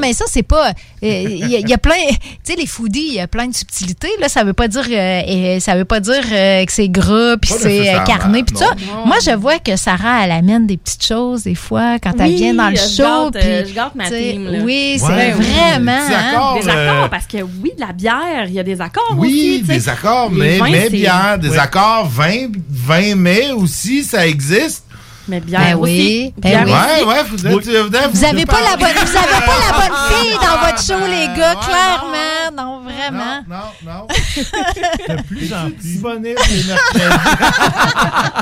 Oui. 0.00 0.08
Mais 0.08 0.12
ça, 0.14 0.24
c'est 0.28 0.42
pas. 0.42 0.72
Il 1.02 1.48
y, 1.48 1.56
a- 1.56 1.60
y 1.60 1.72
a 1.72 1.78
plein. 1.78 1.94
Tu 2.42 2.52
sais, 2.52 2.56
les 2.58 2.66
foodies, 2.66 3.06
il 3.08 3.14
y 3.14 3.20
a 3.20 3.26
plein 3.28 3.46
de 3.46 3.54
subtilités. 3.54 4.08
Là, 4.20 4.28
ça 4.28 4.44
veut 4.44 4.52
pas 4.54 4.66
dire, 4.68 4.84
euh, 4.90 5.60
ça 5.60 5.74
veut 5.76 5.84
pas 5.84 6.00
dire 6.00 6.22
euh, 6.32 6.64
que 6.64 6.72
c'est 6.72 6.88
gras 6.88 7.36
puis 7.36 7.50
c'est 7.56 7.94
euh, 7.94 8.00
carné 8.04 8.42
puis 8.42 8.54
tout 8.54 8.60
ça. 8.62 8.70
non. 8.94 9.06
Moi, 9.06 9.16
je 9.24 9.30
vois 9.32 9.58
que 9.58 9.76
Sarah, 9.76 10.24
elle 10.24 10.32
amène 10.32 10.66
des 10.66 10.76
petites 10.78 11.04
choses 11.06 11.42
des 11.44 11.54
fois 11.54 11.98
quand 12.02 12.12
elle 12.18 12.28
Oui, 12.30 12.36
vient 12.36 12.54
dans 12.54 12.70
le 12.70 12.76
je 12.76 12.80
show. 12.96 13.30
gâte, 13.30 13.36
euh, 13.44 13.62
puis, 13.62 13.70
je 13.70 13.74
gâte 13.74 13.94
ma 13.94 14.04
tu 14.04 14.10
sais, 14.10 14.32
team, 14.32 14.44
là. 14.50 14.58
Oui, 14.62 14.96
c'est 14.98 15.06
Ouais, 15.06 15.34
oui. 15.38 15.44
vraiment. 15.46 16.08
Des 16.08 16.14
hein. 16.14 16.18
accords, 16.32 16.60
Des 16.62 16.68
euh, 16.68 16.90
accords, 16.92 17.10
parce 17.10 17.26
que 17.26 17.38
oui, 17.38 17.72
la 17.78 17.92
bière, 17.92 18.44
il 18.48 18.54
y 18.54 18.58
a 18.60 18.62
des 18.64 18.80
accords 18.80 19.14
Oui, 19.16 19.60
aussi. 19.62 19.66
sais. 19.66 19.72
des 19.78 19.88
accords, 19.88 20.30
mais, 20.30 20.58
vins, 20.58 20.70
mais 20.70 20.88
bien, 20.90 21.38
des 21.38 21.50
Oui. 21.50 21.58
accords 21.58 22.08
20, 22.08 22.48
20 22.68 23.14
mai 23.16 23.52
aussi, 23.52 24.02
ça 24.04 24.26
existe. 24.26 24.84
Mais 25.30 25.40
bière 25.40 25.60
Ben 25.60 25.76
aussi. 25.76 25.92
oui, 25.92 26.34
ben 26.38 26.64
oui. 26.66 26.72
aussi. 26.72 27.04
Ouais, 27.04 27.14
ouais, 27.14 27.22
vous 27.30 27.46
êtes, 27.46 27.52
vous, 27.52 27.70
êtes- 27.70 28.10
Vous 28.12 28.24
avez 28.24 28.44
pas 28.46 28.60
la 28.60 28.76
bonne, 28.76 28.88
vous 28.94 29.16
avez 29.16 29.46
pas 29.46 29.58
la 29.66 29.78
bonne 29.78 29.92
Ah, 29.96 30.08
fille 30.12 30.32
dans 30.34 30.66
votre 30.66 30.82
show, 30.82 31.06
les 31.08 31.26
gars, 31.40 31.54
ouais, 31.54 31.66
clairement. 31.66 32.50
Non, 32.56 32.80
vraiment. 32.82 33.42
Non, 33.48 33.56
non, 33.86 33.92
non. 33.92 34.06
De 35.16 35.22
plus 35.22 35.52
en 35.54 35.70
plus. 35.70 35.74
Disponible 35.80 36.40
les 36.50 36.64
mercredis? 36.64 37.04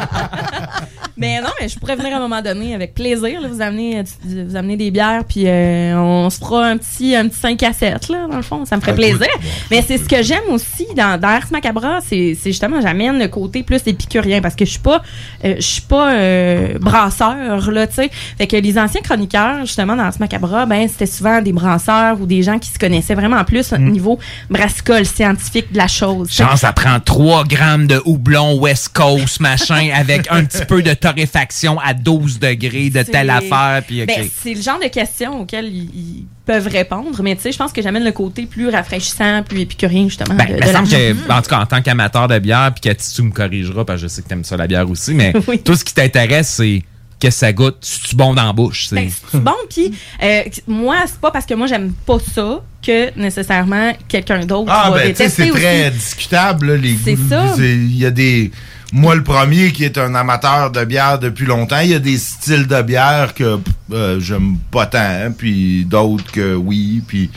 Mais 1.21 1.41
non, 1.41 1.49
mais 1.61 1.69
je 1.69 1.77
pourrais 1.77 1.97
venir 1.97 2.13
à 2.15 2.19
un 2.19 2.21
moment 2.21 2.41
donné 2.41 2.77
avec 2.77 2.95
plaisir, 2.95 3.41
là, 3.41 3.49
vous 3.49 3.61
amener, 3.61 3.99
euh, 3.99 4.03
vous 4.47 4.55
amener 4.55 4.77
des 4.77 4.93
bières, 4.93 5.25
puis 5.29 5.49
euh, 5.49 5.97
on 5.99 6.31
se 6.31 6.39
fera 6.39 6.65
un 6.67 6.77
petit, 6.77 7.17
un 7.17 7.27
petit 7.27 7.41
5 7.41 7.61
à 7.65 7.73
7, 7.73 8.09
là, 8.09 8.29
dans 8.31 8.37
le 8.37 8.43
fond. 8.43 8.65
Ça 8.65 8.77
me 8.77 8.81
ferait 8.81 8.93
écoute, 8.93 9.19
plaisir. 9.19 9.35
Mais 9.69 9.83
c'est 9.85 9.99
ce 9.99 10.09
que 10.09 10.23
j'aime 10.23 10.45
aussi 10.51 10.87
dans, 10.97 11.21
dans 11.21 11.27
Ars 11.27 11.47
Macabra, 11.51 11.99
c'est 12.09 12.37
c'est 12.41 12.51
justement, 12.51 12.81
j'amène 12.81 13.19
le 13.19 13.27
côté 13.27 13.65
plus 13.65 13.81
épicurien, 13.87 14.41
parce 14.41 14.55
que 14.55 14.65
je 14.65 14.71
suis 14.71 14.79
pas, 14.79 15.03
euh, 15.45 15.57
je 15.57 15.61
suis 15.61 15.81
pas 15.83 16.13
euh, 16.13 16.78
brasseur, 16.79 17.71
là, 17.71 17.87
tu 17.87 17.95
sais. 17.95 18.11
Fait 18.37 18.47
que 18.47 18.57
les 18.57 18.79
anciens 18.79 19.01
chroniqueurs, 19.01 19.61
justement, 19.61 19.97
dans 19.97 20.05
Ars 20.05 20.15
Macabra, 20.21 20.67
ben, 20.67 20.89
c'était 20.89 21.07
souvent 21.07 21.41
des 21.43 21.53
brasseurs 21.53 22.21
ou 22.21 22.27
des 22.27 22.43
gens 22.43 22.59
qui 22.59 22.71
se 22.71 22.79
connaissaient 22.79 23.15
vraiment 23.15 23.45
plus 23.45 23.73
au 23.73 23.79
niveau 23.79 24.19
brassicole, 24.51 25.05
scientifique 25.05 25.73
de 25.73 25.79
la 25.79 25.89
chose. 25.89 26.33
Genre, 26.33 26.57
ça 26.57 26.73
prend 26.73 27.01
3 27.01 27.45
grammes 27.45 27.87
de 27.87 28.01
houblon 28.05 28.59
West 28.59 28.91
Coast, 28.91 29.41
machin, 29.41 29.91
avec 29.95 30.27
un 30.31 30.45
petit 30.45 30.65
peu 30.65 30.83
de 30.83 30.95
torréfaction 30.95 31.79
à 31.81 31.95
12 31.95 32.39
degrés 32.39 32.91
de 32.91 33.03
telle 33.03 33.31
affaire, 33.31 33.83
puis. 33.87 34.05
Ben, 34.07 34.29
c'est 34.35 34.55
le 34.55 34.63
genre 34.63 34.79
de 34.79 34.89
questions 34.89 35.41
auxquelles 35.41 35.73
ils 35.73 36.27
peuvent 36.49 36.67
répondre, 36.67 37.23
mais 37.23 37.37
tu 37.37 37.43
sais, 37.43 37.53
je 37.53 37.59
pense 37.59 37.73
que 37.73 37.83
j'amène 37.83 38.03
le 38.05 38.11
côté 38.13 38.47
plus 38.47 38.69
rafraîchissant, 38.71 39.43
plus 39.43 39.61
épicurien, 39.61 40.05
justement. 40.09 40.35
Ben, 40.35 40.47
de- 40.47 40.51
il 40.53 40.57
de 40.57 40.61
me 40.61 40.67
la 40.67 40.73
semble 40.73 40.89
que, 40.89 41.33
en 41.33 41.43
tout 41.43 41.51
cas, 41.51 41.61
en 41.61 41.67
tant 41.67 41.83
qu'amateur 41.83 42.27
de 42.27 42.39
bière, 42.39 42.73
puis 42.75 42.81
Cathy, 42.89 43.15
tu 43.15 43.23
me 43.23 43.31
corrigeras, 43.31 43.85
parce 43.85 44.01
que 44.01 44.09
je 44.09 44.13
sais 44.13 44.23
que 44.23 44.29
t'aimes 44.29 44.45
ça, 44.45 44.57
la 44.57 44.67
bière 44.67 44.89
aussi, 44.91 45.13
mais 45.15 45.33
Oui. 45.47 45.61
tout 45.63 45.75
ce 45.77 45.85
qui 45.85 45.93
t'intéresse, 45.95 46.49
c'est 46.57 46.83
qu'est-ce 47.21 47.37
que 47.37 47.47
ça 47.47 47.53
goûte, 47.53 47.77
c'est-tu 47.83 48.17
bon 48.17 48.33
dans 48.33 48.47
la 48.47 48.53
bouche, 48.53 48.87
c'est... 48.89 48.95
Ben, 48.95 49.11
bon, 49.41 49.53
puis 49.69 49.93
euh, 50.23 50.43
moi, 50.67 50.97
c'est 51.07 51.21
pas 51.21 51.31
parce 51.31 51.45
que 51.47 51.53
moi, 51.55 51.67
j'aime 51.67 51.93
pas 52.07 52.19
ça 52.35 52.63
que 52.87 53.19
nécessairement 53.21 53.93
quelqu'un 54.09 54.47
d'autre 54.47 54.71
Ah, 54.73 54.91
va 54.91 54.97
ben, 54.99 55.11
tu 55.11 55.17
sais, 55.17 55.25
détester 55.25 55.43
c'est 55.45 55.51
très 55.51 55.91
discutable, 55.91 56.67
là, 56.69 56.77
les 56.77 56.97
C'est 57.05 57.15
goûts. 57.15 57.29
ça. 57.29 57.55
C'est- 57.57 57.75
Il 57.77 57.99
y 57.99 58.07
a 58.07 58.11
des. 58.11 58.51
Moi, 58.91 59.15
le 59.15 59.23
premier 59.23 59.71
qui 59.73 59.85
est 59.85 59.99
un 59.99 60.15
amateur 60.15 60.71
de 60.71 60.83
bière 60.85 61.19
depuis 61.19 61.45
longtemps, 61.45 61.81
il 61.81 61.91
y 61.91 61.95
a 61.95 61.99
des 61.99 62.17
styles 62.17 62.67
de 62.67 62.81
bière 62.81 63.35
que 63.35 63.59
euh, 63.93 64.19
j'aime 64.19 64.57
pas 64.71 64.87
tant, 64.87 64.99
hein, 64.99 65.31
puis 65.37 65.85
d'autres 65.85 66.31
que 66.33 66.55
oui, 66.55 67.03
puis. 67.07 67.31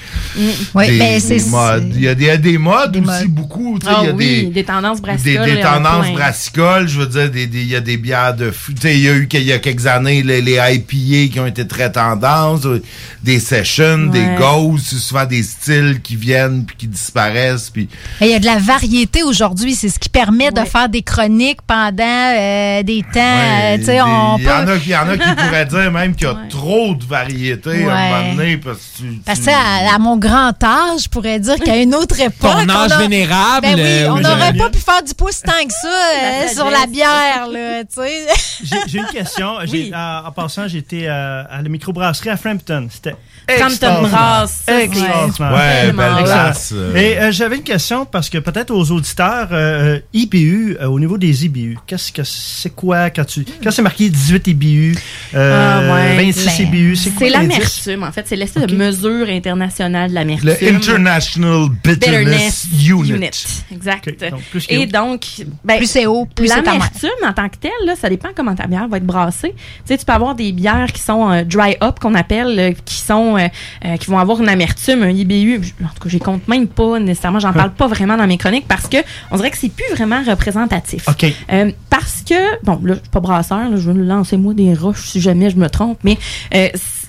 Oui, 0.73 0.87
des, 0.87 0.97
ben, 0.97 1.19
c'est- 1.19 1.37
des 1.43 1.49
modes. 1.49 1.91
Il 1.93 2.01
y 2.01 2.07
a 2.07 2.15
des, 2.15 2.25
il 2.33 2.41
des 2.41 2.57
modes 2.57 2.93
Des 2.93 2.99
aussi, 2.99 3.07
modes. 3.07 3.27
beaucoup. 3.27 3.77
tu 3.79 3.85
sais, 3.85 3.91
Ah 3.93 3.99
il 4.03 4.07
y 4.07 4.09
a 4.09 4.13
oui, 4.13 4.43
des, 4.45 4.49
des, 4.51 4.63
tendances 4.63 4.97
des, 4.97 5.01
brassicoles. 5.01 5.45
des 5.45 5.51
il 5.51 5.59
y 5.59 5.63
en 5.65 5.67
a 5.67 5.73
tendances 5.77 6.05
plein. 6.07 6.13
brassicoles, 6.15 6.87
je 6.87 6.99
veux 7.01 7.07
dire, 7.07 7.29
des- 7.29 7.47
des- 7.47 7.61
il 7.61 7.67
y 7.67 7.75
a 7.75 7.81
des 7.81 7.97
bières 7.97 8.33
de. 8.33 8.49
Tu 8.49 8.75
sais, 8.81 8.95
il 8.97 9.01
y 9.03 9.09
a 9.09 9.13
eu 9.13 9.27
qu'il 9.27 9.43
y 9.43 9.51
a 9.51 9.59
quelques 9.59 9.87
années 9.87 10.23
les, 10.23 10.41
les 10.41 10.53
IPA 10.55 11.33
qui 11.33 11.39
ont 11.41 11.47
été 11.47 11.67
très 11.67 11.91
tendances, 11.91 12.65
euh, 12.65 12.81
des 13.23 13.39
sessions, 13.39 14.07
des 14.07 14.19
Ouais. 14.21 14.35
ghosts, 14.39 14.85
c'est 14.89 14.95
souvent 14.99 15.25
des 15.25 15.43
styles 15.43 15.99
qui 16.01 16.15
viennent 16.15 16.63
puis 16.65 16.75
qui 16.77 16.87
disparaissent, 16.87 17.69
puis 17.69 17.89
Il 18.21 18.27
y 18.27 18.33
a 18.33 18.39
de 18.39 18.45
la 18.45 18.57
variété 18.57 19.21
aujourd'hui. 19.23 19.75
C'est 19.75 19.89
ce 19.89 19.99
qui 19.99 20.07
permet 20.09 20.51
de 20.51 20.61
faire 20.61 20.87
des 20.87 21.01
chroniques 21.01 21.40
pendant 21.67 22.03
euh, 22.03 22.83
des 22.83 23.01
temps. 23.01 23.19
euh, 23.19 23.77
tu 23.77 23.83
sais, 23.85 23.93
Des- 23.95 24.01
on 24.01 24.37
Il 24.37 24.43
y, 24.43 24.45
peut- 24.45 24.51
en 24.53 24.67
a, 24.67 24.75
il 24.75 24.87
y 24.89 24.95
en 24.95 25.09
a 25.09 25.17
qui 25.17 25.35
pourraient 25.35 25.65
dire 25.65 25.91
même 25.91 26.15
qu'il 26.15 26.27
y 26.27 26.29
a 26.29 26.35
trop 26.49 26.93
de 26.95 27.05
variétés 27.05 27.69
à 27.89 27.93
un 27.93 27.95
Ouais. 27.95 28.09
moment 28.23 28.35
donné 28.35 28.57
parce 28.57 28.77
que 28.77 28.97
tu- 29.03 29.21
Parce 29.25 29.39
tu- 29.39 29.45
que 29.47 29.51
à, 29.51 29.95
à 29.95 29.99
mon 29.99 30.17
grand 30.17 30.63
âge, 30.63 31.03
je 31.03 31.09
pourrais 31.09 31.39
dire 31.39 31.55
qu'à 31.55 31.77
une 31.77 31.95
autre 31.95 32.19
époque. 32.19 32.51
Ton 32.51 32.69
âge 32.69 32.91
on 32.91 32.95
a- 32.95 32.97
vénérable, 32.97 33.61
Ben 33.61 33.75
oui, 33.75 33.81
euh, 33.81 34.11
on 34.11 34.19
n'aurait 34.19 34.53
pas 34.53 34.69
pu 34.69 34.79
faire 34.79 35.03
du 35.03 35.13
pouce 35.13 35.41
tant 35.41 35.51
que 35.65 35.73
ça 35.73 35.87
euh, 36.23 36.47
sur 36.53 36.69
la 36.69 36.85
bière, 36.87 37.47
là, 37.51 37.83
tu 37.83 38.01
sais. 38.01 38.27
J'ai 38.63 38.77
j'ai 38.87 38.97
une 38.99 39.05
question. 39.05 39.55
J'ai- 39.65 39.91
En, 39.93 40.27
en 40.27 40.31
passant, 40.31 40.67
j'étais 40.67 41.05
euh, 41.07 41.43
à 41.49 41.61
la 41.61 41.69
microbrasserie 41.69 42.29
à 42.29 42.37
Frampton. 42.37 42.87
C'était 42.91 43.15
Extraordinaire. 43.47 44.09
Brass, 44.09 44.63
Extraordinaire. 44.67 45.53
Ouais, 45.53 45.91
belle 45.91 46.23
place. 46.23 46.73
euh. 46.75 46.95
Et 46.95 47.17
euh, 47.19 47.31
j'avais 47.31 47.57
une 47.57 47.63
question 47.63 48.05
parce 48.05 48.29
que 48.29 48.37
peut-être 48.37 48.71
aux 48.71 48.91
auditeurs, 48.91 49.49
euh, 49.51 49.99
IBU, 50.13 50.77
euh, 50.79 50.85
au 50.87 50.99
niveau 50.99 51.17
des 51.17 51.45
IBU, 51.45 51.77
qu'est-ce 51.85 52.11
que 52.11 52.23
c'est 52.23 52.73
quoi 52.75 53.09
quand 53.09 53.25
tu 53.25 53.45
quand 53.63 53.71
c'est 53.71 53.81
marqué 53.81 54.09
18 54.09 54.47
IBU, 54.47 54.95
euh, 55.35 55.89
Ah, 55.89 55.93
ouais. 55.95 56.25
26 56.25 56.45
Ben, 56.45 56.67
IBU, 56.67 56.95
c'est 56.95 57.09
quoi 57.11 57.27
C'est 57.27 57.29
l'amertume, 57.33 58.03
en 58.03 58.11
fait. 58.11 58.25
C'est 58.27 58.35
l'espèce 58.35 58.67
de 58.67 58.75
mesure 58.75 59.27
internationale 59.29 60.09
de 60.09 60.15
l'amertume. 60.15 60.49
Le 60.61 60.75
International 60.75 61.67
Bitterness, 61.83 62.67
Unit. 62.87 63.29
Exact. 63.71 64.09
plus 64.51 64.65
Et 64.69 64.85
donc, 64.85 65.25
ben, 65.63 65.77
Plus 65.77 65.87
c'est 65.89 66.05
haut, 66.05 66.25
plus 66.25 66.47
c'est 66.47 66.53
amer. 66.53 66.73
l'amertume 66.73 67.09
en 67.27 67.33
tant 67.33 67.49
que 67.49 67.57
telle, 67.57 67.71
là, 67.85 67.95
ça 67.99 68.09
dépend 68.09 68.29
comment 68.35 68.55
ta 68.55 68.67
bière 68.67 68.87
va 68.87 68.97
être 68.97 69.05
brassée. 69.05 69.53
Tu 69.53 69.57
sais, 69.85 69.97
tu 69.97 70.05
peux 70.05 70.13
avoir 70.13 70.35
des 70.35 70.51
bières 70.51 70.91
qui 70.93 71.01
sont 71.01 71.29
euh, 71.31 71.43
dry 71.43 71.75
up, 71.81 71.99
qu'on 71.99 72.15
appelle, 72.15 72.59
euh, 72.59 72.71
qui 72.85 72.95
sont, 72.95 73.30
euh, 73.37 73.47
euh, 73.85 73.97
qui 73.97 74.07
vont 74.07 74.19
avoir 74.19 74.41
une 74.41 74.49
amertume, 74.49 75.03
un 75.03 75.09
IBU. 75.09 75.61
En 75.83 75.87
tout 75.87 76.03
cas, 76.03 76.09
j'y 76.09 76.19
compte 76.19 76.47
même 76.47 76.67
pas 76.67 76.99
nécessairement. 76.99 77.39
J'en 77.39 77.53
parle 77.53 77.71
pas 77.71 77.87
vraiment 77.87 78.17
dans 78.17 78.27
mes 78.27 78.37
chroniques 78.37 78.67
parce 78.67 78.87
que 78.87 78.97
on 79.31 79.37
dirait 79.37 79.51
que 79.51 79.57
c'est 79.57 79.71
plus 79.71 79.89
vraiment 79.95 80.21
représentatif. 80.23 81.07
Euh, 81.51 81.71
parce 81.89 82.21
que, 82.21 82.63
bon, 82.63 82.79
là, 82.83 82.95
je 82.95 82.99
suis 82.99 83.09
pas 83.09 83.19
brasseur, 83.19 83.69
là, 83.69 83.77
je 83.77 83.91
veux 83.91 84.03
lancer 84.03 84.37
moi 84.37 84.53
des 84.53 84.73
roches 84.73 85.07
si 85.07 85.21
jamais 85.21 85.49
je 85.49 85.57
me 85.57 85.69
trompe, 85.69 85.99
mais 86.03 86.17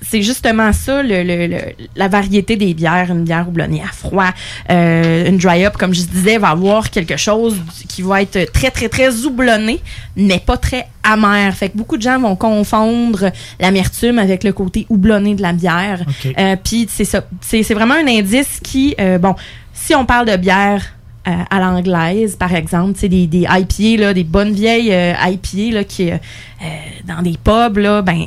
c'est 0.08 0.22
justement 0.22 0.72
ça, 0.72 1.02
le, 1.02 1.22
le- 1.22 1.46
le- 1.46 1.72
la 1.96 2.08
variété 2.08 2.56
des 2.56 2.74
bières. 2.74 3.10
Une 3.10 3.24
bière 3.24 3.46
houblonnée 3.48 3.82
à 3.82 3.92
froid, 3.92 4.30
euh, 4.70 5.28
une 5.28 5.38
dry 5.38 5.64
up, 5.64 5.76
comme 5.76 5.94
je 5.94 6.02
disais, 6.02 6.38
va 6.38 6.48
avoir 6.50 6.90
quelque 6.90 7.16
chose 7.16 7.56
qui 7.88 8.02
va 8.02 8.22
être 8.22 8.50
très, 8.52 8.70
très, 8.70 8.88
très 8.88 9.24
houblonné, 9.24 9.80
mais 10.16 10.38
pas 10.38 10.56
très 10.56 10.86
amer. 11.02 11.54
Fait 11.54 11.68
que 11.70 11.76
beaucoup 11.78 11.96
de 11.96 12.02
gens 12.02 12.18
vont 12.18 12.36
confondre 12.36 13.30
l'amertume 13.60 14.18
avec 14.18 14.44
le 14.44 14.52
côté 14.52 14.86
houblonné 14.88 15.34
de 15.34 15.42
la 15.42 15.52
bière. 15.52 16.02
OK. 16.06 16.32
Euh, 16.38 16.56
Puis 16.62 16.86
c'est 16.90 17.04
ça. 17.04 17.24
C'est 17.40 17.62
c'est 17.62 17.74
vraiment 17.74 17.94
un 17.94 18.06
indice 18.08 18.60
qui, 18.62 18.94
euh, 19.00 19.18
bon, 19.18 19.34
si 19.72 19.94
on 19.94 20.04
parle 20.04 20.26
de 20.28 20.36
bière 20.36 20.94
euh, 21.28 21.30
à 21.50 21.60
l'anglaise, 21.60 22.34
par 22.34 22.52
exemple, 22.52 22.98
des, 22.98 23.28
des 23.28 23.46
IPA, 23.48 24.00
là, 24.00 24.12
des 24.12 24.24
bonnes 24.24 24.52
vieilles 24.52 24.92
euh, 24.92 25.12
IPA 25.12 25.74
là, 25.74 25.84
qui, 25.84 26.10
euh, 26.10 26.16
euh, 26.16 26.66
dans 27.06 27.22
des 27.22 27.36
pubs, 27.42 27.78
là, 27.78 28.02
ben, 28.02 28.26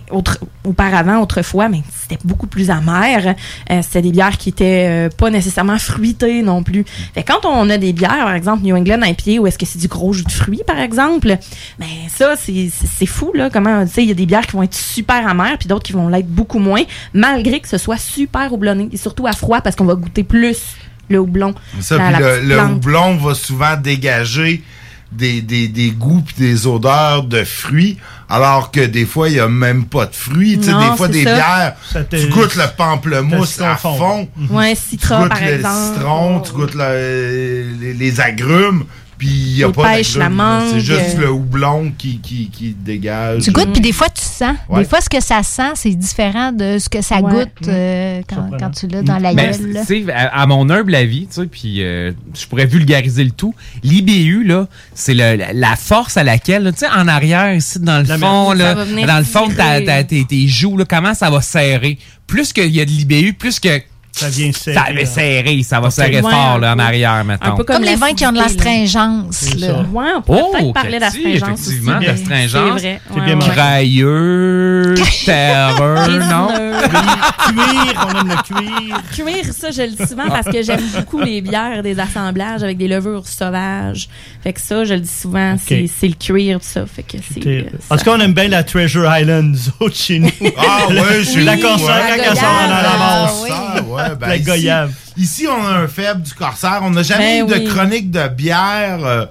auparavant, 0.63 1.19
autrefois, 1.21 1.67
mais 1.67 1.81
c'était 1.93 2.21
beaucoup 2.23 2.47
plus 2.47 2.69
amer. 2.69 3.35
Euh, 3.69 3.81
c'était 3.81 4.01
des 4.01 4.11
bières 4.11 4.37
qui 4.37 4.47
étaient 4.47 5.09
pas 5.17 5.29
nécessairement 5.29 5.77
fruitées 5.77 6.41
non 6.41 6.63
plus. 6.63 6.85
Fait 7.13 7.23
quand 7.23 7.45
on 7.45 7.69
a 7.69 7.77
des 7.77 7.91
bières, 7.91 8.23
par 8.23 8.33
exemple, 8.33 8.63
New 8.63 8.75
England 8.75 9.01
IPA, 9.01 9.41
où 9.41 9.47
est-ce 9.47 9.57
que 9.57 9.65
c'est 9.65 9.79
du 9.79 9.89
gros 9.89 10.13
jus 10.13 10.23
de 10.23 10.31
fruits, 10.31 10.63
par 10.65 10.79
exemple, 10.79 11.37
ben 11.77 11.87
ça, 12.07 12.35
c'est 12.37 13.05
fou, 13.05 13.31
là, 13.33 13.49
comment, 13.49 13.85
tu 13.85 13.91
sais, 13.91 14.03
il 14.03 14.07
y 14.07 14.11
a 14.11 14.15
des 14.15 14.25
bières 14.25 14.47
qui 14.47 14.53
vont 14.53 14.63
être 14.63 14.73
super 14.73 15.27
amères, 15.27 15.57
puis 15.57 15.67
d'autres 15.67 15.83
qui 15.83 15.93
vont 15.93 16.07
l'être 16.07 16.29
beaucoup 16.29 16.59
moins, 16.59 16.83
malgré 17.13 17.59
que 17.59 17.67
ce 17.67 17.77
soit 17.77 17.97
super 17.97 18.53
houblonné, 18.53 18.87
et 18.93 18.97
surtout 18.97 19.27
à 19.27 19.33
froid, 19.33 19.59
parce 19.59 19.75
qu'on 19.75 19.85
va 19.85 19.95
goûter 19.95 20.23
plus 20.23 20.77
le 21.09 21.19
houblon. 21.19 21.53
Ça, 21.79 21.97
dans 21.97 22.03
puis 22.11 22.21
la 22.21 22.37
le, 22.41 22.47
le 22.47 22.61
houblon 22.63 23.17
va 23.17 23.33
souvent 23.33 23.75
dégager 23.77 24.63
des, 25.11 25.41
des, 25.41 25.67
des 25.67 25.91
goûts 25.91 26.21
puis 26.25 26.35
des 26.37 26.67
odeurs 26.67 27.23
de 27.23 27.43
fruits, 27.45 27.97
alors 28.27 28.71
que 28.71 28.81
des 28.81 29.05
fois, 29.05 29.29
il 29.29 29.35
n'y 29.35 29.39
a 29.39 29.47
même 29.47 29.85
pas 29.85 30.07
de 30.07 30.15
fruits. 30.15 30.59
Tu 30.59 30.69
Non, 30.69 30.91
des 30.91 30.97
fois, 30.97 31.07
des 31.07 31.23
ça. 31.23 31.33
bières, 31.35 31.75
Ça 31.93 32.03
tu 32.03 32.27
goûtes 32.27 32.55
le 32.55 32.65
pamplemousse 32.75 33.61
à 33.61 33.75
fond. 33.77 34.27
Ouais, 34.49 34.75
Tu 34.75 34.81
citra, 34.89 35.21
goûtes 35.21 35.29
par 35.29 35.41
le 35.41 35.47
exemple. 35.53 35.93
citron, 35.95 36.39
tu 36.41 36.51
goûtes 36.53 36.73
le- 36.75 37.71
les, 37.79 37.93
les 37.93 38.19
agrumes, 38.19 38.83
puis 39.17 39.27
il 39.27 39.55
n'y 39.57 39.63
a 39.63 39.67
Les 39.67 39.73
pas 39.73 39.93
pêches, 39.93 40.13
d'agrumes. 40.13 40.37
la 40.37 40.43
mangue. 40.43 40.69
C'est 40.73 40.79
juste 40.81 41.17
le 41.17 41.31
houblon 41.31 41.91
qui, 41.97 42.19
qui, 42.19 42.49
qui 42.49 42.75
dégage. 42.77 43.43
Tu 43.43 43.51
goûtes, 43.51 43.71
puis 43.71 43.81
des 43.81 43.91
fois, 43.91 44.09
tu 44.09 44.21
sens. 44.23 44.55
Ouais. 44.69 44.83
Des 44.83 44.89
fois, 44.89 45.01
ce 45.01 45.09
que 45.09 45.21
ça 45.21 45.41
sent, 45.43 45.71
c'est 45.75 45.91
différent 45.95 46.51
de 46.51 46.77
ce 46.79 46.89
que 46.89 47.01
ça 47.01 47.19
Ouais. 47.21 47.31
goûte 47.45 47.67
euh, 47.67 48.21
quand, 48.27 48.49
quand 48.59 48.69
tu 48.71 48.87
l'as 48.87 49.01
dans 49.01 49.17
la 49.19 49.33
Ben, 49.33 49.51
gueule. 49.51 49.71
là. 49.71 49.81
tu 49.85 50.05
sais, 50.05 50.11
à, 50.13 50.41
à 50.41 50.45
mon 50.45 50.69
humble 50.69 50.93
avis, 50.95 51.27
tu 51.27 51.41
sais, 51.41 51.45
puis 51.47 51.83
euh, 51.83 52.11
je 52.37 52.45
pourrais 52.47 52.65
vulgariser 52.65 53.23
le 53.23 53.31
tout. 53.31 53.53
L'IBU, 53.83 54.43
là, 54.43 54.67
c'est 54.93 55.13
la, 55.13 55.35
la 55.53 55.75
force 55.75 56.17
à 56.17 56.23
laquelle, 56.23 56.63
là, 56.63 56.71
tu 56.71 56.79
sais, 56.79 56.87
en 56.89 57.07
arrière, 57.07 57.53
ici, 57.53 57.79
dans 57.79 58.01
le 58.01 58.07
La 58.07 58.17
fond, 58.17 58.51
là, 58.53 58.75
dans 58.75 59.17
le 59.17 59.23
fond 59.23 59.47
de 59.47 60.01
tes 60.23 60.47
joues, 60.47 60.77
là, 60.77 60.85
comment 60.87 61.13
ça 61.13 61.29
va 61.29 61.41
serrer? 61.41 61.97
Plus 62.27 62.53
qu'il 62.53 62.75
y 62.75 62.81
a 62.81 62.85
de 62.85 62.89
l'IBU, 62.89 63.33
plus 63.33 63.59
que 63.59 63.69
Ça 64.15 64.29
vient 64.29 64.51
serrer. 64.53 64.75
ça 64.75 64.93
va 64.93 65.05
serrer, 65.05 65.63
ça 65.63 65.79
va 65.81 65.89
serrer 65.91 66.21
Ouais, 66.21 66.31
fort, 66.31 66.57
là, 66.59 66.73
en 66.73 66.79
arrière, 66.79 67.23
maintenant. 67.25 67.53
Un 67.53 67.55
peu 67.57 67.63
Comme 67.65 67.83
les 67.83 67.95
vins 67.95 68.13
qui 68.13 68.25
ont 68.25 68.31
de 68.31 68.37
l'astringence. 68.37 69.35
Ça. 69.35 69.81
Ouais, 69.91 70.05
on 70.17 70.21
pourrait 70.21 70.41
Oh, 70.45 70.51
peut-être 70.53 70.73
parler 70.73 70.99
d'astringence 70.99 71.59
effectivement, 71.67 71.97
mais 71.99 72.05
d'astringence. 72.07 72.81
C'est 72.81 72.87
vrai. 72.87 73.01
C'est 73.13 73.19
ouais, 73.19 73.35
bien. 73.35 73.49
Crailleux, 73.49 74.93
terreux, 75.25 76.19
non? 76.19 76.47
Cuir. 76.47 77.35
Cuir, 77.47 78.07
on 78.07 78.19
aime 78.21 78.27
le 78.29 78.43
cuir. 78.43 79.01
Cuir, 79.13 79.53
ça, 79.53 79.71
je 79.71 79.81
le 79.81 79.89
dis 79.89 80.07
souvent 80.07 80.27
parce 80.29 80.47
que 80.47 80.61
j'aime 80.63 80.81
beaucoup 80.95 81.19
les 81.19 81.41
bières 81.41 81.83
des 81.83 81.99
assemblages 81.99 82.63
avec 82.63 82.77
des 82.77 82.87
levures 82.87 83.27
sauvages. 83.27 84.07
Fait 84.43 84.53
que 84.53 84.61
ça, 84.61 84.83
je 84.85 84.93
le 84.93 84.99
dis 85.01 85.09
souvent, 85.11 85.55
c'est 85.63 85.87
c'est 85.87 86.07
le 86.07 86.13
cuir, 86.15 86.59
tout 86.59 86.65
ça. 86.67 86.85
Fait 86.85 87.03
que 87.03 87.17
c'est. 87.33 87.45
euh, 87.45 87.63
En 87.89 87.97
tout 87.97 88.03
cas, 88.05 88.11
on 88.15 88.19
aime 88.19 88.33
bien 88.33 88.47
la 88.47 88.63
Treasure 88.63 89.05
Island, 89.17 89.55
autres, 89.79 89.95
chez 89.95 90.19
nous. 90.19 90.29
Ah 90.57 90.87
ouais, 90.89 90.95
La 91.43 91.55
nous, 91.55 91.61
Corsair, 91.61 91.87
ouais. 91.87 92.17
quand 92.17 92.31
elle 92.31 92.37
sort 92.37 92.67
dans 92.67 94.04
ouais, 94.09 94.15
ben 94.15 94.27
La 94.27 94.35
ici- 94.37 94.45
goyave. 94.45 94.91
Ici, 95.17 95.47
on 95.47 95.65
a 95.65 95.69
un 95.71 95.87
faible 95.87 96.21
du 96.21 96.33
corsaire. 96.33 96.79
On 96.83 96.89
n'a 96.91 97.03
jamais 97.03 97.41
Ben 97.43 97.49
eu 97.49 97.53
oui. 97.53 97.63
de 97.65 97.69
chronique 97.69 98.11
de 98.11 98.27
bière 98.27 98.99
euh, 99.05 99.25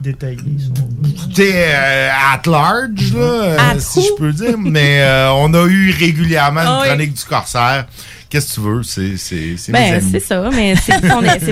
Détaillé. 0.00 0.38
euh, 1.38 2.08
at 2.10 2.42
large, 2.50 3.12
là, 3.14 3.20
euh, 3.20 3.56
At 3.58 3.78
si 3.80 4.00
who? 4.00 4.04
je 4.04 4.14
peux 4.18 4.32
dire. 4.32 4.58
Mais 4.58 5.00
euh, 5.02 5.30
on 5.32 5.52
a 5.54 5.66
eu 5.66 5.90
régulièrement 5.98 6.60
une 6.60 6.66
Ah 6.66 6.78
oui. 6.82 6.88
chronique 6.88 7.14
du 7.14 7.24
corsaire. 7.24 7.86
Qu'est-ce 8.34 8.48
que 8.48 8.54
tu 8.54 8.66
veux? 8.66 8.82
C'est 8.82 9.70
Ben, 9.70 10.00
c'est 10.10 10.18
ça, 10.18 10.50
mais 10.52 10.74
c'est 10.84 10.98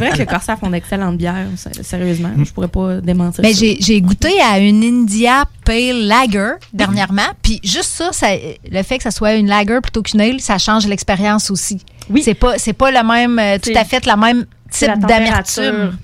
vrai 0.00 0.10
que 0.10 0.18
le 0.18 0.24
Corsair 0.26 0.58
font 0.58 0.68
d'excellentes 0.68 1.16
bières, 1.16 1.46
sé- 1.56 1.80
sérieusement. 1.84 2.30
Je 2.44 2.50
pourrais 2.50 2.66
pas 2.66 3.00
démentir 3.00 3.40
Ben, 3.40 3.54
ça. 3.54 3.64
j'ai 3.78 4.00
goûté 4.00 4.32
à 4.40 4.58
une 4.58 4.82
India 4.82 5.44
Pale 5.64 6.06
Lager 6.08 6.54
dernièrement. 6.72 7.22
Puis 7.40 7.60
juste 7.62 7.84
ça, 7.92 8.08
ça, 8.10 8.26
le 8.68 8.82
fait 8.82 8.96
que 8.96 9.04
ça 9.04 9.12
soit 9.12 9.34
une 9.34 9.46
lager 9.46 9.80
plutôt 9.80 10.02
qu'une 10.02 10.20
ale, 10.20 10.40
ça 10.40 10.58
change 10.58 10.84
l'expérience 10.88 11.52
aussi. 11.52 11.80
Oui. 12.10 12.20
C'est 12.24 12.34
pas, 12.34 12.58
c'est 12.58 12.72
pas 12.72 12.90
le 12.90 13.06
même, 13.06 13.38
euh, 13.38 13.58
tout 13.62 13.70
à 13.76 13.84
fait 13.84 14.04
le 14.04 14.16
même 14.16 14.38
la 14.38 14.44
type 14.72 14.88
température. 15.00 15.62
d'amertume. 15.62 15.98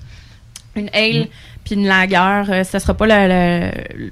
Une 0.77 0.89
ale 0.93 1.27
puis 1.65 1.75
une 1.75 1.87
lager, 1.87 2.15
euh, 2.53 2.63
ce 2.63 2.79
sera 2.79 2.93
pas 2.93 3.05
la, 3.05 3.27
la- 3.27 3.71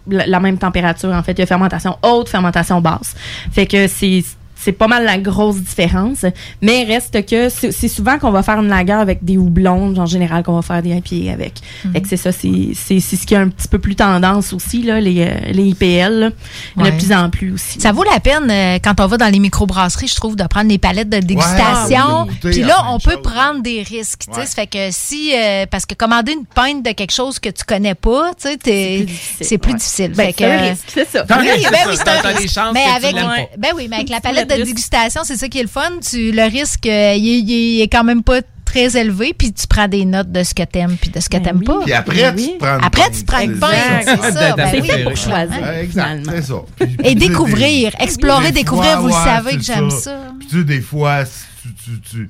la- 0.09 0.27
la 0.27 0.39
même 0.41 0.57
température. 0.57 1.11
En 1.11 1.23
fait, 1.23 1.31
il 1.31 1.39
y 1.39 1.43
a 1.43 1.45
fermentation 1.45 1.97
haute, 2.03 2.27
fermentation 2.27 2.81
basse. 2.81 3.15
Fait 3.53 3.65
que 3.65 3.87
c'est 3.87 4.21
c'est 4.67 4.73
pas 4.73 4.87
mal 4.89 5.05
la 5.05 5.17
grosse 5.17 5.61
différence. 5.61 6.25
Mais 6.61 6.83
reste 6.83 7.25
que 7.25 7.47
c'est 7.49 7.87
souvent 7.87 8.19
qu'on 8.19 8.31
va 8.31 8.43
faire 8.43 8.59
une 8.59 8.67
lager 8.67 8.91
avec 8.91 9.23
des 9.23 9.37
houblons, 9.37 9.95
en 9.97 10.05
général, 10.05 10.43
qu'on 10.43 10.55
va 10.55 10.61
faire 10.61 10.81
des 10.81 10.89
IPA 10.89 11.31
avec. 11.31 11.53
Fait 11.93 12.01
que 12.01 12.07
c'est 12.09 12.17
ça, 12.17 12.33
c'est 12.33 12.71
c'est- 12.73 12.99
c'est 12.99 13.15
ce 13.15 13.25
qui 13.25 13.33
a 13.33 13.39
un 13.39 13.47
petit 13.47 13.69
peu 13.69 13.79
plus 13.79 13.95
tendance 13.95 14.51
aussi, 14.51 14.81
là, 14.83 14.99
les, 14.99 15.21
euh, 15.21 15.51
les 15.53 15.69
IPL. 15.69 16.19
là. 16.19 16.29
Il 16.75 16.79
y 16.79 16.81
en 16.81 16.85
a 16.85 16.89
Ouais. 16.89 16.91
de 16.91 16.97
plus 16.97 17.13
en 17.13 17.29
plus 17.29 17.53
aussi. 17.53 17.79
Ça 17.79 17.93
vaut 17.93 18.03
la 18.03 18.19
peine, 18.19 18.49
euh, 18.51 18.77
quand 18.83 18.99
on 18.99 19.07
va 19.07 19.15
dans 19.17 19.31
les 19.31 19.39
microbrasseries, 19.39 20.07
je 20.07 20.15
trouve, 20.15 20.35
de 20.35 20.43
prendre 20.43 20.67
les 20.69 20.77
palettes 20.77 21.09
de 21.09 21.19
dégustation. 21.19 22.23
Ouais, 22.25 22.33
de 22.43 22.49
Puis 22.51 22.61
là, 22.63 22.85
on 22.89 22.97
de 22.97 23.03
peut 23.03 23.11
choses. 23.11 23.21
prendre 23.23 23.61
des 23.61 23.83
risques. 23.83 24.23
tu 24.27 24.33
sais. 24.33 24.39
Ouais. 24.39 24.45
Ça 24.45 24.55
fait 24.55 24.67
que 24.67 24.87
si, 24.91 25.31
euh, 25.33 25.65
parce 25.71 25.85
que 25.85 25.93
commander 25.95 26.33
une 26.33 26.45
pinte 26.45 26.83
de 26.83 26.91
quelque 26.91 27.13
chose 27.13 27.39
que 27.39 27.49
tu 27.49 27.63
connais 27.63 27.95
pas, 27.95 28.31
tu 28.41 28.49
sais, 28.49 28.57
t'es- 28.57 29.05
c'est 29.41 29.57
plus 29.57 29.73
difficile. 29.75 30.11
Ben, 30.15 30.31
c'est 30.37 30.57
risque, 30.69 30.83
c'est 30.93 31.07
ça. 31.09 31.25
Oui, 31.29 31.35
ben 31.45 31.45
c'est 31.61 31.89
oui, 31.89 31.95
ça. 31.97 32.03
c'est 32.05 32.21
des 32.33 32.39
risque. 32.39 32.53
chances 32.53 32.73
Mais 32.73 32.83
avec, 32.95 33.15
ben 33.57 33.69
oui, 33.75 33.87
mais 33.89 33.97
avec 33.97 34.09
la 34.09 34.19
palette 34.19 34.51
le 34.56 34.56
de 34.57 34.61
risque. 34.63 34.75
dégustation, 34.75 35.21
c'est 35.23 35.37
ça 35.37 35.47
qui 35.47 35.59
est 35.59 35.63
le 35.63 35.67
fun. 35.69 35.89
Tu, 36.09 36.31
le 36.31 36.43
risque, 36.43 36.85
euh, 36.85 37.13
il, 37.15 37.27
est- 37.29 37.39
il 37.77 37.81
est 37.81 37.87
quand 37.87 38.03
même 38.03 38.23
pas 38.23 38.41
très 38.65 38.97
élevé, 38.97 39.33
puis 39.33 39.53
tu 39.53 39.65
prends 39.65 39.87
des 39.87 40.03
notes 40.03 40.29
de 40.31 40.43
ce 40.43 40.53
que 40.53 40.63
t'aimes 40.63 40.97
puis 40.99 41.09
de 41.09 41.19
ce 41.21 41.29
que 41.29 41.37
Ben 41.37 41.43
t'aimes 41.43 41.59
oui. 41.59 41.65
pas. 41.65 41.79
Puis 41.85 41.93
après, 41.93 42.21
Ben 42.21 42.35
tu 42.35 42.41
oui. 42.41 42.53
te 42.53 42.57
prends 42.59 42.77
une 42.77 42.83
Après, 42.83 43.11
tu 43.11 43.23
prends 43.23 43.39
une 43.39 43.53
C'est 43.55 43.61
ça. 43.61 44.17
c'est 44.21 44.31
ça. 44.33 44.55
ben 44.55 44.67
C'est 44.71 44.81
oui. 44.81 45.03
pour 45.03 45.15
choisir. 45.15 45.61
Ouais, 45.61 45.83
exact, 45.83 46.23
c'est 46.29 46.41
ça. 46.43 46.55
Puis- 46.77 46.97
Et 47.03 47.09
tu 47.13 47.15
découvrir, 47.15 47.91
des- 47.91 48.03
explorer, 48.03 48.47
des 48.47 48.59
découvrir, 48.63 48.91
fois, 48.91 48.99
vous 49.01 49.07
le 49.07 49.13
savez 49.13 49.55
que 49.57 49.63
j'aime 49.63 49.89
ça. 49.89 50.17
Puis 50.39 50.47
tu 50.49 50.57
sais, 50.59 50.63
des 50.65 50.81
fois, 50.81 51.23
si 51.25 51.31
tu, 51.63 51.69
tu, 51.83 52.01
tu, 52.09 52.29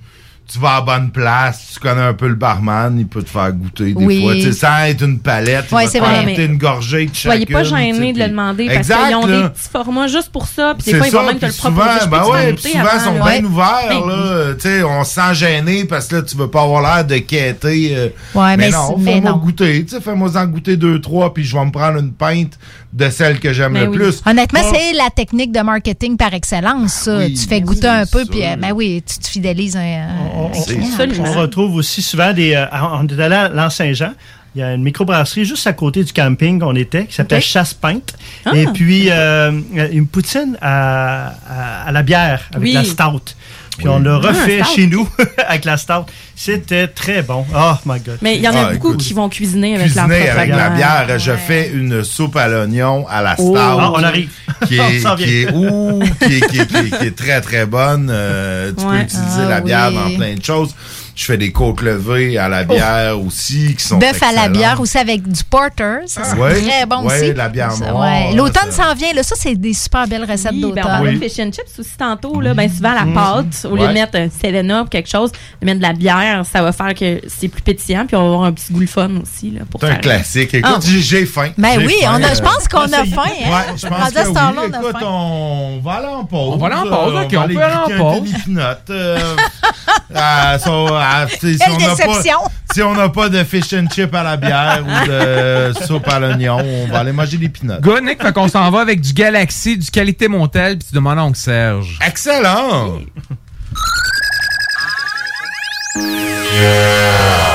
tu 0.52 0.60
vas 0.60 0.78
à 0.78 0.82
bonne 0.82 1.12
place, 1.12 1.72
tu 1.74 1.80
connais 1.80 2.02
un 2.02 2.14
peu 2.14 2.28
le 2.30 2.36
barman, 2.36 2.98
il 2.98 3.06
peut 3.06 3.22
te 3.22 3.30
faire 3.30 3.52
goûter 3.52 3.94
des 3.94 4.06
Oui. 4.06 4.22
fois. 4.24 4.34
Tu 4.36 4.42
sais, 4.44 4.52
sans 4.54 4.86
être 4.86 5.04
une 5.04 5.20
palette, 5.20 5.70
Ouais, 5.74 5.84
il 5.84 5.88
va 5.88 5.92
te 5.92 5.98
vrai. 5.98 6.36
faire 6.36 6.46
une 6.46 6.58
gorgée 6.58 7.06
de 7.06 7.14
chacune. 7.14 7.32
Soyez 7.32 7.46
pas 7.46 7.64
gênés 7.64 8.14
de 8.14 8.20
le 8.20 8.30
demander 8.30 8.66
parce 8.68 8.78
Exact, 8.78 9.08
qu'ils 9.08 9.16
ont 9.18 9.26
là. 9.26 9.42
des 9.42 9.50
petits 9.50 9.70
formats 9.70 10.08
juste 10.08 10.30
pour 10.32 10.48
ça. 10.48 10.74
Puis 10.78 10.86
des 10.86 10.92
C'est 10.92 10.98
fois, 11.00 11.08
ils 11.08 11.14
vont 11.14 11.24
même 11.26 11.40
te 11.40 11.46
le 11.48 11.52
proposer. 11.52 12.08
Ben 12.10 12.24
ouais, 12.28 12.54
puis 12.54 12.72
souvent, 12.72 12.84
ils 12.96 13.02
sont 13.02 13.24
bien 13.24 13.44
ouverts, 13.44 13.86
Ben 13.90 14.08
là. 14.08 14.54
Tu 14.56 14.62
sais, 14.62 14.84
on 14.84 15.04
se 15.04 15.14
sent 15.16 15.34
gêné 15.34 15.84
parce 15.86 16.08
que 16.08 16.16
là, 16.16 16.22
tu 16.22 16.38
veux 16.38 16.50
pas 16.50 16.62
avoir 16.64 16.82
l'air 16.82 17.06
de 17.06 17.18
quêter. 17.18 17.92
euh, 17.96 18.08
Ouais, 18.34 18.56
mais 18.56 18.70
non, 18.70 18.98
mais 18.98 19.16
fais-moi 19.16 19.32
non. 19.32 19.38
goûter. 19.38 19.84
Tu 19.86 19.96
sais, 19.96 20.02
fais-moi 20.02 20.30
en 20.38 20.46
goûter 20.46 20.78
deux, 20.78 21.02
trois, 21.02 21.34
puis 21.34 21.44
je 21.44 21.58
vais 21.58 21.66
me 21.66 21.72
prendre 21.72 22.00
une 22.00 22.14
pinte 22.14 22.58
de 22.94 23.10
celle 23.10 23.40
que 23.40 23.52
j'aime 23.54 23.74
Ben 23.74 23.84
le 23.84 23.90
oui. 23.90 23.98
plus. 23.98 24.22
Honnêtement, 24.26 24.62
c'est 24.74 24.94
la 24.94 25.10
technique 25.10 25.52
de 25.52 25.60
marketing 25.60 26.16
par 26.18 26.34
excellence, 26.34 26.94
ça. 26.94 27.18
Oui, 27.18 27.34
tu 27.34 27.46
fais 27.48 27.60
ben 27.60 27.66
goûter 27.66 27.88
un 27.88 28.06
peu, 28.06 28.26
puis 28.26 28.44
euh, 28.46 28.56
ben 28.56 28.72
oui, 28.72 29.04
tu 29.06 29.20
te 29.20 29.28
fidélises 29.28 29.76
un, 29.76 29.82
un 29.82 30.37
On, 30.38 30.50
client. 30.50 30.84
on- 31.00 31.26
on 31.26 31.34
retrouve 31.34 31.76
aussi 31.76 32.02
souvent 32.02 32.34
des. 32.34 32.54
euh, 32.54 32.66
on 32.94 33.08
est 33.08 33.20
allé 33.20 33.36
à 33.36 33.50
l'Anse-Saint-Jean. 33.50 34.14
Il 34.56 34.62
y 34.62 34.64
a 34.64 34.74
une 34.74 34.82
microbrasserie 34.82 35.46
juste 35.46 35.68
à 35.68 35.74
côté 35.74 36.04
du 36.04 36.12
camping 36.14 36.60
qu'on 36.60 36.76
était 36.76 37.06
qui 37.06 37.14
s'appelle 37.14 37.40
Ok. 37.40 37.44
Chasse-Pinte. 37.46 38.14
Ah. 38.46 38.56
Et 38.56 38.66
puis, 38.68 39.08
euh, 39.12 39.52
une 39.92 40.08
poutine 40.08 40.58
à, 40.62 41.28
à- 41.28 41.88
à 41.88 41.92
la 41.92 42.02
bière 42.02 42.42
avec 42.54 42.64
Oui. 42.68 42.74
la 42.74 42.84
stout. 42.84 43.36
Puis 43.78 43.88
Oui. 43.88 43.94
on 43.96 44.00
l'a 44.00 44.16
Ah, 44.24 44.28
refait 44.30 44.64
chez 44.64 44.88
nous 44.88 45.08
avec 45.48 45.64
la 45.66 45.78
stout. 45.78 46.06
C'était 46.40 46.88
très 46.88 47.24
bon. 47.24 47.44
Oh 47.52 47.74
my 47.88 48.00
God. 48.00 48.20
Mais 48.22 48.36
il 48.36 48.44
y 48.44 48.48
en 48.48 48.54
a 48.54 48.60
Ah, 48.68 48.74
beaucoup 48.74 48.90
écoute, 48.90 49.02
qui 49.02 49.14
vont 49.14 49.28
cuisiner 49.28 49.74
avec 49.74 49.88
Cuisiner 49.88 50.20
propre 50.20 50.38
avec 50.40 50.50
la 50.52 50.70
bière. 50.70 51.18
je 51.18 51.32
fais 51.32 51.72
une 51.74 52.04
soupe 52.04 52.36
à 52.36 52.48
l'oignon 52.48 53.08
à 53.10 53.24
la 53.24 53.36
Oh. 53.40 53.42
stout. 53.42 53.56
Ah, 53.58 53.92
on 53.92 54.04
arrive. 54.04 54.30
Qui 54.68 54.76
est, 54.80 55.16
qui 55.18 55.42
est, 55.42 55.52
ouh, 55.52 56.00
qui 56.20 56.36
est, 56.36 56.48
qui 56.48 56.60
est- 56.60 56.68
qui 56.68 56.78
est- 56.78 56.98
qui 57.00 57.06
est 57.08 57.16
très 57.18 57.42
très 57.42 57.66
bonne. 57.66 58.10
Euh, 58.12 58.72
tu 58.78 58.86
Ouais. 58.86 58.98
peux 59.00 59.04
utiliser 59.06 59.42
Ah, 59.46 59.50
la 59.50 59.62
bière 59.62 59.90
oui. 59.90 59.96
dans 60.14 60.18
plein 60.20 60.36
de 60.36 60.44
choses. 60.46 60.76
Je 61.18 61.26
fais 61.26 61.38
des 61.38 61.52
côtes 61.52 61.82
levées 61.82 62.38
à 62.38 62.48
la 62.48 62.64
bière 62.64 63.20
aussi, 63.20 63.74
qui 63.76 63.84
sont 63.84 63.98
Bœuf 63.98 64.22
à 64.22 64.32
la 64.32 64.50
bière 64.50 64.80
aussi 64.80 65.00
avec 65.00 65.28
du 65.28 65.44
porter. 65.44 66.02
Ça, 66.06 66.22
c'est 66.24 66.36
Ouais, 66.38 66.62
très 66.62 66.86
bon 66.86 67.08
ouais, 67.08 67.20
aussi. 67.24 67.34
la 67.34 67.50
bière 67.50 67.76
noire, 67.80 68.32
L'automne 68.36 68.72
s'en 68.72 68.94
vient. 68.94 69.12
Là, 69.14 69.24
ça, 69.24 69.34
c'est 69.36 69.56
des 69.56 69.74
super 69.74 70.08
belles 70.08 70.30
recettes 70.30 70.52
Oui, 70.52 70.62
ben, 70.62 70.68
on 70.68 70.70
d'automne. 70.76 70.84
parlait 70.84 71.14
de 71.14 71.28
fish 71.28 71.40
and 71.40 71.50
chips 71.52 71.80
aussi 71.80 71.98
tantôt. 71.98 72.40
Là, 72.40 72.54
ben, 72.54 72.70
souvent, 72.70 72.94
la 72.94 73.06
Mhm. 73.06 73.14
pâte, 73.16 73.66
au 73.66 73.76
lieu 73.76 73.82
Ouais. 73.82 73.88
de 73.88 73.94
mettre 73.94 74.16
un 74.20 74.28
Selena 74.30 74.84
ou 74.84 74.86
quelque 74.86 75.10
chose, 75.10 75.32
de 75.60 75.66
mettre 75.66 75.80
de 75.80 75.84
la 75.84 75.94
bière, 75.94 76.44
ça 76.46 76.62
va 76.62 76.72
faire 76.72 76.94
que 76.94 77.20
c'est 77.28 77.48
plus 77.48 77.64
pétillant. 77.64 78.06
Puis 78.06 78.16
on 78.16 78.20
va 78.22 78.26
avoir 78.36 78.44
un 78.44 78.52
petit 78.52 78.72
goût 78.72 78.80
le 78.82 78.86
fun 78.86 79.10
aussi. 79.20 79.50
Là, 79.50 79.62
pour 79.72 79.82
C'est 79.82 79.90
un 79.90 79.96
classique. 79.96 80.54
Écoute, 80.54 80.72
Ah. 80.78 80.80
j'ai- 80.86 81.00
j'ai 81.02 81.26
faim. 81.26 81.50
Ben 81.58 81.80
oui, 81.80 81.96
faim, 82.00 82.12
on 82.20 82.24
a- 82.24 82.28
euh, 82.28 82.36
je 82.36 82.42
pense 82.44 82.68
qu'on 82.68 82.94
a 82.94 83.06
faim. 83.06 83.22
Hein? 83.26 83.50
Ouais, 83.50 83.74
je 83.76 83.88
pense 83.88 84.12
que 84.12 84.20
oui. 84.20 84.36
on 84.38 84.68
Écoute, 84.68 84.92
faim. 85.00 85.08
on 85.08 85.80
va 85.84 85.92
aller 85.94 86.08
en 86.10 86.26
pause. 86.26 86.54
On 86.54 86.58
va 86.58 86.68
aller 86.68 86.76
en 86.76 86.82
pause, 86.96 87.14
Euh, 87.16 87.24
ok, 87.24 87.34
va 87.34 87.42
on 87.42 87.48
peut 87.48 87.64
aller 87.64 87.96
en 87.96 87.98
pause. 88.20 88.30
Peanut, 88.46 88.62
euh, 88.92 89.36
ah, 90.16 90.58
ah, 90.64 91.07
sais, 91.30 91.54
si 91.54 91.58
Quelle 91.58 91.72
on 91.74 91.78
n'a 91.80 91.90
déception. 91.96 92.40
pas, 92.44 92.74
si 92.74 92.82
on 92.84 92.94
n'a 92.96 93.10
pas 93.10 93.30
de 93.30 93.44
fish 93.44 93.74
and 93.74 93.88
chip 93.94 94.14
à 94.14 94.24
la 94.24 94.38
bière 94.38 94.84
ou 94.86 95.08
de 95.08 95.74
soupe 95.86 96.08
à 96.08 96.20
l'oignon, 96.20 96.58
on 96.60 96.88
va 96.92 97.00
aller 97.00 97.12
manger 97.12 97.38
des 97.38 97.50
peanuts. 97.50 97.80
Good, 97.82 98.04
Nick. 98.04 98.22
Fait 98.22 98.34
qu'on 98.34 98.48
s'en 98.48 98.70
va 98.72 98.82
avec 98.82 99.02
du 99.02 99.14
Galaxy, 99.14 99.78
du 99.78 99.90
Qualité 99.90 100.28
Montel, 100.28 100.78
puis 100.78 100.88
tu 100.90 100.96
demandes 100.96 101.20
à 101.20 101.24
Oncle 101.24 101.38
Serge. 101.40 102.00
Excellent! 102.06 103.00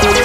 L'alternative 0.02 0.21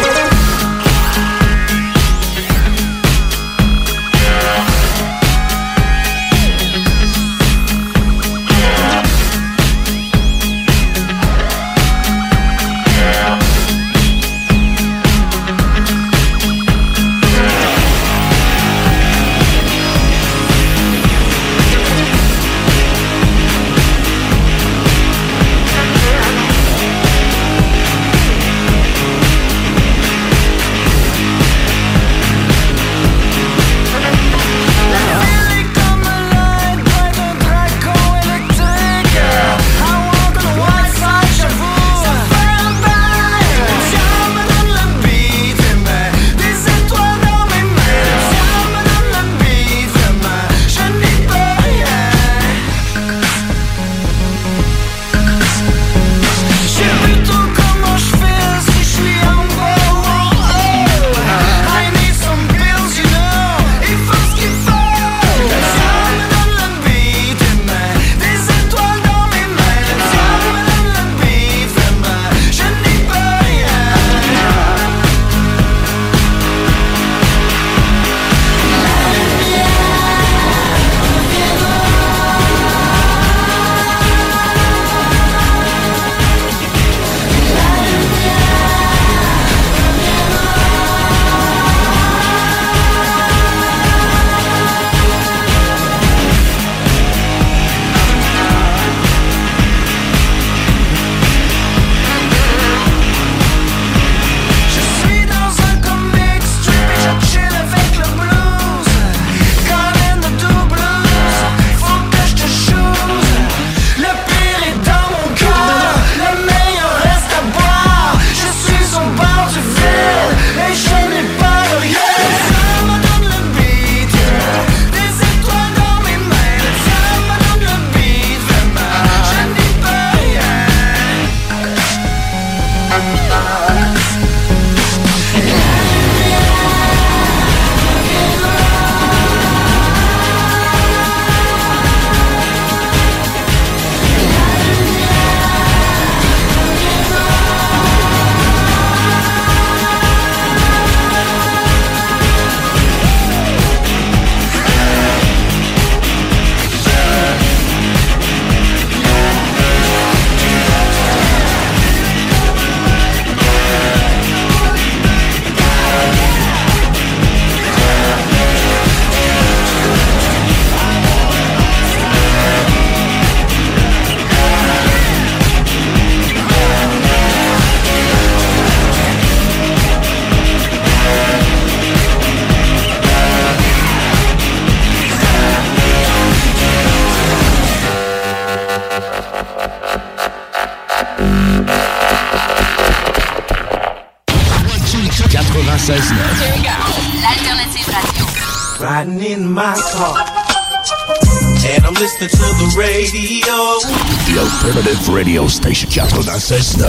96.9. 206.27 206.85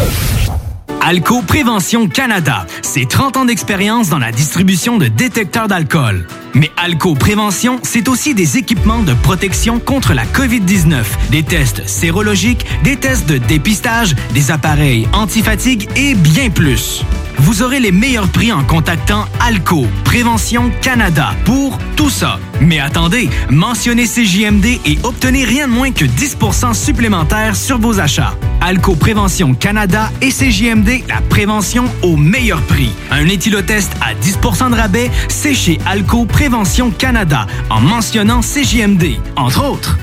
Alco 1.01 1.43
Prévention 1.43 2.09
Canada, 2.09 2.66
c'est 2.82 3.09
30 3.09 3.36
ans 3.36 3.44
d'expérience 3.44 4.09
dans 4.09 4.19
la 4.19 4.32
distribution 4.32 4.98
de 4.98 5.06
détecteurs 5.06 5.69
d'alcool. 5.69 6.27
Mais 6.55 6.73
Alco 6.77 7.15
Prévention, 7.15 7.78
c'est 7.85 8.09
aussi 8.09 8.35
des 8.35 8.59
équipements 8.59 9.05
de 9.05 9.15
protection 9.15 9.78
contre 9.78 10.12
la 10.12 10.24
COVID-19, 10.24 11.05
des 11.31 11.44
tests 11.44 11.86
sérologiques, 11.86 12.66
des 12.82 12.97
tests 12.97 13.28
de 13.28 13.39
dépistage, 13.39 14.16
des 14.35 14.51
appareils 14.51 15.06
antifatigue 15.12 15.89
et 15.94 16.16
bien 16.16 16.51
plus. 16.51 17.05
Vous 17.39 17.62
aurez 17.62 17.78
les 17.78 17.93
meilleurs 17.93 18.28
prix 18.28 18.51
en 18.51 18.65
contactant 18.65 19.27
Alco 19.39 19.86
Prévention 20.05 20.73
Canada 20.82 21.31
pour 21.44 21.78
tout 21.94 22.10
ça. 22.10 22.40
Mais 22.60 22.81
attendez, 22.81 23.31
mentionnez 23.51 24.06
CJMD 24.06 24.66
et 24.85 24.98
obtenez 25.05 25.44
rien 25.44 25.69
de 25.69 25.73
moins 25.73 25.93
que 25.93 26.06
10% 26.06 26.74
supplémentaire 26.74 27.55
sur 27.55 27.78
vos 27.78 28.01
achats. 28.01 28.35
Alco 28.69 28.95
Prévention 28.95 29.55
Canada 29.55 30.11
et 30.20 30.28
CJMD, 30.28 31.09
la 31.09 31.23
prévention 31.31 31.85
au 32.03 32.16
meilleur 32.19 32.61
prix. 32.61 32.93
Un 33.11 33.27
éthylotest 33.27 33.90
à 34.03 34.12
10% 34.12 34.73
de 34.73 34.77
rabais, 34.77 35.11
c'est 35.28 35.55
chez 35.55 35.78
Alco 35.86 36.27
Prévention 36.27 36.90
Canada, 36.90 37.47
en 37.70 37.81
mentionnant 37.81 38.40
CJMD, 38.40 39.16
entre 39.36 39.65
autres. 39.65 39.97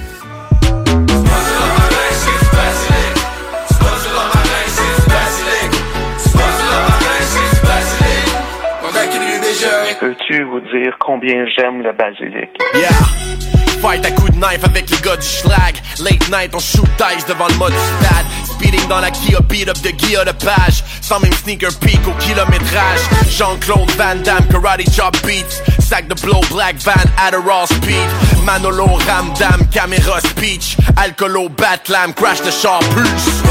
Peux-tu 10.00 10.44
vous 10.44 10.60
dire 10.60 10.96
combien 11.00 11.46
j'aime 11.56 11.84
le 11.84 11.94
basilic? 11.94 12.50
Yeah! 12.74 13.55
Fight 13.81 14.06
à 14.06 14.11
coups 14.11 14.31
de 14.31 14.38
knife 14.38 14.64
avec 14.64 14.89
les 14.89 14.97
gars 14.97 15.18
du 15.18 15.27
schlag. 15.27 15.76
Late 15.99 16.30
night, 16.30 16.52
on 16.53 16.60
shoot 16.60 16.88
dice 16.97 17.26
devant 17.26 17.47
le 17.47 17.56
mode 17.56 17.73
du 17.73 18.06
stade. 18.06 18.26
Speeding 18.45 18.88
dans 18.88 18.99
la 18.99 19.11
Kia, 19.11 19.39
beat 19.41 19.69
up 19.69 19.80
de 19.81 19.91
Guilla 19.91 20.26
de 20.26 20.31
page. 20.31 20.84
Sans 21.02 21.19
même 21.19 21.34
sneaker 21.34 21.73
peak 21.80 21.99
au 22.07 22.14
kilométrage. 22.19 23.02
Jean-Claude 23.30 23.91
Van 23.91 24.15
Damme, 24.23 24.47
karate 24.47 24.89
chop 24.91 25.15
beats. 25.26 25.61
Sac 25.80 26.07
de 26.07 26.15
blow, 26.22 26.41
black 26.52 26.76
van, 26.77 26.93
Adderall 27.18 27.68
speed. 27.68 28.10
Manolo, 28.43 28.97
Ramdam, 29.07 29.68
caméra 29.72 30.19
speech. 30.22 30.77
Alcoolo, 30.97 31.49
Batlam, 31.49 32.14
crash 32.14 32.41
the 32.41 32.52
char 32.52 32.80
plus. 32.89 33.43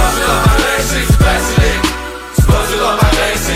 Grand 2.76 3.53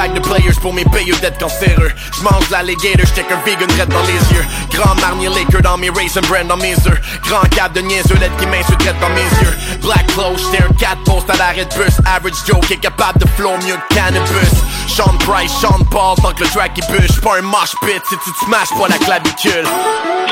pack 0.00 0.14
de 0.14 0.20
players 0.20 0.58
pour 0.62 0.72
mes 0.72 0.84
payeux 0.86 1.14
d'être 1.20 1.38
cancéreux. 1.38 1.92
J'mange 2.18 2.48
l'alligator, 2.50 3.04
j'check 3.04 3.30
un 3.30 3.40
vegan 3.44 3.68
red 3.78 3.88
dans 3.88 4.00
les 4.02 4.22
yeux. 4.32 4.44
Grand 4.72 4.94
marnier 4.98 5.28
Laker 5.28 5.60
dans 5.60 5.76
mes 5.76 5.90
raisin 5.90 6.22
brand 6.22 6.46
dans 6.46 6.56
mes 6.56 6.72
œufs. 6.72 7.00
Grand 7.28 7.46
cap 7.54 7.72
de 7.74 7.82
niaiseux 7.82 8.16
LED 8.18 8.34
qui 8.38 8.46
m'insulte 8.46 8.94
dans 8.98 9.10
mes 9.10 9.30
yeux. 9.42 9.54
Black 9.82 10.06
clothes, 10.06 10.38
j'étais 10.38 10.64
un 10.64 10.72
4 10.72 11.04
post 11.04 11.28
à 11.28 11.36
l'arrêt 11.36 11.66
de 11.66 11.74
bus. 11.74 12.00
Average 12.06 12.40
Joe 12.46 12.60
qui 12.66 12.72
est 12.74 12.80
capable 12.80 13.18
de 13.18 13.28
flow 13.36 13.52
mieux 13.66 13.76
que 13.76 13.94
cannabis. 13.94 14.54
Sean 14.88 15.18
Price, 15.18 15.52
Sean 15.60 15.84
Paul, 15.90 16.16
tant 16.22 16.32
que 16.32 16.44
le 16.44 16.48
track 16.48 16.72
il 16.76 16.86
bûche. 16.86 17.20
Pas 17.20 17.38
un 17.38 17.42
mosh 17.42 17.74
pit 17.82 18.02
si 18.08 18.16
tu 18.24 18.32
te 18.32 18.38
smashes 18.46 18.70
pas 18.70 18.88
la 18.88 18.96
clavicule. 18.96 19.68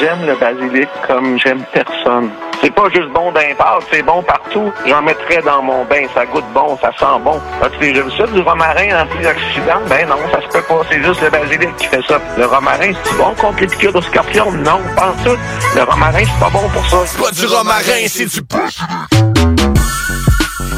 J'aime 0.00 0.24
le 0.24 0.36
basilic 0.36 0.88
comme 1.06 1.38
j'aime 1.40 1.62
personne. 1.74 2.30
C'est 2.60 2.74
pas 2.74 2.88
juste 2.92 3.08
bon 3.10 3.32
part, 3.56 3.78
c'est 3.90 4.02
bon 4.02 4.22
partout. 4.22 4.72
J'en 4.86 5.02
mettrais 5.02 5.40
dans 5.42 5.62
mon 5.62 5.84
bain, 5.84 6.06
ça 6.12 6.26
goûte 6.26 6.44
bon, 6.52 6.76
ça 6.80 6.90
sent 6.98 7.20
bon. 7.22 7.40
As-tu 7.62 7.78
déjà 7.78 8.02
vu 8.02 8.10
ça, 8.16 8.26
du 8.26 8.40
romarin 8.40 9.04
antioxydant? 9.04 9.57
Ben 9.88 10.08
non, 10.08 10.16
ça 10.30 10.40
se 10.40 10.48
peut 10.48 10.62
pas, 10.62 10.82
c'est 10.90 11.02
juste 11.02 11.20
le 11.22 11.30
basilic 11.30 11.76
qui 11.76 11.86
fait 11.86 12.02
ça. 12.06 12.20
Le 12.36 12.46
romarin, 12.46 12.92
c'est 13.04 13.16
bon 13.16 13.34
contre 13.34 13.60
les 13.60 13.66
piqûres 13.66 13.92
de 13.92 14.00
scorpion? 14.00 14.52
Non, 14.52 14.80
pas 14.94 15.14
tout. 15.24 15.36
Le 15.74 15.82
romarin, 15.82 16.22
c'est 16.24 16.40
pas 16.40 16.50
bon 16.50 16.68
pour 16.68 16.86
ça. 16.86 16.98
Pas 17.20 17.30
du 17.30 17.46
romarin, 17.46 18.06
c'est 18.06 18.26
du 18.26 18.42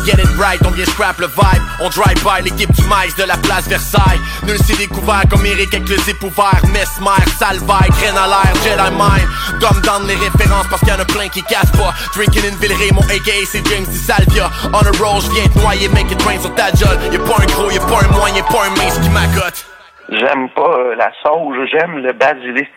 Get 0.05 0.19
it 0.19 0.29
right, 0.39 0.61
on 0.67 0.71
vient 0.71 0.85
scrap 0.87 1.19
le 1.19 1.27
vibe. 1.27 1.63
On 1.81 1.89
drive 1.89 2.23
by 2.25 2.43
l'équipe 2.43 2.73
du 2.73 2.83
maïs 2.85 3.15
de 3.17 3.25
la 3.25 3.37
place 3.37 3.69
Versailles. 3.69 4.21
Nul 4.47 4.59
s'est 4.59 4.77
découvert 4.77 5.23
comme 5.31 5.45
Eric 5.45 5.75
avec 5.75 5.89
les 5.89 6.11
épouverts. 6.11 6.63
Mesmer, 6.73 7.25
Salvaille, 7.39 7.91
graine 7.91 8.17
à 8.17 8.27
l'air, 8.27 8.53
Jedi 8.63 8.91
Mind. 8.97 9.61
Comme 9.61 9.81
dans 9.83 10.07
les 10.07 10.17
références 10.17 10.67
parce 10.69 10.81
qu'il 10.81 10.91
y 10.91 10.97
en 10.97 11.01
a 11.01 11.05
plein 11.05 11.29
qui 11.29 11.43
cassent 11.43 11.73
pas. 11.73 11.93
Drinking 12.15 12.43
in 12.53 12.57
Villeray, 12.61 12.91
mon 12.93 13.03
AKA 13.03 13.45
c'est 13.47 13.67
James 13.69 13.87
Di 13.87 13.99
Salvia. 13.99 14.51
On 14.73 14.79
a 14.79 14.91
roll, 14.99 15.21
j'viens 15.21 15.49
te 15.49 15.59
noyer, 15.59 15.89
make 15.89 16.11
it 16.11 16.23
rain 16.23 16.41
sur 16.41 16.55
ta 16.55 16.69
jolle 16.75 16.99
Y'a 17.13 17.19
pas 17.19 17.43
un 17.43 17.47
gros, 17.47 17.71
y'a 17.71 17.81
pas 17.81 18.05
un 18.05 18.13
moyen, 18.17 18.37
y'a 18.37 18.43
pas 18.43 18.65
un 18.67 18.71
mince 18.71 18.99
qui 18.99 19.09
m'accote 19.11 19.67
J'aime 20.09 20.49
pas 20.51 20.75
euh, 20.77 20.97
la 20.97 21.13
sauge, 21.23 21.57
j'aime 21.71 21.99
le 21.99 22.13
basilic. 22.13 22.69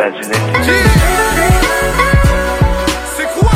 C'est 0.00 0.08
quoi 3.38 3.50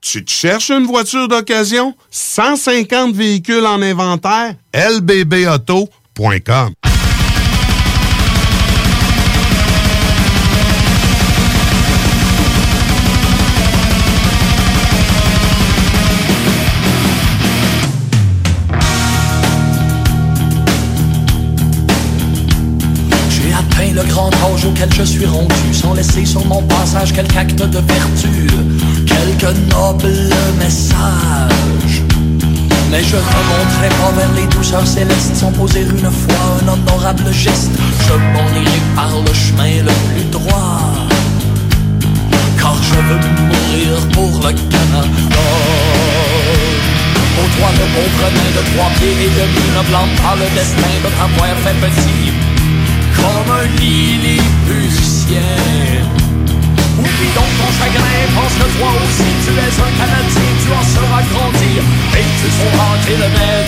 Tu 0.00 0.24
te 0.24 0.30
cherches 0.30 0.70
une 0.70 0.86
voiture 0.86 1.26
d'occasion? 1.26 1.96
150 2.10 3.12
véhicules 3.12 3.66
en 3.66 3.82
inventaire? 3.82 4.54
lbbauto.com 4.72 6.74
je 24.96 25.02
suis 25.02 25.26
rendu 25.26 25.54
Sans 25.72 25.94
laisser 25.94 26.24
sur 26.24 26.44
mon 26.46 26.62
passage 26.62 27.12
quelque 27.12 27.36
acte 27.36 27.62
de 27.62 27.78
vertu 27.78 28.46
Quelque 29.06 29.52
noble 29.70 30.30
message. 30.58 32.02
Mais 32.90 33.02
je 33.02 33.16
ne 33.16 33.20
monterai 33.20 33.88
pas 34.00 34.12
vers 34.16 34.32
les 34.34 34.46
douceurs 34.46 34.86
célestes 34.86 35.36
Sans 35.36 35.52
poser 35.52 35.80
une 35.80 36.10
fois 36.10 36.58
un 36.62 36.68
honorable 36.68 37.32
geste. 37.32 37.70
Je 38.06 38.12
m'en 38.12 38.60
irai 38.60 38.80
par 38.94 39.10
le 39.20 39.34
chemin 39.34 39.82
le 39.82 39.92
plus 40.08 40.24
droit. 40.30 40.80
Car 42.60 42.76
je 42.82 42.94
veux 42.94 43.20
mourir 43.46 44.08
pour 44.12 44.30
le 44.30 44.52
Canada. 44.52 45.46
Au 47.40 47.46
toit 47.56 47.72
de 47.72 48.34
nain 48.34 48.50
de 48.56 48.74
trois 48.74 48.90
pieds 48.98 49.12
et 49.12 49.30
demi 49.38 49.64
Ne 49.76 49.88
blâme 49.88 50.14
pas 50.22 50.34
le 50.34 50.48
destin 50.54 50.94
de 51.04 51.08
t'avoir 51.16 51.56
fait 51.62 51.74
petit 51.86 52.47
Comme 53.20 53.50
un 53.60 53.66
lilliputien. 53.80 55.54
Oublie 56.98 57.32
donc 57.34 57.50
ton 57.58 57.70
chagrin, 57.78 58.20
pense 58.34 58.54
que 58.60 58.68
toi 58.78 58.90
aussi. 59.04 59.28
Tu 59.44 59.52
es 59.52 59.74
un 59.86 59.92
Canadien 60.00 60.50
Tu 60.62 60.68
en 60.72 60.84
seras 60.94 61.24
grandi. 61.32 61.72
Et 62.18 62.26
tu 62.38 62.48
sauras 62.58 62.96
t'élever 63.04 63.54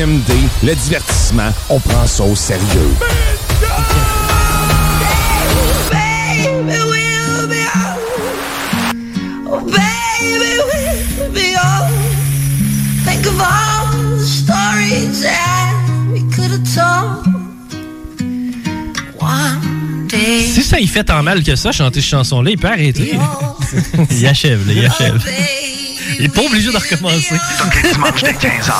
CJMD, 0.00 0.32
le 0.62 0.74
divertissement, 0.74 1.50
on 1.68 1.78
prend 1.78 2.06
ça 2.06 2.24
au 2.24 2.34
sérieux. 2.34 2.64
Oh, 9.46 9.60
baby, 9.60 10.56
we'll 11.18 11.30
be 11.32 11.54
old. 11.54 11.90
Think 13.04 13.26
of 13.26 13.40
all 13.40 14.16
the 14.16 14.24
stories 14.24 15.22
that 15.22 15.74
we 16.12 16.20
could 16.34 16.50
have 16.50 16.64
told. 16.74 17.26
One 19.20 20.06
day. 20.08 20.46
Si 20.46 20.62
ça 20.62 20.80
y 20.80 20.86
fait 20.86 21.04
tant 21.04 21.22
mal 21.22 21.42
que 21.42 21.56
ça, 21.56 21.72
chanter 21.72 22.00
cette 22.00 22.10
chanson-là, 22.10 22.50
il 22.50 22.58
peut 22.58 22.68
arrêter. 22.68 23.18
il 24.10 24.26
achève, 24.26 24.66
là, 24.66 24.72
il 24.72 24.86
achève. 24.86 25.20
Il 26.18 26.24
est 26.24 26.28
pas 26.28 26.42
obligé 26.42 26.70
de 26.72 26.76
recommencer. 26.76 27.34
Tous 27.58 27.82
les 27.82 27.92
dimanches 27.92 28.22
dès 28.22 28.32
15h, 28.32 28.72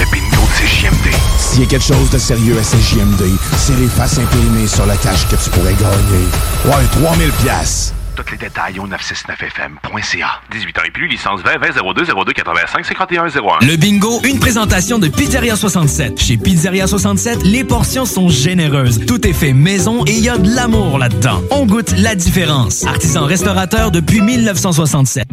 le 0.00 0.27
bingo 0.38 0.46
de 0.46 0.66
CJMD. 0.66 1.14
S'il 1.38 1.60
y 1.60 1.62
a 1.64 1.66
quelque 1.66 1.84
chose 1.84 2.10
de 2.10 2.18
sérieux 2.18 2.56
à 2.58 2.62
CJMD, 2.62 3.24
c'est 3.56 3.76
les 3.76 3.88
faces 3.88 4.18
imprimées 4.18 4.66
sur 4.66 4.86
la 4.86 4.96
cache 4.96 5.26
que 5.28 5.36
tu 5.36 5.50
pourrais 5.50 5.74
gagner. 5.74 6.26
Ouais, 6.64 6.84
3000 7.02 7.30
pièces. 7.42 7.94
Tous 8.16 8.32
les 8.32 8.38
détails 8.38 8.80
au 8.80 8.88
969fm.ca. 8.88 10.40
18 10.50 10.78
ans 10.78 10.82
et 10.86 10.90
plus, 10.90 11.06
licence 11.06 11.40
20 11.42 11.58
20 11.58 11.94
02 11.94 12.04
02 12.04 12.32
85 12.32 12.84
51 12.84 13.26
01. 13.28 13.66
Le 13.66 13.76
bingo, 13.76 14.20
une 14.24 14.40
présentation 14.40 14.98
de 14.98 15.06
Pizzeria 15.08 15.54
67. 15.54 16.20
Chez 16.20 16.36
Pizzeria 16.36 16.88
67, 16.88 17.44
les 17.44 17.62
portions 17.62 18.04
sont 18.04 18.28
généreuses. 18.28 19.06
Tout 19.06 19.24
est 19.26 19.32
fait 19.32 19.52
maison 19.52 20.04
et 20.04 20.12
il 20.12 20.24
y 20.24 20.28
a 20.28 20.36
de 20.36 20.52
l'amour 20.52 20.98
là-dedans. 20.98 21.42
On 21.52 21.64
goûte 21.64 21.94
la 21.96 22.16
différence. 22.16 22.84
Artisan 22.86 23.24
restaurateur 23.24 23.92
depuis 23.92 24.20
1967. 24.20 25.28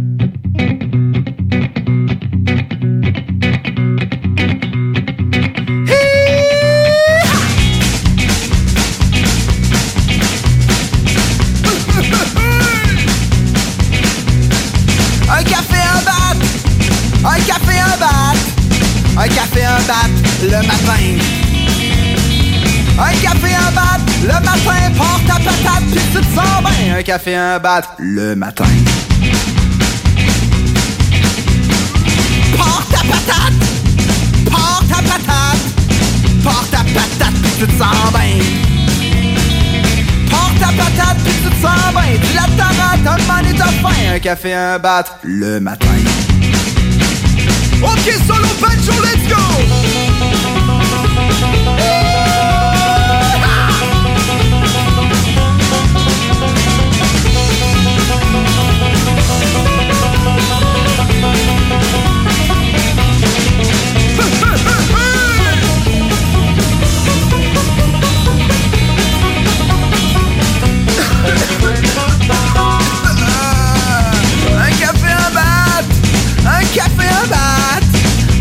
Café, 27.05 27.35
un 27.35 27.59
bat 27.59 27.83
le 27.99 28.35
matin. 28.35 28.65
Porte 32.57 32.89
ta 32.89 32.97
patate. 32.97 33.53
Porte 34.49 34.87
ta 34.89 34.95
patate. 35.03 35.65
Porte 36.43 36.71
ta 36.71 36.79
patate 36.79 37.35
puis 37.43 37.51
tu 37.59 37.67
te 37.67 37.71
sens 37.77 38.11
bien. 38.11 38.39
Porte 40.31 40.59
ta 40.59 40.71
patate 40.83 41.19
puis 41.23 41.33
tu 41.43 41.49
te 41.49 41.61
sens 41.61 41.93
bien. 41.93 42.17
Tu 42.23 42.33
la 42.33 42.47
tarate, 42.57 43.05
un 43.05 43.17
man 43.27 43.45
et 43.45 43.55
faim. 43.55 44.15
Un 44.15 44.19
café, 44.19 44.53
un 44.55 44.79
bat 44.79 45.05
le 45.21 45.59
matin. 45.59 45.85
Ok, 47.83 48.05
solo 48.25 48.47
banjo, 48.59 48.93
let's 49.03 49.27
go! 49.29 49.35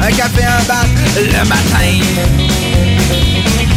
Un 0.06 0.10
café, 0.12 0.44
un 0.44 0.62
bat 0.64 0.85
le 1.16 1.48
matin! 1.48 1.89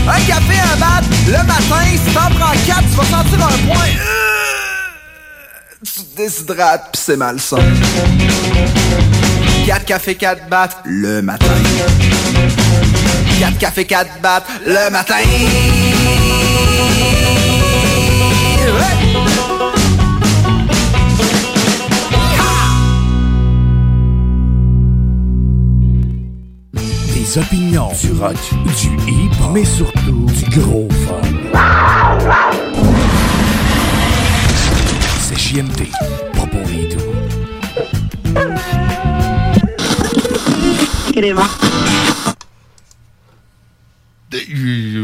Un 0.07 0.19
café, 0.27 0.59
un 0.73 0.77
bat 0.77 1.01
le 1.25 1.37
matin! 1.45 1.85
Si 2.05 2.13
t'en 2.13 2.29
prends 2.37 2.51
quatre, 2.65 2.83
tu 2.89 2.97
vas 2.97 3.05
sentir 3.05 3.45
un 3.45 3.57
point. 3.65 3.77
Euh, 3.77 4.87
Tu 5.85 6.03
te 6.03 6.17
déshydrates 6.17 6.91
pis 6.91 6.99
c'est 7.05 7.15
malsain. 7.15 7.57
4 9.65 9.85
cafés, 9.85 10.15
4 10.15 10.49
battes 10.49 10.77
le 10.83 11.21
matin. 11.21 11.45
4 13.39 13.57
cafés, 13.57 13.85
4 13.85 14.21
battes 14.21 14.47
le 14.65 14.89
matin. 14.89 15.15
Des 27.27 27.39
opinions, 27.39 27.89
du 28.01 28.13
rock, 28.13 28.37
du 28.79 28.87
hip, 29.11 29.31
mais 29.53 29.65
surtout 29.65 30.27
du 30.27 30.59
gros 30.61 30.87
fun. 31.05 31.19
C'est 35.19 35.37
JMD, 35.37 35.89
pas 36.31 36.47
pour 36.47 36.61
les 36.69 36.87
doux. 36.87 37.01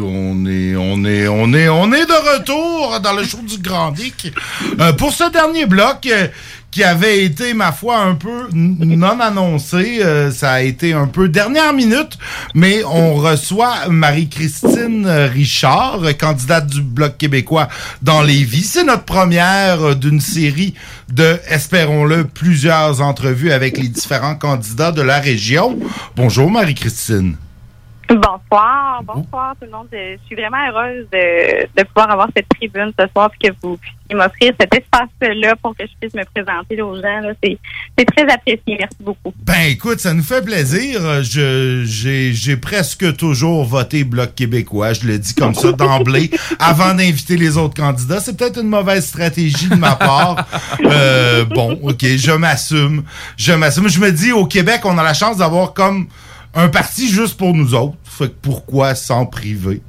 On 0.06 0.45
est, 0.45 0.76
on 0.78 1.04
est, 1.04 1.28
on 1.28 1.54
est, 1.54 1.68
on 1.68 1.91
est 1.91 2.06
de 2.06 2.38
retour 2.38 3.02
dans 3.02 3.14
le 3.14 3.26
show 3.26 3.40
du 3.41 3.58
Grand 3.58 3.91
Dick. 3.91 4.32
Euh, 4.80 4.94
pour 4.94 5.12
ce 5.12 5.30
dernier 5.30 5.66
bloc 5.66 6.06
euh, 6.06 6.30
qui 6.74 6.84
avait 6.84 7.24
été, 7.24 7.54
ma 7.54 7.72
foi, 7.72 8.00
un 8.00 8.16
peu 8.16 8.50
non 8.52 9.20
annoncé, 9.20 10.00
euh, 10.02 10.32
ça 10.32 10.54
a 10.54 10.62
été 10.62 10.94
un 10.94 11.06
peu 11.06 11.30
dernière 11.30 11.72
minute, 11.72 12.18
mais 12.56 12.84
on 12.84 13.14
reçoit 13.14 13.90
Marie-Christine 13.90 15.06
euh, 15.06 15.28
Richard, 15.28 16.00
candidate 16.20 16.66
du 16.66 16.82
Bloc 16.82 17.16
québécois 17.20 17.70
dans 18.02 18.24
les 18.24 18.44
vies. 18.44 18.64
C'est 18.64 18.84
notre 18.84 19.04
première 19.04 19.90
euh, 19.90 19.94
d'une 19.94 20.20
série 20.20 20.74
de, 21.10 21.40
espérons-le, 21.48 22.24
plusieurs 22.24 23.02
entrevues 23.02 23.52
avec 23.52 23.78
les 23.78 23.88
différents 23.88 24.36
candidats 24.36 24.91
de 24.91 25.04
la 25.04 25.20
région. 25.20 25.78
Bonjour 26.16 26.50
Marie-Christine. 26.50 27.36
Bonsoir, 28.15 29.02
bonsoir 29.03 29.56
tout 29.60 29.65
le 29.65 29.72
monde. 29.72 29.88
Je 29.91 30.18
suis 30.27 30.35
vraiment 30.35 30.57
heureuse 30.69 31.07
de, 31.11 31.65
de 31.76 31.84
pouvoir 31.88 32.11
avoir 32.11 32.27
cette 32.35 32.48
tribune 32.48 32.91
ce 32.99 33.07
soir 33.07 33.31
et 33.41 33.48
que 33.48 33.53
vous 33.64 33.77
puissiez 33.77 34.15
m'offrir 34.15 34.53
cet 34.60 34.72
espace-là 34.72 35.56
pour 35.56 35.76
que 35.76 35.84
je 35.85 35.91
puisse 35.99 36.14
me 36.14 36.23
présenter 36.26 36.80
aux 36.81 36.95
gens. 36.95 37.22
C'est 37.44 38.06
très 38.06 38.31
apprécié. 38.31 38.77
Merci 38.77 38.98
beaucoup. 38.99 39.34
Ben 39.44 39.69
écoute, 39.69 39.99
ça 39.99 40.14
nous 40.14 40.22
fait 40.22 40.44
plaisir. 40.44 41.23
Je 41.23 41.84
j'ai 41.85 42.34
j'ai 42.34 42.56
presque 42.57 43.18
toujours 43.18 43.64
voté 43.64 44.03
Bloc 44.03 44.35
québécois. 44.35 44.94
Je 44.94 45.07
le 45.07 45.18
dis 45.18 45.34
comme 45.34 45.56
ça 45.56 45.72
d'emblée, 45.72 46.30
avant 46.60 46.94
d'inviter 46.94 47.35
les 47.35 47.57
autres 47.57 47.76
candidats. 47.76 48.19
C'est 48.19 48.38
peut-être 48.38 48.61
une 48.61 48.69
mauvaise 48.69 49.07
stratégie 49.07 49.69
de 49.69 49.76
ma 49.76 49.95
part. 49.95 50.45
Euh, 50.85 51.45
bon, 51.45 51.80
ok, 51.81 52.06
je 52.06 52.31
m'assume, 52.31 53.03
je 53.38 53.53
m'assume. 53.53 53.90
Je 53.90 53.99
me 53.99 54.11
dis 54.11 54.31
au 54.31 54.45
Québec, 54.45 54.81
on 54.84 54.99
a 54.99 55.03
la 55.03 55.15
chance 55.15 55.38
d'avoir 55.38 55.73
comme 55.73 56.07
un 56.54 56.70
parti 56.70 57.08
juste 57.08 57.38
pour 57.38 57.54
nous 57.54 57.74
autres. 57.74 57.96
Fait 58.04 58.28
que 58.28 58.36
pourquoi 58.42 58.96
s'en 58.96 59.26
priver? 59.26 59.82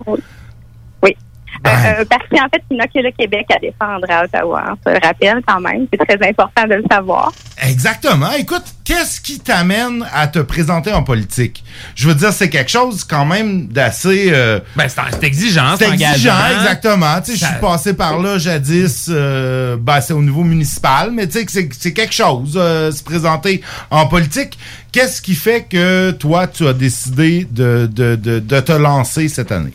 Euh, 1.66 1.70
euh, 1.70 2.04
parce 2.10 2.22
qu'en 2.30 2.46
fait, 2.52 2.62
il 2.70 2.76
n'y 2.76 2.80
a 2.82 2.86
que 2.86 2.98
le 2.98 3.10
Québec 3.12 3.46
à 3.54 3.58
défendre 3.58 4.06
à 4.10 4.24
Ottawa. 4.24 4.64
On 4.72 4.90
se 4.90 4.94
le 4.94 5.00
rappelle 5.02 5.40
quand 5.46 5.60
même. 5.60 5.86
C'est 5.92 6.04
très 6.06 6.28
important 6.28 6.64
de 6.68 6.74
le 6.74 6.84
savoir. 6.90 7.32
Exactement. 7.66 8.32
Écoute, 8.32 8.64
qu'est-ce 8.84 9.20
qui 9.20 9.38
t'amène 9.40 10.04
à 10.12 10.26
te 10.26 10.40
présenter 10.40 10.92
en 10.92 11.02
politique? 11.02 11.64
Je 11.94 12.08
veux 12.08 12.14
dire, 12.14 12.32
c'est 12.32 12.50
quelque 12.50 12.70
chose 12.70 13.04
quand 13.04 13.24
même 13.24 13.68
d'assez... 13.68 14.28
euh, 14.32 14.60
Ben, 14.76 14.88
c'est 14.88 15.24
exigeant, 15.24 15.76
c'est 15.78 15.86
c'est 15.86 15.92
exigeant, 15.94 16.34
exactement. 16.60 17.20
Tu 17.24 17.32
sais, 17.32 17.38
je 17.38 17.44
suis 17.46 17.60
passé 17.60 17.94
par 17.94 18.18
là 18.20 18.36
jadis, 18.38 19.06
euh, 19.08 19.76
ben, 19.80 20.00
c'est 20.00 20.12
au 20.12 20.22
niveau 20.22 20.42
municipal, 20.42 21.10
mais 21.12 21.26
tu 21.26 21.38
sais 21.38 21.46
que 21.46 21.52
c'est- 21.52 21.68
c'est 21.78 21.92
quelque 21.92 22.14
chose, 22.14 22.54
euh, 22.56 22.90
se 22.92 23.02
présenter 23.02 23.62
en 23.90 24.06
politique. 24.06 24.58
Qu'est-ce 24.92 25.22
qui 25.22 25.34
fait 25.34 25.62
que 25.62 26.10
toi, 26.10 26.46
tu 26.46 26.66
as 26.66 26.72
décidé 26.74 27.46
de, 27.50 27.88
de, 27.90 28.16
de, 28.16 28.38
de 28.40 28.60
te 28.60 28.72
lancer 28.72 29.28
cette 29.28 29.50
année? 29.52 29.72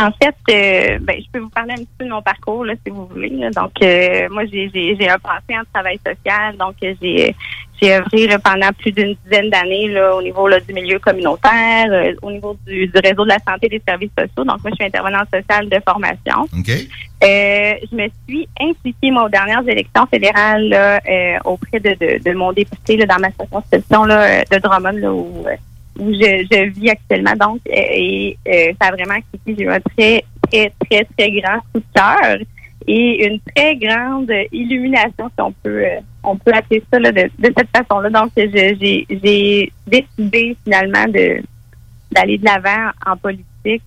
En 0.00 0.10
fait, 0.12 0.34
euh, 0.50 0.98
ben, 1.00 1.16
je 1.20 1.26
peux 1.32 1.40
vous 1.40 1.48
parler 1.48 1.72
un 1.72 1.76
petit 1.78 1.88
peu 1.98 2.04
de 2.04 2.10
mon 2.10 2.22
parcours, 2.22 2.64
là, 2.64 2.74
si 2.84 2.90
vous 2.92 3.06
voulez. 3.06 3.30
là. 3.30 3.50
Donc, 3.50 3.72
euh, 3.82 4.28
moi, 4.30 4.44
j'ai 4.46 4.70
j'ai- 4.72 4.96
j'ai 4.98 5.08
un 5.08 5.18
passé 5.18 5.58
en 5.58 5.62
travail 5.72 5.98
social. 6.06 6.56
Donc, 6.56 6.74
euh, 6.84 6.94
j'ai 7.02 7.34
j'ai 7.80 7.94
œuvré 7.94 8.26
là, 8.26 8.38
pendant 8.40 8.70
plus 8.72 8.90
d'une 8.90 9.14
dizaine 9.24 9.50
d'années 9.50 9.86
là, 9.88 10.16
au 10.16 10.20
niveau 10.22 10.48
là, 10.48 10.58
du 10.58 10.72
milieu 10.72 10.98
communautaire, 10.98 11.86
euh, 11.90 12.12
au 12.22 12.30
niveau 12.32 12.56
du, 12.66 12.88
du 12.88 12.92
réseau 12.98 13.22
de 13.24 13.28
la 13.28 13.38
santé 13.38 13.66
et 13.66 13.68
des 13.68 13.82
services 13.86 14.10
sociaux. 14.18 14.44
Donc, 14.44 14.62
moi, 14.64 14.70
je 14.70 14.74
suis 14.76 14.84
intervenante 14.84 15.28
sociale 15.32 15.68
de 15.68 15.78
formation. 15.88 16.42
OK. 16.56 16.70
Euh, 16.70 17.74
je 17.90 17.96
me 17.96 18.08
suis 18.28 18.48
impliquée, 18.60 19.10
moi, 19.12 19.24
aux 19.24 19.28
dernières 19.28 19.66
élections 19.68 20.06
fédérales 20.06 20.68
là, 20.68 21.00
euh, 21.08 21.38
auprès 21.44 21.78
de, 21.80 21.90
de, 21.90 22.22
de 22.22 22.32
mon 22.36 22.52
député 22.52 22.96
là, 22.96 23.06
dans 23.06 23.18
ma 23.18 23.30
circonscription 23.32 24.04
là, 24.04 24.44
de 24.44 24.58
Drummond, 24.58 24.98
là, 25.00 25.12
où, 25.12 25.44
euh, 25.46 25.56
où 25.98 26.12
je, 26.12 26.46
je 26.50 26.70
vis 26.70 26.90
actuellement. 26.90 27.34
Donc, 27.38 27.60
euh, 27.68 27.72
et 27.74 28.38
euh, 28.48 28.72
ça 28.80 28.88
a 28.88 28.92
vraiment. 28.92 29.18
J'ai 29.46 29.62
eu 29.62 29.68
un 29.68 29.80
très, 29.80 30.24
très, 30.50 30.72
très, 30.88 31.06
très 31.16 31.30
grand 31.32 31.58
coup 31.72 31.80
de 31.80 31.84
cœur 31.94 32.38
et 32.86 33.26
une 33.26 33.40
très 33.54 33.76
grande 33.76 34.32
illumination, 34.52 35.28
si 35.28 35.40
on 35.40 35.52
peut, 35.52 35.84
euh, 35.84 36.00
on 36.22 36.36
peut 36.36 36.52
appeler 36.54 36.82
ça 36.90 36.98
là, 36.98 37.12
de, 37.12 37.28
cette 37.42 37.68
façon-là. 37.76 38.08
Donc, 38.08 38.30
j'ai 38.36 39.72
décidé 39.86 40.56
finalement 40.64 41.04
d'aller 42.10 42.38
de 42.38 42.44
l'avant 42.44 42.90
en 43.04 43.16
politique 43.16 43.82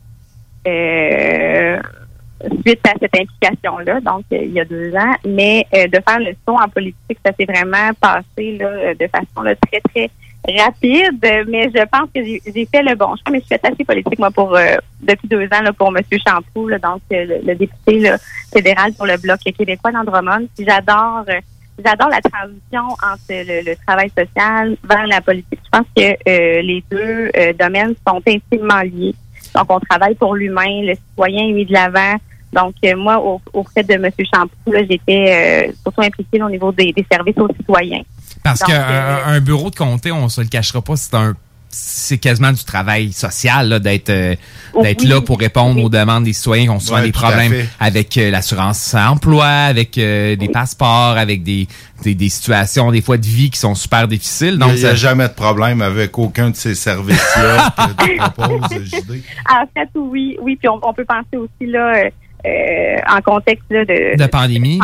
suite 2.65 2.87
à 2.87 2.93
cette 2.99 3.15
implication-là, 3.15 4.01
donc 4.01 4.25
il 4.31 4.51
y 4.51 4.59
a 4.59 4.65
deux 4.65 4.93
ans. 4.95 5.15
Mais 5.25 5.65
de 5.73 5.99
faire 6.07 6.19
le 6.19 6.33
saut 6.45 6.57
en 6.59 6.67
politique, 6.67 7.17
ça 7.25 7.31
s'est 7.39 7.45
vraiment 7.45 7.91
passé 7.99 8.57
là, 8.59 8.93
de 8.93 9.07
façon 9.07 9.41
là, 9.41 9.55
très, 9.55 9.79
très 9.79 10.11
rapide. 10.47 11.19
Mais 11.47 11.69
je 11.73 11.83
pense 11.85 12.09
que 12.13 12.23
j'ai 12.23 12.65
fait 12.71 12.83
le 12.83 12.95
bon 12.95 13.07
choix. 13.15 13.31
Mais 13.31 13.39
je 13.39 13.45
suis 13.45 13.55
attachée 13.55 13.83
politique, 13.85 14.19
moi, 14.19 14.31
pour 14.31 14.55
euh, 14.55 14.75
depuis 15.01 15.27
deux 15.27 15.43
ans 15.45 15.61
là, 15.63 15.73
pour 15.73 15.87
M. 15.95 16.03
Champoux, 16.27 16.67
là, 16.67 16.79
donc 16.79 17.01
euh, 17.13 17.25
le, 17.25 17.47
le 17.47 17.55
député 17.55 17.99
là, 17.99 18.17
fédéral 18.53 18.93
pour 18.93 19.05
le 19.05 19.17
Bloc 19.17 19.39
québécois 19.39 19.91
d'Andromone. 19.91 20.47
J'adore 20.59 21.23
euh, 21.29 21.39
j'adore 21.83 22.09
la 22.09 22.21
transition 22.21 22.83
entre 23.03 23.29
le, 23.29 23.63
le 23.71 23.75
travail 23.87 24.11
social 24.15 24.75
vers 24.83 25.07
la 25.07 25.21
politique. 25.21 25.59
Je 25.63 25.69
pense 25.77 25.87
que 25.95 26.03
euh, 26.03 26.61
les 26.61 26.83
deux 26.91 27.31
euh, 27.35 27.53
domaines 27.53 27.95
sont 28.07 28.21
intimement 28.27 28.81
liés. 28.81 29.15
Donc, 29.55 29.65
on 29.69 29.79
travaille 29.79 30.15
pour 30.15 30.35
l'humain, 30.35 30.81
le 30.83 30.93
citoyen 30.95 31.47
est 31.49 31.51
mis 31.53 31.65
de 31.65 31.73
l'avant. 31.73 32.15
Donc, 32.53 32.75
euh, 32.85 32.95
moi, 32.95 33.17
au- 33.19 33.41
auprès 33.53 33.83
de 33.83 33.93
M. 33.93 34.09
Champoux, 34.33 34.73
j'étais 34.89 35.73
surtout 35.81 36.01
impliquée 36.01 36.41
au 36.43 36.49
niveau 36.49 36.71
des, 36.71 36.93
des 36.93 37.05
services 37.11 37.37
aux 37.37 37.47
citoyens. 37.57 38.01
Parce 38.43 38.61
qu'un 38.61 38.73
euh, 38.81 39.17
un 39.25 39.39
bureau 39.39 39.69
de 39.69 39.75
comté, 39.75 40.11
on 40.11 40.29
se 40.29 40.41
le 40.41 40.47
cachera 40.47 40.81
pas, 40.81 40.95
c'est 40.95 41.13
un 41.15 41.33
c'est 41.73 42.17
quasiment 42.17 42.51
du 42.51 42.65
travail 42.65 43.13
social 43.13 43.69
là, 43.69 43.79
d'être 43.79 44.09
euh, 44.09 44.35
d'être 44.83 45.03
Oui. 45.03 45.07
là 45.07 45.21
pour 45.21 45.39
répondre 45.39 45.81
aux 45.81 45.87
demandes 45.87 46.25
des 46.25 46.33
citoyens 46.33 46.65
qui 46.65 46.69
ont 46.69 46.79
souvent 46.81 46.97
Ouais, 46.97 47.03
des 47.05 47.11
problèmes 47.13 47.65
avec 47.79 48.17
euh, 48.17 48.29
l'assurance 48.29 48.93
emploi, 48.93 49.45
avec 49.47 49.97
euh, 49.97 50.35
des 50.35 50.49
passeports, 50.49 51.15
avec 51.17 51.43
des, 51.43 51.69
des 52.03 52.13
des 52.13 52.27
situations 52.27 52.91
des 52.91 53.01
fois 53.01 53.15
de 53.15 53.25
vie 53.25 53.49
qui 53.49 53.57
sont 53.57 53.73
super 53.73 54.05
difficiles. 54.09 54.57
Donc 54.57 54.71
il 54.73 54.79
n'y 54.79 54.85
a 54.85 54.89
ça- 54.89 54.95
jamais 54.95 55.29
de 55.29 55.33
problème 55.33 55.81
avec 55.81 56.17
aucun 56.17 56.49
de 56.49 56.57
ces 56.57 56.75
services-là 56.75 57.73
que 57.97 58.03
tu 58.03 58.17
proposes, 58.17 58.69
JD. 58.87 59.23
En 59.49 59.63
fait, 59.73 59.87
oui, 59.95 60.37
oui. 60.41 60.57
Puis 60.57 60.67
on, 60.67 60.77
on 60.85 60.93
peut 60.93 61.05
penser 61.05 61.37
aussi 61.37 61.71
là, 61.71 61.93
euh, 61.95 62.09
euh, 62.47 62.95
en 63.17 63.21
contexte 63.21 63.63
là, 63.69 63.85
de, 63.85 64.17
de 64.21 64.25
pandémie. 64.27 64.77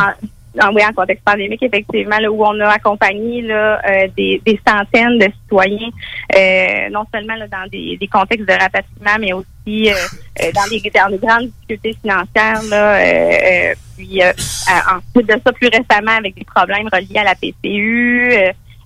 Oui, 0.72 0.82
en 0.84 0.92
contexte 0.92 1.24
pandémique, 1.24 1.62
effectivement, 1.62 2.18
là, 2.18 2.30
où 2.30 2.44
on 2.44 2.58
a 2.60 2.68
accompagné 2.68 3.44
euh, 3.50 4.08
des, 4.16 4.60
centaines 4.66 5.18
de 5.18 5.28
citoyens, 5.42 5.90
euh, 6.36 6.88
non 6.90 7.04
seulement 7.12 7.34
dans 7.38 7.68
des, 7.70 8.08
contextes 8.10 8.48
de 8.48 8.52
rapatriement, 8.52 9.18
mais 9.20 9.32
aussi 9.32 9.90
euh, 9.90 10.52
dans, 10.54 10.68
des, 10.70 11.18
grandes 11.18 11.46
difficultés 11.46 11.96
financières. 12.00 12.62
Là, 12.70 13.74
puis 13.96 14.20
ensuite 14.22 15.28
de 15.28 15.40
ça, 15.44 15.52
plus 15.52 15.68
récemment, 15.68 16.16
avec 16.18 16.34
des 16.34 16.44
problèmes 16.44 16.88
reliés 16.92 17.18
à 17.18 17.24
la 17.24 17.34
PCU. 17.34 18.32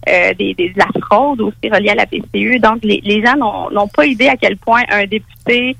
des, 0.06 0.54
de 0.54 0.78
la 0.78 0.88
fraude 1.00 1.40
aussi 1.40 1.70
reliée 1.70 1.90
à 1.90 1.94
la 1.94 2.06
PCU. 2.06 2.58
Donc, 2.58 2.80
les, 2.82 3.22
gens 3.24 3.36
n'ont 3.36 3.88
pas 3.88 4.04
idée 4.06 4.28
à 4.28 4.36
quel 4.36 4.56
point 4.56 4.82
un 4.90 5.04
député 5.04 5.76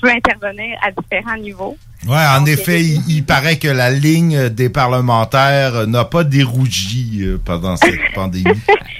peut 0.00 0.10
intervenir 0.10 0.78
à 0.82 0.90
différents 0.90 1.36
niveaux. 1.36 1.76
Ouais, 2.06 2.26
en 2.38 2.44
effet, 2.46 2.82
il, 2.82 3.00
il 3.08 3.24
paraît 3.24 3.56
que 3.58 3.68
la 3.68 3.90
ligne 3.90 4.48
des 4.50 4.68
parlementaires 4.68 5.74
euh, 5.74 5.86
n'a 5.86 6.04
pas 6.04 6.22
dérougi 6.24 7.20
euh, 7.22 7.38
pendant 7.44 7.76
cette 7.76 7.98
pandémie. 8.14 8.44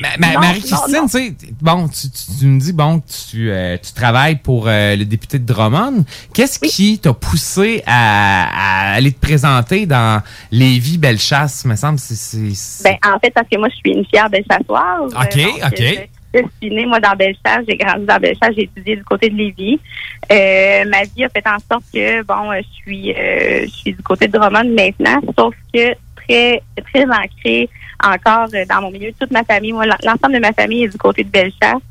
Ma- 0.00 0.16
ma- 0.18 0.32
Non, 0.34 0.40
Marie-Christine, 0.40 1.02
tu 1.04 1.08
sais, 1.08 1.34
bon, 1.60 1.88
tu, 1.88 2.08
tu- 2.10 2.38
tu 2.40 2.46
me 2.46 2.58
dis, 2.58 2.72
bon, 2.72 3.00
que 3.00 3.06
tu, 3.30 3.50
euh, 3.50 3.76
tu 3.82 3.92
travailles 3.92 4.36
pour 4.36 4.68
euh, 4.68 4.96
le 4.96 5.04
député 5.04 5.38
de 5.38 5.44
Drummond. 5.46 6.04
Qu'est-ce 6.32 6.58
qui 6.58 6.98
t'a 6.98 7.12
poussé 7.12 7.82
à, 7.86 8.90
à 8.90 8.94
aller 8.94 9.12
te 9.12 9.20
présenter 9.20 9.86
dans 9.86 10.22
Lévis-Bellechasse, 10.50 11.64
me 11.66 11.76
semble? 11.76 11.98
c'est- 11.98 12.14
c'est- 12.16 12.54
c'est- 12.54 12.84
Ben, 12.84 12.96
en 13.14 13.18
fait, 13.18 13.30
parce 13.34 13.48
que 13.50 13.58
moi, 13.58 13.68
je 13.70 13.76
suis 13.76 13.92
une 13.98 14.04
fière 14.06 14.28
Bellechasse. 14.30 14.62
OK, 14.68 15.62
OK. 15.66 16.08
Je, 16.34 16.40
je 16.40 16.44
suis 16.60 16.74
née, 16.74 16.84
moi, 16.86 16.98
dans 17.00 17.14
Bellechasse. 17.14 17.64
J'ai 17.68 17.76
grandi 17.76 18.04
dans 18.04 18.18
Bellechasse. 18.18 18.54
J'ai 18.56 18.64
étudié 18.64 18.96
du 18.96 19.04
côté 19.04 19.30
de 19.30 19.36
Lévis. 19.36 19.78
Euh, 20.32 20.84
ma 20.86 21.02
vie 21.04 21.24
a 21.24 21.28
fait 21.28 21.46
en 21.46 21.58
sorte 21.70 21.84
que, 21.92 22.22
bon, 22.22 22.50
euh, 22.50 22.60
je 22.60 22.74
suis, 22.82 23.12
euh, 23.12 23.62
je 23.64 23.70
suis 23.70 23.92
du 23.92 24.02
côté 24.02 24.26
de 24.26 24.36
Drummond 24.36 24.74
maintenant, 24.74 25.20
sauf 25.38 25.54
que 25.72 25.94
très, 26.16 26.60
très 26.92 27.04
ancrée 27.04 27.68
encore 28.02 28.48
euh, 28.54 28.64
dans 28.68 28.82
mon 28.82 28.90
milieu. 28.90 29.12
Toute 29.18 29.30
ma 29.30 29.44
famille, 29.44 29.72
moi, 29.72 29.86
l'en- 29.86 29.96
l'ensemble 30.04 30.34
de 30.34 30.40
ma 30.40 30.52
famille 30.52 30.84
est 30.84 30.88
du 30.88 30.98
côté 30.98 31.22
de 31.24 31.28
Bellechasse. 31.30 31.82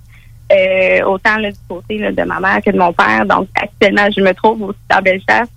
Euh, 0.52 1.02
autant 1.06 1.38
là, 1.38 1.52
du 1.52 1.57
côté 1.68 1.98
là, 1.98 2.11
de 2.11 2.24
ma 2.24 2.40
mère 2.40 2.61
que 2.64 2.70
de 2.70 2.78
mon 2.78 2.91
père. 2.94 3.26
Donc, 3.26 3.48
actuellement, 3.56 4.07
je 4.15 4.22
me 4.22 4.34
trouve 4.34 4.61
aussi 4.64 4.80
dans 4.90 5.02
Bellechasse. 5.02 5.48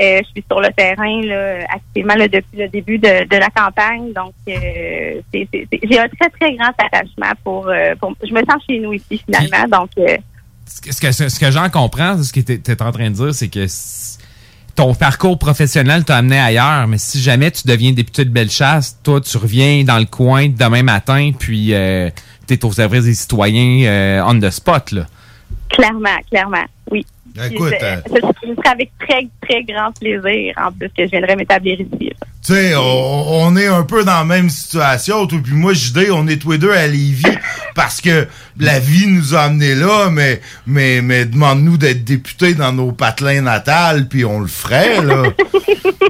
Euh, 0.00 0.20
je 0.24 0.28
suis 0.30 0.44
sur 0.50 0.60
le 0.60 0.68
terrain 0.76 1.22
là, 1.22 1.64
activement 1.72 2.14
là, 2.14 2.26
depuis 2.28 2.58
le 2.58 2.68
début 2.68 2.98
de, 2.98 3.28
de 3.28 3.36
la 3.36 3.48
campagne. 3.50 4.12
Donc, 4.12 4.32
euh, 4.48 5.20
c'est- 5.32 5.48
c'est- 5.52 5.66
c'est- 5.70 5.80
j'ai 5.82 5.98
un 5.98 6.08
très, 6.08 6.28
très 6.30 6.54
grand 6.56 6.72
attachement 6.78 7.32
pour, 7.44 7.68
euh, 7.68 7.94
pour... 8.00 8.14
Je 8.26 8.32
me 8.32 8.40
sens 8.40 8.62
chez 8.68 8.78
nous 8.80 8.92
ici, 8.92 9.22
finalement. 9.24 9.78
Donc, 9.80 9.90
euh, 9.98 10.16
ce 10.66 10.80
que, 10.80 10.92
ce 10.92 11.00
que, 11.22 11.28
ce 11.28 11.38
que 11.40 11.50
j'en 11.50 11.68
comprends, 11.70 12.20
ce 12.22 12.32
que 12.32 12.40
tu 12.40 12.52
es 12.70 12.82
en 12.82 12.90
train 12.92 13.10
de 13.10 13.14
dire, 13.14 13.34
c'est 13.34 13.48
que 13.48 13.66
ton 14.74 14.92
parcours 14.94 15.38
professionnel 15.38 16.04
t'a 16.04 16.16
amené 16.16 16.38
ailleurs, 16.40 16.88
mais 16.88 16.98
si 16.98 17.20
jamais 17.20 17.50
tu 17.52 17.66
deviens 17.68 17.92
député 17.92 18.24
de 18.24 18.30
Bellechasse, 18.30 18.98
toi, 19.04 19.20
tu 19.20 19.36
reviens 19.36 19.84
dans 19.84 19.98
le 19.98 20.06
coin 20.06 20.48
demain 20.48 20.82
matin, 20.82 21.30
puis 21.38 21.72
euh, 21.72 22.10
tu 22.48 22.54
es 22.54 22.64
au 22.64 22.72
service 22.72 23.04
des 23.04 23.14
citoyens 23.14 24.24
on 24.26 24.40
the 24.40 24.50
spot. 24.50 24.90
Là. 24.90 25.06
clairement, 25.70 26.18
clairement, 26.28 26.64
oui. 26.90 27.06
Écoute, 27.50 27.74
je- 27.80 28.12
ce 28.14 28.54
serait 28.54 28.68
avec 28.68 28.90
très, 28.98 29.26
très 29.42 29.64
grand 29.64 29.90
plaisir, 29.92 30.54
en 30.56 30.70
plus, 30.72 30.88
que 30.88 31.04
je 31.04 31.10
viendrais 31.10 31.34
m'établir 31.36 31.80
ici. 31.80 32.12
Tu 32.46 32.52
sais, 32.52 32.76
on, 32.76 33.42
on 33.46 33.56
est 33.56 33.66
un 33.68 33.84
peu 33.84 34.04
dans 34.04 34.18
la 34.18 34.24
même 34.24 34.50
situation. 34.50 35.26
Toi 35.26 35.38
puis 35.42 35.54
moi, 35.54 35.72
JD, 35.72 36.10
on 36.12 36.28
est 36.28 36.36
tous 36.36 36.52
les 36.52 36.58
deux 36.58 36.70
à 36.72 36.86
Lévis 36.86 37.24
parce 37.74 38.00
que 38.02 38.28
la 38.58 38.78
vie 38.78 39.06
nous 39.06 39.34
a 39.34 39.40
amenés 39.44 39.74
là, 39.74 40.10
mais, 40.10 40.42
mais, 40.66 41.00
mais 41.00 41.24
demande-nous 41.24 41.78
d'être 41.78 42.04
députés 42.04 42.52
dans 42.54 42.72
nos 42.72 42.92
patelins 42.92 43.40
natales, 43.40 44.08
puis 44.08 44.24
on 44.26 44.40
le 44.40 44.46
ferait, 44.46 45.02
là. 45.02 45.22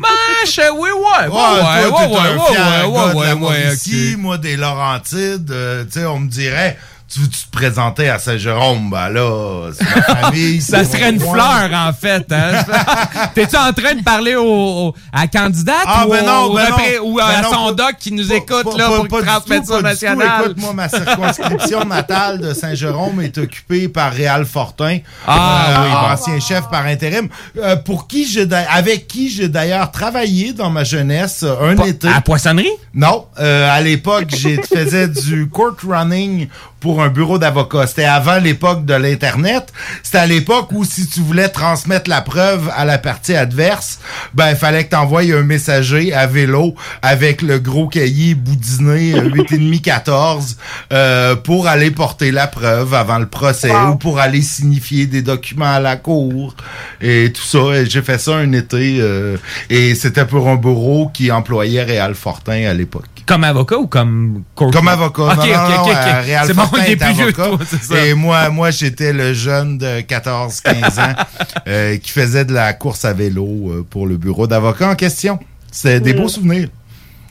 Marche, 0.01 0.61
oui, 0.77 0.89
ouais, 0.91 1.29
ouais, 1.29 1.29
Ouais, 1.29 1.31
ouais, 1.31 1.31
ouais, 1.31 2.19
un 2.19 2.37
ouais, 2.37 2.47
fier 2.49 2.91
ouais, 2.91 2.95
gars 2.95 3.13
de 3.13 3.17
ouais, 3.17 3.25
la 3.27 3.35
ouais, 3.35 3.41
Mauricie, 3.41 4.15
moi 4.19 4.37
des 4.39 4.57
Laurentides. 4.57 5.51
euh, 5.51 5.85
tu 5.85 6.01
sais, 6.01 6.07
on 6.07 6.19
me 6.19 6.29
dirait, 6.29 6.73
tu 6.73 6.81
veux 6.81 6.94
tu 7.13 7.21
te 7.29 7.37
présenter 7.53 8.09
à 8.09 8.19
Saint-Jérôme? 8.19 8.91
Ben 8.91 9.09
là, 9.09 9.71
c'est 9.73 9.85
ma 9.85 10.03
famille. 10.21 10.61
Ça 10.61 10.85
serait 10.85 11.11
une 11.11 11.21
fleur, 11.21 11.71
en 11.73 11.93
fait. 11.93 12.27
Hein? 12.33 12.65
T'es-tu 13.35 13.57
en 13.57 13.73
train 13.73 13.95
de 13.95 14.03
parler 14.03 14.35
au, 14.35 14.45
au- 14.89 14.95
à 15.13 15.27
candidate 15.29 15.77
Ah, 15.87 16.07
ou, 16.07 16.11
ben 16.11 16.25
non, 16.25 16.43
au 16.47 16.55
ben 16.55 16.65
repré- 16.67 16.99
non. 16.99 17.05
ou 17.11 17.17
Ben 17.17 17.25
à 17.27 17.43
non, 17.43 17.51
son 17.53 17.73
doc 17.73 17.97
qui 18.01 18.11
nous 18.13 18.33
écoute 18.33 18.65
Pas- 18.65 18.77
là, 18.79 18.89
pas- 18.89 18.97
pour 18.97 19.09
pas 19.09 19.41
tout, 19.41 19.65
ça 19.67 19.81
national? 19.83 20.29
Écoute, 20.45 20.57
moi, 20.59 20.73
ma 20.73 20.89
circonscription 20.89 21.85
natale 21.85 22.41
de 22.41 22.53
Saint-Jérôme 22.55 23.21
est 23.21 23.39
occupée 23.39 23.89
par 23.89 24.13
Réal 24.13 24.45
Fortin, 24.45 24.99
Ah, 25.27 25.67
euh, 25.69 25.85
oui, 25.85 26.13
ancien 26.13 26.41
chef 26.41 26.69
par 26.71 26.87
intérim, 26.87 27.29
euh, 27.59 27.77
pour 27.77 28.09
qui 28.09 28.27
j'ai 28.27 28.49
avec 28.71 29.07
qui 29.07 29.31
j'ai 29.31 29.49
d'ailleurs 29.49 29.91
travaillé 29.91 30.53
dans 30.53 30.71
ma 30.71 30.85
jeunesse 30.85 31.43
euh, 31.45 31.71
un 31.77 31.77
été. 31.85 32.09
À 32.09 32.15
la 32.15 32.21
poissonnerie? 32.23 32.71
Non, 32.95 33.27
euh, 33.39 33.71
à 33.71 33.81
l'époque, 33.81 34.27
j'ai 34.37 34.57
faisais 34.63 35.09
du 35.09 35.49
court 35.49 35.77
running 35.87 36.49
pour 36.85 37.03
un 37.03 37.09
bureau 37.09 37.39
d'avocat. 37.39 37.87
C'était 37.87 38.05
avant 38.05 38.37
l'époque 38.37 38.85
de 38.85 38.93
l'Internet. 38.93 39.73
C'était 40.03 40.19
à 40.19 40.27
l'époque 40.27 40.71
où 40.71 40.85
si 40.85 41.09
tu 41.09 41.21
voulais 41.21 41.49
transmettre 41.49 42.11
la 42.11 42.21
preuve 42.21 42.71
à 42.77 42.85
la 42.85 42.99
partie 42.99 43.35
adverse, 43.35 44.01
ben, 44.35 44.51
il 44.51 44.57
fallait 44.57 44.85
que 44.85 44.91
tu 44.91 44.97
envoies 44.97 45.35
un 45.35 45.45
messager 45.45 46.13
à 46.13 46.27
vélo 46.27 46.75
avec 47.01 47.41
le 47.41 47.59
gros 47.59 47.89
cahier 47.89 48.35
boudiné 48.35 49.15
euh, 49.15 49.31
8,5-14 49.31 50.57
euh, 50.93 51.37
pour 51.37 51.69
aller 51.69 51.91
porter 51.91 52.31
la 52.31 52.49
preuve 52.49 52.93
avant 52.93 53.19
le 53.19 53.29
procès 53.29 53.73
ou 53.89 53.97
pour 53.97 54.19
aller 54.19 54.43
signifier 54.43 55.07
des 55.07 55.23
documents 55.23 55.73
à 55.77 55.81
la 55.81 55.97
cour 55.97 56.55
et 57.01 57.33
tout 57.33 57.41
ça. 57.41 57.77
Et 57.77 57.87
J'ai 57.87 58.03
fait 58.03 58.19
ça 58.19 58.37
un 58.37 58.53
été 58.53 58.99
euh, 59.01 59.39
et 59.71 59.95
c'était 59.95 60.27
pour 60.27 60.49
un 60.49 60.57
bureau 60.57 61.09
qui 61.15 61.33
employait 61.33 61.83
Réal 61.83 62.15
Fortin 62.15 62.67
à 62.67 62.75
l'époque. 62.75 63.14
Comme 63.27 63.45
avocat 63.45 63.79
ou 63.79 63.87
comme 63.87 64.43
coach? 64.55 64.73
Comme 64.75 64.89
avocat. 64.89 65.23
Ok, 65.23 65.37
Non, 65.37 65.83
ok, 65.83 65.89
ok. 65.89 66.47
C'est 66.47 66.55
bon, 66.55 66.63
il 66.87 66.93
est 66.93 66.97
plus 66.97 67.13
vieux 67.15 67.33
que 67.33 67.41
avocat. 67.41 67.57
toi, 67.57 67.67
c'est 67.69 67.83
ça. 67.83 68.05
Et 68.07 68.15
moi, 68.15 68.51
moi 68.51 68.71
j'étais 68.71 69.13
le 69.13 69.33
jeune 69.33 69.79
de 69.79 70.01
14-15 70.03 71.01
ans 71.01 71.15
euh, 71.69 71.97
qui 71.97 72.11
faisait 72.11 72.45
de 72.45 72.53
la 72.53 72.73
course 72.75 73.05
à 73.05 73.13
vélo 73.15 73.47
euh, 73.47 73.87
pour 73.89 74.07
le 74.07 74.17
bureau 74.19 74.47
d'avocat 74.47 74.91
en 74.91 74.95
question. 74.95 75.39
C'est 75.73 76.01
des 76.01 76.13
Mm. 76.13 76.17
beaux 76.19 76.29
souvenirs. 76.29 76.69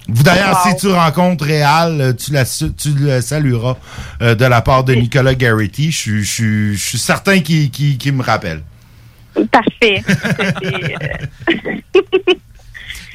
Vous 0.10 0.24
d'ailleurs, 0.24 0.62
Wow. 0.66 0.72
si 0.72 0.78
tu 0.82 0.88
rencontres 0.92 1.46
Réal, 1.46 2.02
euh, 2.02 2.14
tu, 2.14 2.32
la, 2.34 2.44
tu 2.44 2.90
le 2.98 3.22
salueras 3.22 3.78
euh, 4.22 4.36
de 4.36 4.44
la 4.46 4.62
part 4.62 4.84
de 4.84 4.94
Nicolas 4.96 5.34
Garrity. 5.36 5.92
Je 5.92 5.98
suis- 5.98 6.24
je 6.24 6.32
suis- 6.32 6.76
je 6.76 6.84
suis 6.84 6.98
certain 6.98 7.40
qu'il 7.40 8.14
me 8.14 8.22
rappelle. 8.24 8.64
Parfait. 9.52 10.04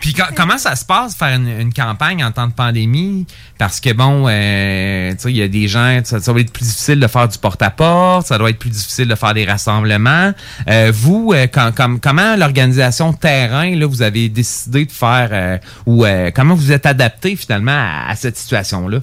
Puis 0.00 0.12
co- 0.14 0.22
comment 0.36 0.58
ça 0.58 0.76
se 0.76 0.84
passe 0.84 1.16
faire 1.16 1.34
une, 1.36 1.72
campagne 1.72 2.22
en 2.24 2.30
temps 2.30 2.46
de 2.46 2.52
pandémie? 2.52 3.26
Parce 3.58 3.80
que 3.80 3.92
bon, 3.92 4.26
euh, 4.28 5.12
il 5.26 5.36
y 5.36 5.42
a 5.42 5.48
des 5.48 5.66
gens, 5.68 6.00
ça, 6.04 6.20
ça 6.20 6.32
va 6.32 6.40
être 6.40 6.52
plus 6.52 6.64
difficile 6.66 7.00
de 7.00 7.06
faire 7.06 7.26
du 7.28 7.36
porte-à-porte, 7.38 8.26
ça 8.26 8.38
doit 8.38 8.50
être 8.50 8.58
plus 8.58 8.70
difficile 8.70 9.08
de 9.08 9.14
faire 9.14 9.34
des 9.34 9.44
rassemblements. 9.44 10.32
Euh, 10.68 10.92
vous, 10.94 11.32
euh, 11.34 11.46
comme- 11.48 11.98
comment 12.00 12.36
l'organisation 12.36 13.12
terrain, 13.12 13.74
là, 13.74 13.86
vous 13.86 14.02
avez 14.02 14.28
décidé 14.28 14.84
de 14.86 14.92
faire, 14.92 15.28
euh, 15.32 15.58
ou 15.86 16.04
euh, 16.04 16.30
comment 16.34 16.54
vous 16.54 16.70
êtes 16.72 16.86
adapté 16.86 17.34
finalement 17.36 17.72
à, 17.72 18.10
à 18.10 18.14
cette 18.16 18.36
situation-là? 18.36 19.00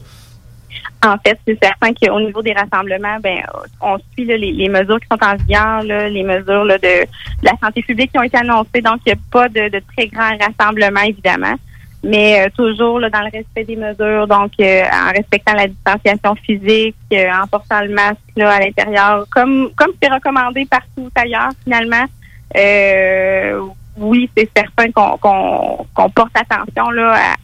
En 1.06 1.18
fait, 1.26 1.38
c'est 1.46 1.58
certain 1.62 1.94
qu'au 1.94 2.20
niveau 2.20 2.42
des 2.42 2.54
rassemblements, 2.54 3.18
ben, 3.22 3.44
on 3.82 3.98
suit 4.14 4.26
là, 4.26 4.38
les, 4.38 4.52
les 4.52 4.70
mesures 4.70 5.00
qui 5.00 5.08
sont 5.12 5.24
en 5.24 5.36
vigueur, 5.36 5.84
là, 5.84 6.10
les 6.10 6.24
mesures 6.24 6.66
là, 6.66 6.78
de, 6.78 7.04
de 7.04 7.44
la 7.44 7.54
santé 7.62 7.82
publique 7.84 8.12
qui 8.12 8.18
ont 8.18 8.24
été 8.24 8.38
annoncées. 8.38 8.82
Donc, 8.82 9.02
il 9.06 9.14
n'y 9.14 9.20
a 9.20 9.22
pas 9.32 9.48
de, 9.50 9.70
de 9.70 9.82
très 9.96 10.08
grands 10.08 10.32
rassemblements, 10.40 11.02
évidemment, 11.02 11.56
mais 12.04 12.46
euh, 12.46 12.50
toujours 12.56 13.00
dans 13.00 13.22
le 13.22 13.32
respect 13.32 13.64
des 13.64 13.76
mesures, 13.76 14.28
donc 14.28 14.52
euh, 14.60 14.84
en 14.84 15.12
respectant 15.12 15.54
la 15.54 15.68
distanciation 15.68 16.36
physique, 16.36 16.96
euh, 17.14 17.28
en 17.32 17.48
portant 17.48 17.82
le 17.82 17.90
masque 17.94 18.20
à 18.40 18.60
l'intérieur, 18.60 19.26
comme 19.32 19.70
comme 19.76 19.92
c'est 20.02 20.12
recommandé 20.12 20.66
partout 20.66 21.10
ailleurs, 21.16 21.52
finalement. 21.64 22.06
Euh, 22.58 23.60
oui, 23.98 24.30
c'est 24.36 24.50
certain 24.56 24.92
qu'on 24.92 25.18
qu'on 25.18 25.86
qu'on 25.94 26.10
porte 26.10 26.36
attention 26.36 26.90
là 26.92 27.14
à 27.14 27.36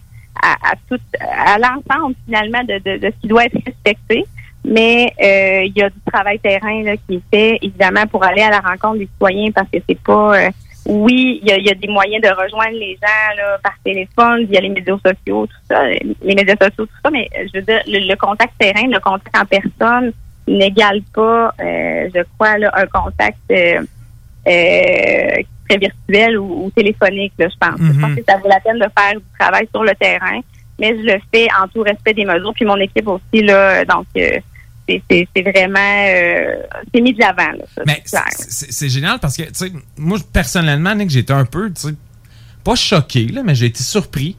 à, 0.42 0.74
tout 0.90 1.00
à 1.20 1.58
l'ensemble 1.58 2.16
finalement 2.26 2.64
de, 2.64 2.80
ce 2.86 3.22
qui 3.22 3.28
doit 3.28 3.46
être 3.46 3.58
respecté. 3.66 4.26
Mais 4.64 5.12
euh, 5.22 5.64
il 5.66 5.74
y 5.76 5.82
a 5.82 5.90
du 5.90 6.00
travail 6.12 6.40
terrain 6.40 6.84
qui 7.08 7.16
est 7.16 7.22
fait, 7.32 7.58
évidemment, 7.64 8.06
pour 8.06 8.24
aller 8.24 8.44
à 8.44 8.52
la 8.52 8.60
rencontre 8.60 9.00
des 9.00 9.08
citoyens 9.08 9.52
parce 9.52 9.68
que 9.70 9.80
c'est 9.88 10.00
pas 10.00 10.38
euh, 10.38 10.50
oui, 10.86 11.42
il 11.44 11.48
y 11.48 11.70
a, 11.70 11.74
des 11.74 11.88
moyens 11.88 12.24
de 12.24 12.30
rejoindre 12.30 12.78
les 12.78 12.94
gens 13.02 13.58
par 13.64 13.74
téléphone, 13.84 14.46
via 14.46 14.62
les 14.62 14.70
médias 14.70 14.98
sociaux, 14.98 15.46
tout 15.46 15.66
ça, 15.68 15.88
les 15.88 16.36
médias 16.36 16.56
sociaux, 16.60 16.86
tout 16.86 17.00
ça, 17.04 17.12
mais 17.12 17.30
euh, 17.38 17.46
je 17.52 17.60
veux 17.60 17.66
dire, 17.66 17.82
le, 17.88 18.16
contact 18.16 18.54
terrain, 18.60 18.88
le 18.88 19.00
contact 19.00 19.36
en 19.38 19.46
personne 19.46 20.12
n'égale 20.48 21.02
pas, 21.14 21.54
je 21.60 22.24
crois, 22.38 22.56
un 22.74 22.86
contact 22.88 23.38
euh, 24.48 25.44
très 25.72 25.78
virtuel 25.80 26.38
ou, 26.38 26.66
ou 26.66 26.72
téléphonique, 26.72 27.34
là, 27.38 27.48
je 27.50 27.56
pense. 27.60 27.80
Je 27.80 28.00
pense 28.00 28.10
Mhm. 28.12 28.16
que 28.18 28.22
ça 28.28 28.38
vaut 28.38 28.48
la 28.50 28.60
peine 28.60 28.78
de 28.80 28.86
faire 28.98 29.14
du 29.20 29.26
travail 29.40 29.68
sur 29.74 29.84
le 29.84 29.94
terrain, 30.00 30.40
mais 30.80 30.90
je 30.98 31.04
le 31.04 31.20
fais 31.34 31.48
en 31.62 31.68
tout 31.68 31.82
respect 31.82 32.14
des 32.14 32.26
mesures, 32.26 32.54
puis 32.54 32.66
mon 32.66 32.78
équipe 32.78 33.08
aussi, 33.08 33.44
là, 33.44 33.86
donc 33.86 34.06
euh, 34.18 34.40
c'est- 34.88 35.26
vraiment, 35.36 36.06
euh, 36.08 36.56
c'est 36.94 37.02
mis 37.02 37.14
de 37.14 37.20
l'avant, 37.20 37.52
Mais 37.86 38.02
c'est 38.06 38.90
génial 38.90 39.20
parce 39.20 39.38
que, 39.38 39.44
moi, 39.98 40.18
personnellement, 40.34 40.94
Nick, 40.96 41.10
j'étais 41.10 41.34
un 41.34 41.46
peu, 41.46 41.72
tu 41.72 41.82
sais, 41.82 41.94
pas 42.64 42.76
choqué, 42.76 43.28
là, 43.28 43.42
mais 43.44 43.56
j'ai 43.56 43.68
été 43.68 43.82
surpris 43.84 44.36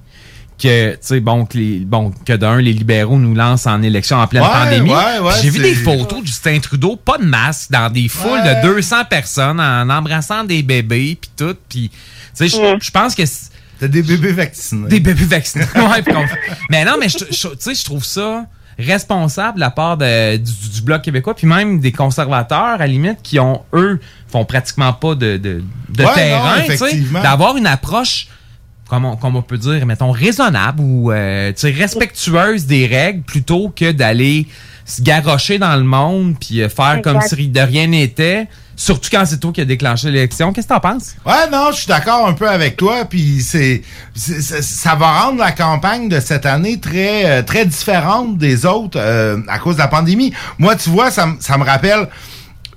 que, 0.62 0.92
tu 0.92 0.98
sais, 1.00 1.20
bon, 1.20 1.44
que, 1.44 1.58
les, 1.58 1.80
bon, 1.80 2.12
que 2.24 2.32
d'un, 2.34 2.56
les 2.58 2.72
libéraux 2.72 3.18
nous 3.18 3.34
lancent 3.34 3.66
en 3.66 3.82
élection 3.82 4.18
en 4.18 4.26
pleine 4.26 4.42
Ouais, 4.42 4.48
pandémie. 4.48 4.90
ouais, 4.90 5.18
ouais, 5.20 5.32
J'ai 5.42 5.50
vu 5.50 5.58
des 5.60 5.74
photos 5.74 6.20
de 6.22 6.26
Justin 6.26 6.58
Trudeau, 6.60 6.96
pas 6.96 7.18
de 7.18 7.24
masque, 7.24 7.70
dans 7.70 7.90
des 7.90 8.08
foules 8.08 8.30
Ouais. 8.40 8.62
de 8.62 8.66
200 8.68 9.04
personnes, 9.10 9.60
en 9.60 9.90
embrassant 9.90 10.44
des 10.44 10.62
bébés, 10.62 11.18
puis 11.20 11.30
tout, 11.36 11.56
puis, 11.68 11.90
tu 11.90 11.96
sais, 12.34 12.48
je- 12.48 12.90
pense 12.90 13.14
que... 13.14 13.22
T'as 13.80 13.88
des 13.88 14.02
bébés 14.02 14.32
vaccinés. 14.32 14.88
Des 14.88 15.00
bébés 15.00 15.24
vaccinés, 15.24 15.64
ouais, 15.74 16.04
Mais 16.70 16.84
non, 16.84 16.92
mais 17.00 17.08
tu 17.08 17.18
sais, 17.32 17.74
je 17.74 17.84
trouve 17.84 18.04
ça 18.04 18.46
responsable 18.78 19.56
de 19.56 19.60
la 19.60 19.70
part 19.70 19.96
de- 19.96 20.36
du, 20.36 20.52
du 20.70 20.82
Bloc 20.82 21.02
québécois, 21.02 21.34
puis 21.34 21.46
même 21.46 21.80
des 21.80 21.92
conservateurs, 21.92 22.58
à 22.64 22.76
la 22.78 22.86
limite, 22.86 23.18
qui 23.22 23.38
ont, 23.38 23.62
eux, 23.74 24.00
font 24.28 24.44
pratiquement 24.44 24.92
pas 24.92 25.14
de, 25.14 25.36
de, 25.36 25.62
de 25.90 26.04
Ouais, 26.04 26.14
terrain, 26.14 26.60
d'avoir 27.22 27.56
une 27.56 27.66
approche, 27.66 28.28
comme 28.92 29.06
on, 29.06 29.16
comme 29.16 29.36
on 29.36 29.42
peut 29.42 29.56
dire, 29.56 29.86
mettons, 29.86 30.10
raisonnable 30.10 30.82
ou 30.82 31.12
euh, 31.12 31.50
tu 31.52 31.60
sais, 31.60 31.70
respectueuse 31.70 32.66
des 32.66 32.86
règles, 32.86 33.22
plutôt 33.22 33.72
que 33.74 33.90
d'aller 33.90 34.46
se 34.84 35.00
garrocher 35.00 35.58
dans 35.58 35.74
le 35.76 35.82
monde, 35.82 36.34
puis 36.38 36.60
euh, 36.60 36.68
faire 36.68 37.00
comme 37.02 37.22
si 37.22 37.48
de 37.48 37.60
rien 37.60 37.86
n'était, 37.86 38.48
surtout 38.76 39.08
quand 39.10 39.24
c'est 39.24 39.38
toi 39.40 39.50
qui 39.50 39.62
a 39.62 39.64
déclenché 39.64 40.10
l'élection. 40.10 40.52
Qu'est-ce 40.52 40.66
que 40.66 40.74
t'en 40.74 40.80
penses? 40.80 41.14
Ouais, 41.24 41.48
non, 41.50 41.68
je 41.70 41.78
suis 41.78 41.86
d'accord 41.86 42.26
un 42.26 42.34
peu 42.34 42.46
avec 42.46 42.76
toi. 42.76 43.06
Puis 43.06 43.40
c'est, 43.40 43.80
ça 44.14 44.94
va 44.94 45.22
rendre 45.22 45.38
la 45.38 45.52
campagne 45.52 46.10
de 46.10 46.20
cette 46.20 46.44
année 46.44 46.78
très, 46.78 47.24
euh, 47.24 47.42
très 47.42 47.64
différente 47.64 48.36
des 48.36 48.66
autres 48.66 48.98
euh, 49.00 49.38
à 49.48 49.58
cause 49.58 49.76
de 49.76 49.80
la 49.80 49.88
pandémie. 49.88 50.34
Moi, 50.58 50.76
tu 50.76 50.90
vois, 50.90 51.10
ça, 51.10 51.28
ça 51.40 51.56
me 51.56 51.64
rappelle 51.64 52.08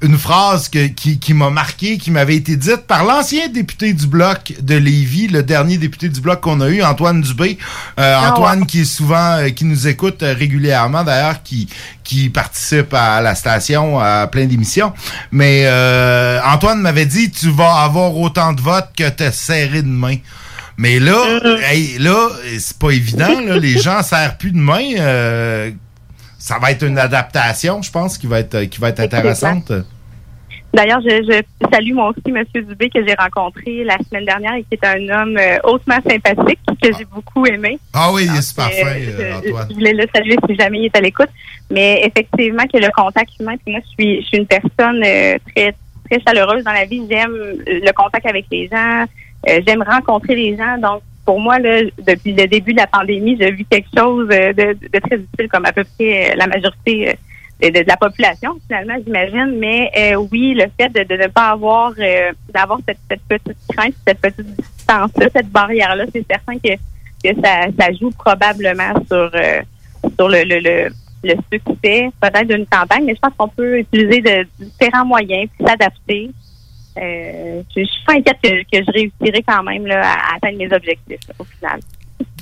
une 0.01 0.17
phrase 0.17 0.67
que- 0.69 0.88
qui, 0.88 1.19
qui 1.19 1.34
m'a 1.34 1.49
marqué, 1.49 1.97
qui 1.97 2.11
m'avait 2.11 2.35
été 2.35 2.55
dite 2.57 2.81
par 2.88 3.05
l'ancien 3.05 3.47
député 3.47 3.93
du 3.93 4.07
bloc 4.07 4.53
de 4.61 4.76
Lévis, 4.76 5.27
le 5.30 5.41
dernier 5.41 5.77
député 5.77 6.09
du 6.09 6.19
bloc 6.22 6.41
qu'on 6.41 6.59
a 6.61 6.67
eu, 6.67 6.84
Antoine 6.84 7.22
Dubé. 7.22 7.57
Euh, 7.99 8.15
Ah 8.19 8.31
Antoine 8.31 8.61
ouais. 8.61 8.65
qui 8.65 8.81
est 8.81 8.85
souvent, 8.85 9.38
euh, 9.38 9.49
qui 9.49 9.63
nous 9.65 9.88
écoute 9.88 10.22
euh, 10.23 10.34
régulièrement 10.38 11.03
d'ailleurs, 11.03 11.41
qui, 11.43 11.67
qui 12.03 12.30
participe 12.30 12.93
à 12.93 13.22
la 13.22 13.35
station 13.35 13.99
à 13.99 14.27
plein 14.27 14.45
d'émissions. 14.45 14.93
Mais 15.31 15.63
euh, 15.65 16.39
Antoine 16.45 16.81
m'avait 16.81 17.05
dit, 17.05 17.31
tu 17.31 17.49
vas 17.49 17.81
avoir 17.84 18.15
autant 18.17 18.53
de 18.53 18.61
votes 18.61 18.89
que 18.97 19.07
t'es 19.09 19.31
serré 19.31 19.81
de 19.81 19.88
main. 19.88 20.17
Mais 20.77 20.99
là, 20.99 21.15
hey, 21.72 21.97
là, 21.99 22.27
c'est 22.59 22.77
pas 22.77 22.89
évident. 22.91 23.39
Là, 23.47 23.57
les 23.57 23.80
gens 23.80 24.03
serrent 24.03 24.38
plus 24.38 24.51
de 24.51 24.57
main. 24.57 24.84
euh, 24.99 25.72
ça 26.45 26.59
va 26.59 26.69
être 26.69 26.84
une 26.85 26.99
adaptation, 26.99 27.81
je 27.81 27.89
pense, 27.89 28.19
qui 28.19 28.27
va 28.27 28.39
être, 28.39 28.65
qui 28.65 28.80
va 28.80 28.89
être 28.89 28.99
intéressante. 28.99 29.72
D'ailleurs, 30.76 31.01
je, 31.01 31.09
je 31.09 31.67
salue 31.73 31.93
moi 31.93 32.09
aussi 32.09 32.22
M. 32.27 32.43
Dubé 32.67 32.88
que 32.89 32.99
j'ai 33.07 33.15
rencontré 33.15 33.84
la 33.84 33.97
semaine 34.07 34.26
dernière 34.26 34.53
et 34.53 34.63
qui 34.63 34.73
est 34.80 34.85
un 34.85 35.09
homme 35.09 35.38
euh, 35.38 35.57
hautement 35.63 35.97
sympathique 36.07 36.59
que 36.84 36.89
j'ai 36.95 37.05
beaucoup 37.05 37.47
aimé. 37.47 37.80
Ah 37.93 38.11
oui, 38.13 38.27
il 38.30 38.38
est 38.38 38.43
super 38.43 38.67
Euh, 38.67 38.84
fin, 38.84 38.88
euh, 38.89 39.41
je, 39.43 39.49
Antoine. 39.49 39.67
je 39.69 39.73
voulais 39.73 39.93
le 39.93 40.05
saluer 40.13 40.35
si 40.47 40.55
jamais 40.55 40.80
il 40.81 40.85
est 40.85 40.95
à 40.95 41.01
l'écoute. 41.01 41.30
Mais 41.72 42.03
effectivement, 42.05 42.65
que 42.72 42.77
le 42.77 42.89
contact 42.95 43.31
humain, 43.39 43.55
puis 43.63 43.73
moi, 43.73 43.81
je 43.84 43.89
suis, 44.03 44.22
je 44.22 44.27
suis 44.27 44.38
une 44.38 44.45
personne 44.45 45.01
euh, 45.03 45.38
très, 45.55 45.73
très 46.07 46.19
chaleureuse 46.27 46.63
dans 46.63 46.73
la 46.73 46.85
vie. 46.85 47.01
J'aime 47.09 47.34
le 47.65 47.91
contact 47.93 48.26
avec 48.27 48.45
les 48.51 48.67
gens. 48.67 49.05
Euh, 49.49 49.61
J'aime 49.65 49.81
rencontrer 49.81 50.35
les 50.35 50.55
gens. 50.57 50.77
Donc, 50.77 51.01
pour 51.26 51.39
moi, 51.39 51.57
là, 51.60 51.81
depuis 52.06 52.34
le 52.34 52.45
début 52.47 52.73
de 52.73 52.77
la 52.80 52.88
pandémie, 52.88 53.35
j'ai 53.39 53.52
vu 53.52 53.65
quelque 53.65 53.89
chose 53.97 54.27
euh, 54.31 54.53
de, 54.53 54.73
de 54.73 54.99
très 54.99 55.18
difficile, 55.18 55.49
comme 55.52 55.65
à 55.65 55.73
peu 55.73 55.84
près 55.97 56.31
euh, 56.31 56.35
la 56.35 56.47
majorité 56.47 57.10
euh, 57.10 57.14
de, 57.61 57.69
de- 57.80 57.85
la 57.88 57.97
population, 57.97 58.52
finalement, 58.68 58.95
j'imagine. 59.06 59.57
Mais 59.57 59.89
euh, 59.97 60.15
oui, 60.31 60.53
le 60.53 60.65
fait 60.80 60.89
de, 60.89 61.03
de 61.03 61.23
ne 61.23 61.27
pas 61.27 61.49
avoir 61.49 61.93
euh, 61.97 62.31
d'avoir 62.53 62.80
cette, 62.88 62.99
cette 63.10 63.22
petite 63.27 63.57
crainte, 63.76 63.95
cette 64.07 64.19
petite 64.22 64.56
distance-là, 64.56 65.27
cette 65.35 65.49
barrière-là, 65.49 66.06
c'est 66.14 66.26
certain 66.30 66.57
que, 66.60 66.76
que 67.23 67.41
ça, 67.41 67.65
ça 67.80 67.91
joue 67.99 68.11
probablement 68.11 68.93
sur, 69.07 69.31
euh, 69.34 69.61
sur 70.18 70.30
le, 70.30 70.43
le, 70.43 70.60
le, 70.60 70.89
le 71.23 71.34
succès 71.52 72.10
peut-être 72.22 72.47
d'une 72.47 72.68
campagne, 72.68 73.06
mais 73.06 73.15
je 73.15 73.19
pense 73.19 73.34
qu'on 73.35 73.47
peut 73.47 73.80
utiliser 73.80 74.22
de 74.22 74.45
différents 74.60 75.06
moyens 75.06 75.49
puis 75.57 75.65
s'adapter. 75.65 76.30
Euh, 76.97 77.61
je, 77.76 77.81
je 77.81 77.85
suis 77.85 78.03
pas 78.05 78.13
inquiète 78.13 78.38
que, 78.41 78.49
que 78.63 78.84
je 78.85 78.91
réussirai 78.91 79.43
quand 79.47 79.63
même 79.63 79.85
là, 79.85 80.01
à 80.01 80.35
atteindre 80.35 80.57
mes 80.57 80.73
objectifs 80.73 81.27
là, 81.27 81.35
au 81.39 81.43
final. 81.43 81.80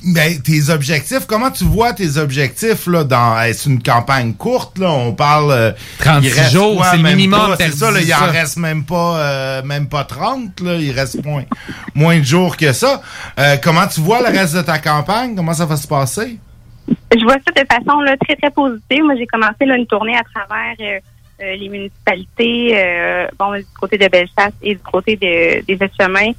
Ben, 0.06 0.40
tes 0.40 0.68
objectifs, 0.68 1.26
comment 1.26 1.50
tu 1.50 1.64
vois 1.64 1.94
tes 1.94 2.18
objectifs 2.18 2.86
là 2.86 3.04
dans 3.04 3.40
est-ce 3.40 3.68
une 3.70 3.82
campagne 3.82 4.34
courte 4.34 4.78
là, 4.78 4.92
on 4.92 5.14
parle 5.14 5.50
euh, 5.50 5.72
36 5.98 6.28
il 6.28 6.40
reste 6.40 6.52
jours, 6.52 6.84
c'est 6.84 6.98
le 6.98 7.02
minimum, 7.02 7.56
C'est 7.58 7.72
ça, 7.72 7.90
là, 7.90 8.00
il 8.00 8.14
en 8.14 8.30
reste 8.30 8.58
même 8.58 8.84
pas 8.84 9.18
euh, 9.18 9.62
même 9.62 9.88
pas 9.88 10.04
30 10.04 10.60
là, 10.60 10.74
il 10.74 10.92
reste 10.92 11.24
moins 11.24 11.44
moins 11.94 12.18
de 12.18 12.24
jours 12.24 12.56
que 12.56 12.72
ça. 12.72 13.00
Euh, 13.38 13.56
comment 13.62 13.86
tu 13.86 14.00
vois 14.00 14.20
le 14.20 14.36
reste 14.36 14.54
de 14.54 14.60
ta 14.60 14.78
campagne? 14.78 15.34
Comment 15.34 15.54
ça 15.54 15.64
va 15.64 15.76
se 15.76 15.88
passer? 15.88 16.38
Je 16.86 17.24
vois 17.24 17.36
ça 17.36 17.62
de 17.62 17.66
façon 17.66 18.00
là, 18.00 18.14
très, 18.18 18.36
très 18.36 18.50
positive. 18.50 19.04
Moi, 19.04 19.14
j'ai 19.16 19.26
commencé 19.26 19.64
là, 19.64 19.76
une 19.76 19.86
tournée 19.86 20.16
à 20.16 20.22
travers 20.22 21.00
euh, 21.44 21.56
les 21.56 21.68
municipalités, 21.68 22.72
euh, 22.74 23.26
bon, 23.38 23.52
du 23.54 23.64
côté 23.78 23.98
de 23.98 24.08
Bellechasse 24.08 24.54
et 24.62 24.74
du 24.74 24.80
côté 24.80 25.16
de, 25.16 25.64
des 25.64 25.78
chemins. 26.00 26.32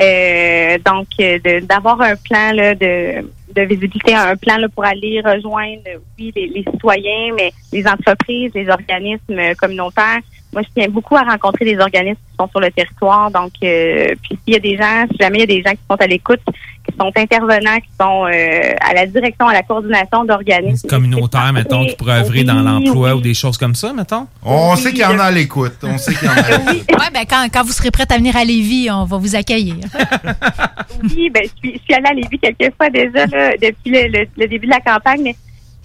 Euh, 0.00 0.78
donc, 0.78 1.08
d'avoir 1.66 2.00
un 2.00 2.16
plan 2.16 2.52
de, 2.54 3.20
de 3.52 3.62
visibilité, 3.62 4.14
un 4.14 4.36
plan 4.36 4.56
pour 4.74 4.84
aller 4.84 5.20
rejoindre, 5.20 5.82
oui, 6.18 6.32
les, 6.34 6.64
citoyens, 6.70 7.34
mais 7.36 7.52
les 7.72 7.86
entreprises, 7.86 8.52
les 8.54 8.68
organismes 8.68 9.54
communautaires. 9.58 10.20
Moi, 10.52 10.62
je 10.62 10.68
tiens 10.74 10.88
beaucoup 10.90 11.16
à 11.16 11.22
rencontrer 11.22 11.64
des 11.64 11.78
organismes 11.78 12.18
qui 12.30 12.36
sont 12.38 12.48
sur 12.48 12.60
le 12.60 12.70
territoire. 12.70 13.30
Donc, 13.30 13.52
euh, 13.64 14.08
puis 14.22 14.38
s'il 14.44 14.52
y 14.54 14.56
a 14.56 14.60
des 14.60 14.76
gens, 14.76 15.06
si 15.10 15.16
jamais 15.18 15.38
il 15.38 15.40
y 15.40 15.44
a 15.44 15.46
des 15.46 15.62
gens 15.62 15.70
qui 15.72 15.80
sont 15.90 15.96
à 15.98 16.06
l'écoute, 16.06 16.40
qui 16.86 16.94
sont 17.00 17.10
intervenants, 17.16 17.78
qui 17.78 17.88
sont 17.98 18.26
euh, 18.26 18.74
à 18.80 18.92
la 18.92 19.06
direction, 19.06 19.46
à 19.48 19.54
la 19.54 19.62
coordination 19.62 20.24
d'organismes. 20.24 20.86
Communautaire, 20.88 21.52
mettons, 21.54 21.86
qui 21.86 21.96
pourrait 21.96 22.18
œuvrer 22.20 22.44
dans 22.44 22.58
Oui, 22.58 22.64
l'emploi 22.84 23.12
oui. 23.12 23.18
ou 23.18 23.20
des 23.22 23.32
choses 23.34 23.56
comme 23.56 23.74
ça, 23.74 23.92
mettons? 23.94 24.26
On 24.44 24.76
sait 24.76 24.90
qu'il 24.90 25.00
y 25.00 25.04
en 25.06 25.18
a 25.18 25.24
à 25.24 25.30
l'écoute. 25.30 25.72
On 25.84 25.96
sait 25.96 26.12
qu'il 26.14 26.26
y 26.28 26.30
en 26.30 26.34
a 26.34 26.40
à 26.42 26.50
l'écoute. 26.50 26.90
Ouais, 26.90 27.10
ben 27.14 27.24
quand, 27.28 27.46
quand 27.52 27.62
vous 27.64 27.72
serez 27.72 27.90
prête 27.90 28.12
à 28.12 28.18
venir 28.18 28.36
à 28.36 28.44
Lévis, 28.44 28.90
on 28.90 29.04
va 29.04 29.16
vous 29.16 29.34
accueillir. 29.36 29.76
Oui, 31.02 31.30
ben, 31.30 31.42
je 31.44 31.48
suis, 31.68 31.78
je 31.78 31.82
suis 31.82 31.94
allée 31.94 32.06
à 32.10 32.14
Lévis 32.14 32.38
quelques 32.38 32.74
fois 32.76 32.90
déjà 32.90 33.26
là, 33.26 33.52
depuis 33.56 33.90
le, 33.90 34.08
le- 34.08 34.26
le 34.36 34.46
début 34.48 34.66
de 34.66 34.72
la 34.72 34.80
campagne, 34.80 35.20
mais 35.22 35.36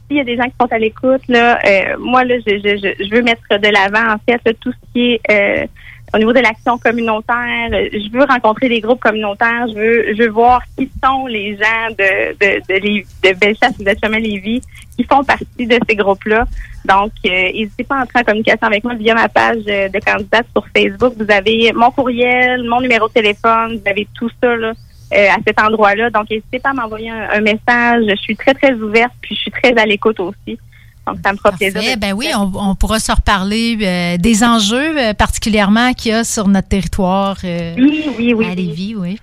s'il 0.07 0.17
y 0.17 0.21
a 0.21 0.23
des 0.23 0.37
gens 0.37 0.45
qui 0.45 0.55
sont 0.59 0.71
à 0.71 0.79
l'écoute, 0.79 1.21
là, 1.27 1.59
euh, 1.65 1.97
moi, 1.99 2.23
là, 2.23 2.35
je, 2.45 2.57
je, 2.57 3.03
je, 3.03 3.15
veux 3.15 3.21
mettre 3.21 3.41
de 3.49 3.67
l'avant, 3.67 4.13
en 4.13 4.17
fait, 4.27 4.39
là, 4.45 4.53
tout 4.59 4.71
ce 4.71 4.93
qui 4.93 5.13
est 5.13 5.21
euh, 5.29 5.67
au 6.13 6.17
niveau 6.17 6.33
de 6.33 6.39
l'action 6.39 6.77
communautaire. 6.77 7.69
Euh, 7.73 7.89
Je 7.91 8.11
veux 8.11 8.23
rencontrer 8.23 8.69
des 8.69 8.79
groupes 8.79 8.99
communautaires. 8.99 9.67
Je 9.67 9.73
veux, 9.73 10.15
je 10.15 10.23
veux 10.23 10.29
voir 10.29 10.61
qui 10.77 10.89
sont 11.03 11.27
les 11.27 11.57
gens 11.57 11.89
de, 11.89 12.33
de, 12.33 12.61
de, 12.67 13.29
de 13.29 13.39
Bellechasse 13.39 13.79
et 13.79 13.83
de 13.83 13.93
Chemin 14.01 14.19
Lévis 14.19 14.61
qui 14.95 15.03
font 15.03 15.23
partie 15.23 15.67
de 15.67 15.77
ces 15.87 15.95
groupes-là. 15.95 16.45
Donc, 16.85 17.11
euh, 17.25 17.29
n'hésitez 17.29 17.83
pas 17.83 17.97
à 17.97 18.03
entrer 18.03 18.19
en 18.19 18.23
communication 18.23 18.67
avec 18.67 18.83
moi 18.83 18.93
via 18.95 19.13
ma 19.13 19.27
page 19.27 19.63
euh, 19.67 19.89
de 19.89 19.99
candidate 19.99 20.47
sur 20.55 20.65
Facebook. 20.75 21.13
Vous 21.17 21.31
avez 21.31 21.71
mon 21.73 21.91
courriel, 21.91 22.63
mon 22.63 22.81
numéro 22.81 23.07
de 23.07 23.13
téléphone, 23.13 23.77
vous 23.77 23.89
avez 23.89 24.07
tout 24.15 24.29
ça 24.41 24.55
là, 24.55 24.73
euh, 25.13 25.27
à 25.29 25.37
cet 25.45 25.59
endroit-là. 25.59 26.09
Donc, 26.09 26.29
n'hésitez 26.29 26.59
pas 26.59 26.69
à 26.69 26.73
m'envoyer 26.73 27.09
un, 27.09 27.29
un 27.31 27.41
message. 27.41 28.03
Je 28.09 28.15
suis 28.15 28.35
très, 28.35 28.53
très 28.53 28.73
ouverte, 28.73 29.11
puis 29.21 29.35
je 29.35 29.41
suis 29.41 29.51
très 29.51 29.75
à 29.77 29.85
l'écoute 29.85 30.19
aussi. 30.19 30.57
Donc, 31.05 31.17
ça 31.23 31.31
me 31.31 31.37
fera 31.37 31.53
plaisir. 31.53 31.81
Eh 31.83 31.95
de- 31.95 31.99
ben 32.01 32.13
oui, 32.13 32.27
on, 32.35 32.51
on 32.55 32.75
pourra 32.75 32.99
se 32.99 33.11
reparler 33.11 33.77
euh, 33.81 34.17
des 34.17 34.43
enjeux 34.43 34.99
euh, 34.99 35.13
particulièrement 35.13 35.93
qu'il 35.93 36.11
y 36.11 36.15
a 36.15 36.23
sur 36.25 36.47
notre 36.49 36.67
territoire 36.67 37.37
euh, 37.45 37.75
oui, 37.77 38.03
oui, 38.17 38.33
oui, 38.33 38.45
à 38.45 38.55
Lévis, 38.55 38.95
oui. 38.95 39.17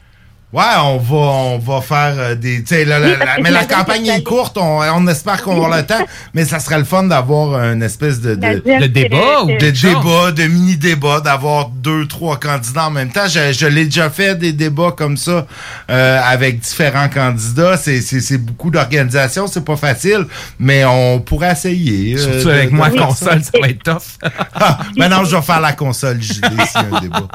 Ouais, 0.55 0.62
on 0.85 0.98
va, 0.98 1.16
on 1.16 1.59
va 1.59 1.81
faire 1.81 2.14
euh, 2.16 2.35
des. 2.36 2.60
Tu 2.62 2.68
sais, 2.68 2.85
là, 2.85 3.01
la- 3.01 3.06
Oui, 3.09 3.14
la- 3.18 3.26
que 3.36 3.43
mais 3.43 3.51
la 3.60 3.64
campagne 3.64 4.06
est 4.06 4.22
courte, 4.22 4.56
on, 4.56 4.78
on 4.82 5.06
espère 5.09 5.43
qu'on 5.43 5.56
aura 5.59 5.78
le 5.81 5.85
temps, 5.85 6.06
mais 6.32 6.44
ça 6.44 6.60
serait 6.60 6.78
le 6.78 6.85
fun 6.85 7.02
d'avoir 7.02 7.59
une 7.72 7.82
espèce 7.82 8.20
de. 8.20 8.36
De, 8.36 8.62
De 8.81 8.86
débat 8.86 9.43
ou 9.43 9.47
de 9.48 9.70
débat, 9.70 10.31
de 10.31 10.44
mini-débat, 10.47 11.20
d'avoir 11.20 11.70
deux, 11.70 12.06
trois 12.06 12.39
candidats 12.39 12.86
en 12.86 12.90
même 12.93 13.10
temps. 13.10 13.26
Je, 13.26 13.52
je 13.52 13.66
l'ai 13.66 13.86
déjà 13.86 14.10
fait 14.10 14.36
des 14.36 14.52
débats 14.52 14.93
comme 14.97 15.16
ça 15.16 15.44
euh, 15.90 16.20
avec 16.24 16.60
différents 16.60 17.09
candidats. 17.09 17.76
C'est- 17.76 18.01
C'est 18.01 18.20
c'est 18.20 18.39
beaucoup 18.39 18.70
d'organisation, 18.70 19.48
c'est 19.48 19.64
pas 19.64 19.76
facile, 19.76 20.26
mais 20.60 20.85
on 20.85 21.18
pourrait 21.18 21.51
essayer. 21.52 22.14
euh, 22.14 22.18
Surtout 22.18 22.48
de- 22.48 22.52
avec 22.55 22.70
de 22.70 22.74
moi, 22.76 22.90
console, 22.90 23.43
ça 23.43 23.59
va 23.60 23.68
être 23.70 23.82
tough. 23.82 24.18
Ah, 24.55 24.78
maintenant, 24.97 25.24
je 25.24 25.35
vais 25.35 25.43
faire 25.43 25.60
la 25.60 25.72
console 25.72 26.22
JD 26.22 26.44
s'il 26.44 26.81
y 26.81 26.94
a 26.94 26.97
un 26.97 27.01
débat. 27.01 27.26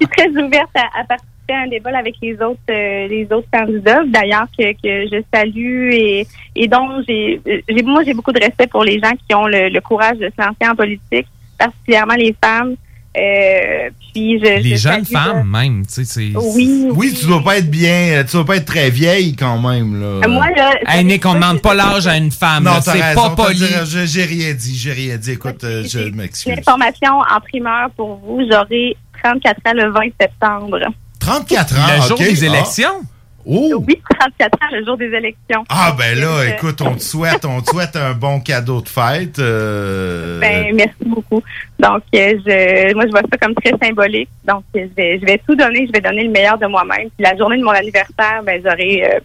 je 0.00 0.06
suis 0.06 0.08
très 0.16 0.28
ouverte 0.44 0.70
à, 0.74 1.00
à 1.00 1.04
participer 1.04 1.30
à 1.52 1.58
un 1.62 1.68
débat 1.68 1.96
avec 1.98 2.14
les 2.22 2.34
autres 2.34 2.58
euh, 2.70 3.06
les 3.08 3.26
autres 3.30 3.48
candidats 3.52 4.02
d'ailleurs 4.06 4.46
que, 4.58 4.72
que 4.72 5.08
je 5.10 5.22
salue 5.32 5.90
et, 5.92 6.26
et 6.54 6.68
dont 6.68 7.02
j'ai 7.06 7.40
j'ai- 7.68 7.82
moi 7.82 8.02
j'ai 8.04 8.14
beaucoup 8.14 8.32
de 8.32 8.40
respect 8.40 8.66
pour 8.66 8.84
les 8.84 8.98
gens 8.98 9.12
qui 9.28 9.34
ont 9.34 9.46
le, 9.46 9.68
le 9.68 9.80
courage 9.80 10.18
de 10.18 10.26
se 10.36 10.42
lancer 10.42 10.70
en 10.70 10.74
politique 10.76 11.26
particulièrement 11.58 12.14
les 12.14 12.34
femmes 12.44 12.74
Euh, 13.18 13.88
puis 14.12 14.38
je, 14.38 14.60
Les 14.62 14.76
je 14.76 14.82
jeunes 14.88 15.04
salue, 15.06 15.24
femmes, 15.24 15.48
même, 15.50 15.86
tu 15.86 15.94
sais, 15.94 16.04
c'est... 16.04 16.32
Oui, 16.54 16.88
Oui, 16.94 17.14
tu 17.18 17.24
dois 17.24 17.42
pas 17.42 17.56
être 17.56 17.70
bien, 17.70 18.22
tu 18.28 18.32
dois 18.36 18.44
pas 18.44 18.56
être 18.56 18.66
très 18.66 18.90
vieille 18.90 19.34
quand 19.34 19.58
même, 19.58 19.98
là. 19.98 20.20
Euh, 20.22 20.28
moi, 20.28 20.48
là, 20.54 20.74
Hey, 20.86 21.02
Nick, 21.02 21.24
on 21.24 21.32
demande 21.32 21.62
pas 21.62 21.72
l'âge 21.74 22.06
à 22.06 22.18
une 22.18 22.30
femme, 22.30 22.64
Non, 22.64 22.72
c'est 22.82 22.90
raison, 23.00 23.34
pas 23.34 23.44
poli. 23.46 23.64
J'ai 24.04 24.24
rien 24.24 24.52
dit, 24.52 24.74
j'ai 24.76 24.92
rien 24.92 25.16
dit. 25.16 25.30
Écoute, 25.32 25.64
euh, 25.64 25.82
je 25.88 26.10
m'excuse. 26.14 26.54
L'information 26.56 27.14
en 27.34 27.40
primeur 27.40 27.88
pour 27.96 28.16
vous, 28.16 28.42
j'aurai 28.50 28.94
34 29.22 29.56
ans 29.66 29.72
le 29.74 29.90
20 29.92 30.00
septembre. 30.20 30.80
34 31.26 31.78
ans, 31.78 31.82
Le 31.96 32.08
jour 32.08 32.18
des 32.18 32.44
Ah. 32.44 32.46
élections? 32.46 33.00
Oh! 33.48 33.84
Oui, 33.86 34.00
34 34.18 34.54
ans 34.54 34.68
le 34.72 34.84
jour 34.84 34.96
des 34.96 35.06
élections. 35.06 35.64
Ah, 35.68 35.94
ben 35.96 36.18
là, 36.18 36.26
Euh, 36.38 36.48
écoute, 36.52 36.80
on 36.82 36.94
te 36.94 37.02
souhaite, 37.02 37.44
on 37.44 37.60
te 37.60 37.70
souhaite 37.70 37.94
un 37.94 38.12
bon 38.12 38.40
cadeau 38.40 38.80
de 38.80 38.88
fête. 38.88 39.38
euh, 39.38 40.40
Ben, 40.40 40.74
merci 40.74 40.94
beaucoup. 41.04 41.42
Donc, 41.78 42.02
euh, 42.14 42.34
je, 42.44 42.92
moi, 42.94 43.04
je 43.06 43.10
vois 43.12 43.20
ça 43.30 43.38
comme 43.40 43.54
très 43.54 43.72
symbolique. 43.80 44.28
Donc, 44.44 44.64
je 44.74 44.80
vais, 44.96 45.20
je 45.20 45.26
vais 45.26 45.40
tout 45.46 45.54
donner. 45.54 45.86
Je 45.86 45.92
vais 45.92 46.00
donner 46.00 46.24
le 46.24 46.30
meilleur 46.30 46.58
de 46.58 46.66
moi-même. 46.66 47.08
Puis 47.16 47.24
la 47.24 47.36
journée 47.36 47.58
de 47.58 47.62
mon 47.64 47.70
anniversaire, 47.70 48.42
ben, 48.44 48.60
j'aurai 48.64 49.04
euh, 49.04 49.20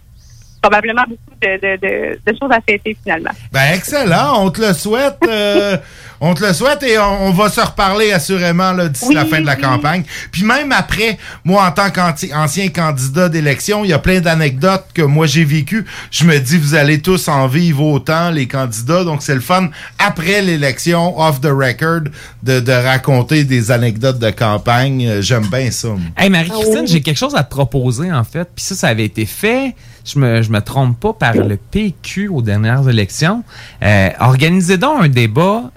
probablement 0.61 1.03
beaucoup 1.07 1.39
de, 1.41 1.47
de, 1.57 1.77
de, 1.81 2.19
de 2.31 2.37
choses 2.39 2.51
à 2.51 2.59
fêter 2.61 2.95
finalement. 3.03 3.31
Ben, 3.51 3.73
excellent, 3.73 4.43
on 4.45 4.49
te 4.51 4.61
le 4.61 4.73
souhaite. 4.73 5.17
euh, 5.27 5.77
on 6.23 6.35
te 6.35 6.45
le 6.45 6.53
souhaite 6.53 6.83
et 6.83 6.99
on, 6.99 7.27
on 7.27 7.31
va 7.31 7.49
se 7.49 7.59
reparler 7.61 8.11
assurément 8.11 8.71
là, 8.73 8.87
d'ici 8.89 9.05
Oui, 9.09 9.15
la 9.15 9.25
fin 9.25 9.41
de 9.41 9.45
la 9.47 9.55
oui. 9.55 9.61
campagne. 9.61 10.03
Puis 10.31 10.43
même 10.43 10.71
après, 10.71 11.17
moi, 11.43 11.65
en 11.65 11.71
tant 11.71 11.89
qu'ancien 11.89 12.67
candidat 12.69 13.27
d'élection, 13.27 13.83
il 13.83 13.89
y 13.89 13.93
a 13.93 13.97
plein 13.99 14.19
d'anecdotes 14.21 14.85
que 14.93 15.01
moi 15.01 15.25
j'ai 15.25 15.43
vécues. 15.45 15.83
Je 16.11 16.25
me 16.25 16.37
dis, 16.37 16.57
vous 16.57 16.75
allez 16.75 17.01
tous 17.01 17.27
en 17.27 17.47
vivre 17.47 17.83
autant, 17.83 18.29
les 18.29 18.47
candidats. 18.47 19.03
Donc, 19.03 19.23
c'est 19.23 19.33
le 19.33 19.41
fun, 19.41 19.69
après 19.97 20.43
l'élection, 20.43 21.19
off 21.19 21.41
the 21.41 21.45
record, 21.47 22.01
de, 22.43 22.59
de 22.59 22.71
raconter 22.71 23.43
des 23.43 23.71
anecdotes 23.71 24.19
de 24.19 24.29
campagne. 24.29 25.07
Euh, 25.07 25.21
J'aime 25.23 25.47
bien 25.47 25.71
ça. 25.71 25.89
Hey 26.17 26.29
Marie-Christine, 26.29 26.85
j'ai 26.87 27.01
quelque 27.01 27.17
chose 27.17 27.35
à 27.35 27.43
te 27.43 27.49
proposer 27.49 28.11
en 28.11 28.23
fait. 28.23 28.47
Puis 28.55 28.63
ça, 28.63 28.75
ça 28.75 28.87
avait 28.89 29.05
été 29.05 29.25
fait, 29.25 29.73
je 30.05 30.19
me, 30.19 30.41
je 30.41 30.49
me 30.51 30.61
trompe 30.61 30.99
pas, 30.99 31.13
par 31.13 31.33
le 31.35 31.57
PQ 31.57 32.27
aux 32.27 32.41
dernières 32.41 32.87
élections. 32.89 33.43
Euh, 33.83 34.09
organisez 34.19 34.77
donc 34.77 35.03
un 35.03 35.09
débat 35.09 35.71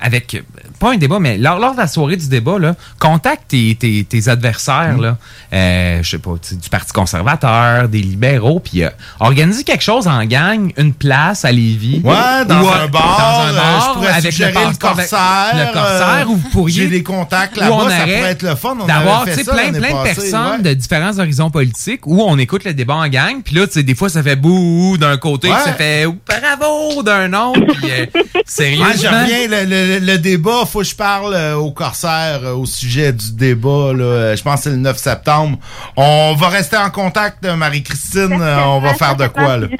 avec, 0.00 0.42
pas 0.80 0.92
un 0.92 0.96
débat, 0.96 1.18
mais 1.20 1.38
lors, 1.38 1.58
lors 1.60 1.72
de 1.74 1.78
la 1.78 1.86
soirée 1.86 2.16
du 2.16 2.28
débat, 2.28 2.58
là, 2.58 2.74
contacte 2.98 3.42
tes, 3.48 3.76
tes, 3.78 4.02
tes 4.02 4.28
adversaires, 4.28 4.96
Mm. 4.96 5.02
là, 5.02 5.16
euh, 5.52 6.00
je 6.02 6.10
sais 6.10 6.18
pas, 6.18 6.32
tu 6.42 6.48
sais, 6.48 6.54
du 6.56 6.68
Parti 6.68 6.92
conservateur, 6.92 7.88
des 7.88 8.00
libéraux, 8.00 8.60
puis 8.60 8.82
euh, 8.82 8.88
organisez 9.20 9.62
quelque 9.62 9.82
chose 9.84 10.08
en 10.08 10.24
gang, 10.24 10.72
une 10.76 10.92
place 10.94 11.44
à 11.44 11.52
Lévis. 11.52 12.00
Ouais, 12.02 12.44
dans 12.48 12.62
Ou, 12.62 12.68
un 12.68 12.84
euh, 12.84 12.88
bar, 12.88 13.18
dans 13.18 13.46
un 13.46 13.50
euh, 13.50 13.56
bar, 13.56 13.88
je 13.88 13.94
pourrais 13.94 14.08
avec 14.12 14.38
le 14.38 14.46
passeport- 14.52 14.78
corsaire, 14.96 15.52
Le 15.54 15.72
corsaire, 15.72 16.26
euh, 16.26 16.30
où 16.30 16.36
vous 16.36 16.48
pourriez. 16.50 16.82
j'ai 16.84 16.88
des 16.88 17.02
contacts 17.02 17.56
là-bas, 17.56 17.76
ça 17.90 18.00
pourrait 18.00 18.12
être 18.30 18.42
le 18.42 18.54
fun, 18.56 18.76
D'avoir, 18.86 19.24
tu 19.26 19.32
sais, 19.34 19.44
plein, 19.44 19.70
plein 19.72 19.98
de 19.98 20.02
personnes 20.02 20.56
ouais. 20.62 20.62
de 20.62 20.74
différents 20.74 21.18
horizons 21.18 21.50
politiques 21.50 22.06
où 22.06 22.22
on 22.22 22.38
écoute 22.38 22.64
le 22.64 22.72
débat 22.74 22.94
en 22.94 23.08
gang, 23.08 23.42
puis 23.44 23.54
là, 23.54 23.66
tu 23.66 23.74
sais, 23.74 23.82
des 23.82 23.94
fois, 23.94 24.08
ça 24.08 24.22
fait 24.22 24.36
bouh 24.36 24.96
d'un 24.98 25.16
côté, 25.18 25.48
Ouais. 25.50 25.56
ça 25.64 25.74
fait 25.74 26.06
bravo 26.06 27.02
d'un 27.02 27.32
autre, 27.34 27.60
puis 27.74 27.90
euh, 27.90 28.06
sérieusement. 28.46 28.86
Ouais, 28.86 28.96
je 28.96 29.06
reviens, 29.08 29.48
le, 29.64 29.98
le- 29.98 30.06
le 30.06 30.18
débat, 30.18 30.64
faut 30.70 30.78
que 30.80 30.84
je 30.86 30.94
parle 30.96 31.34
euh, 31.34 31.54
au 31.56 31.70
corsaire 31.72 32.40
euh, 32.44 32.54
au 32.54 32.66
sujet 32.66 33.12
du 33.12 33.32
débat. 33.32 33.92
Là, 33.92 34.04
Euh, 34.04 34.36
je 34.36 34.42
pense 34.42 34.56
que 34.56 34.62
c'est 34.64 34.70
le 34.70 34.76
9 34.76 34.96
septembre. 34.96 35.58
On 35.96 36.34
va 36.38 36.48
rester 36.48 36.76
en 36.76 36.90
contact, 36.90 37.44
euh, 37.44 37.56
Marie-Christine. 37.56 38.38
Euh, 38.40 38.58
on 38.66 38.80
va 38.80 38.94
faire 38.94 39.16
de 39.16 39.26
quoi, 39.26 39.56
là? 39.58 39.66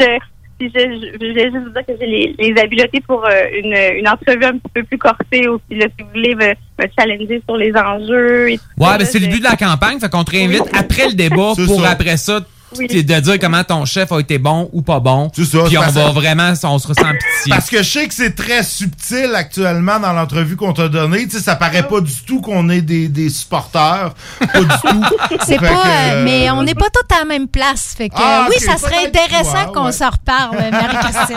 Je, 0.63 0.67
je, 0.67 0.73
je, 0.79 1.17
voulais 1.17 1.45
juste 1.51 1.57
vous 1.65 1.71
dire 1.71 1.87
que 1.87 1.93
j'ai 1.99 2.07
les, 2.07 2.35
les 2.39 2.61
habiletés 2.61 3.01
pour 3.01 3.25
euh, 3.25 3.31
une, 3.63 3.75
une 3.99 4.07
entrevue 4.07 4.45
un 4.45 4.53
petit 4.59 4.71
peu 4.75 4.83
plus 4.83 4.99
corsée 4.99 5.49
aussi. 5.49 5.63
Là, 5.81 5.87
si 5.97 6.03
vous 6.05 6.11
voulez 6.11 6.35
me, 6.35 6.49
me 6.49 6.91
challenger 6.99 7.41
sur 7.49 7.57
les 7.57 7.73
enjeux. 7.75 8.51
Et 8.51 8.59
tout 8.59 8.65
Ouais, 8.77 8.89
ça, 8.89 8.99
ben 8.99 9.07
c'est 9.07 9.19
le 9.21 9.27
début 9.29 9.39
de 9.39 9.45
la 9.45 9.57
campagne, 9.57 9.99
fait 9.99 10.11
qu'on 10.11 10.23
te 10.23 10.33
réinvite 10.33 10.65
après 10.75 11.07
le 11.09 11.15
débat 11.15 11.53
pour 11.67 11.81
ça. 11.81 11.91
après 11.93 12.19
ça 12.19 12.41
Oui. 12.79 12.87
t- 12.87 13.03
de 13.03 13.21
dire 13.21 13.39
comment 13.41 13.65
ton 13.65 13.85
chef 13.85 14.13
a 14.13 14.21
été 14.21 14.39
bon 14.39 14.69
ou 14.73 14.83
pas 14.83 15.01
bon. 15.01 15.31
C'est 15.35 15.45
ça, 15.45 15.59
Puis 15.63 15.71
c'est 15.73 15.79
on 15.79 15.81
parce- 15.83 15.95
va 15.95 16.11
vraiment, 16.11 16.53
on 16.65 16.79
se 16.79 16.87
ressent 16.87 17.03
pitié. 17.03 17.51
Parce 17.51 17.69
que 17.69 17.79
je 17.79 17.89
sais 17.89 18.07
que 18.09 18.15
c'est 18.15 18.35
très 18.35 18.63
subtil 18.63 19.31
actuellement 19.35 19.99
dans 19.99 20.13
l'entrevue 20.13 20.55
qu'on 20.57 20.73
t'a 20.73 20.89
donnée. 20.89 21.25
Tu 21.27 21.37
sais, 21.39 21.41
ça 21.43 21.57
paraît 21.57 21.87
pas 21.89 22.01
du 22.01 22.15
tout 22.27 22.41
qu'on 22.41 22.69
est 22.69 22.81
des, 22.83 23.09
des 23.09 23.29
supporters. 23.29 24.15
Pas 24.39 24.61
du 24.61 24.67
tout. 24.67 25.05
C'est 25.47 25.57
pas, 25.59 25.69
que, 25.69 25.73
euh, 25.73 26.13
euh, 26.13 26.25
mais 26.25 26.51
on 26.51 26.63
n'est 26.63 26.75
pas 26.75 26.87
tous 26.91 27.15
à 27.15 27.21
la 27.21 27.25
même 27.25 27.49
place. 27.49 27.95
Fait 27.97 28.09
que, 28.09 28.15
Ah, 28.19 28.47
oui, 28.49 28.57
ça 28.61 28.77
serait 28.77 29.07
intéressant 29.07 29.73
qu'on 29.73 29.87
ouais. 29.87 29.93
se 29.93 30.05
reparle, 30.05 30.57
euh, 30.61 30.71
Marie-Christine. 30.71 31.37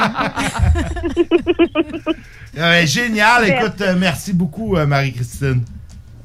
euh, 2.58 2.86
génial. 2.86 3.50
Écoute, 3.50 3.82
euh, 3.82 3.96
merci 3.98 4.34
beaucoup, 4.34 4.76
euh, 4.76 4.86
Marie-Christine. 4.86 5.64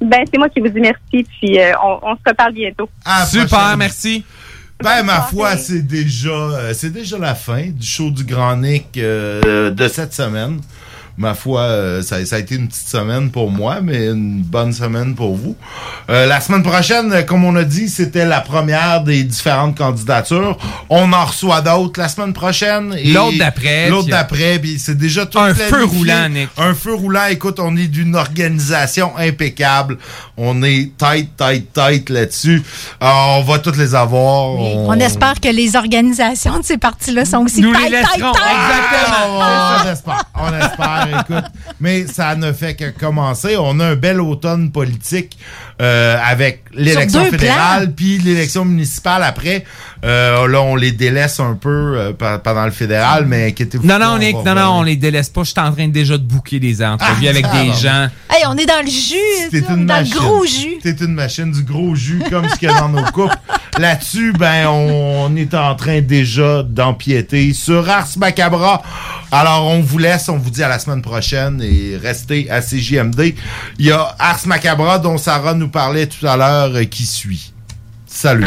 Ben, 0.00 0.24
c'est 0.30 0.38
moi 0.38 0.48
qui 0.48 0.60
vous 0.60 0.68
dis 0.68 0.80
merci. 0.80 1.26
Puis 1.40 1.58
euh, 1.58 1.72
on, 1.82 1.98
on 2.02 2.14
se 2.14 2.20
reparle 2.28 2.52
bientôt. 2.52 2.88
À 3.04 3.26
Super, 3.26 3.46
prochaine. 3.48 3.76
merci. 3.78 4.24
Ben, 4.82 5.02
ma 5.02 5.22
foi, 5.22 5.56
c'est 5.56 5.82
déjà, 5.82 6.28
euh, 6.30 6.72
c'est 6.72 6.92
déjà 6.92 7.18
la 7.18 7.34
fin 7.34 7.66
du 7.66 7.84
show 7.86 8.10
du 8.10 8.22
Grand 8.22 8.56
Nick 8.56 8.96
euh, 8.96 9.72
de 9.72 9.88
cette 9.88 10.14
semaine. 10.14 10.60
Ma 11.18 11.34
foi, 11.34 11.62
euh, 11.62 12.00
ça, 12.00 12.24
ça 12.24 12.36
a 12.36 12.38
été 12.38 12.54
une 12.54 12.68
petite 12.68 12.86
semaine 12.86 13.32
pour 13.32 13.50
moi, 13.50 13.80
mais 13.82 14.06
une 14.06 14.40
bonne 14.40 14.72
semaine 14.72 15.16
pour 15.16 15.34
vous. 15.34 15.56
Euh, 16.10 16.26
la 16.26 16.40
semaine 16.40 16.62
prochaine, 16.62 17.26
comme 17.26 17.42
on 17.44 17.56
a 17.56 17.64
dit, 17.64 17.88
c'était 17.88 18.24
la 18.24 18.40
première 18.40 19.02
des 19.02 19.24
différentes 19.24 19.76
candidatures. 19.76 20.56
On 20.88 21.12
en 21.12 21.24
reçoit 21.24 21.60
d'autres 21.60 21.98
la 21.98 22.08
semaine 22.08 22.32
prochaine. 22.32 22.94
et 22.96 23.10
L'autre 23.10 23.36
d'après, 23.36 23.90
L'autre 23.90 24.08
d'après, 24.08 24.60
puis 24.60 24.78
c'est 24.78 24.96
déjà 24.96 25.26
tout 25.26 25.40
Un 25.40 25.54
feu 25.54 25.84
roulant, 25.86 26.28
Nick. 26.28 26.50
Un 26.56 26.72
feu 26.74 26.94
roulant. 26.94 27.26
Écoute, 27.28 27.58
on 27.58 27.76
est 27.76 27.88
d'une 27.88 28.14
organisation 28.14 29.10
impeccable. 29.16 29.98
On 30.40 30.62
est 30.62 30.92
tight, 30.96 31.30
tight, 31.36 31.72
tight 31.72 32.08
là-dessus. 32.10 32.62
Euh, 33.02 33.06
on 33.38 33.42
va 33.42 33.58
toutes 33.58 33.76
les 33.76 33.94
avoir. 33.94 34.50
On 34.50 34.94
espère 35.00 35.40
que 35.40 35.48
les 35.48 35.74
organisations 35.74 36.60
de 36.60 36.64
ces 36.64 36.78
partis-là 36.78 37.24
sont 37.24 37.38
aussi 37.38 37.60
Nous 37.60 37.72
les 37.72 37.78
tight, 37.78 37.88
tight, 37.90 38.14
laisserons. 38.14 38.32
tight. 38.32 38.42
Exactement. 38.44 39.38
Ah, 39.42 39.82
on 39.84 39.90
espère, 39.92 40.24
on 40.36 40.58
espère, 40.58 41.08
écoute. 41.28 41.44
Mais 41.80 42.06
ça 42.06 42.36
ne 42.36 42.52
fait 42.52 42.74
que 42.76 42.90
commencer. 42.90 43.56
On 43.58 43.80
a 43.80 43.86
un 43.86 43.96
bel 43.96 44.20
automne 44.20 44.70
politique 44.70 45.36
euh, 45.82 46.16
avec 46.24 46.64
l'élection 46.72 47.24
fédérale 47.24 47.92
puis 47.94 48.18
l'élection 48.18 48.64
municipale 48.64 49.24
après. 49.24 49.64
Euh, 50.04 50.46
là, 50.46 50.60
on 50.62 50.76
les 50.76 50.92
délaisse 50.92 51.40
un 51.40 51.54
peu 51.54 51.94
euh, 51.96 52.12
pendant 52.42 52.64
le 52.64 52.70
fédéral, 52.70 53.26
mais 53.26 53.48
inquiétez-vous 53.48 53.84
Non, 53.86 53.98
pas, 53.98 54.16
non, 54.18 54.32
on 54.34 54.54
non, 54.54 54.78
on 54.78 54.82
les 54.82 54.96
délaisse 54.96 55.28
pas. 55.28 55.42
Je 55.42 55.50
suis 55.50 55.60
en 55.60 55.72
train 55.72 55.88
déjà 55.88 56.16
de 56.16 56.22
booker 56.22 56.60
des 56.60 56.82
entrevues 56.84 57.26
Ah, 57.26 57.30
avec 57.30 57.46
des 57.50 57.72
gens. 57.72 58.08
Hey, 58.30 58.44
on 58.46 58.56
est 58.56 58.66
dans 58.66 58.84
le 58.84 58.90
jus, 58.90 59.48
T'es 59.50 59.60
ça, 59.62 59.72
une 59.74 59.86
dans 59.86 59.94
machine. 59.94 60.14
le 60.14 60.20
gros 60.20 60.46
jus. 60.46 60.78
T'es 60.82 60.92
une 61.04 61.14
machine 61.14 61.50
du 61.50 61.62
gros 61.64 61.94
jus 61.96 62.22
comme 62.30 62.48
ce 62.48 62.54
qu'il 62.56 62.68
y 62.68 62.72
a 62.72 62.78
dans 62.78 62.88
nos 62.88 63.02
coupes. 63.10 63.32
là-dessus, 63.78 64.32
ben, 64.32 64.68
on 64.68 65.34
est 65.36 65.52
en 65.54 65.74
train 65.74 66.00
déjà 66.00 66.62
d'empiéter 66.62 67.52
sur 67.52 67.88
Ars 67.88 68.08
Macabra. 68.18 68.82
Alors, 69.32 69.66
on 69.66 69.80
vous 69.80 69.98
laisse, 69.98 70.28
on 70.28 70.38
vous 70.38 70.50
dit 70.50 70.62
à 70.62 70.68
la 70.68 70.78
semaine 70.78 71.02
prochaine 71.02 71.60
et 71.60 71.96
restez 72.00 72.48
à 72.50 72.60
CJMD. 72.60 73.34
Il 73.78 73.86
y 73.86 73.90
a 73.92 74.14
Ars 74.18 74.46
Macabra 74.46 74.98
dont 75.00 75.18
Sarah 75.18 75.54
nous 75.54 75.68
parlait 75.68 76.06
tout 76.06 76.26
à 76.26 76.36
l'heure 76.36 76.70
euh, 76.76 76.84
qui 76.84 77.04
suit. 77.04 77.52
Salut. 78.06 78.46